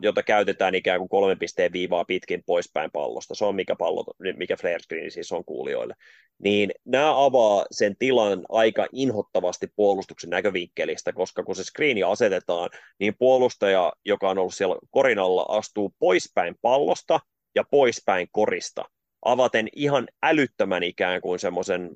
jota 0.00 0.22
käytetään 0.22 0.74
ikään 0.74 0.98
kuin 0.98 1.08
kolmen 1.08 1.38
pisteen 1.38 1.72
viivaa 1.72 2.04
pitkin 2.04 2.42
poispäin 2.46 2.90
pallosta. 2.90 3.34
Se 3.34 3.44
on 3.44 3.54
mikä, 3.54 3.76
pallo, 3.76 4.04
mikä 4.36 4.56
flare 4.56 4.78
screen 4.78 5.10
siis 5.10 5.32
on 5.32 5.44
kuulijoille. 5.44 5.94
Niin 6.38 6.70
nämä 6.84 7.24
avaa 7.24 7.66
sen 7.70 7.96
tilan 7.98 8.44
aika 8.48 8.86
inhottavasti 8.92 9.66
puolustuksen 9.76 10.30
näkövinkkelistä, 10.30 11.12
koska 11.12 11.42
kun 11.42 11.56
se 11.56 11.64
screeni 11.64 12.02
asetetaan, 12.02 12.70
niin 12.98 13.14
puolustaja, 13.18 13.92
joka 14.04 14.30
on 14.30 14.38
ollut 14.38 14.54
siellä 14.54 14.76
korin 14.90 15.18
alla, 15.18 15.46
astuu 15.48 15.94
poispäin 15.98 16.54
pallosta 16.62 17.20
ja 17.54 17.64
poispäin 17.70 18.28
korista, 18.32 18.84
avaten 19.24 19.68
ihan 19.76 20.08
älyttömän 20.22 20.82
ikään 20.82 21.20
kuin 21.20 21.38
semmoisen 21.38 21.90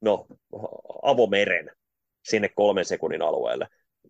no, 0.00 0.26
avomeren 1.02 1.70
sinne 2.24 2.48
kolmen 2.48 2.84
sekunnin 2.84 3.22
alueelle. 3.22 3.68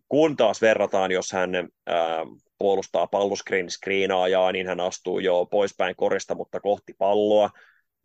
Kun 0.09 0.36
taas 0.36 0.62
verrataan, 0.62 1.11
jos 1.11 1.32
hän 1.32 1.55
ää, 1.86 2.26
puolustaa 2.59 3.07
palloskriin 3.07 3.70
skriinaajaa, 3.70 4.53
niin 4.53 4.66
hän 4.66 4.80
astuu 4.80 5.18
jo 5.18 5.47
poispäin 5.51 5.97
korista, 5.97 6.34
mutta 6.34 6.61
kohti 6.61 6.95
palloa, 6.99 7.51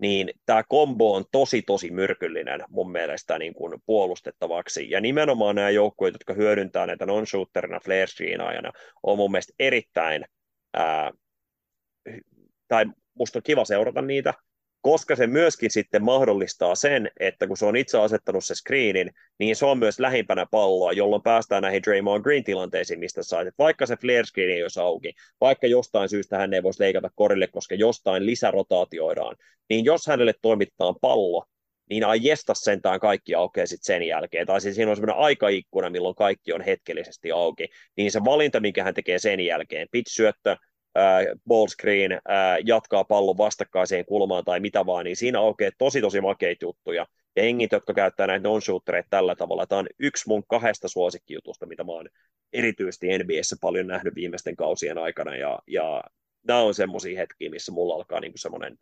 niin 0.01 0.29
tämä 0.45 0.63
kombo 0.69 1.13
on 1.13 1.25
tosi, 1.31 1.61
tosi 1.61 1.91
myrkyllinen 1.91 2.63
mun 2.69 2.91
mielestä 2.91 3.39
niin 3.39 3.53
kuin 3.53 3.81
puolustettavaksi. 3.85 4.89
Ja 4.89 5.01
nimenomaan 5.01 5.55
nämä 5.55 5.69
joukkueet, 5.69 6.13
jotka 6.13 6.33
hyödyntää 6.33 6.85
näitä 6.85 7.05
non-shooterina, 7.05 7.79
flare 7.79 8.07
screenaajana, 8.07 8.71
on 9.03 9.17
mun 9.17 9.31
mielestä 9.31 9.53
erittäin, 9.59 10.25
ää, 10.73 11.11
tai 12.67 12.85
musta 13.13 13.39
on 13.39 13.43
kiva 13.43 13.65
seurata 13.65 14.01
niitä, 14.01 14.33
koska 14.81 15.15
se 15.15 15.27
myöskin 15.27 15.71
sitten 15.71 16.03
mahdollistaa 16.03 16.75
sen, 16.75 17.11
että 17.19 17.47
kun 17.47 17.57
se 17.57 17.65
on 17.65 17.75
itse 17.75 17.97
asettanut 17.97 18.45
se 18.45 18.55
screenin, 18.55 19.11
niin 19.39 19.55
se 19.55 19.65
on 19.65 19.79
myös 19.79 19.99
lähimpänä 19.99 20.45
palloa, 20.51 20.91
jolloin 20.91 21.21
päästään 21.21 21.61
näihin 21.61 21.83
Draymond 21.83 22.23
Green-tilanteisiin, 22.23 22.99
mistä 22.99 23.23
sait. 23.23 23.47
Että 23.47 23.63
vaikka 23.63 23.85
se 23.85 23.95
flare 24.01 24.25
screen 24.25 24.49
ei 24.49 24.63
olisi 24.63 24.79
auki, 24.79 25.13
vaikka 25.41 25.67
jostain 25.67 26.09
syystä 26.09 26.37
hän 26.37 26.53
ei 26.53 26.63
voisi 26.63 26.83
leikata 26.83 27.09
korille, 27.15 27.47
koska 27.47 27.75
jostain 27.75 28.25
lisärotaatioidaan, 28.25 29.35
niin 29.69 29.85
jos 29.85 30.07
hänelle 30.07 30.33
toimitetaan 30.41 30.95
pallo, 31.01 31.45
niin 31.89 32.03
ai 32.03 32.19
jesta 32.21 32.53
sentään 32.53 32.99
kaikki 32.99 33.35
aukeaa 33.35 33.67
sitten 33.67 33.85
sen 33.85 34.03
jälkeen. 34.03 34.47
Tai 34.47 34.61
siis 34.61 34.75
siinä 34.75 34.91
on 34.91 34.97
semmoinen 34.97 35.23
aikaikkuna, 35.23 35.89
milloin 35.89 36.15
kaikki 36.15 36.53
on 36.53 36.61
hetkellisesti 36.61 37.31
auki. 37.31 37.67
Niin 37.97 38.11
se 38.11 38.19
valinta, 38.25 38.59
minkä 38.59 38.83
hän 38.83 38.93
tekee 38.93 39.19
sen 39.19 39.39
jälkeen, 39.39 39.87
pitch-syöttö, 39.91 40.55
ball 41.47 41.67
screen, 41.67 42.21
jatkaa 42.65 43.03
pallon 43.03 43.37
vastakkaiseen 43.37 44.05
kulmaan 44.05 44.43
tai 44.43 44.59
mitä 44.59 44.85
vaan, 44.85 45.05
niin 45.05 45.15
siinä 45.15 45.39
aukeaa 45.39 45.71
tosi 45.77 46.01
tosi 46.01 46.21
makeita 46.21 46.65
juttuja. 46.65 47.05
Ja 47.35 47.43
hengit, 47.43 47.71
jotka 47.71 47.93
käyttää 47.93 48.27
näitä 48.27 48.47
non-shootereita 48.47 49.07
tällä 49.09 49.35
tavalla, 49.35 49.65
tämä 49.65 49.79
on 49.79 49.87
yksi 49.99 50.23
mun 50.27 50.43
kahdesta 50.47 50.87
suosikkijutusta, 50.87 51.65
mitä 51.65 51.83
mä 51.83 51.91
oon 51.91 52.07
erityisesti 52.53 53.07
NBAssä 53.17 53.55
paljon 53.61 53.87
nähnyt 53.87 54.15
viimeisten 54.15 54.55
kausien 54.55 54.97
aikana, 54.97 55.35
ja, 55.35 55.59
ja 55.67 56.03
nämä 56.47 56.59
on 56.59 56.73
semmoisia 56.73 57.19
hetkiä, 57.19 57.49
missä 57.49 57.71
mulla 57.71 57.95
alkaa 57.95 58.19
niin 58.19 58.33
semmoinen 58.35 58.77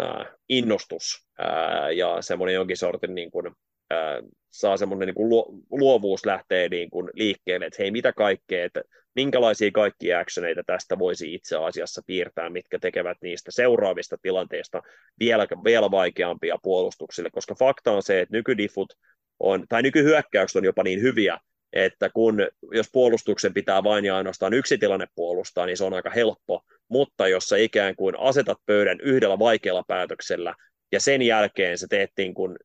äh, 0.00 0.26
innostus 0.48 1.26
äh, 1.40 1.96
ja 1.96 2.22
semmoinen 2.22 2.54
jonkin 2.54 2.76
sortin 2.76 3.14
niin 3.14 3.30
kuin, 3.30 3.52
äh, 3.92 4.22
saa 4.50 4.76
semmoinen 4.76 5.06
niin 5.06 5.14
kuin 5.14 5.30
luovuus 5.70 6.26
lähtee 6.26 6.68
niin 6.68 6.90
kuin 6.90 7.10
liikkeelle, 7.14 7.66
että 7.66 7.82
hei 7.82 7.90
mitä 7.90 8.12
kaikkea, 8.12 8.64
että 8.64 8.82
minkälaisia 9.14 9.70
kaikkia 9.70 10.18
actioneita 10.18 10.62
tästä 10.66 10.98
voisi 10.98 11.34
itse 11.34 11.56
asiassa 11.56 12.02
piirtää, 12.06 12.50
mitkä 12.50 12.78
tekevät 12.78 13.18
niistä 13.22 13.50
seuraavista 13.50 14.16
tilanteista 14.22 14.82
vielä, 15.20 15.46
vielä 15.64 15.90
vaikeampia 15.90 16.58
puolustuksille, 16.62 17.30
koska 17.30 17.54
fakta 17.54 17.92
on 17.92 18.02
se, 18.02 18.20
että 18.20 18.36
nykydifut 18.36 18.92
on, 19.40 19.64
tai 19.68 19.82
nykyhyökkäykset 19.82 20.56
on 20.56 20.64
jopa 20.64 20.82
niin 20.82 21.02
hyviä, 21.02 21.38
että 21.72 22.10
kun, 22.10 22.48
jos 22.72 22.88
puolustuksen 22.92 23.54
pitää 23.54 23.84
vain 23.84 24.04
ja 24.04 24.16
ainoastaan 24.16 24.54
yksi 24.54 24.78
tilanne 24.78 25.06
puolustaa, 25.14 25.66
niin 25.66 25.76
se 25.76 25.84
on 25.84 25.94
aika 25.94 26.10
helppo, 26.10 26.62
mutta 26.88 27.28
jos 27.28 27.44
sä 27.44 27.56
ikään 27.56 27.96
kuin 27.96 28.18
asetat 28.18 28.58
pöydän 28.66 29.00
yhdellä 29.00 29.38
vaikealla 29.38 29.84
päätöksellä, 29.88 30.54
ja 30.92 31.00
sen 31.00 31.22
jälkeen 31.22 31.78
sä 31.78 31.86
teet 31.90 32.10
niin 32.16 32.34
kuin 32.34 32.56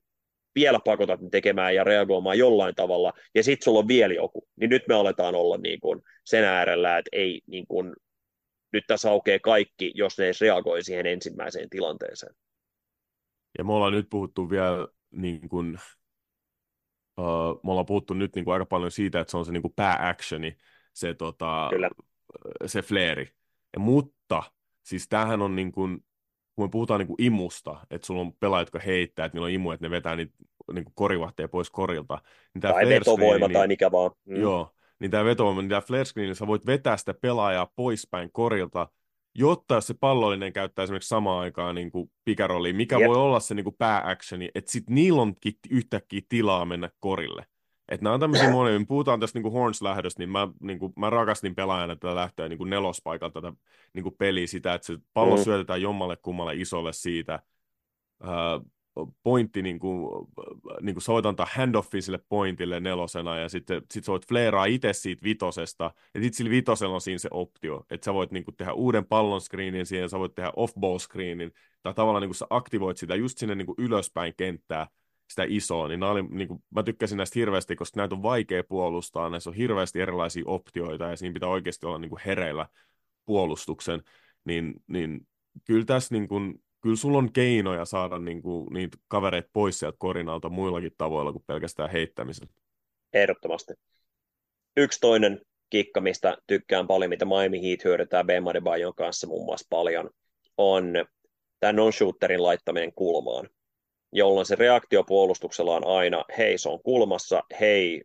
vielä 0.57 0.79
pakotat 0.85 1.21
ne 1.21 1.29
tekemään 1.29 1.75
ja 1.75 1.83
reagoimaan 1.83 2.37
jollain 2.37 2.75
tavalla, 2.75 3.13
ja 3.35 3.43
sitten 3.43 3.63
sulla 3.63 3.79
on 3.79 3.87
vielä 3.87 4.13
joku, 4.13 4.47
niin 4.55 4.69
nyt 4.69 4.83
me 4.87 4.95
aletaan 4.95 5.35
olla 5.35 5.57
niin 5.57 5.79
kuin 5.79 6.01
sen 6.25 6.43
äärellä, 6.43 6.97
että 6.97 7.09
ei 7.11 7.41
niin 7.47 7.67
kuin, 7.67 7.93
nyt 8.73 8.83
tässä 8.87 9.09
aukeaa 9.09 9.39
kaikki, 9.39 9.91
jos 9.95 10.17
ne 10.17 10.25
edes 10.25 10.41
reagoi 10.41 10.83
siihen 10.83 11.05
ensimmäiseen 11.05 11.69
tilanteeseen. 11.69 12.35
Ja 13.57 13.63
me 13.63 13.73
ollaan 13.73 13.93
nyt 13.93 14.07
puhuttu 14.09 14.49
vielä 14.49 14.87
niin 15.11 15.49
kuin, 15.49 15.77
uh, 17.17 17.59
me 17.63 17.71
ollaan 17.71 17.85
puhuttu 17.85 18.13
nyt 18.13 18.35
niin 18.35 18.45
kuin 18.45 18.53
aika 18.53 18.65
paljon 18.65 18.91
siitä, 18.91 19.19
että 19.19 19.31
se 19.31 19.37
on 19.37 19.45
se 19.45 19.51
niin 19.51 19.61
kuin 19.61 19.73
pääactioni, 19.75 20.57
se, 20.93 21.13
tota, 21.13 21.69
se 22.65 22.81
flairi. 22.81 23.29
Ja, 23.73 23.79
mutta 23.79 24.43
siis 24.83 25.07
tämähän 25.09 25.41
on 25.41 25.55
niin 25.55 25.71
kuin, 25.71 26.05
kun 26.57 26.65
me 26.65 26.69
puhutaan 26.69 26.99
niin 26.99 27.07
kuin 27.07 27.23
imusta, 27.23 27.79
että 27.91 28.07
sulla 28.07 28.21
on 28.21 28.33
pelaajat, 28.33 28.67
jotka 28.67 28.79
heittää, 28.79 29.25
että 29.25 29.35
niillä 29.35 29.45
on 29.45 29.51
imu, 29.51 29.71
että 29.71 29.85
ne 29.85 29.89
vetää 29.89 30.15
niitä 30.15 30.33
niin 30.73 30.83
kuin 30.83 30.93
korivahteja 30.95 31.47
pois 31.47 31.69
korilta. 31.69 32.21
Niin 32.53 32.61
tai 32.61 32.89
vetovoima 32.89 33.49
tai 33.49 33.67
mikä 33.67 33.91
vaan. 33.91 34.11
Mm. 34.25 34.35
Joo, 34.35 34.73
niin 34.99 35.11
tämä 35.11 35.25
vetovoima, 35.25 35.61
niin 35.61 35.69
tämä 35.69 35.81
flare 35.81 36.05
screen, 36.05 36.35
sä 36.35 36.47
voit 36.47 36.65
vetää 36.65 36.97
sitä 36.97 37.13
pelaajaa 37.13 37.71
poispäin 37.75 38.29
korilta, 38.31 38.87
jotta 39.35 39.75
jos 39.75 39.87
se 39.87 39.93
pallollinen 39.93 40.53
käyttää 40.53 40.83
esimerkiksi 40.83 41.09
samaan 41.09 41.41
aikaan 41.41 41.75
niin 41.75 41.91
kuin 41.91 42.11
pikarolliin, 42.25 42.75
mikä 42.75 42.97
yep. 42.97 43.07
voi 43.07 43.17
olla 43.17 43.39
se 43.39 43.55
niin 43.55 43.63
kuin 43.63 43.75
pääactioni, 43.77 44.49
että 44.55 44.71
sitten 44.71 44.95
niillä 44.95 45.21
onkin 45.21 45.53
yhtäkkiä 45.69 46.21
tilaa 46.29 46.65
mennä 46.65 46.89
korille. 46.99 47.45
Että 47.89 48.03
nämä 48.03 48.13
on 48.13 48.19
tämmöisiä 48.19 48.51
monia, 48.51 48.79
puhutaan 48.87 49.19
tästä 49.19 49.39
niin 49.39 49.51
Horns-lähdöstä, 49.51 50.19
niin 50.19 50.29
mä, 50.29 50.47
niin 50.59 50.79
kuin, 50.79 50.93
mä 50.95 51.09
rakastin 51.09 51.55
pelaajana 51.55 51.95
tätä 51.95 52.15
lähtöä 52.15 52.49
niin 52.49 52.57
kuin 52.57 52.69
nelospaikalta 52.69 53.41
tätä 53.41 53.57
niin 53.93 54.03
kuin 54.03 54.15
peliä 54.17 54.47
sitä, 54.47 54.73
että 54.73 54.87
se 54.87 54.97
pallo 55.13 55.37
mm. 55.37 55.43
syötetään 55.43 55.81
jommalle 55.81 56.17
kummalle 56.21 56.55
isolle 56.55 56.93
siitä. 56.93 57.39
Uh, 58.23 58.71
pointti, 59.23 59.61
niin 59.61 59.79
kuin, 59.79 60.27
niin 60.81 60.95
kuin 60.95 61.03
soitan 61.03 61.29
antaa 61.29 61.47
handoffin 61.55 62.01
sille 62.01 62.19
pointille 62.29 62.79
nelosena, 62.79 63.37
ja 63.37 63.49
sitten 63.49 63.81
sit 63.93 64.03
sä 64.03 64.11
voit 64.11 64.27
fleeraa 64.27 64.65
itse 64.65 64.93
siitä 64.93 65.23
vitosesta, 65.23 65.83
ja 66.13 66.21
sitten 66.21 66.37
sillä 66.37 66.51
vitosella 66.51 66.95
on 66.95 67.01
siinä 67.01 67.17
se 67.17 67.29
optio, 67.31 67.85
että 67.89 68.05
sä 68.05 68.13
voit 68.13 68.31
niin 68.31 68.45
kuin, 68.45 68.55
tehdä 68.55 68.73
uuden 68.73 69.05
pallon 69.05 69.41
screenin 69.41 69.85
siihen, 69.85 70.09
sä 70.09 70.19
voit 70.19 70.35
tehdä 70.35 70.51
off-ball 70.55 70.99
screenin, 70.99 71.51
tai 71.83 71.93
tavallaan 71.93 72.21
niin 72.21 72.29
kuin 72.29 72.35
sä 72.35 72.47
aktivoit 72.49 72.97
sitä 72.97 73.15
just 73.15 73.37
sinne 73.37 73.55
niin 73.55 73.65
kuin 73.65 73.75
ylöspäin 73.77 74.33
kenttää, 74.37 74.87
sitä 75.29 75.45
isoa, 75.47 75.87
niin, 75.87 76.03
oli, 76.03 76.23
niin 76.23 76.47
kuin, 76.47 76.63
mä 76.69 76.83
tykkäsin 76.83 77.17
näistä 77.17 77.39
hirveästi, 77.39 77.75
koska 77.75 77.99
näitä 77.99 78.15
on 78.15 78.23
vaikea 78.23 78.63
puolustaa, 78.63 79.29
näissä 79.29 79.49
on 79.49 79.55
hirveästi 79.55 80.01
erilaisia 80.01 80.43
optioita, 80.45 81.05
ja 81.05 81.15
siinä 81.15 81.33
pitää 81.33 81.49
oikeasti 81.49 81.85
olla 81.85 81.97
niin 81.97 82.09
kuin 82.09 82.21
hereillä 82.25 82.67
puolustuksen, 83.25 84.03
niin, 84.45 84.73
niin 84.87 85.27
kyllä 85.65 85.85
tässä 85.85 86.15
niin 86.15 86.27
kuin, 86.27 86.63
kyllä 86.81 86.95
sulla 86.95 87.17
on 87.17 87.33
keinoja 87.33 87.85
saada 87.85 88.19
niin 88.19 88.41
kuin, 88.41 88.73
niitä 88.73 88.97
kavereita 89.07 89.49
pois 89.53 89.79
sieltä 89.79 89.97
korinalta 89.99 90.49
muillakin 90.49 90.91
tavoilla 90.97 91.31
kuin 91.31 91.43
pelkästään 91.47 91.89
heittämisellä. 91.89 92.53
Ehdottomasti. 93.13 93.73
Yksi 94.77 94.99
toinen 94.99 95.41
kikka, 95.69 96.01
mistä 96.01 96.37
tykkään 96.47 96.87
paljon, 96.87 97.09
mitä 97.09 97.25
Miami 97.25 97.61
Heat 97.61 97.83
hyödyntää 97.83 98.23
Ben 98.23 98.47
Adebayon 98.47 98.95
kanssa 98.95 99.27
muun 99.27 99.45
muassa 99.45 99.67
paljon, 99.69 100.09
on 100.57 100.93
tämä 101.59 101.73
non-shooterin 101.73 102.43
laittaminen 102.43 102.93
kulmaan, 102.93 103.49
jolloin 104.11 104.45
se 104.45 104.55
reaktio 104.55 105.03
puolustuksella 105.03 105.75
on 105.75 105.87
aina, 105.87 106.25
hei 106.37 106.57
se 106.57 106.69
on 106.69 106.79
kulmassa, 106.83 107.43
hei 107.59 108.03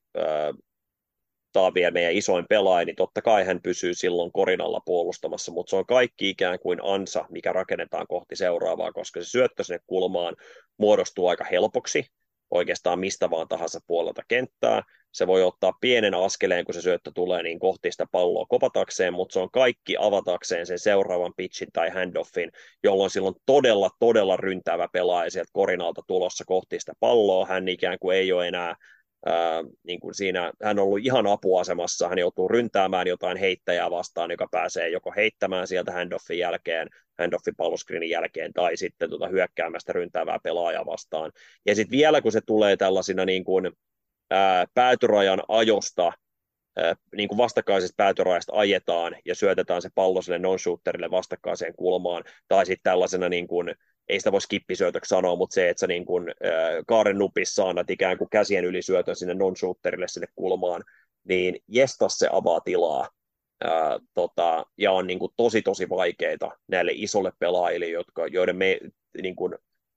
tämä 1.53 1.67
on 1.67 1.75
vielä 1.75 1.91
meidän 1.91 2.13
isoin 2.13 2.47
pelaaja, 2.49 2.85
niin 2.85 2.97
totta 2.97 3.23
kai 3.23 3.45
hän 3.45 3.63
pysyy 3.63 3.95
silloin 3.95 4.33
korinalla 4.33 4.81
puolustamassa, 4.87 5.53
mutta 5.53 5.71
se 5.71 5.77
on 5.77 5.87
kaikki 5.87 6.31
ikään 6.31 6.59
kuin 6.59 6.79
ansa, 6.83 7.25
mikä 7.31 7.53
rakennetaan 7.53 8.07
kohti 8.07 8.37
seuraavaa, 8.37 8.93
koska 8.93 9.21
se 9.21 9.29
syöttö 9.31 9.65
sinne 9.65 9.81
kulmaan 9.87 10.37
muodostuu 10.79 11.29
aika 11.29 11.45
helpoksi, 11.45 12.07
oikeastaan 12.53 12.99
mistä 12.99 13.31
vaan 13.31 13.49
tahansa 13.49 13.81
puolelta 13.87 14.23
kenttää. 14.29 14.83
Se 15.13 15.27
voi 15.27 15.43
ottaa 15.43 15.73
pienen 15.81 16.15
askeleen, 16.15 16.65
kun 16.65 16.75
se 16.75 16.81
syöttö 16.81 17.11
tulee 17.15 17.43
niin 17.43 17.59
kohti 17.59 17.93
sitä 17.93 18.07
palloa 18.13 18.47
kopatakseen, 18.49 19.13
mutta 19.13 19.33
se 19.33 19.41
on 19.41 19.51
kaikki 19.51 19.97
avatakseen 19.99 20.67
sen 20.67 20.79
seuraavan 20.79 21.33
pitchin 21.37 21.69
tai 21.73 21.91
handoffin, 21.91 22.53
jolloin 22.83 23.11
silloin 23.11 23.35
todella, 23.47 23.91
todella 23.99 24.37
ryntäävä 24.37 24.89
pelaaja 24.93 25.31
sieltä 25.31 25.51
korinalta 25.53 26.03
tulossa 26.07 26.45
kohti 26.45 26.81
sitä 26.81 26.93
palloa. 27.01 27.47
Hän 27.47 27.69
ikään 27.69 27.99
kuin 28.01 28.17
ei 28.17 28.33
ole 28.33 28.49
enää 28.49 28.75
Ää, 29.27 29.65
niin 29.83 30.01
kuin 30.01 30.15
siinä, 30.15 30.53
hän 30.63 30.79
on 30.79 30.85
ollut 30.85 31.05
ihan 31.05 31.27
apuasemassa, 31.27 32.09
hän 32.09 32.19
joutuu 32.19 32.49
ryntäämään 32.49 33.07
jotain 33.07 33.37
heittäjää 33.37 33.91
vastaan, 33.91 34.31
joka 34.31 34.49
pääsee 34.51 34.89
joko 34.89 35.13
heittämään 35.17 35.67
sieltä 35.67 35.93
handoffin 35.93 36.39
jälkeen, 36.39 36.89
handoffin 37.19 37.57
palloskriinin 37.57 38.11
jälkeen, 38.11 38.53
tai 38.53 38.77
sitten 38.77 39.11
tuota 39.11 39.29
hyökkäämästä 39.29 39.93
ryntäävää 39.93 40.39
pelaajaa 40.43 40.87
vastaan. 40.87 41.33
Ja 41.67 41.75
sitten 41.75 41.99
vielä 41.99 42.21
kun 42.21 42.33
se 42.33 42.41
tulee 42.47 42.77
tällaisina 42.77 43.25
niin 43.25 43.45
kuin, 43.45 43.73
ää, 44.31 44.67
päätyrajan 44.75 45.43
ajosta, 45.49 46.13
niin 47.17 47.29
kuin 47.29 47.39
vastakkaisesta 47.39 47.95
päätyrajasta 47.97 48.53
ajetaan 48.57 49.17
ja 49.25 49.35
syötetään 49.35 49.83
se 49.83 49.89
pallo 49.95 50.23
sille 50.23 50.39
non-shooterille 50.39 51.11
vastakkaiseen 51.11 51.75
kulmaan, 51.77 52.25
tai 52.49 52.67
sitten 52.67 52.83
tällaisena 52.91 53.29
niin 53.29 53.47
kuin, 53.47 53.75
ei 54.09 54.21
sitä 54.21 54.33
voi 54.33 54.41
skippisyötöksi 54.41 55.09
sanoa, 55.09 55.37
mutta 55.37 55.55
se, 55.55 55.69
että 55.69 55.81
sä 55.81 55.87
niin 55.87 56.05
kuin, 56.05 56.29
äh, 56.29 56.85
kaaren 56.87 57.19
nupissa 57.19 57.69
annat 57.69 57.91
ikään 57.91 58.19
kuin 58.19 58.31
käsien 58.31 58.65
yli 58.65 58.83
syötön 58.83 59.17
sinne 59.17 59.35
non-shooterille 59.35 60.09
sinne 60.09 60.27
kulmaan, 60.37 60.85
niin 61.25 61.57
jestas 61.69 62.19
se 62.19 62.29
avaa 62.33 62.61
tilaa. 62.61 63.09
Äh, 63.65 63.99
tota, 64.15 64.67
ja 64.79 64.93
on 64.93 65.07
niin 65.07 65.19
kuin 65.19 65.33
tosi 65.37 65.63
tosi 65.63 65.89
vaikeita 65.89 66.51
näille 66.69 66.93
isolle 66.95 67.33
pelaajille, 67.39 67.87
jotka, 67.87 68.27
joiden 68.27 68.57
me 68.57 68.79
niin 69.23 69.37
kuin, 69.37 69.55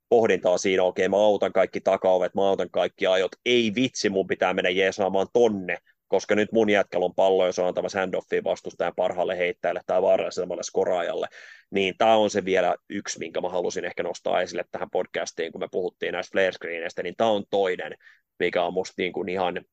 pohdintaa 0.08 0.58
siinä, 0.58 0.82
okei 0.82 1.06
okay, 1.06 1.18
mä 1.18 1.24
autan 1.24 1.52
kaikki 1.52 1.80
takaovet, 1.80 2.34
mä 2.34 2.48
autan 2.48 2.70
kaikki 2.70 3.06
ajot, 3.06 3.32
ei 3.44 3.72
vitsi, 3.74 4.08
mun 4.08 4.26
pitää 4.26 4.54
mennä 4.54 4.70
jeesaamaan 4.70 5.26
tonne, 5.32 5.78
koska 6.08 6.34
nyt 6.34 6.52
mun 6.52 6.70
jätkällä 6.70 7.04
on 7.04 7.14
pallo, 7.14 7.46
jos 7.46 7.58
on 7.58 7.68
antamassa 7.68 7.98
handoffia 7.98 8.44
vastustajan 8.44 8.92
parhaalle 8.96 9.38
heittäjälle 9.38 9.80
tai 9.86 10.02
vaaralliselle 10.02 10.62
skoraajalle, 10.62 11.26
niin 11.70 11.94
tämä 11.98 12.14
on 12.14 12.30
se 12.30 12.44
vielä 12.44 12.74
yksi, 12.90 13.18
minkä 13.18 13.40
mä 13.40 13.48
halusin 13.48 13.84
ehkä 13.84 14.02
nostaa 14.02 14.42
esille 14.42 14.64
tähän 14.70 14.90
podcastiin, 14.90 15.52
kun 15.52 15.60
me 15.60 15.68
puhuttiin 15.70 16.12
näistä 16.12 16.32
flare 16.32 16.52
screeneistä, 16.52 17.02
niin 17.02 17.14
tämä 17.16 17.30
on 17.30 17.44
toinen, 17.50 17.94
mikä 18.38 18.62
on 18.62 18.72
musta 18.72 18.94
niin 18.98 19.12
kuin 19.12 19.28
ihan 19.28 19.64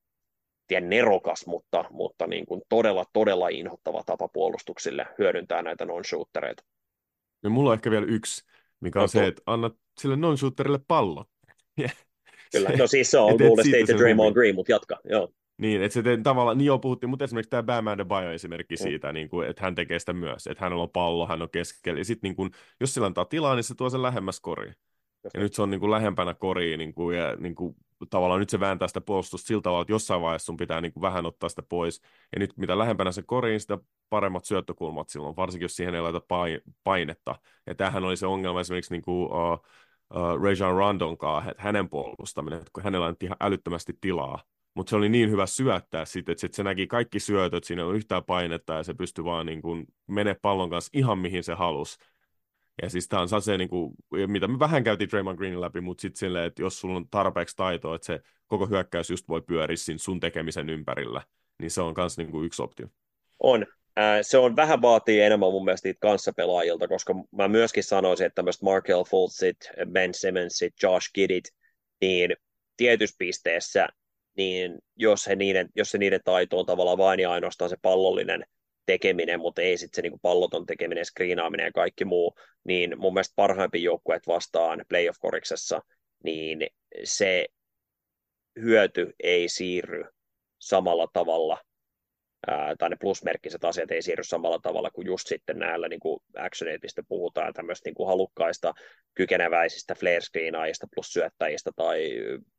tien 0.67 0.89
nerokas, 0.89 1.45
mutta, 1.47 1.85
mutta 1.89 2.27
niin 2.27 2.45
kuin 2.45 2.61
todella, 2.69 3.05
todella 3.13 3.49
inhottava 3.49 4.03
tapa 4.05 4.27
puolustuksille 4.27 5.07
hyödyntää 5.19 5.61
näitä 5.61 5.85
non-shootereita. 5.85 6.63
No 7.43 7.49
mulla 7.49 7.69
on 7.69 7.73
ehkä 7.73 7.91
vielä 7.91 8.05
yksi, 8.09 8.43
mikä 8.79 8.99
on 8.99 9.03
no, 9.03 9.07
se, 9.07 9.27
että 9.27 9.41
annat 9.45 9.73
sille 10.01 10.15
non-shooterille 10.15 10.79
pallo. 10.87 11.25
Kyllä, 12.51 12.69
no 12.77 12.87
siis 12.87 13.11
se 13.11 13.17
on 13.17 13.35
Golden 13.35 13.65
State 13.65 13.91
ja 13.91 13.97
Draymond 13.97 14.33
Green, 14.33 14.55
mutta 14.55 14.71
jatka, 14.71 14.99
joo. 15.09 15.29
Niin, 15.57 15.83
että 15.83 15.93
se 15.93 16.03
te, 16.03 16.17
tavallaan, 16.23 16.57
niin 16.57 16.65
jo 16.65 16.79
puhuttiin, 16.79 17.09
mutta 17.09 17.25
esimerkiksi 17.25 17.49
tämä 17.49 17.63
Bam 17.63 17.87
Adebayo 17.87 18.31
esimerkki 18.31 18.75
mm. 18.75 18.77
siitä, 18.77 19.13
niin 19.13 19.29
kuin, 19.29 19.49
että 19.49 19.63
hän 19.63 19.75
tekee 19.75 19.99
sitä 19.99 20.13
myös, 20.13 20.47
että 20.47 20.63
hänellä 20.63 20.83
on 20.83 20.89
pallo, 20.89 21.27
hän 21.27 21.41
on 21.41 21.49
keskellä, 21.49 21.99
ja 21.99 22.05
sitten 22.05 22.27
niin 22.27 22.35
kuin, 22.35 22.51
jos 22.79 22.93
sillä 22.93 23.07
antaa 23.07 23.25
tilaa, 23.25 23.55
niin 23.55 23.63
se 23.63 23.75
tuo 23.75 23.89
sen 23.89 24.01
lähemmäs 24.01 24.39
koriin. 24.39 24.75
Ja 25.33 25.39
nyt 25.39 25.53
se 25.53 25.61
on 25.61 25.69
niin 25.69 25.79
kuin 25.79 25.91
lähempänä 25.91 26.33
koriin, 26.33 26.77
niin 26.77 26.93
kuin, 26.93 27.17
ja 27.17 27.35
niin 27.35 27.55
kuin, 27.55 27.75
tavallaan 28.09 28.39
nyt 28.39 28.49
se 28.49 28.59
vääntää 28.59 28.87
sitä 28.87 29.01
puolustusta 29.01 29.47
sillä 29.47 29.61
tavalla, 29.61 29.81
että 29.81 29.93
jossain 29.93 30.21
vaiheessa 30.21 30.45
sun 30.45 30.57
pitää 30.57 30.81
niin 30.81 30.93
kuin 30.93 31.01
vähän 31.01 31.25
ottaa 31.25 31.49
sitä 31.49 31.61
pois. 31.61 32.01
Ja 32.33 32.39
nyt 32.39 32.57
mitä 32.57 32.77
lähempänä 32.77 33.11
se 33.11 33.21
koriin, 33.21 33.59
sitä 33.59 33.77
paremmat 34.09 34.45
syöttökulmat 34.45 35.09
silloin, 35.09 35.35
varsinkin 35.35 35.65
jos 35.65 35.75
siihen 35.75 35.95
ei 35.95 36.01
laita 36.01 36.21
painetta. 36.83 37.35
Ja 37.67 37.75
tämähän 37.75 38.03
oli 38.03 38.17
se 38.17 38.27
ongelma 38.27 38.61
esimerkiksi 38.61 38.93
niin 38.93 39.01
kuin, 39.01 39.25
uh, 39.25 39.59
uh, 40.15 40.43
Rajon 40.43 40.77
Rondon 40.77 41.17
kanssa, 41.17 41.51
että 41.51 41.63
hänen 41.63 41.89
puolustaminen, 41.89 42.59
että 42.59 42.71
kun 42.73 42.83
hänellä 42.83 43.05
on 43.05 43.15
ihan 43.21 43.37
älyttömästi 43.39 43.93
tilaa, 44.01 44.43
mutta 44.73 44.89
se 44.89 44.95
oli 44.95 45.09
niin 45.09 45.31
hyvä 45.31 45.45
syöttää 45.45 46.05
sitten, 46.05 46.31
että 46.31 46.41
sit 46.41 46.53
se 46.53 46.63
näki 46.63 46.87
kaikki 46.87 47.19
syötöt, 47.19 47.63
siinä 47.63 47.85
on 47.85 47.95
yhtään 47.95 48.23
painetta 48.23 48.73
ja 48.73 48.83
se 48.83 48.93
pystyi 48.93 49.25
vaan 49.25 49.45
niin 49.45 49.61
kuin 49.61 49.85
mene 50.07 50.35
pallon 50.41 50.69
kanssa 50.69 50.89
ihan 50.93 51.17
mihin 51.17 51.43
se 51.43 51.53
halusi. 51.53 51.97
Ja 52.81 52.89
siis 52.89 53.07
tämä 53.07 53.21
on 53.21 53.41
se, 53.41 53.57
niin 53.57 53.69
kuin, 53.69 53.93
mitä 54.27 54.47
me 54.47 54.59
vähän 54.59 54.83
käytiin 54.83 55.09
Draymond 55.09 55.37
Greenin 55.37 55.61
läpi, 55.61 55.81
mutta 55.81 56.01
sitten 56.01 56.19
silleen, 56.19 56.45
että 56.45 56.61
jos 56.61 56.79
sulla 56.79 56.95
on 56.95 57.09
tarpeeksi 57.09 57.55
taitoa, 57.55 57.95
että 57.95 58.05
se 58.05 58.21
koko 58.47 58.65
hyökkäys 58.65 59.09
just 59.09 59.29
voi 59.29 59.41
pyöriä 59.41 59.77
siinä 59.77 59.97
sun 59.97 60.19
tekemisen 60.19 60.69
ympärillä, 60.69 61.21
niin 61.59 61.71
se 61.71 61.81
on 61.81 61.93
myös 61.97 62.17
niin 62.17 62.45
yksi 62.45 62.61
optio. 62.61 62.87
On. 63.39 63.65
Äh, 63.99 64.19
se 64.21 64.37
on 64.37 64.55
vähän 64.55 64.81
vaatii 64.81 65.21
enemmän 65.21 65.51
mun 65.51 65.65
mielestä 65.65 65.87
niitä 65.87 65.99
kanssapelaajilta, 65.99 66.87
koska 66.87 67.13
mä 67.31 67.47
myöskin 67.47 67.83
sanoisin, 67.83 68.25
että 68.25 68.35
tämmöistä 68.35 68.65
Markel 68.65 69.03
Fultzit, 69.03 69.57
Ben 69.91 70.13
Simmonsit, 70.13 70.73
Josh 70.83 71.11
Giddit, 71.13 71.45
niin 72.01 72.35
tietyssä 72.77 73.15
pisteessä 73.19 73.87
niin 74.37 74.77
jos, 74.95 75.27
he 75.27 75.35
niiden, 75.35 75.69
jos 75.75 75.89
se 75.89 75.97
niiden 75.97 76.21
taito 76.23 76.59
on 76.59 76.65
tavallaan 76.65 76.97
vain 76.97 77.19
ja 77.19 77.31
ainoastaan 77.31 77.69
se 77.69 77.77
pallollinen 77.81 78.45
tekeminen, 78.85 79.39
mutta 79.39 79.61
ei 79.61 79.77
sitten 79.77 79.95
se 79.95 80.01
niin 80.01 80.19
palloton 80.19 80.65
tekeminen, 80.65 81.05
screenaaminen 81.05 81.65
ja 81.65 81.71
kaikki 81.71 82.05
muu, 82.05 82.35
niin 82.63 82.99
mun 82.99 83.13
mielestä 83.13 83.33
parhaimpi 83.35 83.83
joukkueet 83.83 84.27
vastaan 84.27 84.85
playoff-koriksessa, 84.89 85.81
niin 86.23 86.67
se 87.03 87.47
hyöty 88.61 89.13
ei 89.23 89.49
siirry 89.49 90.05
samalla 90.59 91.07
tavalla 91.13 91.57
ää, 92.47 92.75
tai 92.79 92.89
ne 92.89 92.95
plusmerkkiset 92.99 93.63
asiat 93.63 93.91
ei 93.91 94.01
siirry 94.01 94.23
samalla 94.23 94.59
tavalla 94.59 94.91
kuin 94.91 95.07
just 95.07 95.27
sitten 95.27 95.59
näillä 95.59 95.87
niin 95.87 95.99
kuin 95.99 96.19
actioneitistä 96.37 97.03
puhutaan, 97.07 97.53
tämmöistä 97.53 97.87
niin 97.87 97.95
kuin 97.95 98.07
halukkaista, 98.07 98.73
kykeneväisistä 99.13 99.95
flare 99.95 100.19
plus 100.95 101.13
syöttäjistä 101.13 101.71
tai 101.75 102.11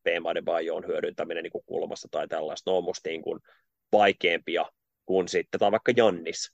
B-maiden 0.02 0.44
hyödyntäminen 0.86 1.42
niin 1.42 1.52
kuin 1.52 1.64
kulmassa 1.66 2.08
tai 2.10 2.28
tällaista. 2.28 2.70
Ne 2.70 2.76
on 2.76 2.84
musta 2.84 3.08
niin 3.08 3.22
kuin 3.22 3.40
vaikeampia 3.92 4.64
kuin 5.06 5.28
sitten, 5.28 5.58
tai 5.58 5.72
vaikka 5.72 5.92
Jannis, 5.96 6.52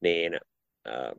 niin 0.00 0.40
ää, 0.84 1.12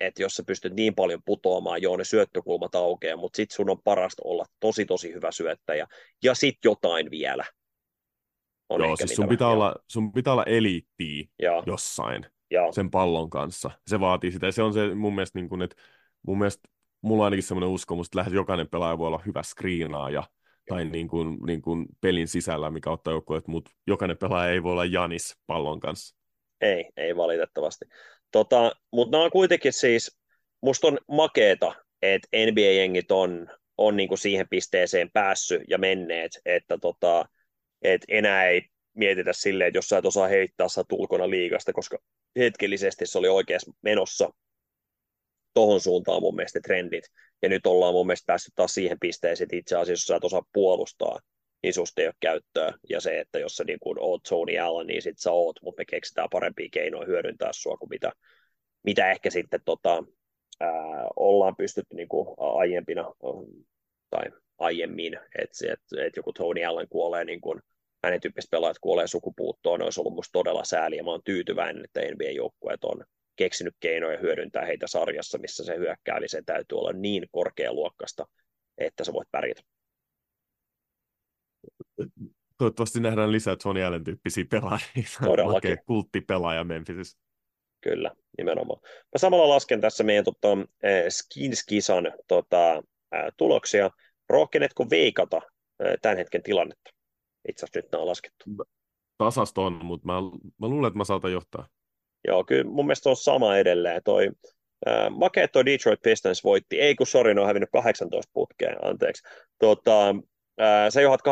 että 0.00 0.22
jos 0.22 0.34
sä 0.34 0.42
pystyt 0.46 0.74
niin 0.74 0.94
paljon 0.94 1.22
putoamaan, 1.24 1.82
joo 1.82 1.96
ne 1.96 2.04
syöttökulmat 2.04 2.74
aukeaa, 2.74 3.16
mutta 3.16 3.36
sit 3.36 3.50
sun 3.50 3.70
on 3.70 3.82
parasta 3.82 4.22
olla 4.24 4.44
tosi 4.60 4.84
tosi 4.84 5.12
hyvä 5.12 5.32
syöttäjä 5.32 5.86
ja 6.22 6.34
sit 6.34 6.58
jotain 6.64 7.10
vielä, 7.10 7.44
on 8.68 8.80
Joo, 8.80 8.96
siis 8.96 9.14
sun 9.14 9.28
pitää, 9.28 9.48
olla, 9.48 9.74
sun 9.88 10.12
pitää 10.12 10.32
olla 10.32 10.44
eliittiä 10.44 11.24
Joo. 11.38 11.62
jossain 11.66 12.26
Joo. 12.50 12.72
sen 12.72 12.90
pallon 12.90 13.30
kanssa. 13.30 13.70
Se 13.86 14.00
vaatii 14.00 14.32
sitä. 14.32 14.46
Ja 14.46 14.52
se 14.52 14.62
on 14.62 14.72
se 14.72 14.94
mun 14.94 15.14
mielestä, 15.14 15.38
niin 15.38 15.48
kuin, 15.48 15.62
että 15.62 15.76
mun 16.26 16.38
mielestä 16.38 16.68
mulla 17.02 17.22
on 17.22 17.24
ainakin 17.24 17.42
semmoinen 17.42 17.68
uskomus, 17.68 18.06
että 18.06 18.18
lähes 18.18 18.32
jokainen 18.32 18.68
pelaaja 18.68 18.98
voi 18.98 19.06
olla 19.06 19.22
hyvä 19.26 19.42
screenaaja 19.42 20.22
tai 20.68 20.84
niin 20.84 21.08
kuin, 21.08 21.38
niin 21.46 21.62
kuin 21.62 21.86
pelin 22.00 22.28
sisällä, 22.28 22.70
mikä 22.70 22.90
ottaa 22.90 23.12
joku, 23.12 23.40
mutta 23.46 23.70
jokainen 23.86 24.18
pelaaja 24.18 24.52
ei 24.52 24.62
voi 24.62 24.72
olla 24.72 24.84
Janis 24.84 25.36
pallon 25.46 25.80
kanssa. 25.80 26.16
Ei, 26.60 26.90
ei 26.96 27.16
valitettavasti. 27.16 27.84
Tota, 28.32 28.72
mutta 28.92 29.16
nämä 29.16 29.24
on 29.24 29.30
kuitenkin 29.30 29.72
siis, 29.72 30.18
musta 30.62 30.86
on 30.86 30.98
makeeta, 31.08 31.74
että 32.02 32.28
NBA-jengit 32.36 33.10
on, 33.10 33.48
on 33.78 33.96
niin 33.96 34.08
kuin 34.08 34.18
siihen 34.18 34.46
pisteeseen 34.50 35.10
päässyt 35.12 35.62
ja 35.68 35.78
menneet, 35.78 36.32
että 36.44 36.78
tota, 36.78 37.28
et 37.82 38.04
enää 38.08 38.46
ei 38.46 38.62
mietitä 38.94 39.32
silleen, 39.32 39.68
että 39.68 39.78
jos 39.78 39.88
sä 39.88 39.98
et 39.98 40.06
osaa 40.06 40.28
heittää, 40.28 40.68
sä 40.68 40.84
ulkona 40.92 41.30
liigasta, 41.30 41.72
koska 41.72 41.98
hetkellisesti 42.38 43.06
se 43.06 43.18
oli 43.18 43.28
oikeassa 43.28 43.72
menossa 43.82 44.30
tohon 45.54 45.80
suuntaan 45.80 46.22
mun 46.22 46.36
mielestä 46.36 46.60
trendit. 46.60 47.04
Ja 47.42 47.48
nyt 47.48 47.66
ollaan 47.66 47.94
mun 47.94 48.06
mielestä 48.06 48.26
päässyt 48.26 48.54
taas 48.54 48.74
siihen 48.74 48.98
pisteeseen, 49.00 49.46
että 49.46 49.56
itse 49.56 49.76
asiassa 49.76 49.92
jos 49.92 50.06
sä 50.06 50.16
et 50.16 50.24
osaa 50.24 50.42
puolustaa, 50.52 51.18
niin 51.62 51.74
susta 51.74 52.00
ei 52.00 52.06
ole 52.06 52.14
käyttöä. 52.20 52.72
Ja 52.88 53.00
se, 53.00 53.20
että 53.20 53.38
jos 53.38 53.56
sä 53.56 53.64
niin 53.64 53.78
kuin 53.80 53.96
oot 54.00 54.22
Tony 54.28 54.58
Allen, 54.58 54.86
niin 54.86 55.02
sit 55.02 55.18
sä 55.18 55.32
oot, 55.32 55.56
mutta 55.62 55.80
me 55.80 55.84
keksitään 55.84 56.28
parempia 56.32 56.68
keinoja 56.72 57.06
hyödyntää 57.06 57.50
sua 57.52 57.76
kuin 57.76 57.88
mitä, 57.88 58.12
mitä 58.82 59.10
ehkä 59.10 59.30
sitten 59.30 59.60
tota, 59.64 60.04
ää, 60.60 61.08
ollaan 61.16 61.56
pystytty 61.56 61.96
niin 61.96 62.08
kuin 62.08 62.28
aiempina 62.38 63.04
tai 64.10 64.24
aiemmin, 64.58 65.18
että 65.38 65.72
et, 65.72 65.80
et 66.06 66.16
joku 66.16 66.32
Tony 66.32 66.64
Allen 66.64 66.88
kuolee 66.88 67.24
niin 67.24 67.40
kuin, 67.40 67.60
hänen 68.04 68.20
tyyppiset 68.20 68.50
pelaajat 68.50 68.78
kuolee 68.80 69.06
sukupuuttoon, 69.06 69.82
olisi 69.82 70.00
ollut 70.00 70.14
musta 70.14 70.32
todella 70.32 70.64
sääli, 70.64 70.96
ja 70.96 71.04
mä 71.04 71.10
oon 71.10 71.24
tyytyväinen, 71.24 71.84
että 71.84 72.00
NBA-joukkueet 72.00 72.84
on 72.84 73.04
keksinyt 73.36 73.74
keinoja 73.80 74.18
hyödyntää 74.18 74.64
heitä 74.64 74.86
sarjassa, 74.86 75.38
missä 75.38 75.64
se 75.64 75.76
hyökkäämisen 75.76 76.44
täytyy 76.44 76.78
olla 76.78 76.92
niin 76.92 77.26
korkealuokkasta, 77.30 78.26
että 78.78 79.04
sä 79.04 79.12
voit 79.12 79.28
pärjätä. 79.30 79.62
Toivottavasti 82.58 83.00
nähdään 83.00 83.32
lisää 83.32 83.56
Johnny 83.64 83.84
Allen 83.84 84.04
tyyppisiä 84.04 84.44
pelaajia. 84.50 85.08
Todellakin. 85.24 85.78
kulttipelaaja 85.86 86.64
Memphisissa. 86.64 87.18
Kyllä, 87.80 88.10
nimenomaan. 88.38 88.80
Mä 88.84 89.18
samalla 89.18 89.48
lasken 89.48 89.80
tässä 89.80 90.04
meidän 90.04 90.24
tota, 90.24 90.52
äh, 90.52 91.04
Skins-kisan 91.08 92.12
tota, 92.28 92.82
tuloksia. 93.36 93.90
Rohkenetko 94.28 94.90
veikata 94.90 95.40
tämän 96.02 96.16
hetken 96.16 96.42
tilannetta? 96.42 96.90
Itse 97.48 97.64
asiassa 97.64 97.78
nyt 97.78 97.92
nämä 97.92 98.02
on 98.02 98.08
laskettu. 98.08 98.44
Tasasta 99.18 99.60
on, 99.60 99.84
mutta 99.84 100.06
mä, 100.06 100.14
mä 100.58 100.68
luulen, 100.68 100.88
että 100.88 100.98
mä 100.98 101.04
saatan 101.04 101.32
johtaa. 101.32 101.68
Joo, 102.26 102.44
kyllä 102.44 102.70
mun 102.70 102.86
mielestä 102.86 103.10
on 103.10 103.16
sama 103.16 103.56
edelleen. 103.56 104.02
Toi, 104.04 104.30
äh, 104.88 105.10
makea 105.10 105.48
toi 105.48 105.66
Detroit 105.66 106.02
Pistons 106.02 106.44
voitti, 106.44 106.80
ei 106.80 106.94
kun 106.94 107.06
sori, 107.06 107.34
ne 107.34 107.40
on 107.40 107.46
hävinnyt 107.46 107.70
18 107.72 108.30
putkeen, 108.32 108.84
anteeksi. 108.84 109.22
Tota, 109.58 110.08
äh, 110.60 110.88
sä 110.88 111.00
johdat 111.00 111.20
89-85, 111.20 111.24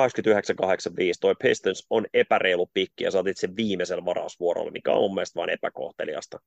toi 1.21 1.35
Pistons 1.43 1.87
on 1.91 2.07
epäreilu 2.15 2.71
pikki 2.75 3.05
ja 3.05 3.11
sä 3.11 3.19
otit 3.19 3.37
sen 3.37 3.57
viimeisellä 3.57 4.05
varausvuorolla, 4.05 4.71
mikä 4.71 4.93
on 4.93 5.01
mun 5.01 5.15
mielestä 5.15 5.41
vain 5.41 5.51
epäkohteliasta. 5.51 6.39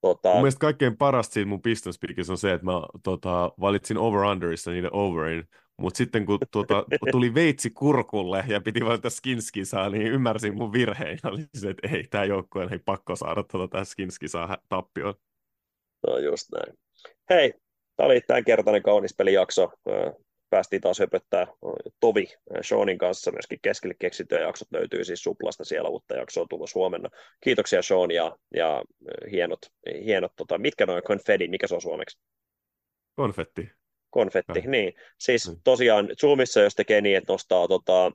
Tota... 0.00 0.28
Mun 0.28 0.40
mielestä 0.40 0.60
kaikkein 0.60 0.96
parasta 0.96 1.32
siitä 1.32 1.48
mun 1.48 1.62
Pistons 1.62 1.98
on 2.30 2.38
se, 2.38 2.52
että 2.52 2.64
mä 2.64 2.82
tota, 3.02 3.52
valitsin 3.60 3.98
over-underissa 3.98 4.70
niiden 4.70 4.94
overin, 4.94 5.44
mutta 5.78 5.98
sitten 5.98 6.26
kun 6.26 6.38
tuota, 6.50 6.84
tuli 7.10 7.34
veitsi 7.34 7.70
kurkulle 7.70 8.44
ja 8.48 8.60
piti 8.60 8.84
valita 8.84 9.10
skinskisaa, 9.10 9.88
niin 9.88 10.06
ymmärsin 10.06 10.56
mun 10.56 10.72
virheen 10.72 11.18
oli 11.24 11.44
se, 11.54 11.70
että 11.70 11.88
ei, 11.88 12.04
tämä 12.10 12.24
joukkue 12.24 12.68
ei 12.72 12.78
pakko 12.78 13.16
saada 13.16 13.42
tuota 13.42 13.84
skinskisaa 13.84 14.58
tappioon. 14.68 15.14
No 16.06 16.18
just 16.18 16.48
näin. 16.52 16.78
Hei, 17.30 17.54
tämä 17.96 18.06
oli 18.06 18.20
kertainen 18.46 18.82
kaunis 18.82 19.14
pelijakso. 19.16 19.70
Päästiin 20.50 20.82
taas 20.82 20.98
höpöttää 20.98 21.46
Tovi 22.00 22.26
Seanin 22.62 22.98
kanssa. 22.98 23.32
Myöskin 23.32 23.58
keskelle 23.62 23.94
keksityä 23.98 24.40
jaksot 24.40 24.68
löytyy 24.72 25.04
siis 25.04 25.22
Suplasta 25.22 25.64
siellä 25.64 25.88
uutta 25.88 26.14
jaksoa 26.14 26.46
tulossa 26.50 26.78
huomenna. 26.78 27.08
Kiitoksia 27.40 27.82
Sean 27.82 28.10
ja, 28.10 28.36
ja 28.56 28.82
hienot, 29.30 29.58
hienot 30.04 30.32
tota, 30.36 30.58
mitkä 30.58 30.86
noin 30.86 31.02
konfetti, 31.02 31.48
mikä 31.48 31.66
se 31.66 31.74
on 31.74 31.80
suomeksi? 31.80 32.18
Konfetti 33.14 33.70
konfetti, 34.12 34.58
ja. 34.64 34.70
niin. 34.70 34.94
Siis 35.18 35.50
mm. 35.50 35.56
tosiaan 35.64 36.08
Zoomissa, 36.20 36.60
jos 36.60 36.74
tekee 36.74 37.00
niin, 37.00 37.16
että 37.16 37.32
nostaa 37.32 37.68
tota, 37.68 38.12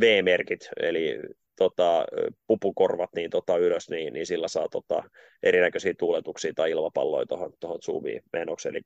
V-merkit, 0.00 0.68
eli 0.82 1.20
tota, 1.58 2.04
pupukorvat 2.46 3.10
niin 3.16 3.30
tota, 3.30 3.56
ylös, 3.56 3.90
niin, 3.90 4.12
niin 4.12 4.26
sillä 4.26 4.48
saa 4.48 4.68
tota, 4.68 5.02
erinäköisiä 5.42 5.94
tuuletuksia 5.98 6.52
tai 6.56 6.70
ilmapalloja 6.70 7.26
tuohon, 7.26 7.52
tuohon 7.60 7.82
Zoomiin 7.82 8.22
menoksi, 8.32 8.68
eli, 8.68 8.80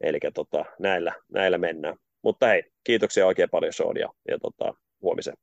eli 0.00 0.18
tota, 0.34 0.64
näillä, 0.78 1.12
näillä 1.32 1.58
mennään. 1.58 1.96
Mutta 2.22 2.46
hei, 2.46 2.62
kiitoksia 2.84 3.26
oikein 3.26 3.50
paljon 3.50 3.72
Sean 3.72 3.96
ja, 3.96 4.08
ja 4.28 4.38
tota, 4.38 4.74
huomiseen. 5.02 5.36